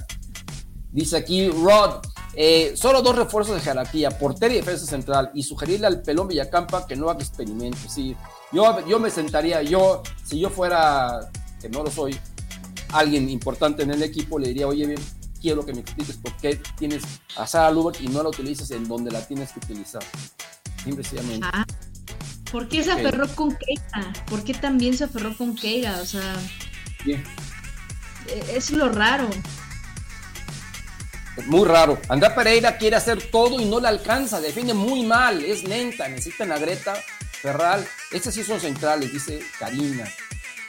Dice 0.91 1.17
aquí 1.17 1.49
Rod, 1.49 1.99
eh, 2.33 2.73
solo 2.77 3.01
dos 3.01 3.15
refuerzos 3.17 3.55
de 3.55 3.61
jerarquía, 3.61 4.11
portera 4.11 4.53
y 4.53 4.57
defensa 4.57 4.85
central, 4.85 5.31
y 5.33 5.43
sugerirle 5.43 5.87
al 5.87 6.01
pelón 6.01 6.29
Villacampa 6.29 6.87
que 6.87 6.95
no 6.95 7.09
haga 7.09 7.19
experimentos. 7.19 7.91
Sí, 7.91 8.15
yo, 8.53 8.87
yo 8.87 8.97
me 8.99 9.09
sentaría, 9.09 9.61
yo, 9.63 10.01
si 10.23 10.39
yo 10.39 10.49
fuera, 10.49 11.29
que 11.59 11.67
no 11.67 11.83
lo 11.83 11.91
soy, 11.91 12.17
alguien 12.93 13.29
importante 13.29 13.83
en 13.83 13.91
el 13.91 14.01
equipo, 14.01 14.39
le 14.39 14.47
diría, 14.47 14.67
oye, 14.67 14.85
bien, 14.85 15.01
quiero 15.41 15.65
que 15.65 15.73
me 15.73 15.81
expliques 15.81 16.15
por 16.15 16.35
qué 16.37 16.61
tienes 16.77 17.03
a 17.35 17.45
Sara 17.45 17.69
Lubeck 17.71 17.99
y 17.99 18.07
no 18.07 18.23
la 18.23 18.29
utilizas 18.29 18.71
en 18.71 18.87
donde 18.87 19.11
la 19.11 19.27
tienes 19.27 19.51
que 19.51 19.59
utilizar. 19.59 20.03
Simple 20.81 21.01
y 21.01 21.05
sencillamente. 21.05 21.47
Ah, 21.51 21.65
¿Por 22.51 22.67
qué 22.67 22.83
se 22.83 22.91
aferró 22.91 23.27
con 23.35 23.55
Keiga? 23.55 24.13
¿Por 24.27 24.43
qué 24.43 24.53
también 24.53 24.97
se 24.97 25.05
aferró 25.05 25.35
con 25.37 25.55
Keiga? 25.55 25.99
O 26.01 26.05
sea, 26.05 26.35
eh, 27.05 27.23
es 28.53 28.71
lo 28.71 28.89
raro. 28.89 29.29
Muy 31.47 31.67
raro. 31.67 31.99
Andrea 32.07 32.33
Pereira 32.33 32.77
quiere 32.77 32.95
hacer 32.95 33.29
todo 33.29 33.59
y 33.59 33.65
no 33.65 33.79
le 33.79 33.87
alcanza. 33.87 34.39
Defiende 34.39 34.73
muy 34.73 35.03
mal. 35.03 35.43
Es 35.43 35.63
lenta. 35.63 36.07
Necesitan 36.07 36.51
a 36.51 36.57
Greta 36.57 36.95
Ferral. 37.41 37.85
Estas 38.11 38.33
sí 38.33 38.43
son 38.43 38.59
centrales, 38.59 39.11
dice 39.11 39.41
Karina. 39.59 40.07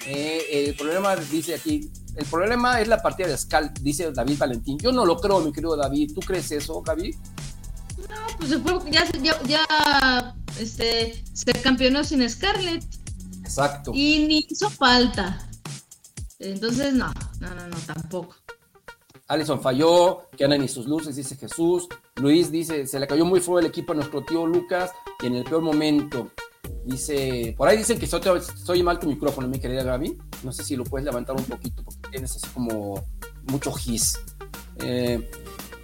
Eh, 0.06 0.66
el 0.68 0.74
problema, 0.74 1.16
dice 1.16 1.54
aquí, 1.54 1.90
el 2.16 2.24
problema 2.26 2.80
es 2.80 2.88
la 2.88 3.02
partida 3.02 3.28
de 3.28 3.36
Scal, 3.36 3.72
dice 3.80 4.12
David 4.12 4.38
Valentín. 4.38 4.78
Yo 4.78 4.92
no 4.92 5.04
lo 5.04 5.16
creo, 5.16 5.40
mi 5.40 5.52
querido 5.52 5.76
David. 5.76 6.12
¿Tú 6.14 6.20
crees 6.20 6.50
eso, 6.52 6.82
David? 6.84 7.14
No, 8.08 8.38
pues 8.38 8.50
ya, 8.90 9.04
ya, 9.20 9.42
ya 9.42 10.35
este, 10.60 11.22
se 11.32 11.52
campeonó 11.52 12.04
sin 12.04 12.28
Scarlett 12.28 12.84
Exacto. 13.42 13.92
y 13.94 14.26
ni 14.26 14.46
hizo 14.48 14.70
falta. 14.70 15.48
Entonces, 16.38 16.92
no, 16.94 17.12
no, 17.40 17.54
no, 17.54 17.68
no, 17.68 17.76
tampoco. 17.86 18.36
Alison 19.28 19.60
falló, 19.60 20.28
que 20.36 20.44
andan 20.44 20.60
ni 20.60 20.68
sus 20.68 20.86
luces, 20.86 21.16
dice 21.16 21.36
Jesús. 21.36 21.88
Luis 22.16 22.50
dice, 22.50 22.86
se 22.86 23.00
le 23.00 23.06
cayó 23.06 23.24
muy 23.24 23.40
fuerte 23.40 23.66
el 23.66 23.70
equipo 23.72 23.92
a 23.92 23.96
nuestro 23.96 24.22
tío 24.22 24.46
Lucas 24.46 24.92
y 25.22 25.26
en 25.26 25.36
el 25.36 25.44
peor 25.44 25.62
momento. 25.62 26.30
Dice, 26.84 27.54
por 27.56 27.68
ahí 27.68 27.78
dicen 27.78 27.98
que 27.98 28.06
soy, 28.06 28.22
soy 28.64 28.82
mal 28.82 29.00
tu 29.00 29.08
micrófono, 29.08 29.48
mi 29.48 29.58
querida 29.58 29.82
Gaby. 29.82 30.16
No 30.44 30.52
sé 30.52 30.62
si 30.62 30.76
lo 30.76 30.84
puedes 30.84 31.04
levantar 31.04 31.34
un 31.36 31.44
poquito 31.44 31.82
porque 31.82 32.10
tienes 32.10 32.36
así 32.36 32.46
como 32.54 33.02
mucho 33.50 33.72
gis. 33.72 34.18
Eh, 34.78 35.28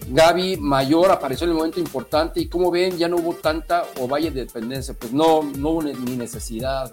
Gaby 0.09 0.57
Mayor 0.59 1.11
apareció 1.11 1.45
en 1.45 1.51
el 1.53 1.57
momento 1.57 1.81
importante 1.81 2.41
y 2.41 2.49
como 2.49 2.71
ven 2.71 2.99
ya 2.99 3.09
no 3.09 3.17
hubo 3.17 3.35
tanta 3.35 3.85
o 4.01 4.09
valle 4.09 4.31
de 4.31 4.45
dependencia. 4.47 4.95
Pues 4.95 5.13
no, 5.13 5.43
no 5.43 5.71
hubo 5.71 5.83
ni 5.83 6.17
necesidad. 6.17 6.93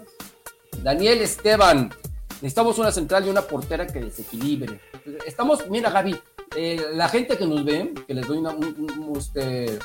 Daniel 0.82 1.20
Esteban, 1.20 1.90
necesitamos 2.36 2.78
una 2.78 2.92
central 2.92 3.26
y 3.26 3.30
una 3.30 3.42
portera 3.42 3.86
que 3.86 4.00
desequilibre. 4.00 4.80
Estamos, 5.26 5.68
mira 5.68 5.90
Gaby, 5.90 6.16
eh, 6.56 6.80
la 6.94 7.08
gente 7.08 7.36
que 7.36 7.46
nos 7.46 7.64
ve, 7.64 7.92
que 8.06 8.14
les 8.14 8.26
doy 8.26 8.38
una, 8.38 8.50
un, 8.50 8.64
un- 8.64 9.16
este, 9.18 9.78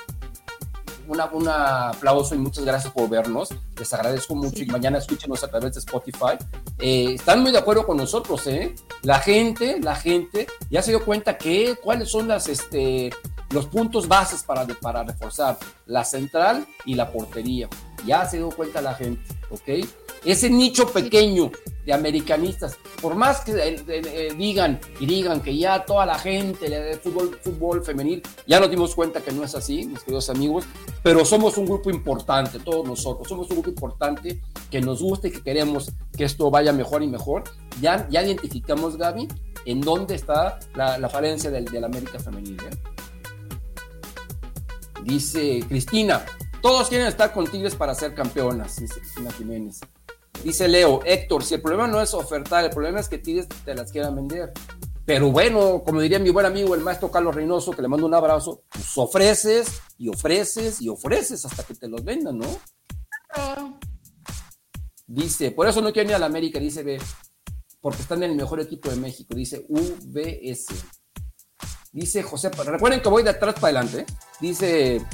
una, 1.08 1.26
un 1.26 1.48
aplauso 1.48 2.36
y 2.36 2.38
muchas 2.38 2.66
gracias 2.66 2.94
por 2.94 3.10
vernos. 3.10 3.50
Les 3.78 3.94
agradezco 3.94 4.36
mucho 4.36 4.64
y 4.64 4.66
mañana 4.68 4.98
escúchenos 4.98 5.44
a 5.44 5.48
través 5.48 5.74
de 5.74 5.80
Spotify. 5.80 6.38
Eh, 6.80 7.14
están 7.16 7.42
muy 7.42 7.52
de 7.52 7.60
acuerdo 7.60 7.86
con 7.86 7.98
nosotros, 7.98 8.46
¿eh? 8.48 8.76
La 9.04 9.20
gente, 9.20 9.80
la 9.82 9.96
gente 9.96 10.48
ya 10.70 10.82
se 10.82 10.92
dio 10.92 11.04
cuenta 11.04 11.38
que 11.38 11.76
cuáles 11.84 12.10
son 12.10 12.28
las, 12.28 12.48
este, 12.48 13.12
los 13.52 13.68
puntos 13.68 14.08
bases 14.08 14.44
para, 14.44 14.66
para 14.66 15.04
reforzar 15.04 15.58
la 15.86 16.04
central 16.04 16.66
y 16.86 16.96
la 16.96 17.12
portería. 17.12 17.70
Ya 18.06 18.26
se 18.26 18.38
dio 18.38 18.50
cuenta 18.50 18.82
la 18.82 18.94
gente, 18.94 19.24
¿ok? 19.50 19.88
Ese 20.26 20.50
nicho 20.50 20.88
pequeño 20.92 21.52
de 21.86 21.94
americanistas, 21.94 22.78
por 23.00 23.14
más 23.16 23.42
que 23.42 23.52
eh, 23.52 23.76
eh, 23.88 24.02
eh, 24.06 24.34
digan 24.36 24.80
y 25.00 25.06
digan 25.06 25.40
que 25.40 25.56
ya 25.56 25.86
toda 25.86 26.06
la 26.08 26.18
gente 26.18 26.68
de 26.68 26.98
fútbol, 26.98 27.38
fútbol 27.44 27.86
femenil, 27.86 28.24
ya 28.48 28.60
nos 28.60 28.72
dimos 28.72 28.96
cuenta 28.96 29.22
que 29.22 29.32
no 29.32 29.44
es 29.44 29.54
así, 29.54 29.86
mis 29.86 30.00
queridos 30.00 30.32
amigos, 30.32 30.66
pero 31.04 31.24
somos 31.26 31.60
un 31.60 31.66
grupo 31.66 31.92
importante, 31.92 32.58
todos 32.58 32.88
nosotros, 32.88 33.28
somos 33.28 33.48
un 33.52 33.58
grupo 33.58 33.70
importante 33.70 34.42
que 34.72 34.82
nos 34.82 35.04
gusta 35.04 35.28
y 35.28 35.32
que 35.32 35.44
queremos 35.44 35.92
que 36.18 36.24
esto 36.24 36.50
vaya 36.50 36.74
mejor 36.74 37.04
y 37.04 37.08
mejor. 37.08 37.44
Ya, 37.80 38.08
ya 38.10 38.24
identificamos, 38.24 38.98
Gaby, 38.98 39.28
en 39.66 39.82
dónde 39.82 40.16
está 40.16 40.60
la, 40.74 40.98
la 40.98 41.08
falencia 41.08 41.52
del, 41.52 41.66
del 41.66 41.84
América 41.84 42.18
femenil. 42.18 42.58
¿eh? 42.64 42.78
Dice 45.04 45.64
Cristina, 45.68 46.26
todos 46.64 46.90
quieren 46.90 47.06
estar 47.06 47.32
con 47.32 47.46
Tigres 47.46 47.76
para 47.76 47.94
ser 47.94 48.16
campeonas, 48.16 48.78
dice 48.78 49.00
Cristina 49.00 49.32
Jiménez. 49.34 49.82
Dice 50.44 50.68
Leo, 50.68 51.02
Héctor, 51.04 51.44
si 51.44 51.56
el 51.56 51.62
problema 51.62 51.88
no 51.88 52.02
es 52.02 52.14
ofertar, 52.14 52.66
el 52.66 52.72
problema 52.72 53.00
es 53.00 53.10
que 53.10 53.18
Tigres 53.18 53.48
te 53.64 53.74
las 53.74 53.92
quieran 53.92 54.16
vender. 54.16 54.54
Pero 55.06 55.32
bueno, 55.32 55.84
como 55.86 56.02
diría 56.02 56.18
mi 56.18 56.32
buen 56.32 56.48
amigo 56.48 56.74
el 56.74 56.82
maestro 56.82 57.12
Carlos 57.12 57.36
Reynoso, 57.36 57.72
que 57.72 57.82
le 57.82 57.88
mando 57.88 58.08
un 58.08 58.14
abrazo, 58.14 58.64
pues 58.70 58.98
ofreces 58.98 59.82
y 59.98 60.10
ofreces 60.10 60.82
y 60.82 60.90
ofreces 60.90 61.46
hasta 61.46 61.64
que 61.64 61.76
te 61.76 61.88
los 61.88 62.04
vendan, 62.04 62.40
¿no? 62.40 62.48
Dice, 65.06 65.52
por 65.52 65.68
eso 65.68 65.82
no 65.82 65.94
quieren 65.94 66.10
ir 66.10 66.16
a 66.16 66.20
la 66.20 66.26
América, 66.26 66.60
dice 66.60 66.82
B, 66.82 67.00
porque 67.80 68.02
están 68.02 68.24
en 68.24 68.32
el 68.32 68.36
mejor 68.36 68.60
equipo 68.60 68.90
de 68.90 68.96
México, 68.96 69.36
dice 69.36 69.64
UBS. 69.70 70.66
Dice 71.92 72.24
José, 72.24 72.50
recuerden 72.50 73.02
que 73.02 73.10
voy 73.10 73.22
de 73.22 73.30
atrás 73.30 73.56
para 73.56 73.80
adelante, 73.80 74.06
dice 74.42 75.06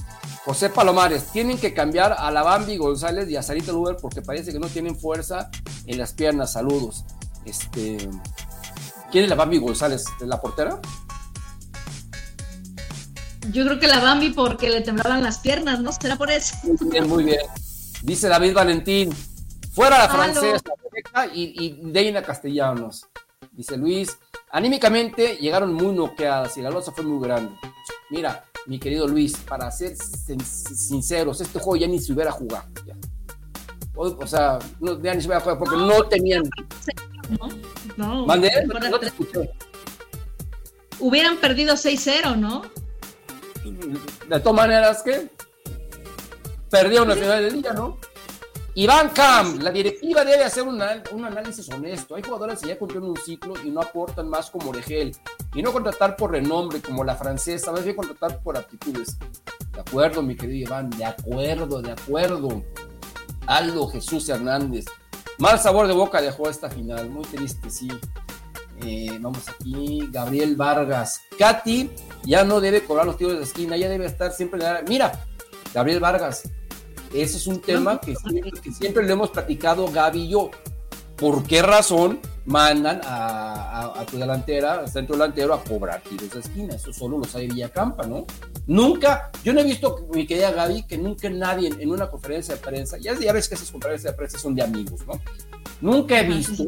José 0.44 0.70
Palomares, 0.70 1.26
tienen 1.32 1.60
que 1.60 1.74
cambiar 1.74 2.16
a 2.18 2.32
la 2.32 2.42
Bambi 2.42 2.76
González 2.76 3.30
y 3.30 3.36
a 3.36 3.44
Sarita 3.44 3.72
Luber 3.72 3.98
porque 4.02 4.24
parece 4.24 4.52
que 4.52 4.60
no 4.60 4.68
tienen 4.68 4.98
fuerza 4.98 5.52
en 5.86 6.00
las 6.00 6.14
piernas. 6.14 6.54
Saludos. 6.54 7.06
Este, 7.46 8.10
¿Quién 9.12 9.26
es 9.26 9.30
la 9.30 9.36
Bambi 9.36 9.60
González? 9.60 10.06
¿La 10.22 10.42
portera? 10.42 10.80
Yo 13.52 13.66
creo 13.66 13.80
que 13.80 13.88
la 13.88 14.00
Bambi 14.00 14.32
porque 14.32 14.70
le 14.70 14.82
temblaban 14.82 15.22
las 15.22 15.40
piernas, 15.40 15.80
¿no? 15.80 15.92
¿Será 15.92 16.16
por 16.16 16.32
eso? 16.32 16.56
Muy 16.64 16.90
bien, 16.90 17.08
muy 17.08 17.24
bien. 17.24 17.42
Dice 18.02 18.28
David 18.28 18.54
Valentín, 18.56 19.12
fuera 19.74 20.00
la 20.00 20.10
francesa 20.10 20.62
y, 21.34 21.54
y 21.66 21.92
Deina 21.92 22.24
Castellanos. 22.24 23.06
Dice 23.52 23.78
Luis, 23.78 24.18
anímicamente 24.52 25.38
llegaron 25.38 25.74
muy 25.74 25.94
noqueadas 25.94 26.58
y 26.58 26.62
la 26.62 26.72
losa 26.72 26.92
fue 26.92 27.04
muy 27.04 27.24
grande. 27.24 27.54
Mira, 28.10 28.46
mi 28.68 28.80
querido 28.80 29.08
Luis, 29.08 29.38
para 29.38 29.70
ser 29.72 29.96
sinceros, 29.96 31.42
este 31.42 31.60
juego 31.60 31.78
ya 31.78 31.88
ni 31.88 32.00
se 32.00 32.14
hubiera 32.14 32.32
jugado. 32.32 32.66
O, 33.96 34.28
sea, 34.28 34.60
no, 34.80 35.02
ya 35.02 35.14
ni 35.14 35.22
se 35.22 35.28
hubiera 35.28 35.42
jugado 35.42 35.60
porque 35.60 35.76
no, 35.76 36.04
tenían. 36.04 36.44
No, 37.98 38.26
no, 38.26 38.36
no 38.36 39.00
te 39.00 39.08
escuché. 39.08 39.52
Hubieran 41.00 41.38
perdido 41.38 41.76
6-0, 41.76 42.38
¿no? 42.38 42.64
De 44.28 44.40
todas 44.40 44.56
maneras, 44.56 45.02
¿qué? 45.04 45.30
Perdieron 46.70 47.10
la 47.10 47.16
final 47.16 47.44
del 47.44 47.62
día, 47.62 47.74
¿no? 47.74 47.98
Iván 48.74 49.10
Cam, 49.10 49.60
la 49.60 49.70
directiva 49.70 50.24
debe 50.24 50.46
hacer 50.46 50.64
un, 50.64 50.82
análisis 50.82 51.68
honesto. 51.70 52.16
Hay 52.16 52.24
jugadores 52.24 52.60
que 52.62 52.70
ya 52.70 52.80
cumplieron 52.80 53.10
un 53.10 53.18
ciclo 53.18 53.54
y 53.66 53.70
no 53.70 53.82
aportan 53.82 54.30
más 54.30 54.50
como 54.50 54.70
Oregel. 54.70 55.14
Y 55.54 55.62
no 55.62 55.74
contratar 55.74 56.16
por 56.16 56.32
renombre 56.32 56.82
como 56.82 57.04
la 57.04 57.16
francesa, 57.16 57.74
más 57.74 57.84
bien 57.84 57.98
contratar 57.98 58.42
por 58.42 58.58
aptitudes. 58.58 59.18
De 59.74 59.82
acuerdo, 59.82 60.22
mi 60.22 60.36
querido 60.38 60.70
Iván, 60.70 60.90
de 60.92 61.04
acuerdo, 61.04 61.82
de 61.82 61.92
acuerdo. 61.92 62.64
Aldo 63.46 63.88
Jesús 63.88 64.30
Hernández. 64.30 64.86
Mal 65.38 65.60
sabor 65.60 65.88
de 65.88 65.94
boca 65.94 66.22
dejó 66.22 66.50
esta 66.50 66.70
final, 66.70 67.10
muy 67.10 67.24
triste, 67.24 67.70
sí. 67.70 67.90
Eh, 68.84 69.18
vamos 69.20 69.50
aquí, 69.50 70.08
Gabriel 70.12 70.56
Vargas. 70.56 71.22
Katy 71.38 71.92
ya 72.24 72.46
no 72.46 72.62
debe 72.62 72.86
cobrar 72.86 73.06
los 73.06 73.18
tiros 73.18 73.38
de 73.38 73.44
esquina, 73.44 73.76
ya 73.76 73.90
debe 73.90 74.06
estar 74.06 74.32
siempre. 74.32 74.62
Mira, 74.88 75.12
Gabriel 75.74 76.00
Vargas, 76.00 76.44
ese 77.14 77.38
es 77.38 77.48
un 77.48 77.62
tema 77.62 78.00
que 78.00 78.16
siempre, 78.72 79.06
le 79.06 79.12
hemos 79.12 79.30
platicado 79.32 79.88
Gaby 79.88 80.22
y 80.22 80.30
yo. 80.30 80.52
¿Por 81.16 81.44
qué 81.44 81.62
razón 81.62 82.20
mandan 82.46 83.00
a, 83.04 84.04
tu 84.10 84.18
delantera, 84.18 84.80
al 84.80 84.90
centro 84.90 85.16
delantero, 85.16 85.54
a 85.54 85.64
cobrar 85.64 86.02
tiros 86.02 86.32
de 86.32 86.40
esquina? 86.40 86.76
Eso 86.76 86.92
solo 86.92 87.20
lo 87.20 87.26
sabe 87.26 87.48
Villacampa, 87.48 88.08
¿no? 88.08 88.26
Nunca, 88.66 89.30
yo 89.44 89.54
no 89.54 89.60
he 89.60 89.64
visto, 89.64 90.08
mi 90.14 90.26
querida 90.26 90.52
Gaby, 90.52 90.88
que 90.88 90.98
nunca 90.98 91.30
nadie 91.30 91.72
en 91.78 91.92
una 91.92 92.10
conferencia 92.10 92.56
de 92.56 92.62
prensa, 92.62 92.98
ya, 92.98 93.14
ya 93.20 93.34
ves 93.34 93.48
que 93.48 93.56
esas 93.56 93.70
conferencias 93.70 94.14
de 94.14 94.18
prensa 94.18 94.40
son 94.40 94.56
de 94.56 94.64
amigos, 94.64 95.02
¿no? 95.06 95.14
Nunca 95.80 96.20
he 96.20 96.24
visto 96.24 96.66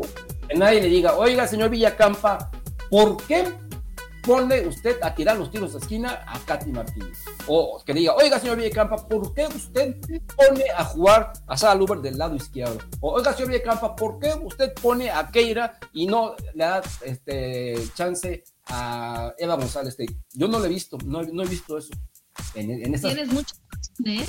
que 0.48 0.56
nadie 0.56 0.82
le 0.82 0.90
diga, 0.90 1.16
oiga, 1.16 1.48
señor 1.48 1.72
Villacampa, 1.72 2.52
¿por 2.92 3.18
qué 3.24 3.46
pone 4.24 4.66
usted 4.68 4.98
a 5.02 5.14
tirar 5.14 5.38
los 5.38 5.52
tiros 5.52 5.74
de 5.74 5.80
esquina 5.80 6.24
a 6.26 6.40
Katy 6.40 6.72
Martínez. 6.72 7.20
O 7.48 7.82
que 7.86 7.94
diga, 7.94 8.16
oiga, 8.16 8.40
señor 8.40 8.58
Villecampa, 8.58 9.08
¿por 9.08 9.34
qué 9.34 9.46
usted 9.48 9.98
pone 10.36 10.64
a 10.76 10.86
jugar 10.86 11.34
a 11.46 11.58
Sara 11.58 11.76
Luber 11.76 12.00
del 12.00 12.18
lado 12.18 12.36
izquierdo? 12.36 12.80
O 13.02 13.14
oiga, 13.14 13.34
señor 13.34 13.50
Villecampa, 13.50 13.96
¿por 13.96 14.20
qué 14.20 14.34
usted 14.42 14.74
pone 14.82 15.12
a 15.12 15.30
Keira 15.30 15.78
y 15.92 16.08
no 16.08 16.36
le 16.54 16.64
da 16.64 16.82
este, 17.04 17.76
chance 17.94 18.44
a 18.68 19.34
Eva 19.38 19.56
González? 19.56 19.98
Yo 20.34 20.48
no 20.48 20.60
lo 20.60 20.66
he 20.66 20.70
visto, 20.70 20.98
no, 21.06 21.22
he 21.22 21.48
visto 21.48 21.78
eso. 21.78 21.94
En, 22.56 22.94
esas, 22.96 23.14
Tienes 23.14 23.32
mucho, 23.32 23.56
¿eh? 24.06 24.26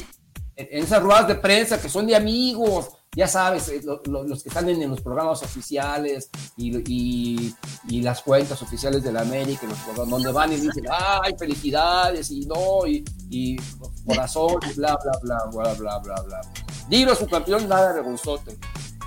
En 0.57 0.85
esas 0.85 1.03
ruedas 1.03 1.29
de 1.29 1.35
prensa 1.37 1.81
que 1.81 1.89
son 1.89 2.07
de 2.07 2.15
amigos, 2.15 2.91
ya 3.17 3.29
sabes, 3.29 3.69
eh, 3.69 3.81
los 3.85 4.43
que 4.43 4.49
están 4.49 4.69
en, 4.69 4.91
los 4.91 5.01
programas 5.01 5.43
oficiales 5.43 6.31
y, 6.57 7.55
las 8.03 8.23
cuentas 8.23 8.61
oficiales 8.61 9.03
de 9.03 9.13
la 9.13 9.21
América, 9.21 9.67
los 9.67 10.09
donde 10.09 10.33
van 10.33 10.53
y 10.53 10.57
dicen, 10.57 10.85
ay, 10.91 11.35
felicidades, 11.39 12.31
y 12.31 12.47
no, 12.47 12.87
y, 12.87 13.57
corazón, 14.05 14.59
y 14.71 14.75
bla, 14.75 14.99
bla, 15.03 15.13
bla, 15.23 15.45
bla, 15.53 15.75
bla, 15.75 15.99
bla, 15.99 16.23
bla. 16.23 16.41
Digno 16.89 17.15
su 17.15 17.27
campeón, 17.27 17.69
nada 17.69 17.93
vergonzote. 17.93 18.59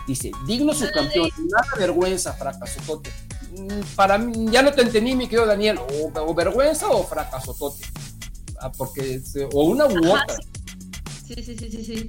Dice, 0.07 0.31
digno 0.47 0.73
su 0.73 0.89
campeón, 0.89 1.29
nada 1.49 1.67
vergüenza, 1.77 2.31
fracasotote. 2.33 3.11
Mm, 3.51 3.81
para 3.95 4.17
mí, 4.17 4.47
ya 4.49 4.61
no 4.61 4.71
te 4.71 4.81
entendí, 4.81 5.15
mi 5.15 5.25
querido 5.27 5.45
Daniel, 5.45 5.79
o, 5.79 6.33
vergüenza 6.33 6.87
o 6.87 7.03
fracasotote. 7.03 7.85
Ah, 8.59 8.71
porque, 8.71 9.21
o 9.53 9.63
una 9.65 9.85
u 9.85 9.97
otra. 9.97 10.37
Sí, 11.27 11.43
sí, 11.43 11.57
sí, 11.57 11.83
sí. 11.83 12.07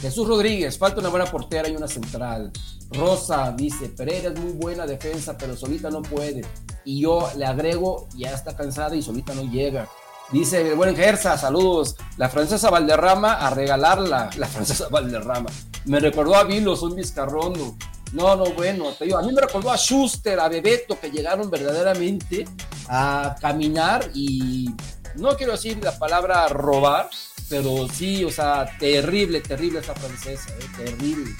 Jesús 0.00 0.26
Rodríguez, 0.26 0.76
falta 0.76 0.98
una 0.98 1.10
buena 1.10 1.26
portera 1.26 1.68
y 1.68 1.76
una 1.76 1.86
central. 1.86 2.50
Rosa 2.90 3.54
dice, 3.56 3.88
Pereira 3.88 4.30
es 4.30 4.40
muy 4.40 4.52
buena 4.52 4.84
defensa, 4.84 5.38
pero 5.38 5.56
solita 5.56 5.90
no 5.90 6.02
puede. 6.02 6.42
Y 6.84 7.02
yo 7.02 7.30
le 7.36 7.46
agrego, 7.46 8.08
ya 8.16 8.32
está 8.32 8.56
cansada 8.56 8.96
y 8.96 9.02
solita 9.02 9.32
no 9.34 9.44
llega. 9.44 9.88
Dice, 10.32 10.74
buen 10.74 10.96
Gersa, 10.96 11.38
saludos. 11.38 11.94
La 12.16 12.28
francesa 12.28 12.68
Valderrama 12.68 13.34
a 13.34 13.50
regalarla. 13.50 14.30
La 14.36 14.48
francesa 14.48 14.88
Valderrama. 14.88 15.50
Me 15.84 16.00
recordó 16.00 16.34
a 16.34 16.42
Vilos, 16.42 16.82
un 16.82 16.96
vizcarrondo. 16.96 17.76
No, 18.12 18.34
no, 18.34 18.44
bueno, 18.54 18.92
te 18.98 19.04
digo, 19.04 19.18
a 19.18 19.22
mí 19.22 19.32
me 19.32 19.40
recordó 19.40 19.70
a 19.70 19.76
Schuster, 19.76 20.40
a 20.40 20.48
Bebeto, 20.48 20.98
que 20.98 21.12
llegaron 21.12 21.48
verdaderamente 21.48 22.44
a 22.88 23.36
caminar 23.40 24.10
y 24.14 24.68
no 25.14 25.36
quiero 25.36 25.52
decir 25.52 25.78
la 25.82 25.96
palabra 25.96 26.48
robar, 26.48 27.08
pero 27.50 27.88
sí, 27.92 28.24
o 28.24 28.30
sea, 28.30 28.64
terrible, 28.78 29.40
terrible 29.40 29.80
esa 29.80 29.94
francesa, 29.94 30.48
eh, 30.60 30.84
terrible. 30.84 31.34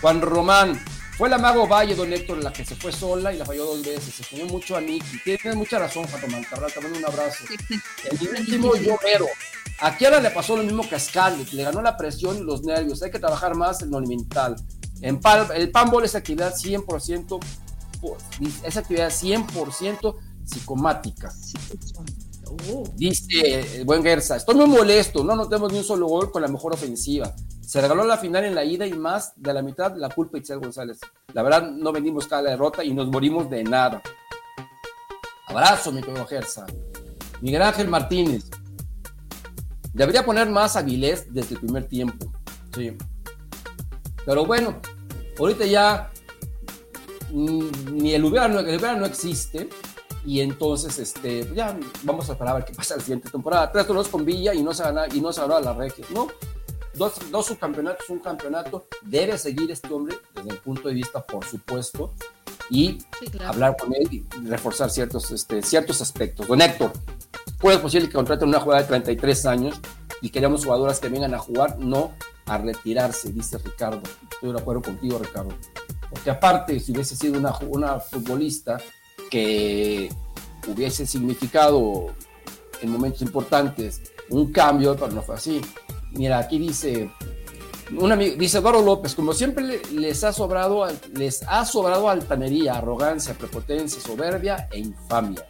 Juan 0.00 0.20
Román, 0.20 0.78
fue 1.16 1.28
la 1.28 1.38
Mago 1.38 1.68
Valle, 1.68 1.94
don 1.94 2.12
Héctor, 2.12 2.42
la 2.42 2.52
que 2.52 2.64
se 2.64 2.74
fue 2.74 2.90
sola 2.90 3.32
y 3.32 3.38
la 3.38 3.44
falló 3.44 3.64
dos 3.64 3.84
veces. 3.84 4.12
Se 4.12 4.24
fue 4.24 4.42
mucho 4.44 4.76
a 4.76 4.80
Nicky. 4.80 5.20
Tienes 5.22 5.54
mucha 5.54 5.78
razón, 5.78 6.04
Juan 6.08 6.22
Román. 6.22 6.44
Cabral, 6.44 6.72
también 6.72 6.96
un 6.96 7.04
abrazo. 7.04 7.44
El 8.10 8.28
último 8.28 8.74
Llovero. 8.74 9.26
Aquí 9.80 10.04
ahora 10.04 10.20
le 10.20 10.30
pasó 10.30 10.56
lo 10.56 10.64
mismo 10.64 10.88
que 10.88 10.96
a 10.96 10.98
Scarlett. 10.98 11.52
Le 11.52 11.62
ganó 11.62 11.80
la 11.80 11.96
presión 11.96 12.38
y 12.38 12.40
los 12.40 12.62
nervios. 12.62 13.02
Hay 13.02 13.10
que 13.10 13.18
trabajar 13.18 13.54
más 13.54 13.82
en 13.82 13.90
lo 13.90 14.00
mental. 14.00 14.56
En 15.02 15.20
el 15.54 15.70
panball 15.70 16.04
es 16.04 16.14
actividad 16.14 16.54
100%, 16.54 17.38
es 18.64 18.76
actividad 18.76 19.10
100% 19.10 20.16
psicomática. 20.44 21.32
Dice 22.94 23.84
buen 23.84 24.02
Gersa, 24.02 24.36
estoy 24.36 24.54
muy 24.54 24.66
molesto, 24.66 25.22
no 25.24 25.36
notemos 25.36 25.72
ni 25.72 25.78
un 25.78 25.84
solo 25.84 26.06
gol 26.06 26.30
con 26.30 26.42
la 26.42 26.48
mejor 26.48 26.74
ofensiva. 26.74 27.34
Se 27.60 27.80
regaló 27.80 28.04
la 28.04 28.18
final 28.18 28.44
en 28.44 28.54
la 28.54 28.64
ida 28.64 28.86
y 28.86 28.92
más 28.92 29.32
de 29.36 29.54
la 29.54 29.62
mitad 29.62 29.94
la 29.96 30.08
culpa 30.08 30.32
de 30.32 30.38
Itzel 30.40 30.58
González. 30.58 30.98
La 31.32 31.42
verdad, 31.42 31.70
no 31.70 31.92
vendimos 31.92 32.26
cada 32.26 32.50
derrota 32.50 32.82
y 32.82 32.92
nos 32.92 33.08
morimos 33.08 33.48
de 33.48 33.62
nada. 33.62 34.02
Abrazo, 35.46 35.92
mi 35.92 36.00
querido 36.02 36.26
Gersa. 36.26 36.66
Miguel 37.40 37.62
Ángel 37.62 37.88
Martínez. 37.88 38.50
Debería 39.92 40.24
poner 40.24 40.48
más 40.48 40.76
Avilés 40.76 41.32
desde 41.32 41.54
el 41.54 41.60
primer 41.60 41.84
tiempo. 41.86 42.32
Sí. 42.74 42.96
Pero 44.24 44.44
bueno, 44.44 44.80
ahorita 45.38 45.64
ya 45.66 46.10
mm, 47.32 47.68
ni 47.92 48.14
el 48.14 48.24
hubiera, 48.24 48.46
el 48.46 48.66
hubiera 48.66 48.96
no 48.96 49.06
existe 49.06 49.68
y 50.24 50.40
entonces 50.40 50.98
este, 50.98 51.48
ya 51.54 51.78
vamos 52.02 52.28
a 52.28 52.32
esperar 52.32 52.54
a 52.54 52.58
ver 52.58 52.64
qué 52.66 52.74
pasa 52.74 52.96
la 52.96 53.00
siguiente 53.00 53.30
temporada. 53.30 53.70
Tres 53.72 53.86
torneos 53.86 54.08
con 54.08 54.24
Villa 54.24 54.54
y 54.54 54.62
no 54.62 54.74
se 54.74 54.82
gana, 54.82 55.06
y 55.12 55.20
no 55.20 55.32
se 55.32 55.40
ganó 55.40 55.60
la 55.60 55.72
regia, 55.72 56.04
¿no? 56.10 56.28
Dos, 56.94 57.14
dos 57.30 57.46
subcampeonatos, 57.46 58.08
un 58.10 58.18
campeonato, 58.18 58.86
debe 59.02 59.38
seguir 59.38 59.70
este 59.70 59.92
hombre 59.92 60.18
desde 60.34 60.50
el 60.50 60.58
punto 60.58 60.88
de 60.88 60.94
vista, 60.94 61.24
por 61.24 61.44
supuesto, 61.44 62.12
y 62.68 62.98
hablar 63.46 63.76
con 63.76 63.94
él 63.94 64.08
y 64.12 64.24
reforzar 64.46 64.90
ciertos, 64.90 65.30
este, 65.30 65.62
ciertos 65.62 66.00
aspectos. 66.02 66.46
Don 66.46 66.60
Héctor, 66.60 66.92
¿puede 67.58 67.76
ser 67.76 67.82
posible 67.82 68.08
que 68.08 68.14
contraten 68.14 68.48
una 68.48 68.60
jugada 68.60 68.82
de 68.82 68.88
33 68.88 69.46
años 69.46 69.80
y 70.20 70.30
queremos 70.30 70.64
jugadoras 70.64 71.00
que 71.00 71.08
vengan 71.08 71.34
a 71.34 71.38
jugar, 71.38 71.78
no 71.78 72.12
a 72.46 72.58
retirarse, 72.58 73.32
dice 73.32 73.58
Ricardo. 73.58 74.02
Estoy 74.30 74.52
de 74.52 74.60
acuerdo 74.60 74.82
contigo, 74.82 75.18
Ricardo. 75.18 75.54
Porque 76.10 76.30
aparte, 76.30 76.80
si 76.80 76.92
hubiese 76.92 77.16
sido 77.16 77.38
una, 77.38 77.56
una 77.60 78.00
futbolista 78.00 78.78
que 79.30 80.12
hubiese 80.66 81.06
significado 81.06 82.08
en 82.82 82.90
momentos 82.90 83.22
importantes 83.22 84.02
un 84.28 84.52
cambio, 84.52 84.96
pero 84.96 85.12
no 85.12 85.22
fue 85.22 85.36
así. 85.36 85.60
Mira, 86.12 86.38
aquí 86.38 86.58
dice, 86.58 87.10
un 87.96 88.12
amigo, 88.12 88.36
dice 88.36 88.58
Eduardo 88.58 88.82
López, 88.82 89.14
como 89.14 89.32
siempre 89.32 89.80
les 89.92 90.24
ha 90.24 90.32
sobrado, 90.32 90.86
les 91.14 91.42
ha 91.48 91.64
sobrado 91.64 92.08
altanería, 92.08 92.74
arrogancia, 92.74 93.34
prepotencia, 93.34 94.00
soberbia 94.00 94.68
e 94.72 94.78
infamia. 94.78 95.46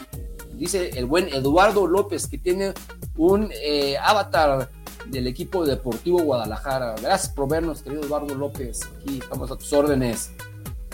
Dice 0.54 0.90
el 0.90 1.06
buen 1.06 1.28
Eduardo 1.28 1.86
López, 1.86 2.26
que 2.26 2.38
tiene 2.38 2.74
un 3.16 3.50
eh, 3.62 3.96
avatar 3.98 4.70
del 5.06 5.26
equipo 5.26 5.64
deportivo 5.64 6.20
Guadalajara. 6.22 6.94
Gracias 7.00 7.32
por 7.32 7.48
vernos, 7.48 7.82
querido 7.82 8.02
Eduardo 8.02 8.34
López. 8.34 8.80
Aquí 9.00 9.18
estamos 9.22 9.50
a 9.50 9.56
tus 9.56 9.72
órdenes. 9.72 10.30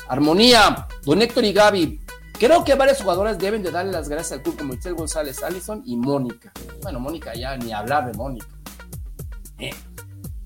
Armonía, 0.08 0.86
don 1.04 1.20
Héctor 1.20 1.44
y 1.44 1.52
Gaby, 1.52 2.00
Creo 2.38 2.64
que 2.64 2.74
varios 2.74 3.00
jugadores 3.00 3.38
deben 3.38 3.62
de 3.62 3.70
darle 3.70 3.92
las 3.92 4.08
gracias 4.08 4.32
al 4.32 4.42
club 4.42 4.58
como 4.58 4.74
Michelle 4.74 4.94
González 4.94 5.42
Allison 5.42 5.82
y 5.86 5.96
Mónica. 5.96 6.52
Bueno, 6.82 7.00
Mónica 7.00 7.34
ya 7.34 7.56
ni 7.56 7.72
hablar 7.72 8.10
de 8.10 8.16
Mónica. 8.16 8.46
Eh, 9.58 9.70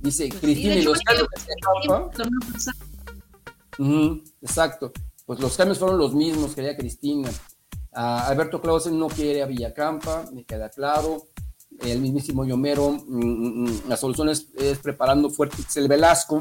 Dice 0.00 0.28
Pues 0.28 0.40
Cristina, 0.40 0.74
sí, 0.74 0.80
y 0.80 0.82
los 0.82 0.98
cambios 1.00 1.28
Ujú, 3.78 4.22
exacto. 4.40 4.92
Pues 5.26 5.40
los 5.40 5.56
cambios 5.56 5.78
fueron 5.78 5.98
los 5.98 6.14
mismos, 6.14 6.54
quería 6.54 6.76
Cristina. 6.76 7.30
Alberto 7.92 8.60
Clausen 8.60 8.98
no 8.98 9.08
quiere 9.08 9.42
a 9.42 9.46
Villacampa, 9.46 10.24
me 10.32 10.44
queda 10.44 10.70
claro. 10.70 11.26
El 11.80 12.00
mismísimo 12.00 12.44
Yomero, 12.44 12.90
mm, 12.90 13.00
mm, 13.08 13.64
mm, 13.64 13.88
la 13.88 13.96
solución 13.96 14.28
es, 14.28 14.48
es 14.56 14.78
preparando 14.78 15.30
fuerte 15.30 15.56
el 15.76 15.88
Velasco 15.88 16.40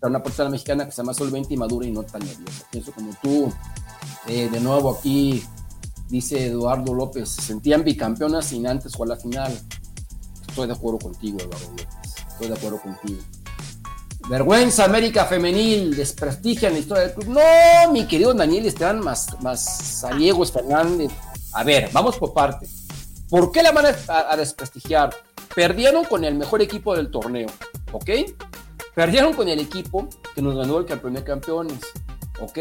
para 0.00 0.10
una 0.10 0.22
portera 0.22 0.48
mexicana 0.48 0.86
que 0.86 0.92
se 0.92 0.98
llama 0.98 1.12
solvente 1.12 1.52
y 1.52 1.56
madura 1.58 1.86
y 1.86 1.92
no 1.92 2.02
tan 2.02 2.22
nerviosa. 2.24 2.64
Pienso 2.70 2.92
como 2.92 3.12
tú. 3.22 3.52
Eh, 4.26 4.48
de 4.50 4.60
nuevo 4.60 4.96
aquí 4.98 5.44
dice 6.08 6.46
Eduardo 6.46 6.94
López, 6.94 7.28
se 7.28 7.42
sentían 7.42 7.84
bicampeonas 7.84 8.46
sin 8.46 8.66
antes 8.66 8.94
jugar 8.94 9.10
la 9.10 9.16
final. 9.16 9.60
Estoy 10.48 10.66
de 10.66 10.72
acuerdo 10.72 10.98
contigo, 10.98 11.38
Eduardo 11.38 11.70
López. 11.70 11.86
Estoy 12.32 12.48
de 12.48 12.54
acuerdo 12.54 12.80
contigo. 12.80 13.20
Vergüenza 14.28 14.84
América 14.84 15.24
Femenil, 15.24 15.94
desprestigian 15.96 16.72
la 16.72 16.78
historia 16.78 17.02
del 17.04 17.14
club. 17.14 17.28
No, 17.28 17.92
mi 17.92 18.06
querido 18.06 18.32
Daniel 18.32 18.66
Esteban 18.66 19.00
más, 19.00 19.28
más 19.42 19.62
Saliegos 19.62 20.52
Fernández. 20.52 21.10
A 21.52 21.64
ver, 21.64 21.90
vamos 21.92 22.16
por 22.16 22.32
parte. 22.32 22.66
¿Por 23.28 23.52
qué 23.52 23.62
la 23.62 23.72
van 23.72 23.86
a, 23.86 24.32
a 24.32 24.36
desprestigiar? 24.36 25.14
Perdieron 25.54 26.04
con 26.04 26.24
el 26.24 26.36
mejor 26.36 26.62
equipo 26.62 26.94
del 26.94 27.10
torneo, 27.10 27.48
¿ok? 27.92 28.10
Perdieron 28.94 29.32
con 29.34 29.48
el 29.48 29.60
equipo 29.60 30.08
que 30.34 30.42
nos 30.42 30.56
ganó 30.56 30.78
el 30.78 30.86
campeón 30.86 31.14
de 31.14 31.24
campeones, 31.24 31.80
¿ok? 32.40 32.58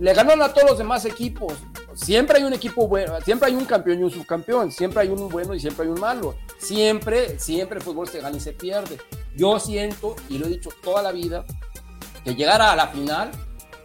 Le 0.00 0.12
ganaron 0.12 0.42
a 0.42 0.52
todos 0.52 0.70
los 0.70 0.78
demás 0.78 1.04
equipos. 1.04 1.52
Siempre 1.94 2.38
hay 2.38 2.44
un 2.44 2.52
equipo 2.52 2.88
bueno, 2.88 3.20
siempre 3.20 3.48
hay 3.48 3.54
un 3.54 3.64
campeón 3.64 4.00
y 4.00 4.02
un 4.02 4.10
subcampeón, 4.10 4.72
siempre 4.72 5.02
hay 5.02 5.08
un 5.08 5.28
bueno 5.28 5.54
y 5.54 5.60
siempre 5.60 5.84
hay 5.84 5.92
un 5.92 6.00
malo. 6.00 6.34
Siempre, 6.58 7.38
siempre 7.38 7.78
el 7.78 7.84
fútbol 7.84 8.08
se 8.08 8.20
gana 8.20 8.36
y 8.36 8.40
se 8.40 8.52
pierde. 8.52 8.98
Yo 9.36 9.60
siento, 9.60 10.16
y 10.28 10.38
lo 10.38 10.46
he 10.46 10.50
dicho 10.50 10.70
toda 10.82 11.02
la 11.02 11.12
vida, 11.12 11.44
que 12.24 12.34
llegar 12.34 12.60
a 12.62 12.74
la 12.74 12.88
final 12.88 13.30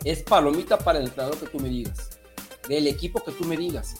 es 0.03 0.23
palomita 0.23 0.77
para 0.77 0.99
el 0.99 1.05
entrenador 1.05 1.37
que 1.37 1.47
tú 1.47 1.59
me 1.59 1.69
digas, 1.69 2.19
del 2.67 2.87
equipo 2.87 3.23
que 3.23 3.31
tú 3.31 3.43
me 3.45 3.57
digas, 3.57 3.95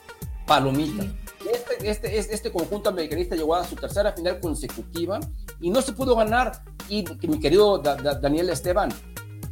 palomita. 0.48 1.04
Este, 1.52 1.90
este, 1.90 2.18
este, 2.18 2.34
este 2.34 2.52
conjunto 2.52 2.90
americanista 2.90 3.36
llegó 3.36 3.56
a 3.56 3.64
su 3.64 3.76
tercera 3.76 4.14
final 4.14 4.40
consecutiva 4.40 5.20
y 5.62 5.70
no 5.70 5.82
se 5.82 5.94
pudo 5.94 6.16
ganar. 6.16 6.64
Y 6.90 7.06
mi 7.28 7.40
querido 7.40 7.78
da, 7.78 7.96
da, 7.96 8.16
Daniel 8.16 8.50
Esteban, 8.50 8.90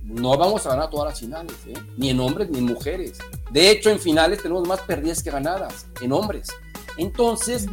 no 0.03 0.37
vamos 0.37 0.65
a 0.65 0.69
ganar 0.69 0.89
todas 0.89 1.11
las 1.11 1.19
finales, 1.19 1.55
¿eh? 1.67 1.73
ni 1.97 2.09
en 2.09 2.19
hombres 2.19 2.49
ni 2.49 2.59
en 2.59 2.65
mujeres. 2.65 3.19
De 3.51 3.69
hecho, 3.69 3.89
en 3.89 3.99
finales 3.99 4.41
tenemos 4.41 4.67
más 4.67 4.81
perdidas 4.81 5.21
que 5.21 5.29
ganadas, 5.29 5.85
en 6.01 6.11
hombres. 6.13 6.47
Entonces, 6.97 7.67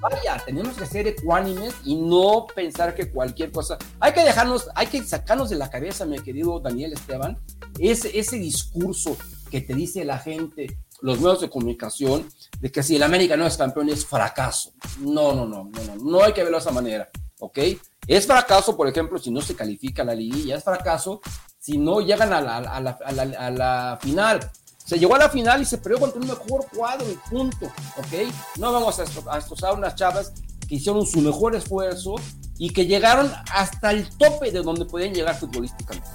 vaya, 0.00 0.42
tenemos 0.44 0.76
que 0.76 0.86
ser 0.86 1.06
ecuánimes 1.06 1.74
y 1.84 1.96
no 1.96 2.46
pensar 2.54 2.94
que 2.94 3.10
cualquier 3.10 3.52
cosa. 3.52 3.78
Hay 4.00 4.12
que 4.12 4.24
dejarnos, 4.24 4.68
hay 4.74 4.88
que 4.88 5.02
sacarnos 5.02 5.48
de 5.48 5.56
la 5.56 5.70
cabeza, 5.70 6.04
mi 6.04 6.18
querido 6.18 6.60
Daniel 6.60 6.92
Esteban, 6.92 7.38
ese, 7.78 8.18
ese 8.18 8.36
discurso 8.36 9.16
que 9.50 9.60
te 9.60 9.74
dice 9.74 10.04
la 10.04 10.18
gente, 10.18 10.78
los 11.00 11.20
medios 11.20 11.40
de 11.40 11.50
comunicación, 11.50 12.28
de 12.60 12.72
que 12.72 12.82
si 12.82 12.96
el 12.96 13.02
América 13.02 13.36
no 13.36 13.46
es 13.46 13.56
campeón 13.56 13.88
es 13.88 14.04
fracaso. 14.04 14.72
No, 15.00 15.34
no, 15.34 15.46
no, 15.46 15.64
no, 15.64 15.84
no, 15.84 15.96
no 15.96 16.22
hay 16.22 16.32
que 16.32 16.42
verlo 16.42 16.58
de 16.58 16.62
esa 16.62 16.72
manera, 16.72 17.08
¿ok? 17.40 17.58
Es 18.06 18.26
fracaso, 18.26 18.76
por 18.76 18.88
ejemplo, 18.88 19.18
si 19.18 19.30
no 19.30 19.40
se 19.40 19.56
califica 19.56 20.04
la 20.04 20.14
liguilla, 20.14 20.56
es 20.56 20.64
fracaso 20.64 21.20
si 21.58 21.78
no 21.78 22.00
llegan 22.00 22.32
a 22.32 22.40
la, 22.40 23.98
final. 24.00 24.50
Se 24.84 24.98
llegó 24.98 25.16
a 25.16 25.18
la 25.18 25.28
final 25.28 25.62
y 25.62 25.64
se 25.64 25.78
perdió 25.78 25.98
contra 25.98 26.20
un 26.20 26.28
mejor 26.28 26.66
cuadro 26.74 27.10
y 27.10 27.18
punto, 27.28 27.66
¿ok? 27.96 28.32
No 28.58 28.72
vamos 28.72 28.98
a 29.00 29.04
destrozar 29.34 29.74
unas 29.74 29.96
chavas 29.96 30.32
que 30.68 30.76
hicieron 30.76 31.04
su 31.04 31.20
mejor 31.20 31.56
esfuerzo 31.56 32.14
y 32.58 32.70
que 32.70 32.86
llegaron 32.86 33.32
hasta 33.52 33.90
el 33.90 34.08
tope 34.16 34.52
de 34.52 34.62
donde 34.62 34.84
podían 34.84 35.12
llegar 35.12 35.36
futbolísticamente. 35.38 36.08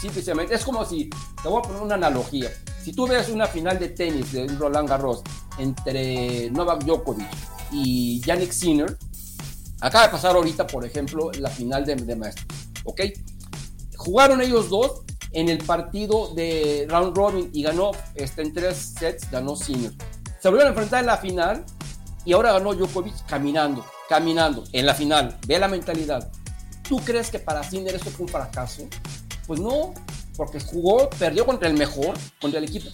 Simplemente, 0.00 0.54
es 0.54 0.64
como 0.64 0.86
si, 0.86 1.10
te 1.42 1.48
voy 1.48 1.58
a 1.58 1.62
poner 1.62 1.82
una 1.82 1.96
analogía, 1.96 2.50
si 2.82 2.94
tú 2.94 3.06
ves 3.06 3.28
una 3.28 3.46
final 3.46 3.78
de 3.78 3.90
tenis 3.90 4.32
de 4.32 4.46
Roland 4.48 4.88
Garros 4.88 5.22
entre 5.58 6.50
Novak 6.50 6.84
Djokovic 6.84 7.28
y 7.70 8.22
Yannick 8.22 8.52
Sinner, 8.52 8.96
acaba 9.80 10.06
de 10.06 10.10
pasar 10.10 10.36
ahorita, 10.36 10.66
por 10.66 10.84
ejemplo, 10.84 11.30
la 11.38 11.50
final 11.50 11.84
de, 11.84 11.96
de 11.96 12.16
maestros, 12.16 12.46
¿ok? 12.84 13.00
Jugaron 13.96 14.40
ellos 14.40 14.68
dos 14.70 15.02
en 15.32 15.48
el 15.48 15.58
partido 15.58 16.34
de 16.34 16.86
round 16.88 17.16
robin 17.16 17.50
y 17.52 17.62
ganó 17.62 17.92
este, 18.14 18.42
en 18.42 18.52
tres 18.52 18.94
sets, 18.98 19.30
ganó 19.30 19.56
Sinner. 19.56 19.92
Se 20.40 20.48
volvieron 20.48 20.68
a 20.68 20.70
enfrentar 20.70 21.00
en 21.00 21.06
la 21.06 21.16
final 21.16 21.64
y 22.24 22.32
ahora 22.32 22.52
ganó 22.52 22.74
Djokovic 22.74 23.26
caminando, 23.26 23.84
caminando 24.08 24.64
en 24.72 24.86
la 24.86 24.94
final. 24.94 25.38
Ve 25.46 25.58
la 25.58 25.68
mentalidad. 25.68 26.30
¿Tú 26.88 26.98
crees 26.98 27.30
que 27.30 27.38
para 27.38 27.62
Sinner 27.62 27.94
esto 27.94 28.10
fue 28.10 28.26
un 28.26 28.32
fracaso? 28.32 28.88
Pues 29.46 29.60
no, 29.60 29.94
porque 30.36 30.58
jugó, 30.60 31.08
perdió 31.10 31.46
contra 31.46 31.68
el 31.68 31.74
mejor, 31.74 32.14
contra 32.40 32.58
el 32.58 32.64
equipo, 32.64 32.90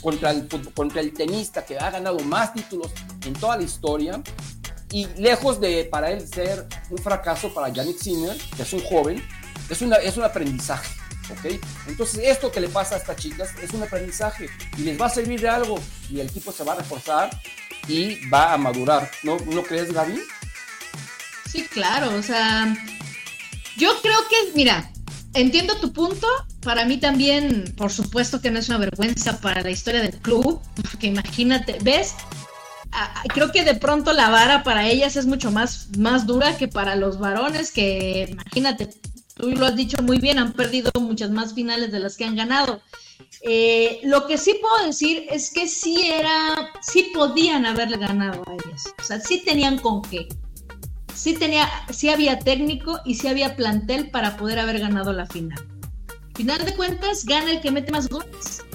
contra 0.75 1.01
el 1.01 1.13
tenista 1.13 1.65
que 1.65 1.79
ha 1.79 1.91
ganado 1.91 2.19
más 2.21 2.53
títulos 2.53 2.93
en 3.25 3.33
toda 3.33 3.57
la 3.57 3.63
historia. 3.63 4.23
Y 4.91 5.07
lejos 5.17 5.61
de 5.61 5.85
para 5.85 6.11
él 6.11 6.27
ser 6.27 6.67
un 6.91 6.99
fracaso 6.99 7.53
para 7.53 7.69
Yannick 7.69 7.99
Sinner, 7.99 8.37
que 8.57 8.63
es 8.63 8.73
un 8.73 8.81
joven, 8.81 9.23
es, 9.69 9.83
una, 9.83 9.97
es 9.97 10.17
un 10.17 10.25
aprendizaje. 10.25 10.95
¿ok? 11.31 11.61
Entonces 11.89 12.21
esto 12.25 12.53
que 12.53 12.61
le 12.61 12.69
pasa 12.69 12.95
a 12.95 12.99
estas 12.99 13.17
chicas 13.17 13.51
es 13.63 13.71
un 13.71 13.83
aprendizaje 13.83 14.49
y 14.77 14.83
les 14.83 15.01
va 15.01 15.07
a 15.07 15.11
servir 15.11 15.41
de 15.41 15.49
algo 15.49 15.79
y 16.09 16.21
el 16.21 16.29
equipo 16.29 16.53
se 16.53 16.65
va 16.65 16.75
a 16.75 16.77
reforzar 16.77 17.31
y 17.89 18.29
va 18.29 18.53
a 18.53 18.59
madurar. 18.59 19.11
¿No, 19.23 19.37
¿no 19.39 19.63
crees, 19.63 19.93
Gaby? 19.93 20.21
Sí, 21.51 21.65
claro, 21.65 22.15
o 22.15 22.23
sea, 22.23 22.77
yo 23.77 23.91
creo 24.03 24.19
que, 24.29 24.53
mira, 24.55 24.91
entiendo 25.35 25.77
tu 25.81 25.93
punto, 25.93 26.27
para 26.63 26.85
mí 26.85 26.99
también, 26.99 27.75
por 27.77 27.93
supuesto 27.93 28.41
que 28.41 28.51
no 28.51 28.59
es 28.59 28.69
una 28.69 28.79
vergüenza 28.79 29.41
para 29.41 29.63
la 29.63 29.71
historia 29.71 30.03
del 30.03 30.19
club, 30.19 30.61
porque 30.91 31.07
imagínate, 31.07 31.79
¿ves? 31.83 32.15
Creo 33.33 33.53
que 33.53 33.65
de 33.65 33.75
pronto 33.75 34.13
la 34.13 34.31
vara 34.31 34.63
para 34.63 34.89
ellas 34.89 35.17
es 35.17 35.27
mucho 35.27 35.51
más, 35.51 35.89
más 35.99 36.27
dura 36.27 36.57
que 36.57 36.69
para 36.69 36.97
los 36.97 37.19
varones, 37.19 37.71
que 37.73 38.29
imagínate, 38.31 38.89
tú 39.35 39.51
lo 39.51 39.67
has 39.67 39.77
dicho 39.77 40.03
muy 40.03 40.19
bien, 40.19 40.39
han 40.39 40.53
perdido 40.53 40.91
muchas 41.01 41.31
más 41.31 41.55
finales 41.55 41.93
de 41.93 42.01
las 42.01 42.17
que 42.17 42.25
han 42.25 42.37
ganado. 42.37 42.81
Eh, 43.43 44.01
lo 44.05 44.27
que 44.27 44.39
sí 44.39 44.59
puedo 44.61 44.87
decir 44.87 45.27
es 45.31 45.53
que 45.53 45.69
sí 45.69 46.07
era, 46.07 46.71
sí 46.81 47.11
podían 47.15 47.67
haberle 47.67 47.99
ganado 47.99 48.43
a 48.47 48.53
ellas, 48.53 48.85
o 48.99 49.03
sea, 49.03 49.21
sí 49.21 49.43
tenían 49.45 49.79
con 49.79 50.03
qué. 50.03 50.29
Sí, 51.15 51.35
tenía, 51.35 51.69
sí 51.91 52.11
había 52.11 52.39
técnico 52.39 53.01
y 53.05 53.15
sí 53.15 53.27
había 53.27 53.57
plantel 53.57 54.11
para 54.11 54.37
poder 54.37 54.59
haber 54.59 54.81
ganado 54.81 55.13
la 55.13 55.27
final. 55.27 55.59
Final 56.35 56.63
de 56.65 56.77
cuentas, 56.77 57.25
gana 57.25 57.53
el 57.53 57.61
que 57.63 57.71
mete 57.71 57.91
más 57.91 58.09
goles. 58.09 58.66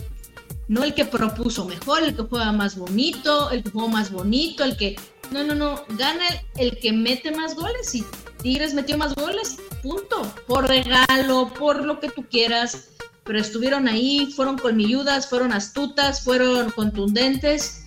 No 0.72 0.86
el 0.86 0.94
que 0.94 1.04
propuso 1.04 1.66
mejor, 1.66 2.02
el 2.02 2.16
que 2.16 2.22
juega 2.22 2.54
más 2.54 2.78
bonito, 2.78 3.52
el 3.52 3.62
que 3.62 3.72
jugó 3.72 3.90
más 3.90 4.10
bonito, 4.10 4.64
el 4.64 4.78
que... 4.78 4.96
No, 5.30 5.44
no, 5.44 5.54
no, 5.54 5.84
gana 5.98 6.24
el 6.56 6.80
que 6.80 6.94
mete 6.94 7.30
más 7.32 7.56
goles 7.56 7.94
y 7.94 8.06
Tigres 8.42 8.74
metió 8.74 8.98
más 8.98 9.14
goles, 9.14 9.58
punto. 9.84 10.22
Por 10.48 10.70
regalo, 10.70 11.52
por 11.60 11.84
lo 11.84 12.00
que 12.00 12.08
tú 12.08 12.24
quieras, 12.24 12.88
pero 13.26 13.38
estuvieron 13.38 13.90
ahí, 13.90 14.32
fueron 14.34 14.58
colmilludas, 14.58 15.28
fueron 15.28 15.52
astutas, 15.52 16.24
fueron 16.24 16.72
contundentes, 16.72 17.84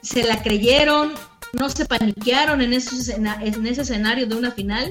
se 0.00 0.24
la 0.24 0.42
creyeron, 0.42 1.12
no 1.52 1.68
se 1.68 1.84
paniquearon 1.84 2.62
en, 2.62 2.72
ese 2.72 3.82
escenario 3.82 4.26
de 4.26 4.36
una 4.36 4.52
final 4.52 4.90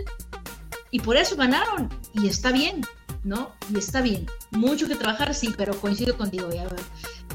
y 0.91 0.99
por 0.99 1.17
eso 1.17 1.35
ganaron 1.35 1.89
y 2.13 2.27
está 2.27 2.51
bien, 2.51 2.81
¿no? 3.25 3.51
Y 3.73 3.79
está 3.79 4.01
bien. 4.01 4.27
Mucho 4.51 4.87
que 4.87 4.95
trabajar, 4.95 5.33
sí, 5.33 5.53
pero 5.57 5.75
coincido 5.81 6.15
contigo, 6.15 6.47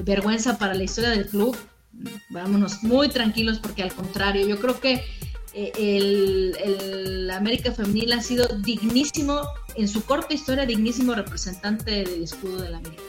vergüenza 0.04 0.56
para 0.56 0.72
la 0.72 0.84
historia 0.84 1.10
del 1.10 1.26
club. 1.26 1.56
Vámonos 2.30 2.82
muy 2.82 3.08
tranquilos 3.08 3.58
porque 3.58 3.82
al 3.82 3.92
contrario, 3.92 4.46
yo 4.46 4.58
creo 4.58 4.80
que 4.80 5.04
eh, 5.52 5.72
el, 5.76 6.56
el, 6.62 7.30
América 7.30 7.72
Femenil 7.72 8.12
ha 8.12 8.22
sido 8.22 8.46
dignísimo, 8.58 9.42
en 9.74 9.88
su 9.88 10.04
corta 10.04 10.32
historia, 10.32 10.64
dignísimo 10.64 11.12
representante 11.14 11.90
del 11.90 12.22
escudo 12.22 12.62
de 12.62 12.70
la 12.70 12.78
América. 12.78 13.02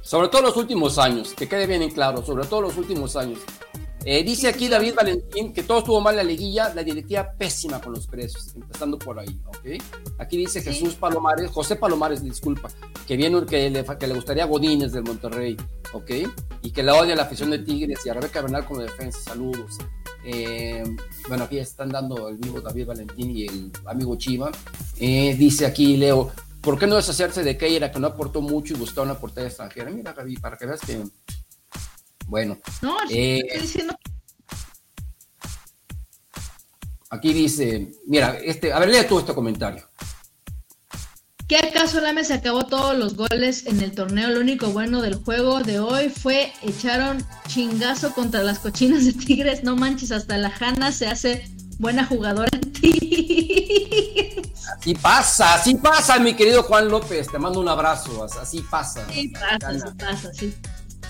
Sobre 0.00 0.28
todo 0.28 0.42
los 0.42 0.56
últimos 0.56 0.98
años, 0.98 1.34
que 1.34 1.48
quede 1.48 1.66
bien 1.66 1.82
en 1.82 1.90
claro, 1.90 2.24
sobre 2.24 2.46
todo 2.46 2.62
los 2.62 2.76
últimos 2.76 3.16
años. 3.16 3.40
Eh, 4.08 4.22
dice 4.22 4.46
aquí 4.46 4.68
David 4.68 4.94
Valentín 4.94 5.52
que 5.52 5.64
todo 5.64 5.80
estuvo 5.80 6.00
mal 6.00 6.14
en 6.14 6.18
la 6.18 6.22
liguilla, 6.22 6.72
la 6.72 6.84
directiva 6.84 7.28
pésima 7.36 7.80
con 7.80 7.92
los 7.92 8.06
precios, 8.06 8.54
empezando 8.54 9.00
por 9.00 9.18
ahí, 9.18 9.40
¿ok? 9.46 9.82
Aquí 10.18 10.36
dice 10.36 10.60
sí. 10.60 10.70
Jesús 10.70 10.94
Palomares, 10.94 11.50
José 11.50 11.74
Palomares, 11.74 12.22
disculpa, 12.22 12.68
que 13.04 13.16
viene 13.16 13.44
que 13.46 13.68
le, 13.68 13.84
que 13.84 14.06
le 14.06 14.14
gustaría 14.14 14.44
Godínez 14.44 14.92
del 14.92 15.02
Monterrey, 15.02 15.56
¿ok? 15.92 16.10
Y 16.62 16.70
que 16.70 16.84
la 16.84 16.94
odia 16.94 17.16
la 17.16 17.24
afición 17.24 17.50
de 17.50 17.58
Tigres 17.58 18.06
y 18.06 18.08
a 18.08 18.14
Rebeca 18.14 18.42
Bernal 18.42 18.64
como 18.64 18.80
defensa, 18.80 19.18
saludos. 19.18 19.76
Eh, 20.24 20.84
bueno, 21.26 21.42
aquí 21.42 21.58
están 21.58 21.88
dando 21.88 22.28
el 22.28 22.36
vivo 22.36 22.60
David 22.60 22.86
Valentín 22.86 23.36
y 23.36 23.46
el 23.46 23.72
amigo 23.86 24.14
Chiva. 24.14 24.52
Eh, 25.00 25.34
dice 25.36 25.66
aquí 25.66 25.96
Leo, 25.96 26.30
¿por 26.60 26.78
qué 26.78 26.86
no 26.86 26.94
deshacerse 26.94 27.42
de 27.42 27.58
Keira 27.58 27.90
que 27.90 27.98
no 27.98 28.06
aportó 28.06 28.40
mucho 28.40 28.72
y 28.72 28.76
buscar 28.76 29.02
una 29.02 29.18
portería 29.18 29.48
extranjera? 29.48 29.90
Mira, 29.90 30.12
Gaby, 30.12 30.36
para 30.36 30.56
que 30.56 30.66
veas 30.66 30.80
que 30.80 31.02
Bueno. 32.26 32.58
No, 32.82 32.96
eh, 33.10 33.40
estoy 33.46 33.62
diciendo 33.62 33.96
aquí 37.10 37.32
dice, 37.32 37.92
mira, 38.06 38.38
este, 38.44 38.72
a 38.72 38.78
ver, 38.78 38.90
lee 38.90 39.06
tú 39.08 39.18
este 39.18 39.34
comentario. 39.34 39.84
¿Qué 41.48 41.58
acaso 41.58 42.00
Lame 42.00 42.24
se 42.24 42.34
acabó 42.34 42.66
todos 42.66 42.98
los 42.98 43.14
goles 43.14 43.66
en 43.66 43.80
el 43.80 43.92
torneo? 43.92 44.30
Lo 44.30 44.40
único 44.40 44.70
bueno 44.70 45.00
del 45.00 45.14
juego 45.14 45.60
de 45.60 45.78
hoy 45.78 46.08
fue 46.08 46.52
echaron 46.62 47.24
chingazo 47.46 48.12
contra 48.14 48.42
las 48.42 48.58
cochinas 48.58 49.04
de 49.04 49.12
Tigres. 49.12 49.62
No 49.62 49.76
manches, 49.76 50.10
hasta 50.10 50.38
la 50.38 50.52
Hanna 50.58 50.90
se 50.90 51.06
hace 51.06 51.48
buena 51.78 52.04
jugadora 52.04 52.50
en 52.52 52.72
Tigres. 52.72 54.46
Así 54.76 54.94
pasa, 54.94 55.54
así 55.54 55.76
pasa, 55.76 56.18
mi 56.18 56.34
querido 56.34 56.64
Juan 56.64 56.88
López. 56.88 57.28
Te 57.30 57.38
mando 57.38 57.60
un 57.60 57.68
abrazo, 57.68 58.24
así 58.24 58.60
pasa. 58.68 59.06
Sí, 59.12 59.28
pasa, 59.28 59.72
sí 59.72 59.94
pasa, 59.96 60.34
sí. 60.34 60.54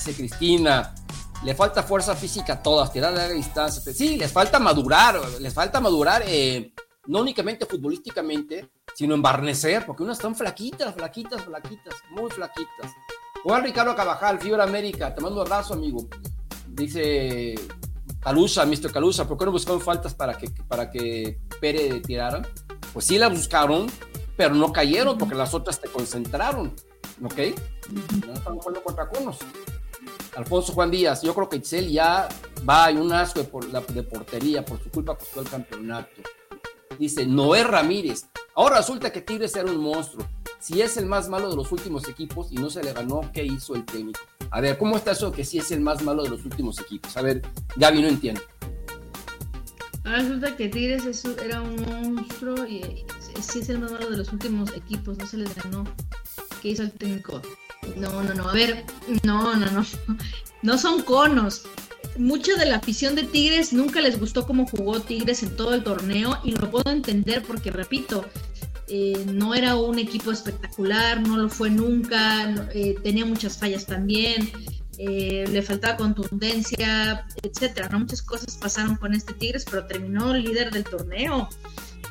Dice 0.07 0.19
Cristina, 0.19 0.95
le 1.43 1.55
falta 1.57 1.83
fuerza 1.83 2.15
física 2.15 2.53
a 2.53 2.62
todas, 2.62 2.93
tirar 2.93 3.12
a 3.12 3.16
larga 3.16 3.35
distancia. 3.35 3.83
Sí, 3.93 4.16
les 4.16 4.31
falta 4.31 4.61
madurar, 4.61 5.20
les 5.41 5.53
falta 5.53 5.81
madurar, 5.81 6.23
eh, 6.27 6.73
no 7.07 7.23
únicamente 7.23 7.66
futbolísticamente, 7.66 8.70
sino 8.95 9.16
en 9.16 9.23
barnecer, 9.23 9.85
porque 9.85 10.05
unas 10.05 10.19
están 10.19 10.37
flaquitas, 10.37 10.95
flaquitas, 10.95 11.43
flaquitas, 11.43 11.95
muy 12.11 12.31
flaquitas. 12.31 12.93
Juan 13.43 13.65
Ricardo 13.65 13.97
Cabajal, 13.97 14.39
Fibra 14.39 14.62
América, 14.62 15.12
te 15.12 15.20
mando 15.20 15.41
un 15.41 15.47
abrazo, 15.47 15.74
amigo. 15.74 16.07
Dice 16.69 17.57
Calusa, 18.20 18.65
Mr. 18.65 18.93
Calusa, 18.93 19.27
¿por 19.27 19.39
qué 19.39 19.45
no 19.47 19.51
buscaron 19.51 19.81
faltas 19.81 20.15
para 20.15 20.39
que, 20.39 20.51
para 20.69 20.89
que 20.89 21.41
Pérez 21.61 22.01
tiraran? 22.03 22.47
Pues 22.93 23.07
sí 23.07 23.19
la 23.19 23.28
buscaron, 23.28 23.91
pero 24.37 24.55
no 24.55 24.73
cayeron 24.73 25.19
porque 25.19 25.35
las 25.35 25.53
otras 25.53 25.81
te 25.81 25.89
concentraron, 25.89 26.74
¿ok? 27.24 27.39
No 28.24 28.35
estamos 28.35 28.65
jugando 28.65 28.85
contra 28.85 29.09
conos. 29.09 29.39
Alfonso 30.37 30.73
Juan 30.75 30.91
Díaz, 30.91 31.23
yo 31.23 31.35
creo 31.35 31.49
que 31.49 31.57
Itzel 31.57 31.89
ya 31.91 32.29
va, 32.69 32.85
hay 32.87 32.97
un 32.97 33.11
asco 33.13 33.41
de, 33.41 33.47
por, 33.47 33.67
de 33.67 34.03
portería, 34.03 34.65
por 34.65 34.83
su 34.83 34.91
culpa 34.91 35.17
costó 35.17 35.41
el 35.41 35.49
campeonato. 35.49 36.11
Dice 36.99 37.27
Noé 37.27 37.65
Ramírez, 37.65 38.27
ahora 38.55 38.77
resulta 38.79 39.11
que 39.11 39.23
Tigres 39.23 39.57
era 39.57 39.71
un 39.71 39.79
monstruo. 39.79 40.27
Si 40.61 40.81
es 40.83 40.97
el 40.97 41.07
más 41.07 41.29
malo 41.29 41.49
de 41.51 41.57
los 41.57 41.71
últimos 41.73 42.09
equipos 42.09 42.49
y 42.51 42.57
no 42.57 42.71
se 42.71 42.83
le 42.83 42.93
ganó, 42.93 43.21
¿qué 43.33 43.45
hizo 43.45 43.75
el 43.75 43.85
técnico? 43.85 44.21
A 44.51 44.61
ver, 44.61 44.77
¿cómo 44.79 44.97
está 44.97 45.13
eso 45.13 45.33
que 45.33 45.45
sí 45.45 45.59
es 45.59 45.71
el 45.71 45.81
más 45.81 46.03
malo 46.03 46.23
de 46.23 46.31
los 46.31 46.45
últimos 46.45 46.79
equipos? 46.81 47.17
A 47.17 47.23
ver, 47.23 47.43
Gaby, 47.77 48.03
no 48.03 48.09
entiendo. 48.09 48.41
Ahora 50.05 50.19
resulta 50.19 50.57
que 50.57 50.69
Tigres 50.69 51.05
es- 51.07 51.25
era 51.25 51.61
un 51.63 51.77
monstruo 52.15 52.67
y 52.67 52.77
eh, 52.79 53.07
sí 53.41 53.61
es 53.61 53.69
el 53.71 53.79
más 53.81 53.93
malo 53.93 54.11
de 54.11 54.17
los 54.19 54.33
últimos 54.33 54.73
equipos, 54.75 55.17
no 55.19 55.27
se 55.27 55.37
les 55.39 55.55
ganó. 55.55 55.85
¿Qué 56.63 56.69
hizo 56.71 56.83
el 56.83 56.93
técnico? 56.93 57.41
No, 57.97 58.23
no, 58.23 58.35
no, 58.35 58.49
a 58.49 58.53
ver, 58.53 58.85
no, 59.23 59.55
no, 59.57 59.71
no. 59.71 59.85
No 60.63 60.79
son 60.79 61.03
conos. 61.03 61.63
Mucha 62.19 62.55
de 62.57 62.67
la 62.67 62.77
afición 62.77 63.15
de 63.15 63.25
Tigres 63.25 63.73
nunca 63.73 64.01
les 64.01 64.19
gustó 64.19 64.47
cómo 64.47 64.67
jugó 64.67 65.01
Tigres 65.01 65.43
en 65.43 65.55
todo 65.55 65.75
el 65.75 65.85
torneo 65.85 66.39
y 66.45 66.53
lo 66.53 66.71
puedo 66.71 66.91
entender 66.91 67.43
porque, 67.43 67.71
repito, 67.71 68.25
eh, 68.89 69.23
no 69.33 69.55
era 69.55 69.77
un 69.77 69.99
equipo 69.99 70.33
espectacular, 70.33 71.21
no 71.21 71.37
lo 71.37 71.49
fue 71.51 71.69
nunca, 71.71 72.69
eh, 72.73 72.97
tenía 73.03 73.27
muchas 73.27 73.59
fallas 73.59 73.85
también, 73.85 74.51
eh, 74.97 75.45
le 75.51 75.61
faltaba 75.63 75.97
contundencia, 75.99 77.27
etcétera. 77.43 77.91
Muchas 77.99 78.23
cosas 78.23 78.57
pasaron 78.57 78.97
con 78.97 79.13
este 79.13 79.35
Tigres, 79.35 79.67
pero 79.71 79.87
terminó 79.87 80.33
líder 80.33 80.71
del 80.73 80.85
torneo 80.85 81.49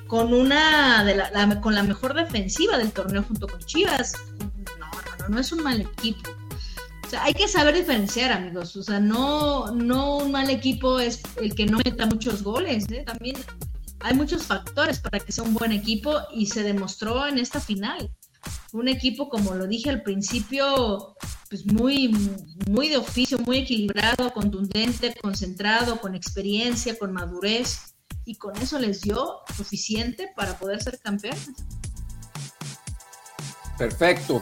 con 0.07 0.33
una 0.35 1.03
de 1.03 1.15
la- 1.15 1.61
con 1.61 1.73
la 1.73 1.81
mejor 1.81 2.13
defensiva 2.13 2.77
del 2.77 2.91
torneo 2.91 3.23
junto 3.23 3.47
con 3.47 3.59
Chivas. 3.61 4.13
No, 5.29 5.39
es 5.39 5.51
un 5.51 5.63
mal 5.63 5.81
equipo. 5.81 6.29
Hay 7.19 7.33
que 7.33 7.47
saber 7.47 7.75
diferenciar, 7.75 8.31
amigos. 8.31 8.75
O 8.75 8.83
sea, 8.83 8.99
no, 8.99 9.71
no 9.71 10.17
un 10.17 10.31
mal 10.31 10.49
equipo 10.49 10.99
es 10.99 11.21
el 11.41 11.53
que 11.55 11.65
no 11.65 11.77
meta 11.77 12.05
muchos 12.05 12.43
goles. 12.43 12.85
¿eh? 12.91 13.03
También 13.05 13.37
hay 13.99 14.15
muchos 14.15 14.43
factores 14.43 14.99
para 14.99 15.19
que 15.19 15.31
sea 15.31 15.43
un 15.43 15.53
buen 15.53 15.71
equipo 15.71 16.13
y 16.33 16.47
se 16.47 16.63
demostró 16.63 17.27
en 17.27 17.37
esta 17.37 17.59
final. 17.59 18.11
Un 18.73 18.87
equipo, 18.87 19.29
como 19.29 19.55
lo 19.55 19.67
dije 19.67 19.89
al 19.89 20.03
principio, 20.03 21.15
pues 21.49 21.65
muy, 21.65 22.09
muy 22.69 22.89
de 22.89 22.97
oficio, 22.97 23.39
muy 23.39 23.59
equilibrado, 23.59 24.33
contundente, 24.33 25.15
concentrado, 25.21 25.99
con 25.99 26.15
experiencia, 26.15 26.97
con 26.97 27.13
madurez. 27.13 27.95
Y 28.27 28.35
con 28.35 28.57
eso 28.57 28.79
les 28.79 29.01
dio 29.01 29.41
suficiente 29.55 30.29
para 30.35 30.57
poder 30.57 30.81
ser 30.81 30.99
campeones. 30.99 31.51
Perfecto. 33.77 34.39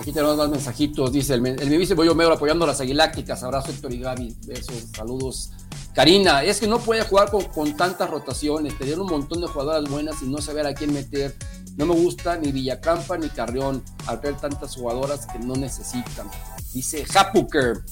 Aquí 0.00 0.12
tenemos 0.12 0.36
más 0.36 0.48
mensajitos. 0.48 1.12
Dice 1.12 1.34
el, 1.34 1.46
el 1.46 1.78
mismo 1.78 1.96
Bollo 1.96 2.14
Mero 2.14 2.34
apoyando 2.34 2.66
las 2.66 2.80
aguilácticas. 2.80 3.42
Abrazo 3.42 3.70
Héctor 3.70 3.92
y 3.92 4.00
Gaby. 4.00 4.36
Besos, 4.46 4.84
saludos. 4.94 5.50
Karina, 5.94 6.42
es 6.42 6.58
que 6.58 6.66
no 6.66 6.80
puede 6.80 7.02
jugar 7.02 7.30
con, 7.30 7.44
con 7.44 7.76
tantas 7.76 8.10
rotaciones. 8.10 8.76
Tener 8.76 8.98
un 8.98 9.06
montón 9.06 9.40
de 9.40 9.46
jugadoras 9.46 9.88
buenas 9.88 10.16
y 10.22 10.26
no 10.26 10.38
saber 10.38 10.66
a 10.66 10.74
quién 10.74 10.92
meter. 10.92 11.36
No 11.76 11.86
me 11.86 11.94
gusta 11.94 12.36
ni 12.36 12.52
Villacampa 12.52 13.16
ni 13.16 13.28
Carrión 13.28 13.82
al 14.06 14.18
ver 14.18 14.36
tantas 14.36 14.74
jugadoras 14.74 15.26
que 15.26 15.38
no 15.38 15.54
necesitan. 15.54 16.28
Dice 16.72 17.04
Hapuker. 17.14 17.82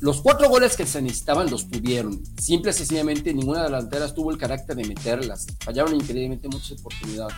Los 0.00 0.22
cuatro 0.22 0.48
goles 0.48 0.76
que 0.76 0.86
se 0.86 1.02
necesitaban 1.02 1.50
los 1.50 1.68
tuvieron. 1.68 2.22
Simple 2.40 2.70
y 2.70 2.74
sencillamente 2.74 3.34
ninguna 3.34 3.64
delantera 3.64 4.12
tuvo 4.12 4.30
el 4.30 4.38
carácter 4.38 4.74
de 4.76 4.84
meterlas. 4.84 5.46
Fallaron 5.62 5.94
increíblemente 5.94 6.48
muchas 6.48 6.80
oportunidades. 6.80 7.36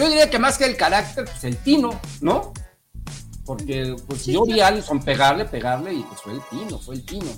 Yo 0.00 0.08
diría 0.08 0.30
que 0.30 0.38
más 0.38 0.56
que 0.56 0.64
el 0.64 0.78
carácter, 0.78 1.26
pues 1.26 1.44
el 1.44 1.58
tino, 1.58 2.00
¿no? 2.22 2.54
Porque 3.44 3.94
pues 4.06 4.22
Sí, 4.22 4.32
yo 4.32 4.46
vi 4.46 4.58
a 4.58 4.68
Allison 4.68 4.98
pegarle, 4.98 5.44
pegarle 5.44 5.92
y 5.92 6.02
pues 6.04 6.22
fue 6.22 6.32
el 6.32 6.40
tino, 6.48 6.78
fue 6.78 6.94
el 6.94 7.04
tino. 7.04 7.30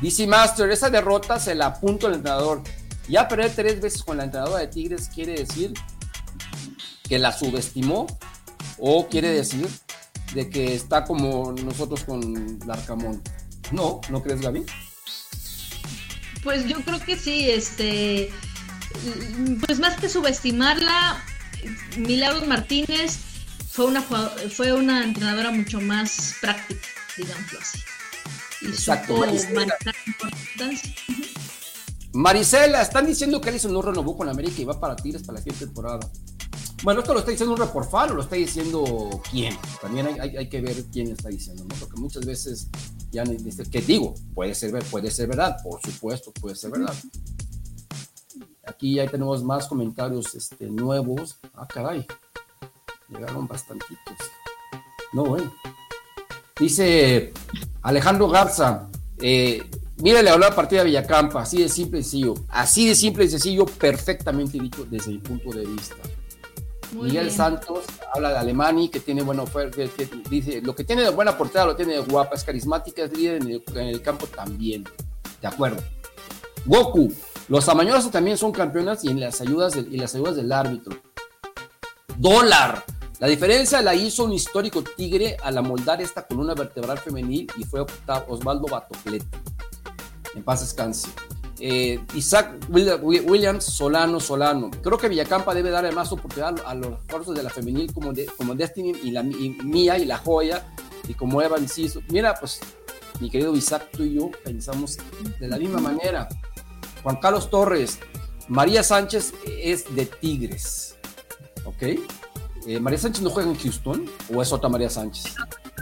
DC 0.00 0.26
Master, 0.26 0.70
esa 0.70 0.88
derrota 0.88 1.38
se 1.38 1.54
la 1.54 1.66
apunto 1.66 2.06
al 2.06 2.14
entrenador. 2.14 2.62
Ya 3.10 3.28
perder 3.28 3.54
tres 3.54 3.82
veces 3.82 4.02
con 4.02 4.16
la 4.16 4.24
entrenadora 4.24 4.60
de 4.60 4.68
Tigres 4.68 5.10
quiere 5.14 5.34
decir 5.34 5.74
que 7.06 7.18
la 7.18 7.30
subestimó 7.30 8.06
o 8.78 9.06
quiere 9.08 9.28
decir 9.28 9.68
de 10.32 10.48
que 10.48 10.74
está 10.74 11.04
como 11.04 11.52
nosotros 11.52 12.04
con 12.04 12.58
Larcamón. 12.66 13.22
No, 13.70 14.00
¿no 14.08 14.22
crees, 14.22 14.40
Gaby? 14.40 14.64
Pues 16.42 16.66
yo 16.66 16.80
creo 16.80 17.00
que 17.00 17.18
sí, 17.18 17.50
este, 17.50 18.30
pues 19.66 19.78
más 19.78 20.00
que 20.00 20.08
subestimarla, 20.08 21.22
Milagros 21.96 22.46
Martínez 22.46 23.18
fue 23.70 23.86
una 23.86 24.02
fue 24.02 24.72
una 24.72 25.04
entrenadora 25.04 25.50
mucho 25.50 25.80
más 25.80 26.34
práctica, 26.40 26.80
digámoslo 27.16 27.58
así. 27.60 27.78
Y 28.62 28.66
Exacto, 28.66 29.14
supo 29.14 29.26
Maricela. 29.26 29.54
manejar 29.54 29.94
la 29.94 30.02
importancia. 30.06 30.94
Marisela, 32.12 32.82
están 32.82 33.06
diciendo 33.06 33.40
que 33.40 33.50
Allison 33.50 33.72
no 33.72 33.82
renovó 33.82 34.16
con 34.16 34.28
América 34.28 34.60
y 34.60 34.64
va 34.64 34.80
para 34.80 34.96
Tigres 34.96 35.22
para 35.22 35.34
la 35.38 35.42
siguiente 35.44 35.66
temporada. 35.66 36.00
Bueno, 36.82 37.00
esto 37.00 37.12
lo 37.12 37.20
está 37.20 37.30
diciendo 37.30 37.54
un 37.54 37.60
reporfano, 37.60 38.14
lo 38.14 38.22
está 38.22 38.36
diciendo 38.36 39.20
quién. 39.30 39.56
También 39.82 40.06
hay, 40.06 40.18
hay- 40.20 40.36
hay 40.38 40.48
que 40.48 40.60
ver 40.60 40.84
quién 40.92 41.10
está 41.10 41.28
diciendo, 41.28 41.64
¿no? 41.68 41.74
Porque 41.76 42.00
muchas 42.00 42.24
veces 42.24 42.68
ya 43.10 43.24
¿qué 43.70 43.80
digo? 43.80 44.14
Puede 44.34 44.54
ser, 44.54 44.72
puede 44.84 45.10
ser 45.10 45.28
verdad, 45.28 45.56
por 45.62 45.80
supuesto, 45.80 46.32
puede 46.32 46.56
ser 46.56 46.70
verdad. 46.70 46.94
Aquí 48.68 48.96
ya 48.96 49.06
tenemos 49.06 49.42
más 49.42 49.66
comentarios 49.66 50.34
este, 50.34 50.66
nuevos. 50.66 51.36
Ah, 51.54 51.66
caray. 51.66 52.06
Llegaron 53.08 53.48
bastantitos. 53.48 54.16
No, 55.12 55.24
bueno. 55.24 55.52
Dice 56.58 57.32
Alejandro 57.82 58.28
Garza, 58.28 58.88
eh, 59.20 59.64
mire, 59.98 60.22
le 60.22 60.30
habló 60.30 60.46
a 60.46 60.54
partida 60.54 60.80
de 60.80 60.86
Villacampa, 60.86 61.42
así 61.42 61.62
de 61.62 61.68
simple 61.68 62.00
y 62.00 62.02
sencillo. 62.02 62.34
Así 62.48 62.88
de 62.88 62.94
simple 62.94 63.24
y 63.24 63.28
sencillo, 63.28 63.64
perfectamente 63.64 64.58
dicho 64.58 64.84
desde 64.90 65.12
mi 65.12 65.18
punto 65.18 65.50
de 65.50 65.64
vista. 65.64 65.96
Muy 66.92 67.06
Miguel 67.08 67.24
bien. 67.26 67.36
Santos 67.36 67.84
habla 68.14 68.30
de 68.30 68.38
Alemani, 68.38 68.88
que 68.88 69.00
tiene 69.00 69.22
buena 69.22 69.42
oferta, 69.42 69.76
que- 69.76 69.88
que 69.88 70.08
dice, 70.28 70.60
lo 70.62 70.74
que 70.74 70.84
tiene 70.84 71.02
de 71.02 71.10
buena 71.10 71.36
portada 71.38 71.66
lo 71.66 71.76
tiene 71.76 71.92
de 71.94 72.00
guapa, 72.00 72.34
es 72.34 72.44
carismática, 72.44 73.04
es 73.04 73.16
líder 73.16 73.42
en 73.42 73.50
el, 73.50 73.62
en 73.74 73.86
el 73.88 74.02
campo 74.02 74.26
también. 74.26 74.84
De 75.40 75.46
acuerdo. 75.48 75.82
Goku, 76.66 77.12
los 77.48 77.68
amañosos 77.68 78.10
también 78.10 78.36
son 78.36 78.52
campeonas 78.52 79.04
y 79.04 79.08
en 79.08 79.20
las 79.20 79.40
ayudas 79.40 79.74
del, 79.74 79.92
y 79.92 79.96
las 79.98 80.14
ayudas 80.14 80.36
del 80.36 80.52
árbitro. 80.52 80.96
Dólar. 82.16 82.84
La 83.20 83.26
diferencia 83.26 83.82
la 83.82 83.94
hizo 83.94 84.24
un 84.24 84.32
histórico 84.32 84.82
tigre 84.82 85.36
al 85.42 85.58
amoldar 85.58 86.00
esta 86.00 86.26
columna 86.26 86.54
vertebral 86.54 86.98
femenil 86.98 87.50
y 87.56 87.64
fue 87.64 87.84
Osvaldo 88.28 88.66
Batocletti. 88.68 89.26
En 90.34 90.42
paz 90.44 90.60
descanse. 90.60 91.08
Eh, 91.58 91.98
Isaac 92.14 92.54
Will- 92.68 93.00
Will- 93.02 93.28
Williams 93.28 93.64
Solano 93.64 94.20
Solano. 94.20 94.70
Creo 94.82 94.96
que 94.96 95.08
Villacampa 95.08 95.52
debe 95.54 95.70
darle 95.70 95.90
más 95.90 96.12
oportunidad 96.12 96.62
a 96.64 96.74
los 96.74 97.00
esfuerzos 97.00 97.34
de 97.34 97.42
la 97.42 97.50
femenil 97.50 97.92
como, 97.92 98.12
de- 98.12 98.26
como 98.26 98.54
Destiny 98.54 98.92
y 99.02 99.10
la 99.10 99.22
y 99.24 99.56
y 99.64 100.04
la 100.04 100.18
Joya 100.18 100.64
y 101.08 101.14
como 101.14 101.42
Evan 101.42 101.68
Ciso. 101.68 102.00
Mira, 102.10 102.34
pues 102.38 102.60
mi 103.18 103.28
querido 103.28 103.56
Isaac, 103.56 103.88
tú 103.90 104.04
y 104.04 104.14
yo 104.14 104.30
pensamos 104.44 104.98
de 105.40 105.48
la 105.48 105.58
misma 105.58 105.80
manera. 105.80 106.28
Juan 107.08 107.20
Carlos 107.20 107.48
Torres, 107.48 107.98
María 108.48 108.82
Sánchez 108.82 109.32
es 109.46 109.94
de 109.96 110.04
Tigres. 110.04 110.94
¿Ok? 111.64 111.82
Eh, 112.66 112.80
¿María 112.80 112.98
Sánchez 112.98 113.22
no 113.22 113.30
juega 113.30 113.48
en 113.48 113.58
Houston? 113.58 114.10
¿O 114.30 114.42
es 114.42 114.52
otra 114.52 114.68
María 114.68 114.90
Sánchez? 114.90 115.34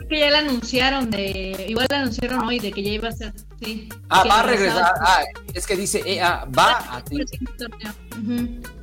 que 0.08 0.20
ya 0.20 0.30
la 0.30 0.38
anunciaron 0.38 1.10
de, 1.10 1.66
igual 1.68 1.88
la 1.90 2.02
anunciaron 2.02 2.46
hoy 2.46 2.60
de 2.60 2.70
que 2.70 2.80
ya 2.80 2.90
iba 2.90 3.08
a 3.08 3.12
ser, 3.12 3.32
sí. 3.60 3.88
Ah, 4.08 4.22
va 4.22 4.38
a 4.38 4.42
regresar. 4.44 4.94
Ah, 5.00 5.24
es 5.52 5.66
que 5.66 5.74
dice, 5.74 6.00
eh, 6.06 6.20
ah, 6.20 6.46
va 6.56 6.94
a 6.94 7.02
Tigres. 7.02 7.32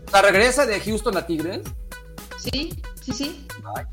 O 0.06 0.12
sea, 0.12 0.22
regresa 0.22 0.66
de 0.66 0.82
Houston 0.82 1.16
a 1.16 1.26
Tigres. 1.26 1.62
Sí, 2.40 2.78
sí, 3.02 3.14
sí. 3.14 3.48
Ay, 3.74 3.86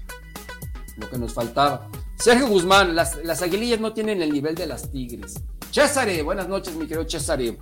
lo 0.97 1.09
que 1.09 1.19
nos 1.19 1.33
faltaba. 1.33 1.89
Sergio 2.17 2.49
Guzmán, 2.49 2.97
las, 2.97 3.15
las 3.23 3.43
aguilillas 3.43 3.79
no 3.79 3.93
tienen 3.93 4.21
el 4.21 4.33
nivel 4.33 4.57
de 4.57 4.67
las 4.67 4.91
tigres. 4.91 5.37
Césare, 5.71 6.23
buenas 6.23 6.49
noches, 6.49 6.75
mi 6.75 6.89
querido 6.89 7.09
Césare. 7.09 7.57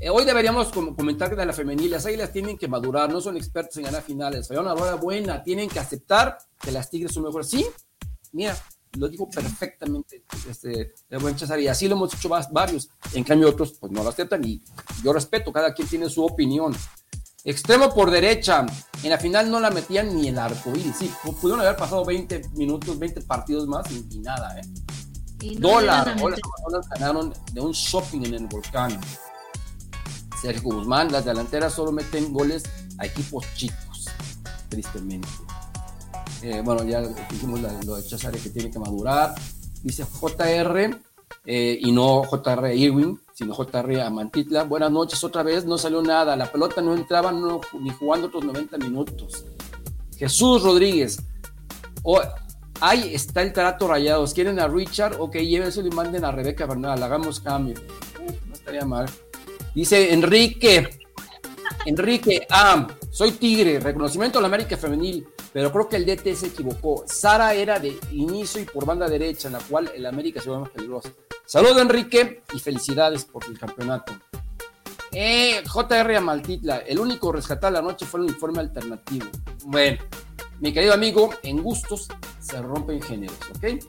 Eh, 0.00 0.08
hoy 0.08 0.24
deberíamos 0.24 0.68
com- 0.68 0.96
comentar 0.96 1.28
que 1.28 1.36
de 1.36 1.44
la 1.44 1.52
femenil, 1.52 1.90
las 1.90 2.06
águilas 2.06 2.32
tienen 2.32 2.56
que 2.56 2.66
madurar, 2.68 3.12
no 3.12 3.20
son 3.20 3.36
expertos 3.36 3.76
en 3.76 3.84
ganar 3.84 4.02
finales. 4.02 4.48
Fallaron 4.48 4.72
una 4.72 4.80
rueda 4.80 4.94
buena, 4.94 5.42
tienen 5.42 5.68
que 5.68 5.78
aceptar 5.78 6.38
que 6.58 6.72
las 6.72 6.88
tigres 6.88 7.12
son 7.12 7.24
mejores. 7.24 7.50
Sí, 7.50 7.66
mira, 8.32 8.56
lo 8.96 9.08
digo 9.08 9.28
perfectamente 9.28 10.24
este, 10.48 10.94
el 11.10 11.18
buen 11.18 11.38
César, 11.38 11.60
y 11.60 11.68
así 11.68 11.86
lo 11.86 11.96
hemos 11.96 12.14
hecho 12.14 12.30
varios. 12.50 12.88
En 13.12 13.24
cambio, 13.24 13.50
otros 13.50 13.72
pues 13.78 13.92
no 13.92 14.02
lo 14.02 14.08
aceptan 14.08 14.42
y 14.44 14.62
yo 15.04 15.12
respeto, 15.12 15.52
cada 15.52 15.74
quien 15.74 15.86
tiene 15.86 16.08
su 16.08 16.24
opinión. 16.24 16.74
Extremo 17.44 17.92
por 17.94 18.10
derecha. 18.10 18.66
En 19.02 19.10
la 19.10 19.18
final 19.18 19.50
no 19.50 19.60
la 19.60 19.70
metían 19.70 20.14
ni 20.14 20.28
el 20.28 20.38
arco 20.38 20.70
iris. 20.70 20.96
Sí, 20.98 21.10
pu- 21.22 21.34
pudieron 21.36 21.60
haber 21.60 21.76
pasado 21.76 22.04
20 22.04 22.48
minutos, 22.54 22.98
20 22.98 23.20
partidos 23.22 23.66
más 23.66 23.90
y, 23.90 24.06
y 24.10 24.18
nada, 24.20 24.58
¿eh? 24.58 24.62
Y 25.42 25.56
no 25.56 25.70
Dólar. 25.70 26.06
las 26.70 26.88
ganaron 26.88 27.32
de 27.52 27.60
un 27.60 27.72
shopping 27.72 28.26
en 28.26 28.34
el 28.34 28.46
volcán. 28.46 28.98
Sergio 30.40 30.62
Guzmán, 30.74 31.12
las 31.12 31.24
delanteras 31.24 31.74
solo 31.74 31.92
meten 31.92 32.32
goles 32.32 32.64
a 32.98 33.06
equipos 33.06 33.44
chicos, 33.54 34.06
tristemente. 34.68 35.28
Eh, 36.42 36.62
bueno, 36.64 36.84
ya 36.84 37.02
dijimos 37.30 37.60
la- 37.60 37.78
lo 37.84 37.96
de 37.96 38.02
Cesare 38.02 38.38
que 38.38 38.48
tiene 38.50 38.70
que 38.70 38.78
madurar. 38.78 39.34
Dice 39.82 40.04
JR, 40.04 40.96
eh, 41.44 41.78
y 41.80 41.92
no 41.92 42.22
JR 42.24 42.74
Irwin, 42.74 43.20
sino 43.34 43.54
JR 43.54 44.00
Amantitla. 44.02 44.64
Buenas 44.64 44.90
noches 44.90 45.22
otra 45.24 45.42
vez, 45.42 45.64
no 45.66 45.76
salió 45.76 46.02
nada. 46.02 46.36
La 46.36 46.50
pelota 46.50 46.80
no 46.80 46.94
entraba 46.94 47.32
ni 47.32 47.90
jugando 47.90 48.28
otros 48.28 48.44
90 48.44 48.78
minutos. 48.78 49.44
Jesús 50.18 50.62
Rodríguez, 50.62 51.18
oh, 52.02 52.20
ahí 52.80 53.14
está 53.14 53.42
el 53.42 53.52
trato 53.52 53.88
rayados. 53.88 54.32
¿Quieren 54.34 54.58
a 54.60 54.68
Richard? 54.68 55.16
Ok, 55.20 55.36
llévenselo 55.36 55.88
y 55.88 55.90
manden 55.92 56.24
a 56.24 56.30
Rebeca 56.32 56.66
Bernal. 56.66 57.02
Hagamos 57.02 57.40
cambio. 57.40 57.74
Eh, 57.78 58.40
no 58.46 58.54
estaría 58.54 58.84
mal. 58.84 59.06
Dice 59.74 60.12
Enrique. 60.12 61.00
Enrique, 61.86 62.46
ah, 62.50 62.86
soy 63.10 63.32
Tigre, 63.32 63.80
reconocimiento 63.80 64.38
a 64.38 64.42
la 64.42 64.48
América 64.48 64.76
Femenil, 64.76 65.26
pero 65.52 65.72
creo 65.72 65.88
que 65.88 65.96
el 65.96 66.04
DT 66.04 66.34
se 66.34 66.48
equivocó. 66.48 67.04
Sara 67.06 67.54
era 67.54 67.78
de 67.78 67.98
inicio 68.12 68.60
y 68.60 68.64
por 68.64 68.84
banda 68.84 69.08
derecha, 69.08 69.48
en 69.48 69.54
la 69.54 69.60
cual 69.60 69.90
el 69.94 70.04
América 70.06 70.40
se 70.40 70.50
ve 70.50 70.58
más 70.58 70.70
peligroso. 70.70 71.10
Saludos, 71.46 71.80
Enrique, 71.80 72.42
y 72.52 72.58
felicidades 72.58 73.24
por 73.24 73.44
el 73.46 73.58
campeonato. 73.58 74.12
Eh, 75.12 75.62
JR 75.66 76.16
Amaltitla, 76.16 76.78
el 76.78 76.98
único 76.98 77.32
rescatar 77.32 77.72
la 77.72 77.82
noche 77.82 78.06
fue 78.06 78.20
el 78.20 78.26
uniforme 78.26 78.60
alternativo. 78.60 79.26
Bueno, 79.64 79.98
mi 80.60 80.72
querido 80.72 80.92
amigo, 80.92 81.30
en 81.42 81.62
gustos 81.62 82.08
se 82.38 82.60
rompen 82.60 83.02
géneros, 83.02 83.36
¿ok? 83.56 83.82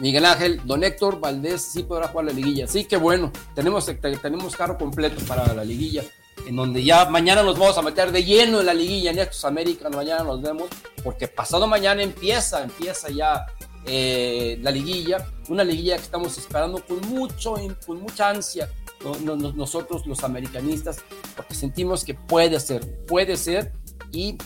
Miguel 0.00 0.24
Ángel, 0.24 0.60
don 0.64 0.82
Héctor 0.82 1.20
Valdés 1.20 1.62
sí 1.62 1.82
podrá 1.82 2.08
jugar 2.08 2.26
la 2.26 2.32
liguilla. 2.32 2.66
Sí, 2.66 2.84
que 2.84 2.96
bueno, 2.96 3.30
tenemos, 3.54 3.86
te- 3.86 3.94
tenemos 3.94 4.56
carro 4.56 4.76
completo 4.78 5.22
para 5.26 5.52
la 5.54 5.62
liguilla, 5.64 6.02
en 6.46 6.56
donde 6.56 6.82
ya 6.82 7.04
mañana 7.10 7.42
nos 7.42 7.58
vamos 7.58 7.76
a 7.78 7.82
meter 7.82 8.10
de 8.10 8.24
lleno 8.24 8.60
en 8.60 8.66
la 8.66 8.74
liguilla 8.74 9.10
en 9.10 9.18
estos 9.18 9.44
Américas, 9.44 9.94
mañana 9.94 10.24
nos 10.24 10.40
vemos, 10.40 10.68
porque 11.04 11.28
pasado 11.28 11.66
mañana 11.66 12.02
empieza, 12.02 12.62
empieza 12.62 13.10
ya 13.10 13.44
eh, 13.86 14.58
la 14.62 14.70
liguilla, 14.70 15.26
una 15.48 15.64
liguilla 15.64 15.96
que 15.96 16.02
estamos 16.02 16.36
esperando 16.38 16.84
con 16.86 17.00
mucho, 17.08 17.54
con 17.86 18.00
mucha 18.00 18.28
ansia, 18.30 18.68
no- 19.04 19.16
no- 19.24 19.36
no- 19.36 19.52
nosotros 19.52 20.06
los 20.06 20.22
americanistas, 20.24 20.98
porque 21.36 21.54
sentimos 21.54 22.04
que 22.04 22.14
puede 22.14 22.58
ser, 22.60 22.86
puede 23.06 23.36
ser, 23.36 23.72
y 24.12 24.36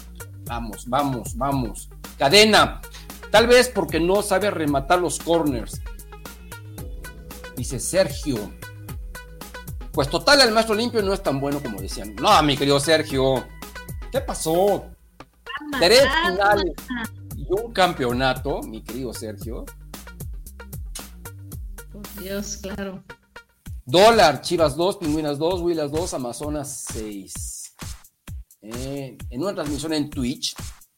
vamos, 0.45 0.89
vamos, 0.89 1.37
vamos. 1.37 1.89
Cadena, 2.19 2.81
tal 3.35 3.49
vez 3.49 3.69
porque 3.69 3.99
no 3.99 4.23
sabe 4.23 4.49
rematar 4.49 5.01
los 5.01 5.19
corners. 5.19 5.81
Dice 7.57 7.81
Sergio. 7.81 8.53
Pues 9.91 10.09
total, 10.09 10.41
el 10.43 10.53
maestro 10.53 10.77
limpio 10.77 11.03
no 11.03 11.13
es 11.13 11.21
tan 11.21 11.41
bueno 11.41 11.61
como 11.61 11.81
decían. 11.81 12.15
No, 12.15 12.41
mi 12.45 12.57
querido 12.57 12.79
Sergio. 12.79 13.45
¿Qué 14.13 14.21
pasó? 14.21 14.85
Tres 15.81 16.05
finales 16.25 16.75
y 17.37 17.45
un 17.51 17.73
campeonato, 17.73 18.63
mi 18.63 18.85
querido 18.85 19.13
Sergio. 19.13 19.65
Por 21.91 22.23
Dios, 22.23 22.59
claro. 22.59 23.03
Dólar, 23.85 24.43
Chivas 24.43 24.77
2, 24.77 24.99
Pingüinas 24.99 25.39
2, 25.39 25.61
Huilas 25.61 25.91
2, 25.91 26.15
Amazonas 26.15 26.85
6. 26.93 27.75
Eh, 28.63 29.19
en 29.29 29.43
una 29.43 29.55
transmisión 29.55 29.93
en 29.93 30.09
Twitch, 30.09 30.55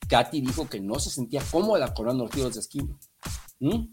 Katy 0.08 0.40
dijo 0.40 0.68
que 0.68 0.80
no 0.80 0.98
se 0.98 1.10
sentía 1.10 1.42
cómoda 1.50 1.92
cobrando 1.94 2.24
los 2.24 2.32
tiros 2.32 2.54
de 2.54 2.60
esquina. 2.60 2.96
¿Mm? 3.60 3.86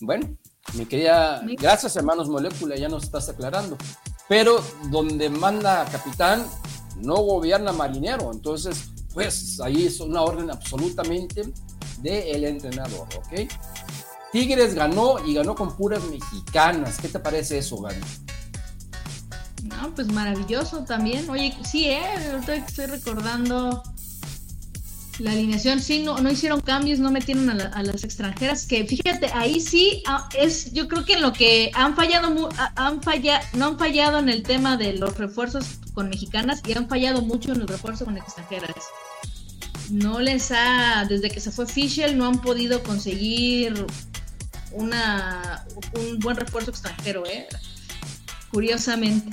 Bueno, 0.00 0.36
mi 0.74 0.86
querida, 0.86 1.42
gracias 1.58 1.96
hermanos 1.96 2.28
Molécula, 2.28 2.76
ya 2.76 2.88
nos 2.88 3.04
estás 3.04 3.28
aclarando. 3.28 3.76
Pero 4.28 4.62
donde 4.90 5.28
manda 5.28 5.84
capitán, 5.90 6.46
no 6.96 7.16
gobierna 7.16 7.72
marinero. 7.72 8.32
Entonces, 8.32 8.90
pues 9.12 9.60
ahí 9.60 9.86
es 9.86 10.00
una 10.00 10.22
orden 10.22 10.50
absolutamente 10.50 11.52
del 11.98 12.44
entrenador, 12.44 13.06
¿ok? 13.16 13.50
Tigres 14.32 14.74
ganó 14.74 15.24
y 15.24 15.34
ganó 15.34 15.54
con 15.54 15.76
puras 15.76 16.02
mexicanas. 16.04 16.98
¿Qué 16.98 17.08
te 17.08 17.20
parece 17.20 17.58
eso, 17.58 17.76
Gaby? 17.80 18.00
No, 19.62 19.94
pues 19.94 20.08
maravilloso 20.08 20.84
también. 20.84 21.30
Oye, 21.30 21.56
sí, 21.64 21.86
eh, 21.86 22.02
ahorita 22.32 22.54
que 22.54 22.66
estoy 22.66 22.86
recordando 22.86 23.82
la 25.18 25.30
alineación, 25.32 25.80
sí, 25.80 26.00
no, 26.02 26.18
no 26.18 26.30
hicieron 26.30 26.60
cambios, 26.60 26.98
no 26.98 27.10
metieron 27.10 27.48
a, 27.50 27.54
la- 27.54 27.66
a 27.66 27.82
las 27.82 28.02
extranjeras, 28.04 28.66
que 28.66 28.84
fíjate, 28.84 29.26
ahí 29.32 29.60
sí 29.60 30.02
ah, 30.06 30.28
es, 30.36 30.72
yo 30.72 30.88
creo 30.88 31.04
que 31.04 31.14
en 31.14 31.22
lo 31.22 31.32
que 31.32 31.70
han 31.74 31.94
fallado, 31.94 32.48
ah, 32.58 32.72
han 32.76 33.02
fallado, 33.02 33.44
no 33.52 33.66
han 33.66 33.78
fallado 33.78 34.18
en 34.18 34.28
el 34.28 34.42
tema 34.42 34.76
de 34.76 34.94
los 34.94 35.16
refuerzos 35.16 35.66
con 35.92 36.08
mexicanas 36.08 36.62
y 36.66 36.76
han 36.76 36.88
fallado 36.88 37.22
mucho 37.22 37.52
en 37.52 37.60
los 37.60 37.70
refuerzos 37.70 38.04
con 38.06 38.16
extranjeras. 38.16 38.74
No 39.90 40.18
les 40.20 40.50
ha, 40.50 41.04
desde 41.08 41.30
que 41.30 41.40
se 41.40 41.50
fue 41.52 41.66
Fischel, 41.66 42.16
no 42.18 42.26
han 42.26 42.40
podido 42.40 42.82
conseguir 42.82 43.86
una, 44.72 45.64
un 45.94 46.18
buen 46.18 46.36
refuerzo 46.36 46.70
extranjero, 46.70 47.24
eh. 47.26 47.46
Curiosamente. 48.50 49.30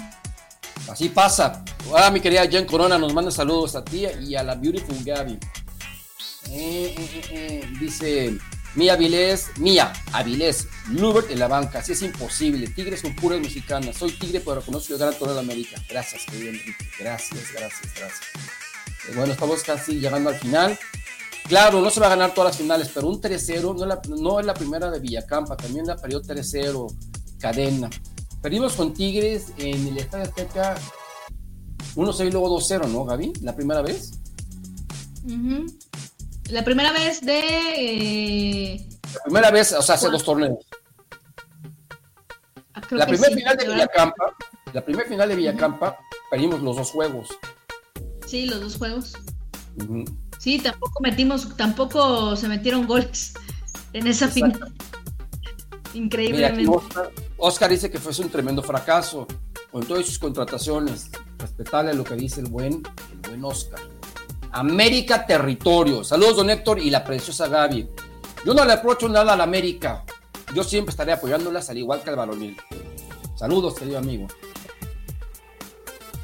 Así 0.90 1.10
pasa. 1.10 1.64
Ahora 1.90 2.12
mi 2.12 2.20
querida 2.20 2.48
Jen 2.48 2.66
Corona 2.66 2.98
nos 2.98 3.14
manda 3.14 3.32
saludos 3.32 3.76
a 3.76 3.84
ti 3.84 4.06
y 4.28 4.36
a 4.36 4.44
la 4.44 4.56
Beautiful 4.56 4.98
Gaby. 5.04 5.38
Eh, 6.54 6.94
eh, 6.98 7.22
eh, 7.32 7.70
dice 7.80 8.38
Mía 8.76 8.94
Avilés, 8.94 9.48
Mía 9.58 9.94
Avilés, 10.12 10.68
Lubert 10.90 11.32
en 11.32 11.40
la 11.40 11.48
banca. 11.48 11.80
Así 11.80 11.94
es 11.94 12.02
imposible. 12.02 12.68
Tigres 12.68 13.02
con 13.02 13.16
puras 13.16 13.40
mexicanas. 13.40 13.98
Soy 13.98 14.12
tigre, 14.12 14.40
pero 14.42 14.56
reconozco 14.60 14.94
el 14.94 15.00
gran 15.00 15.14
torneo 15.18 15.36
de 15.36 15.42
América. 15.42 15.82
Gracias, 15.90 16.24
querido 16.26 16.50
Enrique. 16.50 16.86
Gracias, 17.00 17.52
gracias, 17.54 17.94
gracias. 17.96 19.16
Bueno, 19.16 19.34
estamos 19.34 19.64
casi 19.64 20.00
llegando 20.00 20.30
al 20.30 20.36
final. 20.40 20.78
Claro, 21.48 21.82
no 21.82 21.90
se 21.90 22.00
va 22.00 22.06
a 22.08 22.10
ganar 22.12 22.34
todas 22.34 22.52
las 22.52 22.58
finales, 22.58 22.90
pero 22.94 23.08
un 23.08 23.20
3-0 23.20 23.74
no, 23.74 23.84
es 24.40 24.46
la- 24.46 24.54
la 24.54 24.54
primera 24.54 24.90
de 24.92 25.00
Villacampa, 25.00 25.58
también 25.58 25.86
la 25.88 25.96
perdió 25.98 26.22
3-0, 26.22 26.88
cadena. 27.40 27.90
Perdimos 28.42 28.74
con 28.74 28.94
Tigres 28.94 29.48
en 29.58 29.88
el 29.88 29.98
Estadio 29.98 30.26
Azteca 30.26 30.76
1-6 31.96 32.28
y 32.28 32.32
luego 32.32 32.50
2-0, 32.50 32.88
¿no, 32.88 33.04
Gaby? 33.06 33.34
La 33.42 33.56
primera 33.56 33.82
vez. 33.82 34.12
Ujú. 35.26 35.66
La 36.52 36.64
primera 36.64 36.92
vez 36.92 37.22
de. 37.22 37.40
eh, 37.78 38.88
La 39.14 39.24
primera 39.24 39.52
vez, 39.52 39.72
o 39.74 39.82
sea, 39.82 39.96
hace 39.96 40.06
¿Cuál? 40.06 40.12
dos 40.14 40.24
torneos. 40.24 40.66
ah, 42.74 42.82
La 42.92 43.06
primera 43.06 43.30
sí, 43.30 43.36
final 43.36 43.58
de 43.58 43.68
¿verdad? 43.68 43.76
Villacampa, 43.76 44.36
la 44.74 44.86
primera 44.86 45.08
final 45.10 45.30
de 45.30 45.36
Villacampa, 45.36 45.98
perdimos 46.30 46.62
los 46.62 46.76
dos 46.78 46.92
juegos. 46.92 47.30
Sí, 48.28 48.46
los 48.46 48.60
dos 48.62 48.78
juegos. 48.78 49.14
Sí, 50.40 50.60
tampoco 50.60 51.02
metimos, 51.02 51.56
tampoco 51.56 52.36
se 52.36 52.48
metieron 52.48 52.86
goles 52.88 53.34
en 53.94 54.08
esa 54.08 54.26
Exacto. 54.26 54.34
final. 54.58 54.74
Mira, 54.74 56.06
Increíblemente. 56.06 56.68
Oscar, 56.72 57.12
Oscar 57.38 57.70
dice 57.70 57.92
que 57.92 58.00
fue 58.00 58.14
un 58.24 58.30
tremendo 58.32 58.64
fracaso 58.64 59.28
con 59.72 59.86
todas 59.86 60.06
sus 60.06 60.18
contrataciones. 60.20 61.10
Respetable 61.38 61.92
a 61.92 61.94
lo 61.94 62.04
que 62.04 62.16
dice 62.16 62.40
el 62.42 62.48
buen, 62.48 62.82
el 63.14 63.30
buen 63.30 63.44
Oscar. 63.46 63.80
América 64.52 65.26
Territorio. 65.26 66.04
Saludos, 66.04 66.38
don 66.38 66.50
Héctor 66.50 66.80
y 66.80 66.90
la 66.90 67.04
preciosa 67.04 67.48
Gaby. 67.48 67.90
Yo 68.46 68.54
no 68.54 68.66
le 68.66 68.74
aprocho 68.74 69.08
nada 69.08 69.34
a 69.34 69.36
la 69.38 69.44
América. 69.44 70.04
Yo 70.54 70.64
siempre 70.64 70.92
estaré 70.92 71.14
apoyándolas 71.14 71.70
al 71.70 71.78
igual 71.78 72.02
que 72.02 72.10
al 72.10 72.16
varonil. 72.18 72.58
Saludos, 73.36 73.76
querido 73.76 73.98
amigo. 73.98 74.28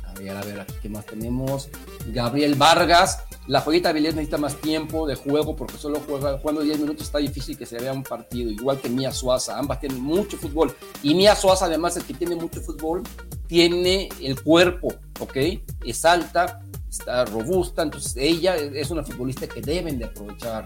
A 0.03 0.13
ver, 0.19 0.35
a 0.35 0.41
ver, 0.41 0.59
aquí, 0.59 0.73
¿qué 0.81 0.89
más 0.89 1.05
tenemos? 1.05 1.69
Gabriel 2.07 2.55
Vargas. 2.55 3.23
La 3.47 3.61
joyita 3.61 3.93
Vilés 3.93 4.13
necesita 4.13 4.37
más 4.37 4.57
tiempo 4.57 5.07
de 5.07 5.15
juego 5.15 5.55
porque 5.55 5.77
solo 5.77 6.01
juega, 6.05 6.37
jugando 6.37 6.61
10 6.61 6.79
minutos 6.79 7.03
está 7.03 7.19
difícil 7.19 7.57
que 7.57 7.65
se 7.65 7.79
vea 7.79 7.93
un 7.93 8.03
partido, 8.03 8.51
igual 8.51 8.81
que 8.81 8.89
Mía 8.89 9.13
Suaza, 9.13 9.57
ambas 9.57 9.79
tienen 9.79 10.01
mucho 10.01 10.35
fútbol. 10.35 10.75
Y 11.01 11.15
Mía 11.15 11.33
Suaza, 11.33 11.67
además, 11.67 11.95
el 11.95 12.03
que 12.03 12.13
tiene 12.13 12.35
mucho 12.35 12.59
fútbol, 12.59 13.03
tiene 13.47 14.09
el 14.21 14.43
cuerpo, 14.43 14.95
¿ok? 15.21 15.37
Es 15.85 16.03
alta, 16.03 16.61
está 16.89 17.25
robusta, 17.25 17.83
entonces 17.83 18.15
ella 18.17 18.55
es 18.55 18.89
una 18.91 19.03
futbolista 19.03 19.47
que 19.47 19.61
deben 19.61 19.99
de 19.99 20.05
aprovechar. 20.05 20.65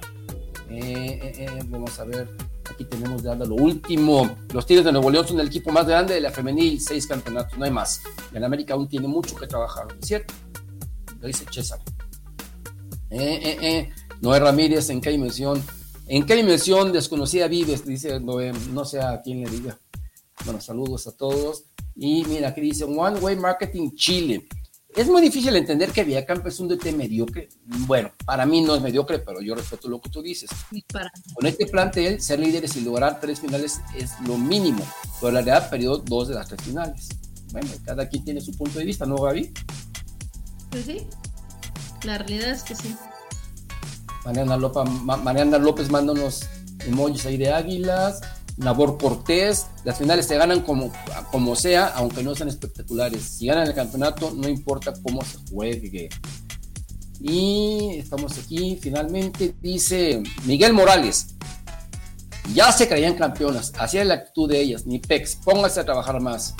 Eh, 0.69 1.19
eh, 1.21 1.33
eh, 1.37 1.63
vamos 1.67 1.99
a 1.99 2.05
ver, 2.05 2.29
aquí 2.69 2.85
tenemos 2.85 3.23
ya 3.23 3.35
lo 3.35 3.55
último. 3.55 4.37
Los 4.53 4.65
Tigres 4.65 4.85
de 4.85 4.91
Nuevo 4.91 5.09
León 5.09 5.27
son 5.27 5.39
el 5.39 5.47
equipo 5.47 5.71
más 5.71 5.85
grande 5.87 6.13
de 6.13 6.21
la 6.21 6.31
femenil, 6.31 6.79
seis 6.79 7.07
campeonatos, 7.07 7.57
no 7.57 7.65
hay 7.65 7.71
más. 7.71 8.01
En 8.33 8.43
América 8.43 8.73
aún 8.73 8.87
tiene 8.87 9.07
mucho 9.07 9.35
que 9.35 9.47
trabajar, 9.47 9.87
¿cierto? 10.01 10.33
Lo 11.19 11.27
dice 11.27 11.45
César. 11.51 11.79
Noé 14.21 14.39
Ramírez, 14.39 14.89
¿en 14.89 15.01
qué 15.01 15.09
dimensión? 15.09 15.61
¿En 16.07 16.25
qué 16.25 16.35
dimensión 16.35 16.91
desconocida 16.91 17.47
vives? 17.47 17.85
Dice 17.85 18.19
Noé, 18.19 18.53
no 18.71 18.85
sé 18.85 19.01
a 19.01 19.21
quién 19.21 19.43
le 19.43 19.49
diga. 19.49 19.79
Bueno, 20.45 20.61
saludos 20.61 21.07
a 21.07 21.11
todos. 21.15 21.65
Y 21.95 22.23
mira, 22.25 22.49
aquí 22.49 22.61
dice 22.61 22.85
One 22.85 23.19
Way 23.19 23.35
Marketing 23.35 23.91
Chile. 23.95 24.47
Es 24.95 25.07
muy 25.07 25.21
difícil 25.21 25.55
entender 25.55 25.91
que 25.91 26.03
Villacampa 26.03 26.49
es 26.49 26.59
un 26.59 26.67
DT 26.67 26.91
mediocre. 26.93 27.47
Bueno, 27.65 28.11
para 28.25 28.45
mí 28.45 28.61
no 28.61 28.75
es 28.75 28.81
mediocre, 28.81 29.19
pero 29.19 29.41
yo 29.41 29.55
respeto 29.55 29.87
lo 29.87 30.01
que 30.01 30.09
tú 30.09 30.21
dices. 30.21 30.49
Con 31.33 31.45
este 31.45 31.65
plantel, 31.65 32.21
ser 32.21 32.39
líderes 32.39 32.75
y 32.75 32.81
lograr 32.81 33.19
tres 33.21 33.39
finales 33.39 33.79
es 33.95 34.19
lo 34.27 34.37
mínimo, 34.37 34.85
pero 35.21 35.31
la 35.31 35.41
realidad 35.41 35.69
perdió 35.69 35.97
dos 35.97 36.27
de 36.27 36.35
las 36.35 36.49
tres 36.49 36.61
finales. 36.63 37.07
Bueno, 37.53 37.69
cada 37.85 38.07
quien 38.09 38.25
tiene 38.25 38.41
su 38.41 38.51
punto 38.51 38.79
de 38.79 38.85
vista, 38.85 39.05
¿no, 39.05 39.15
Gaby? 39.15 39.53
Pues 40.71 40.85
sí, 40.85 41.07
la 42.03 42.17
realidad 42.17 42.49
es 42.49 42.63
que 42.63 42.75
sí. 42.75 42.95
Mariana 44.25 44.57
López, 44.57 44.83
Mariana 45.03 45.57
López 45.57 45.89
manda 45.89 46.11
unos 46.11 46.47
emojis 46.85 47.25
ahí 47.25 47.37
de 47.37 47.51
águilas. 47.51 48.21
Nabor 48.61 48.97
Cortés, 48.97 49.67
las 49.83 49.97
finales 49.97 50.27
se 50.27 50.37
ganan 50.37 50.61
como, 50.61 50.91
como 51.31 51.55
sea, 51.55 51.87
aunque 51.87 52.23
no 52.23 52.35
sean 52.35 52.49
espectaculares. 52.49 53.23
Si 53.23 53.47
ganan 53.47 53.67
el 53.67 53.73
campeonato, 53.73 54.31
no 54.35 54.47
importa 54.47 54.93
cómo 55.03 55.21
se 55.23 55.37
juegue. 55.51 56.09
Y 57.19 57.97
estamos 57.97 58.37
aquí, 58.37 58.77
finalmente, 58.81 59.55
dice 59.61 60.21
Miguel 60.45 60.73
Morales. 60.73 61.35
Ya 62.53 62.71
se 62.71 62.87
creían 62.87 63.15
campeonas, 63.15 63.71
hacía 63.77 64.03
la 64.03 64.15
actitud 64.15 64.49
de 64.49 64.59
ellas, 64.59 64.85
ni 64.85 64.99
PEX, 64.99 65.37
póngase 65.37 65.79
a 65.79 65.85
trabajar 65.85 66.19
más. 66.19 66.55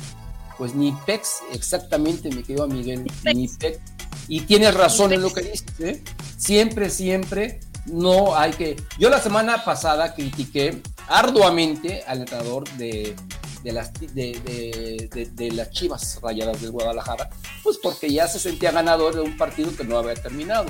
Pues 0.58 0.76
ni 0.76 0.92
PEX, 1.06 1.40
exactamente, 1.54 2.30
me 2.30 2.44
quedó 2.44 2.64
a 2.64 2.68
Miguel, 2.68 3.06
ni 3.34 3.48
PEX. 3.48 3.80
Y 4.28 4.42
tienes 4.42 4.74
razón 4.74 5.14
en 5.14 5.22
lo 5.22 5.34
que 5.34 5.42
dices, 5.42 5.80
¿eh? 5.80 6.04
Siempre, 6.38 6.90
siempre 6.90 7.60
no 7.86 8.36
hay 8.36 8.52
que. 8.52 8.76
Yo 9.00 9.10
la 9.10 9.20
semana 9.20 9.64
pasada 9.66 10.14
critiqué 10.14 10.82
arduamente 11.08 12.04
al 12.08 12.20
entrenador 12.20 12.70
de, 12.78 13.16
las, 13.64 13.92
de, 13.94 15.52
las 15.54 15.70
Chivas 15.72 16.20
Rayadas 16.22 16.62
del 16.62 16.72
Guadalajara, 16.72 17.30
pues 17.64 17.78
porque 17.78 18.12
ya 18.12 18.28
se 18.28 18.40
sentía 18.40 18.72
ganador 18.72 19.16
de 19.16 19.22
un 19.22 19.38
partido 19.38 19.76
que 19.76 19.84
no 19.84 19.98
había 19.98 20.16
terminado. 20.16 20.66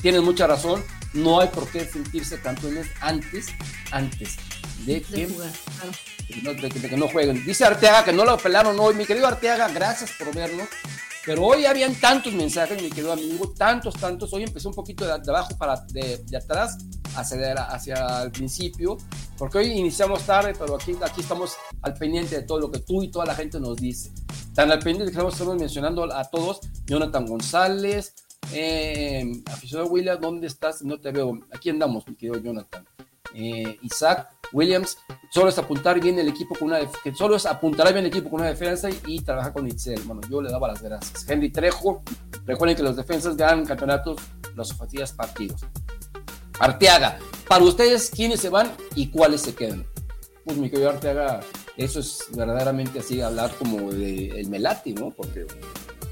Tienes 0.00 0.22
mucha 0.22 0.46
razón, 0.46 0.82
no 1.12 1.40
hay 1.40 1.48
por 1.48 1.68
qué 1.68 1.84
sentirse 1.84 2.40
campeones 2.40 2.86
antes, 3.00 3.48
antes 3.90 4.36
de 4.86 5.02
que, 5.02 5.26
de 5.26 6.88
que 6.88 6.96
no 6.96 7.08
jueguen. 7.08 7.44
Dice 7.44 7.64
Arteaga 7.64 8.04
que 8.04 8.12
no 8.12 8.24
lo 8.24 8.38
pelaron 8.38 8.78
hoy. 8.80 8.94
Mi 8.94 9.04
querido 9.04 9.26
Arteaga, 9.26 9.68
gracias 9.68 10.12
por 10.18 10.34
vernos. 10.34 10.68
Pero 11.30 11.44
hoy 11.44 11.64
habían 11.64 11.94
tantos 11.94 12.32
mensajes, 12.32 12.82
mi 12.82 12.88
querido 12.88 13.12
amigo, 13.12 13.52
tantos, 13.56 13.94
tantos. 13.94 14.32
Hoy 14.32 14.42
empecé 14.42 14.66
un 14.66 14.74
poquito 14.74 15.04
de, 15.04 15.12
abajo 15.12 15.56
para 15.56 15.76
de, 15.92 16.24
atrás 16.36 16.76
hacia, 17.14 17.52
hacia 17.66 18.24
el 18.24 18.32
principio, 18.32 18.98
porque 19.38 19.58
hoy 19.58 19.66
iniciamos 19.66 20.26
tarde, 20.26 20.54
pero 20.58 20.74
aquí, 20.74 20.96
aquí 21.00 21.20
estamos 21.20 21.54
al 21.82 21.94
pendiente 21.94 22.34
de 22.34 22.42
todo 22.42 22.58
lo 22.58 22.68
que 22.72 22.80
tú 22.80 23.04
y 23.04 23.12
toda 23.12 23.26
la 23.26 23.36
gente 23.36 23.60
nos 23.60 23.76
dice. 23.76 24.10
Tan 24.56 24.72
al 24.72 24.80
pendiente 24.80 25.12
que 25.12 25.20
estamos 25.20 25.56
mencionando 25.56 26.12
a 26.12 26.24
todos, 26.24 26.62
Jonathan 26.86 27.24
González, 27.26 28.12
eh, 28.52 29.24
aficionado 29.52 29.88
William, 29.88 30.20
¿dónde 30.20 30.48
estás? 30.48 30.82
No 30.82 30.98
te 30.98 31.12
veo. 31.12 31.38
Aquí 31.52 31.70
andamos, 31.70 32.08
mi 32.08 32.16
querido 32.16 32.40
Jonathan. 32.40 32.84
Eh, 33.34 33.78
Isaac, 33.82 34.28
Williams, 34.52 34.98
solo 35.30 35.48
es 35.48 35.58
apuntar 35.58 36.00
bien 36.00 36.18
el 36.18 36.28
equipo 36.28 36.54
con 36.54 36.68
una 36.68 36.80
que 37.02 37.14
solo 37.14 37.36
es 37.36 37.46
apuntar 37.46 37.92
bien 37.92 38.04
el 38.04 38.06
equipo 38.06 38.30
con 38.30 38.40
una 38.40 38.48
defensa 38.48 38.88
y, 39.06 39.20
trabajar 39.20 39.52
con 39.52 39.66
Itzel. 39.66 40.00
Bueno, 40.02 40.22
yo 40.28 40.42
le 40.42 40.50
daba 40.50 40.68
las 40.68 40.82
gracias. 40.82 41.28
Henry 41.28 41.50
Trejo, 41.50 42.02
recuerden 42.46 42.76
que 42.76 42.82
los 42.82 42.96
defensas 42.96 43.36
ganan 43.36 43.64
campeonatos, 43.64 44.20
los 44.54 44.72
ofensivas 44.72 45.12
partidos. 45.12 45.60
Arteaga, 46.58 47.18
para 47.48 47.64
ustedes, 47.64 48.10
¿quiénes 48.10 48.40
se 48.40 48.48
van 48.48 48.70
y 48.94 49.08
cuáles 49.08 49.42
se 49.42 49.54
quedan? 49.54 49.86
Pues 50.44 50.56
mi 50.58 50.68
querido 50.68 50.90
Arteaga, 50.90 51.40
eso 51.76 52.00
es 52.00 52.26
verdaderamente 52.32 52.98
así, 52.98 53.20
hablar 53.20 53.54
como 53.56 53.92
de 53.92 54.40
el 54.40 54.48
Melati, 54.48 54.92
¿no? 54.92 55.10
Porque 55.10 55.46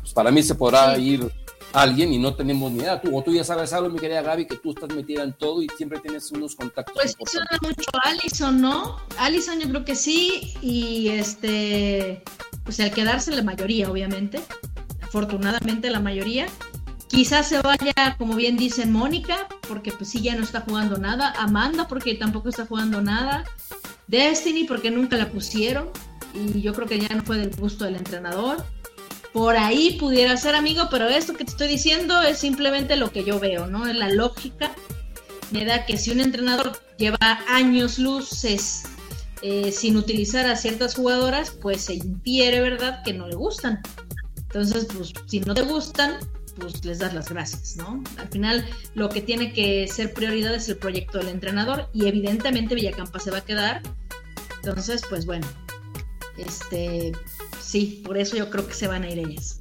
pues, 0.00 0.12
para 0.14 0.30
mí 0.30 0.42
se 0.42 0.54
podrá 0.54 0.96
ir 0.96 1.30
alguien 1.72 2.12
y 2.12 2.18
no 2.18 2.34
tenemos 2.34 2.72
ni 2.72 2.78
idea. 2.78 3.00
Tú, 3.00 3.16
o 3.16 3.22
tú 3.22 3.32
ya 3.32 3.44
sabes 3.44 3.72
algo, 3.72 3.90
mi 3.90 3.98
querida 3.98 4.22
Gaby, 4.22 4.46
que 4.46 4.56
tú 4.56 4.70
estás 4.70 4.94
metida 4.94 5.22
en 5.22 5.32
todo 5.32 5.62
y 5.62 5.68
siempre 5.76 5.98
tienes 6.00 6.30
unos 6.32 6.54
contactos. 6.54 6.94
Pues 6.94 7.16
suena 7.30 7.58
mucho 7.62 7.90
Alison, 8.04 8.60
¿no? 8.60 8.96
Alison 9.18 9.60
yo 9.60 9.68
creo 9.68 9.84
que 9.84 9.94
sí, 9.94 10.54
y 10.62 11.08
este, 11.08 12.22
pues 12.64 12.80
al 12.80 12.90
quedarse 12.90 13.32
la 13.32 13.42
mayoría, 13.42 13.90
obviamente, 13.90 14.40
afortunadamente 15.02 15.90
la 15.90 16.00
mayoría. 16.00 16.46
Quizás 17.08 17.48
se 17.48 17.62
vaya, 17.62 18.16
como 18.18 18.34
bien 18.34 18.58
dice 18.58 18.84
Mónica, 18.84 19.48
porque 19.66 19.92
pues 19.92 20.10
sí 20.10 20.20
ya 20.20 20.36
no 20.36 20.42
está 20.42 20.60
jugando 20.60 20.98
nada. 20.98 21.32
Amanda, 21.38 21.88
porque 21.88 22.14
tampoco 22.14 22.50
está 22.50 22.66
jugando 22.66 23.00
nada. 23.00 23.44
Destiny, 24.08 24.64
porque 24.64 24.90
nunca 24.90 25.16
la 25.16 25.30
pusieron. 25.30 25.88
Y 26.34 26.60
yo 26.60 26.74
creo 26.74 26.86
que 26.86 27.00
ya 27.00 27.14
no 27.16 27.22
fue 27.22 27.38
del 27.38 27.56
gusto 27.56 27.86
del 27.86 27.96
entrenador 27.96 28.62
por 29.32 29.56
ahí 29.56 29.96
pudiera 29.98 30.36
ser 30.36 30.54
amigo, 30.54 30.88
pero 30.90 31.08
esto 31.08 31.34
que 31.34 31.44
te 31.44 31.50
estoy 31.50 31.68
diciendo 31.68 32.20
es 32.22 32.38
simplemente 32.38 32.96
lo 32.96 33.12
que 33.12 33.24
yo 33.24 33.38
veo, 33.38 33.66
¿no? 33.66 33.86
Es 33.86 33.96
la 33.96 34.08
lógica. 34.08 34.72
Me 35.50 35.64
da 35.64 35.86
que 35.86 35.96
si 35.96 36.10
un 36.10 36.20
entrenador 36.20 36.80
lleva 36.98 37.18
años 37.48 37.98
luces 37.98 38.84
eh, 39.42 39.72
sin 39.72 39.96
utilizar 39.96 40.46
a 40.46 40.56
ciertas 40.56 40.94
jugadoras, 40.94 41.50
pues 41.50 41.82
se 41.82 41.94
infiere, 41.94 42.60
¿verdad?, 42.60 43.02
que 43.04 43.12
no 43.12 43.28
le 43.28 43.36
gustan. 43.36 43.80
Entonces, 44.36 44.86
pues 44.94 45.12
si 45.26 45.40
no 45.40 45.54
te 45.54 45.62
gustan, 45.62 46.18
pues 46.58 46.84
les 46.84 46.98
das 46.98 47.14
las 47.14 47.28
gracias, 47.28 47.76
¿no? 47.76 48.02
Al 48.18 48.28
final, 48.28 48.66
lo 48.94 49.08
que 49.08 49.20
tiene 49.20 49.52
que 49.52 49.86
ser 49.88 50.12
prioridad 50.12 50.54
es 50.54 50.68
el 50.68 50.76
proyecto 50.76 51.18
del 51.18 51.28
entrenador 51.28 51.88
y 51.92 52.06
evidentemente 52.06 52.74
Villacampa 52.74 53.20
se 53.20 53.30
va 53.30 53.38
a 53.38 53.44
quedar. 53.44 53.82
Entonces, 54.56 55.02
pues 55.08 55.26
bueno, 55.26 55.46
este, 56.36 57.12
sí, 57.60 58.02
por 58.04 58.18
eso 58.18 58.36
yo 58.36 58.50
creo 58.50 58.66
que 58.66 58.74
se 58.74 58.86
van 58.86 59.04
a 59.04 59.10
ir 59.10 59.18
ellas. 59.18 59.60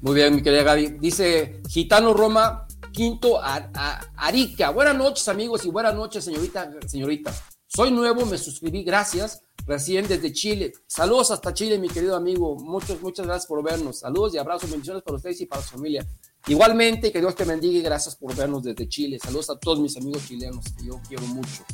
Muy 0.00 0.14
bien, 0.14 0.34
mi 0.34 0.42
querida 0.42 0.62
Gaby. 0.62 0.98
Dice 1.00 1.60
Gitano 1.68 2.12
Roma, 2.12 2.66
quinto 2.92 3.40
a, 3.42 4.00
Arica. 4.16 4.70
Buenas 4.70 4.96
noches, 4.96 5.28
amigos, 5.28 5.64
y 5.64 5.70
buenas 5.70 5.94
noches, 5.94 6.24
señorita, 6.24 6.70
señorita. 6.86 7.34
Soy 7.66 7.90
nuevo, 7.90 8.24
me 8.26 8.38
suscribí, 8.38 8.84
gracias. 8.84 9.42
Recién 9.66 10.06
desde 10.06 10.32
Chile. 10.32 10.72
Saludos 10.86 11.32
hasta 11.32 11.52
Chile, 11.52 11.78
mi 11.78 11.88
querido 11.88 12.14
amigo. 12.14 12.56
Muchas, 12.56 13.00
muchas 13.00 13.26
gracias 13.26 13.46
por 13.46 13.62
vernos. 13.64 13.98
Saludos 13.98 14.34
y 14.34 14.38
abrazos, 14.38 14.70
bendiciones 14.70 15.02
para 15.02 15.16
ustedes 15.16 15.40
y 15.40 15.46
para 15.46 15.60
su 15.62 15.70
familia. 15.70 16.06
Igualmente, 16.46 17.10
que 17.10 17.18
Dios 17.18 17.34
te 17.34 17.44
bendiga 17.44 17.78
y 17.78 17.82
gracias 17.82 18.14
por 18.14 18.34
vernos 18.36 18.62
desde 18.62 18.88
Chile. 18.88 19.18
Saludos 19.18 19.50
a 19.50 19.58
todos 19.58 19.80
mis 19.80 19.96
amigos 19.96 20.26
chilenos, 20.28 20.64
que 20.78 20.86
yo 20.86 21.00
quiero 21.08 21.26
mucho. 21.26 21.64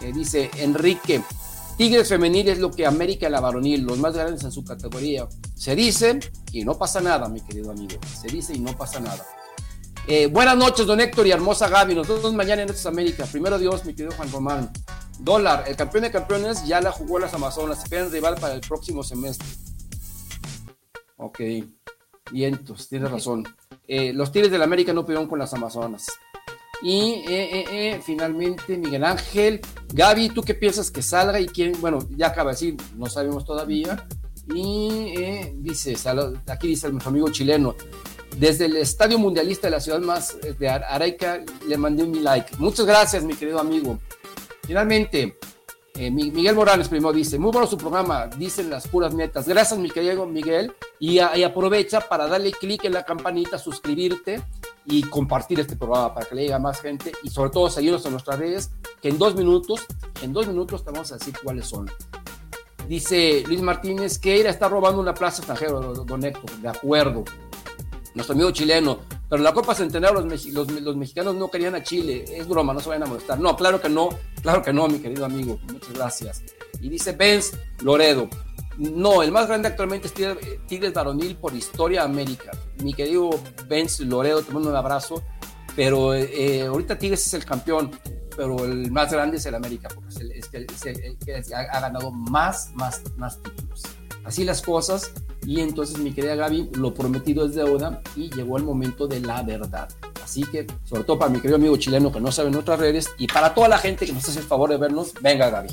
Eh, 0.00 0.12
dice 0.14 0.50
Enrique, 0.56 1.22
Tigres 1.80 2.10
femenil 2.10 2.46
es 2.50 2.58
lo 2.58 2.70
que 2.70 2.84
América 2.84 3.30
la 3.30 3.40
varonil, 3.40 3.84
los 3.84 3.96
más 3.96 4.12
grandes 4.12 4.44
en 4.44 4.52
su 4.52 4.62
categoría. 4.62 5.26
Se 5.54 5.74
dice 5.74 6.20
y 6.52 6.62
no 6.62 6.76
pasa 6.76 7.00
nada, 7.00 7.26
mi 7.26 7.40
querido 7.40 7.70
amigo. 7.70 7.98
Se 8.20 8.28
dice 8.28 8.52
y 8.54 8.58
no 8.58 8.76
pasa 8.76 9.00
nada. 9.00 9.24
Eh, 10.06 10.26
buenas 10.26 10.58
noches, 10.58 10.84
don 10.84 11.00
Héctor 11.00 11.26
y 11.26 11.30
hermosa 11.30 11.70
Gaby. 11.70 11.94
Nos 11.94 12.06
vemos 12.06 12.34
mañana 12.34 12.60
en 12.60 12.68
Estos 12.68 12.84
América. 12.84 13.24
Primero 13.24 13.58
Dios, 13.58 13.86
mi 13.86 13.94
querido 13.94 14.14
Juan 14.14 14.30
Román. 14.30 14.70
Dólar, 15.20 15.64
el 15.68 15.74
campeón 15.74 16.04
de 16.04 16.10
campeones 16.10 16.66
ya 16.66 16.82
la 16.82 16.92
jugó 16.92 17.18
las 17.18 17.32
Amazonas. 17.32 17.82
Esperan 17.82 18.12
rival 18.12 18.34
para 18.38 18.52
el 18.52 18.60
próximo 18.60 19.02
semestre. 19.02 19.48
Ok. 21.16 21.40
Vientos, 22.30 22.90
tienes 22.90 23.10
razón. 23.10 23.48
Eh, 23.88 24.12
los 24.12 24.30
Tigres 24.32 24.52
del 24.52 24.60
América 24.60 24.92
no 24.92 25.06
pudieron 25.06 25.26
con 25.26 25.38
las 25.38 25.54
Amazonas. 25.54 26.08
Y 26.82 26.98
eh, 26.98 27.24
eh, 27.28 27.64
eh, 27.70 28.00
finalmente 28.02 28.76
Miguel 28.78 29.04
Ángel, 29.04 29.60
Gaby, 29.92 30.30
¿tú 30.30 30.42
qué 30.42 30.54
piensas 30.54 30.90
que 30.90 31.02
salga 31.02 31.38
y 31.38 31.46
quién? 31.46 31.78
Bueno, 31.80 31.98
ya 32.16 32.28
acaba 32.28 32.50
de 32.50 32.54
decir, 32.54 32.76
no 32.96 33.06
sabemos 33.06 33.44
todavía. 33.44 34.06
Y 34.52 35.12
dice, 35.56 35.94
aquí 36.46 36.68
dice 36.68 36.90
nuestro 36.90 37.10
amigo 37.10 37.30
chileno, 37.30 37.76
desde 38.36 38.64
el 38.64 38.76
Estadio 38.78 39.18
Mundialista 39.18 39.68
de 39.68 39.72
la 39.72 39.80
ciudad 39.80 40.00
más 40.00 40.38
de 40.58 40.68
Araica 40.68 41.44
le 41.68 41.76
mandé 41.76 42.02
un 42.02 42.24
like. 42.24 42.56
Muchas 42.58 42.86
gracias, 42.86 43.22
mi 43.22 43.34
querido 43.34 43.60
amigo. 43.60 44.00
Finalmente, 44.66 45.36
Miguel 45.94 46.56
Morales 46.56 46.88
primero 46.88 47.12
dice, 47.12 47.38
muy 47.38 47.52
bueno 47.52 47.68
su 47.68 47.76
programa, 47.76 48.26
dicen 48.26 48.70
las 48.70 48.88
puras 48.88 49.14
metas. 49.14 49.46
Gracias, 49.46 49.78
mi 49.78 49.90
querido 49.90 50.26
Miguel. 50.26 50.72
Y, 50.98 51.20
y 51.20 51.42
aprovecha 51.44 52.00
para 52.00 52.26
darle 52.26 52.50
clic 52.50 52.84
en 52.84 52.94
la 52.94 53.04
campanita, 53.04 53.56
suscribirte 53.56 54.42
y 54.84 55.02
compartir 55.02 55.60
este 55.60 55.76
programa 55.76 56.14
para 56.14 56.26
que 56.26 56.34
le 56.34 56.42
llegue 56.42 56.54
a 56.54 56.58
más 56.58 56.80
gente 56.80 57.12
y 57.22 57.30
sobre 57.30 57.50
todo 57.50 57.70
seguirnos 57.70 58.04
en 58.06 58.12
nuestras 58.12 58.38
redes, 58.38 58.70
que 59.00 59.08
en 59.08 59.18
dos 59.18 59.34
minutos, 59.34 59.86
en 60.22 60.32
dos 60.32 60.46
minutos 60.46 60.84
te 60.84 60.90
vamos 60.90 61.10
a 61.12 61.18
decir 61.18 61.34
cuáles 61.42 61.66
son. 61.66 61.90
Dice 62.88 63.44
Luis 63.46 63.60
Martínez 63.60 64.18
que 64.18 64.40
está 64.40 64.68
robando 64.68 65.00
una 65.00 65.14
plaza 65.14 65.38
extranjera, 65.38 65.72
don 65.72 66.24
Héctor, 66.24 66.50
de 66.58 66.68
acuerdo. 66.68 67.24
Nuestro 68.14 68.34
amigo 68.34 68.50
chileno, 68.50 68.98
pero 69.28 69.40
la 69.40 69.54
Copa 69.54 69.72
Centenario 69.72 70.20
los, 70.22 70.46
los, 70.46 70.68
los, 70.68 70.96
mexicanos 70.96 71.36
no 71.36 71.48
querían 71.48 71.76
a 71.76 71.84
Chile, 71.84 72.24
es 72.26 72.48
broma, 72.48 72.74
no 72.74 72.80
se 72.80 72.88
vayan 72.88 73.04
a 73.04 73.06
molestar. 73.06 73.38
No, 73.38 73.56
claro 73.56 73.80
que 73.80 73.88
no, 73.88 74.08
claro 74.42 74.60
que 74.62 74.72
no, 74.72 74.88
mi 74.88 74.98
querido 74.98 75.24
amigo, 75.24 75.60
muchas 75.72 75.92
gracias. 75.92 76.42
Y 76.80 76.88
dice 76.88 77.12
Benz 77.12 77.52
Loredo, 77.82 78.28
no, 78.80 79.22
el 79.22 79.30
más 79.30 79.46
grande 79.46 79.68
actualmente 79.68 80.08
es 80.08 80.14
Tigres 80.66 80.94
Varonil 80.94 81.36
por 81.36 81.54
historia 81.54 82.02
América. 82.02 82.50
Mi 82.82 82.94
querido 82.94 83.28
Benz 83.68 84.00
Loredo, 84.00 84.40
te 84.40 84.52
mando 84.52 84.70
un 84.70 84.76
abrazo, 84.76 85.22
pero 85.76 86.14
eh, 86.14 86.62
ahorita 86.62 86.98
Tigres 86.98 87.26
es 87.26 87.34
el 87.34 87.44
campeón, 87.44 87.90
pero 88.34 88.64
el 88.64 88.90
más 88.90 89.12
grande 89.12 89.36
es 89.36 89.44
el 89.44 89.54
América, 89.54 89.88
porque 89.94 90.08
es 90.08 90.86
el 90.86 91.18
que 91.18 91.54
ha 91.54 91.80
ganado 91.80 92.10
más, 92.10 92.70
más, 92.72 93.02
más 93.18 93.38
títulos. 93.42 93.82
Así 94.24 94.44
las 94.44 94.62
cosas, 94.62 95.12
y 95.44 95.60
entonces 95.60 95.98
mi 95.98 96.12
querida 96.12 96.34
Gaby, 96.34 96.70
lo 96.74 96.94
prometido 96.94 97.44
es 97.44 97.54
deuda 97.54 98.00
y 98.16 98.30
llegó 98.30 98.56
el 98.56 98.64
momento 98.64 99.06
de 99.06 99.20
la 99.20 99.42
verdad. 99.42 99.90
Así 100.24 100.42
que, 100.44 100.66
sobre 100.84 101.04
todo 101.04 101.18
para 101.18 101.30
mi 101.30 101.38
querido 101.40 101.56
amigo 101.56 101.76
chileno 101.76 102.10
que 102.10 102.20
no 102.20 102.32
sabe 102.32 102.48
en 102.48 102.56
otras 102.56 102.80
redes 102.80 103.10
y 103.18 103.26
para 103.26 103.52
toda 103.52 103.68
la 103.68 103.76
gente 103.76 104.06
que 104.06 104.12
nos 104.14 104.26
hace 104.26 104.38
el 104.38 104.46
favor 104.46 104.70
de 104.70 104.78
vernos, 104.78 105.12
venga 105.20 105.50
Gaby. 105.50 105.68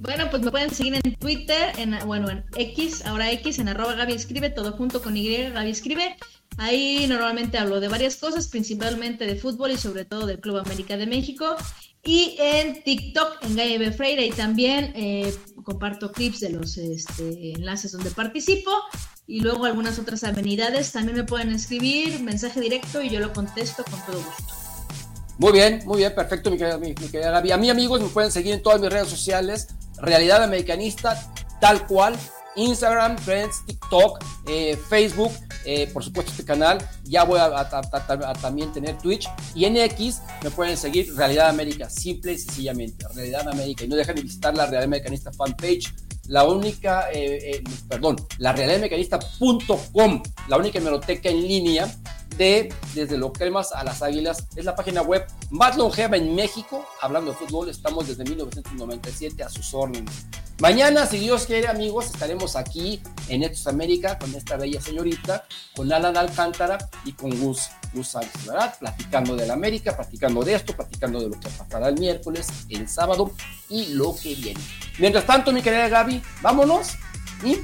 Bueno, 0.00 0.28
pues 0.30 0.42
me 0.42 0.50
pueden 0.50 0.70
seguir 0.70 0.94
en 1.02 1.14
Twitter, 1.16 1.72
en, 1.78 1.96
bueno, 2.06 2.28
en 2.28 2.44
X, 2.56 3.04
ahora 3.06 3.30
X, 3.32 3.58
en 3.58 3.68
arroba 3.68 3.94
Gaby 3.94 4.12
Escribe, 4.12 4.50
todo 4.50 4.72
junto 4.72 5.02
con 5.02 5.16
Y, 5.16 5.50
Gaby 5.50 5.70
Escribe. 5.70 6.16
Ahí 6.58 7.06
normalmente 7.08 7.58
hablo 7.58 7.80
de 7.80 7.88
varias 7.88 8.16
cosas, 8.16 8.48
principalmente 8.48 9.26
de 9.26 9.36
fútbol 9.36 9.72
y 9.72 9.78
sobre 9.78 10.04
todo 10.04 10.26
del 10.26 10.40
Club 10.40 10.58
América 10.58 10.96
de 10.96 11.06
México. 11.06 11.56
Y 12.04 12.36
en 12.38 12.82
TikTok, 12.84 13.42
en 13.42 13.56
Gaby. 13.56 13.90
Freire, 13.92 14.26
y 14.26 14.30
también 14.30 14.92
eh, 14.94 15.34
comparto 15.64 16.12
clips 16.12 16.40
de 16.40 16.50
los 16.50 16.78
este, 16.78 17.52
enlaces 17.52 17.92
donde 17.92 18.10
participo. 18.10 18.70
Y 19.26 19.40
luego 19.40 19.64
algunas 19.64 19.98
otras 19.98 20.22
amenidades. 20.24 20.92
También 20.92 21.16
me 21.16 21.24
pueden 21.24 21.50
escribir 21.50 22.20
mensaje 22.20 22.60
directo 22.60 23.02
y 23.02 23.10
yo 23.10 23.18
lo 23.18 23.32
contesto 23.32 23.82
con 23.84 24.00
todo 24.06 24.22
gusto. 24.22 24.54
Muy 25.38 25.52
bien, 25.52 25.82
muy 25.84 25.98
bien, 25.98 26.14
perfecto, 26.14 26.50
mi 26.50 26.56
querida, 26.56 26.78
mi, 26.78 26.88
mi 26.88 27.08
querida 27.08 27.30
Gaby. 27.32 27.50
A 27.50 27.56
mí, 27.58 27.68
amigos, 27.68 28.00
me 28.00 28.08
pueden 28.08 28.30
seguir 28.30 28.54
en 28.54 28.62
todas 28.62 28.80
mis 28.80 28.88
redes 28.88 29.08
sociales 29.08 29.68
Realidad 29.98 30.42
Americanista, 30.42 31.20
tal 31.60 31.86
cual. 31.86 32.16
Instagram, 32.56 33.18
Friends, 33.18 33.66
TikTok, 33.66 34.24
eh, 34.48 34.78
Facebook, 34.88 35.30
eh, 35.66 35.88
por 35.92 36.02
supuesto 36.02 36.30
este 36.30 36.44
canal. 36.44 36.78
Ya 37.04 37.24
voy 37.24 37.38
a, 37.38 37.68
también 38.40 38.72
tener 38.72 38.96
Twitch. 38.96 39.28
Y 39.54 39.66
en 39.66 39.76
X 39.76 40.22
me 40.42 40.50
pueden 40.50 40.76
seguir 40.76 41.14
Realidad 41.14 41.50
América, 41.50 41.90
simple 41.90 42.32
y 42.32 42.38
sencillamente. 42.38 43.06
Realidad 43.14 43.46
América. 43.48 43.84
Y 43.84 43.88
no 43.88 43.96
dejen 43.96 44.16
de 44.16 44.22
visitar 44.22 44.54
la 44.54 44.64
Realidad 44.64 44.84
Americanista 44.84 45.30
fanpage. 45.32 45.92
La 46.28 46.44
única, 46.44 47.08
eh, 47.12 47.62
perdón, 47.88 48.16
la 48.38 48.52
realidadamericanista.com, 48.52 50.22
la 50.48 50.56
única 50.56 50.78
hemeroteca 50.78 51.28
en 51.28 51.46
línea 51.46 51.88
de 52.36 52.72
desde 52.94 53.16
los 53.16 53.32
cremas 53.32 53.72
a 53.72 53.84
las 53.84 54.02
águilas. 54.02 54.46
Es 54.56 54.64
la 54.64 54.74
página 54.74 55.02
web 55.02 55.26
más 55.50 55.76
longeva 55.76 56.16
en 56.16 56.34
México. 56.34 56.84
Hablando 57.00 57.30
de 57.30 57.36
fútbol, 57.36 57.68
estamos 57.68 58.08
desde 58.08 58.24
1997 58.24 59.42
a 59.42 59.48
sus 59.48 59.72
órdenes. 59.74 60.26
Mañana, 60.58 61.04
si 61.04 61.18
Dios 61.18 61.44
quiere, 61.44 61.68
amigos, 61.68 62.06
estaremos 62.06 62.56
aquí 62.56 63.02
en 63.28 63.42
Estos 63.42 63.66
América 63.66 64.18
con 64.18 64.34
esta 64.34 64.56
bella 64.56 64.80
señorita, 64.80 65.44
con 65.74 65.92
Alan 65.92 66.16
Alcántara 66.16 66.78
y 67.04 67.12
con 67.12 67.38
Gus, 67.38 67.68
Gus 67.92 68.08
Sánchez, 68.08 68.46
¿verdad? 68.46 68.74
Platicando 68.78 69.36
de 69.36 69.46
la 69.46 69.52
América, 69.52 69.94
platicando 69.94 70.42
de 70.42 70.54
esto, 70.54 70.74
platicando 70.74 71.20
de 71.20 71.28
lo 71.28 71.38
que 71.38 71.50
pasará 71.50 71.88
el 71.90 71.98
miércoles, 72.00 72.46
el 72.70 72.88
sábado 72.88 73.32
y 73.68 73.88
lo 73.88 74.16
que 74.16 74.34
viene. 74.34 74.60
Mientras 74.98 75.26
tanto, 75.26 75.52
mi 75.52 75.60
querida 75.60 75.88
Gaby, 75.88 76.22
vámonos 76.40 76.92
y 77.44 77.58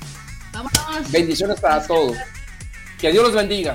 vámonos. 0.52 1.10
bendiciones 1.10 1.60
para 1.60 1.86
todos. 1.86 2.14
Que 2.98 3.10
Dios 3.10 3.24
los 3.24 3.32
bendiga. 3.32 3.74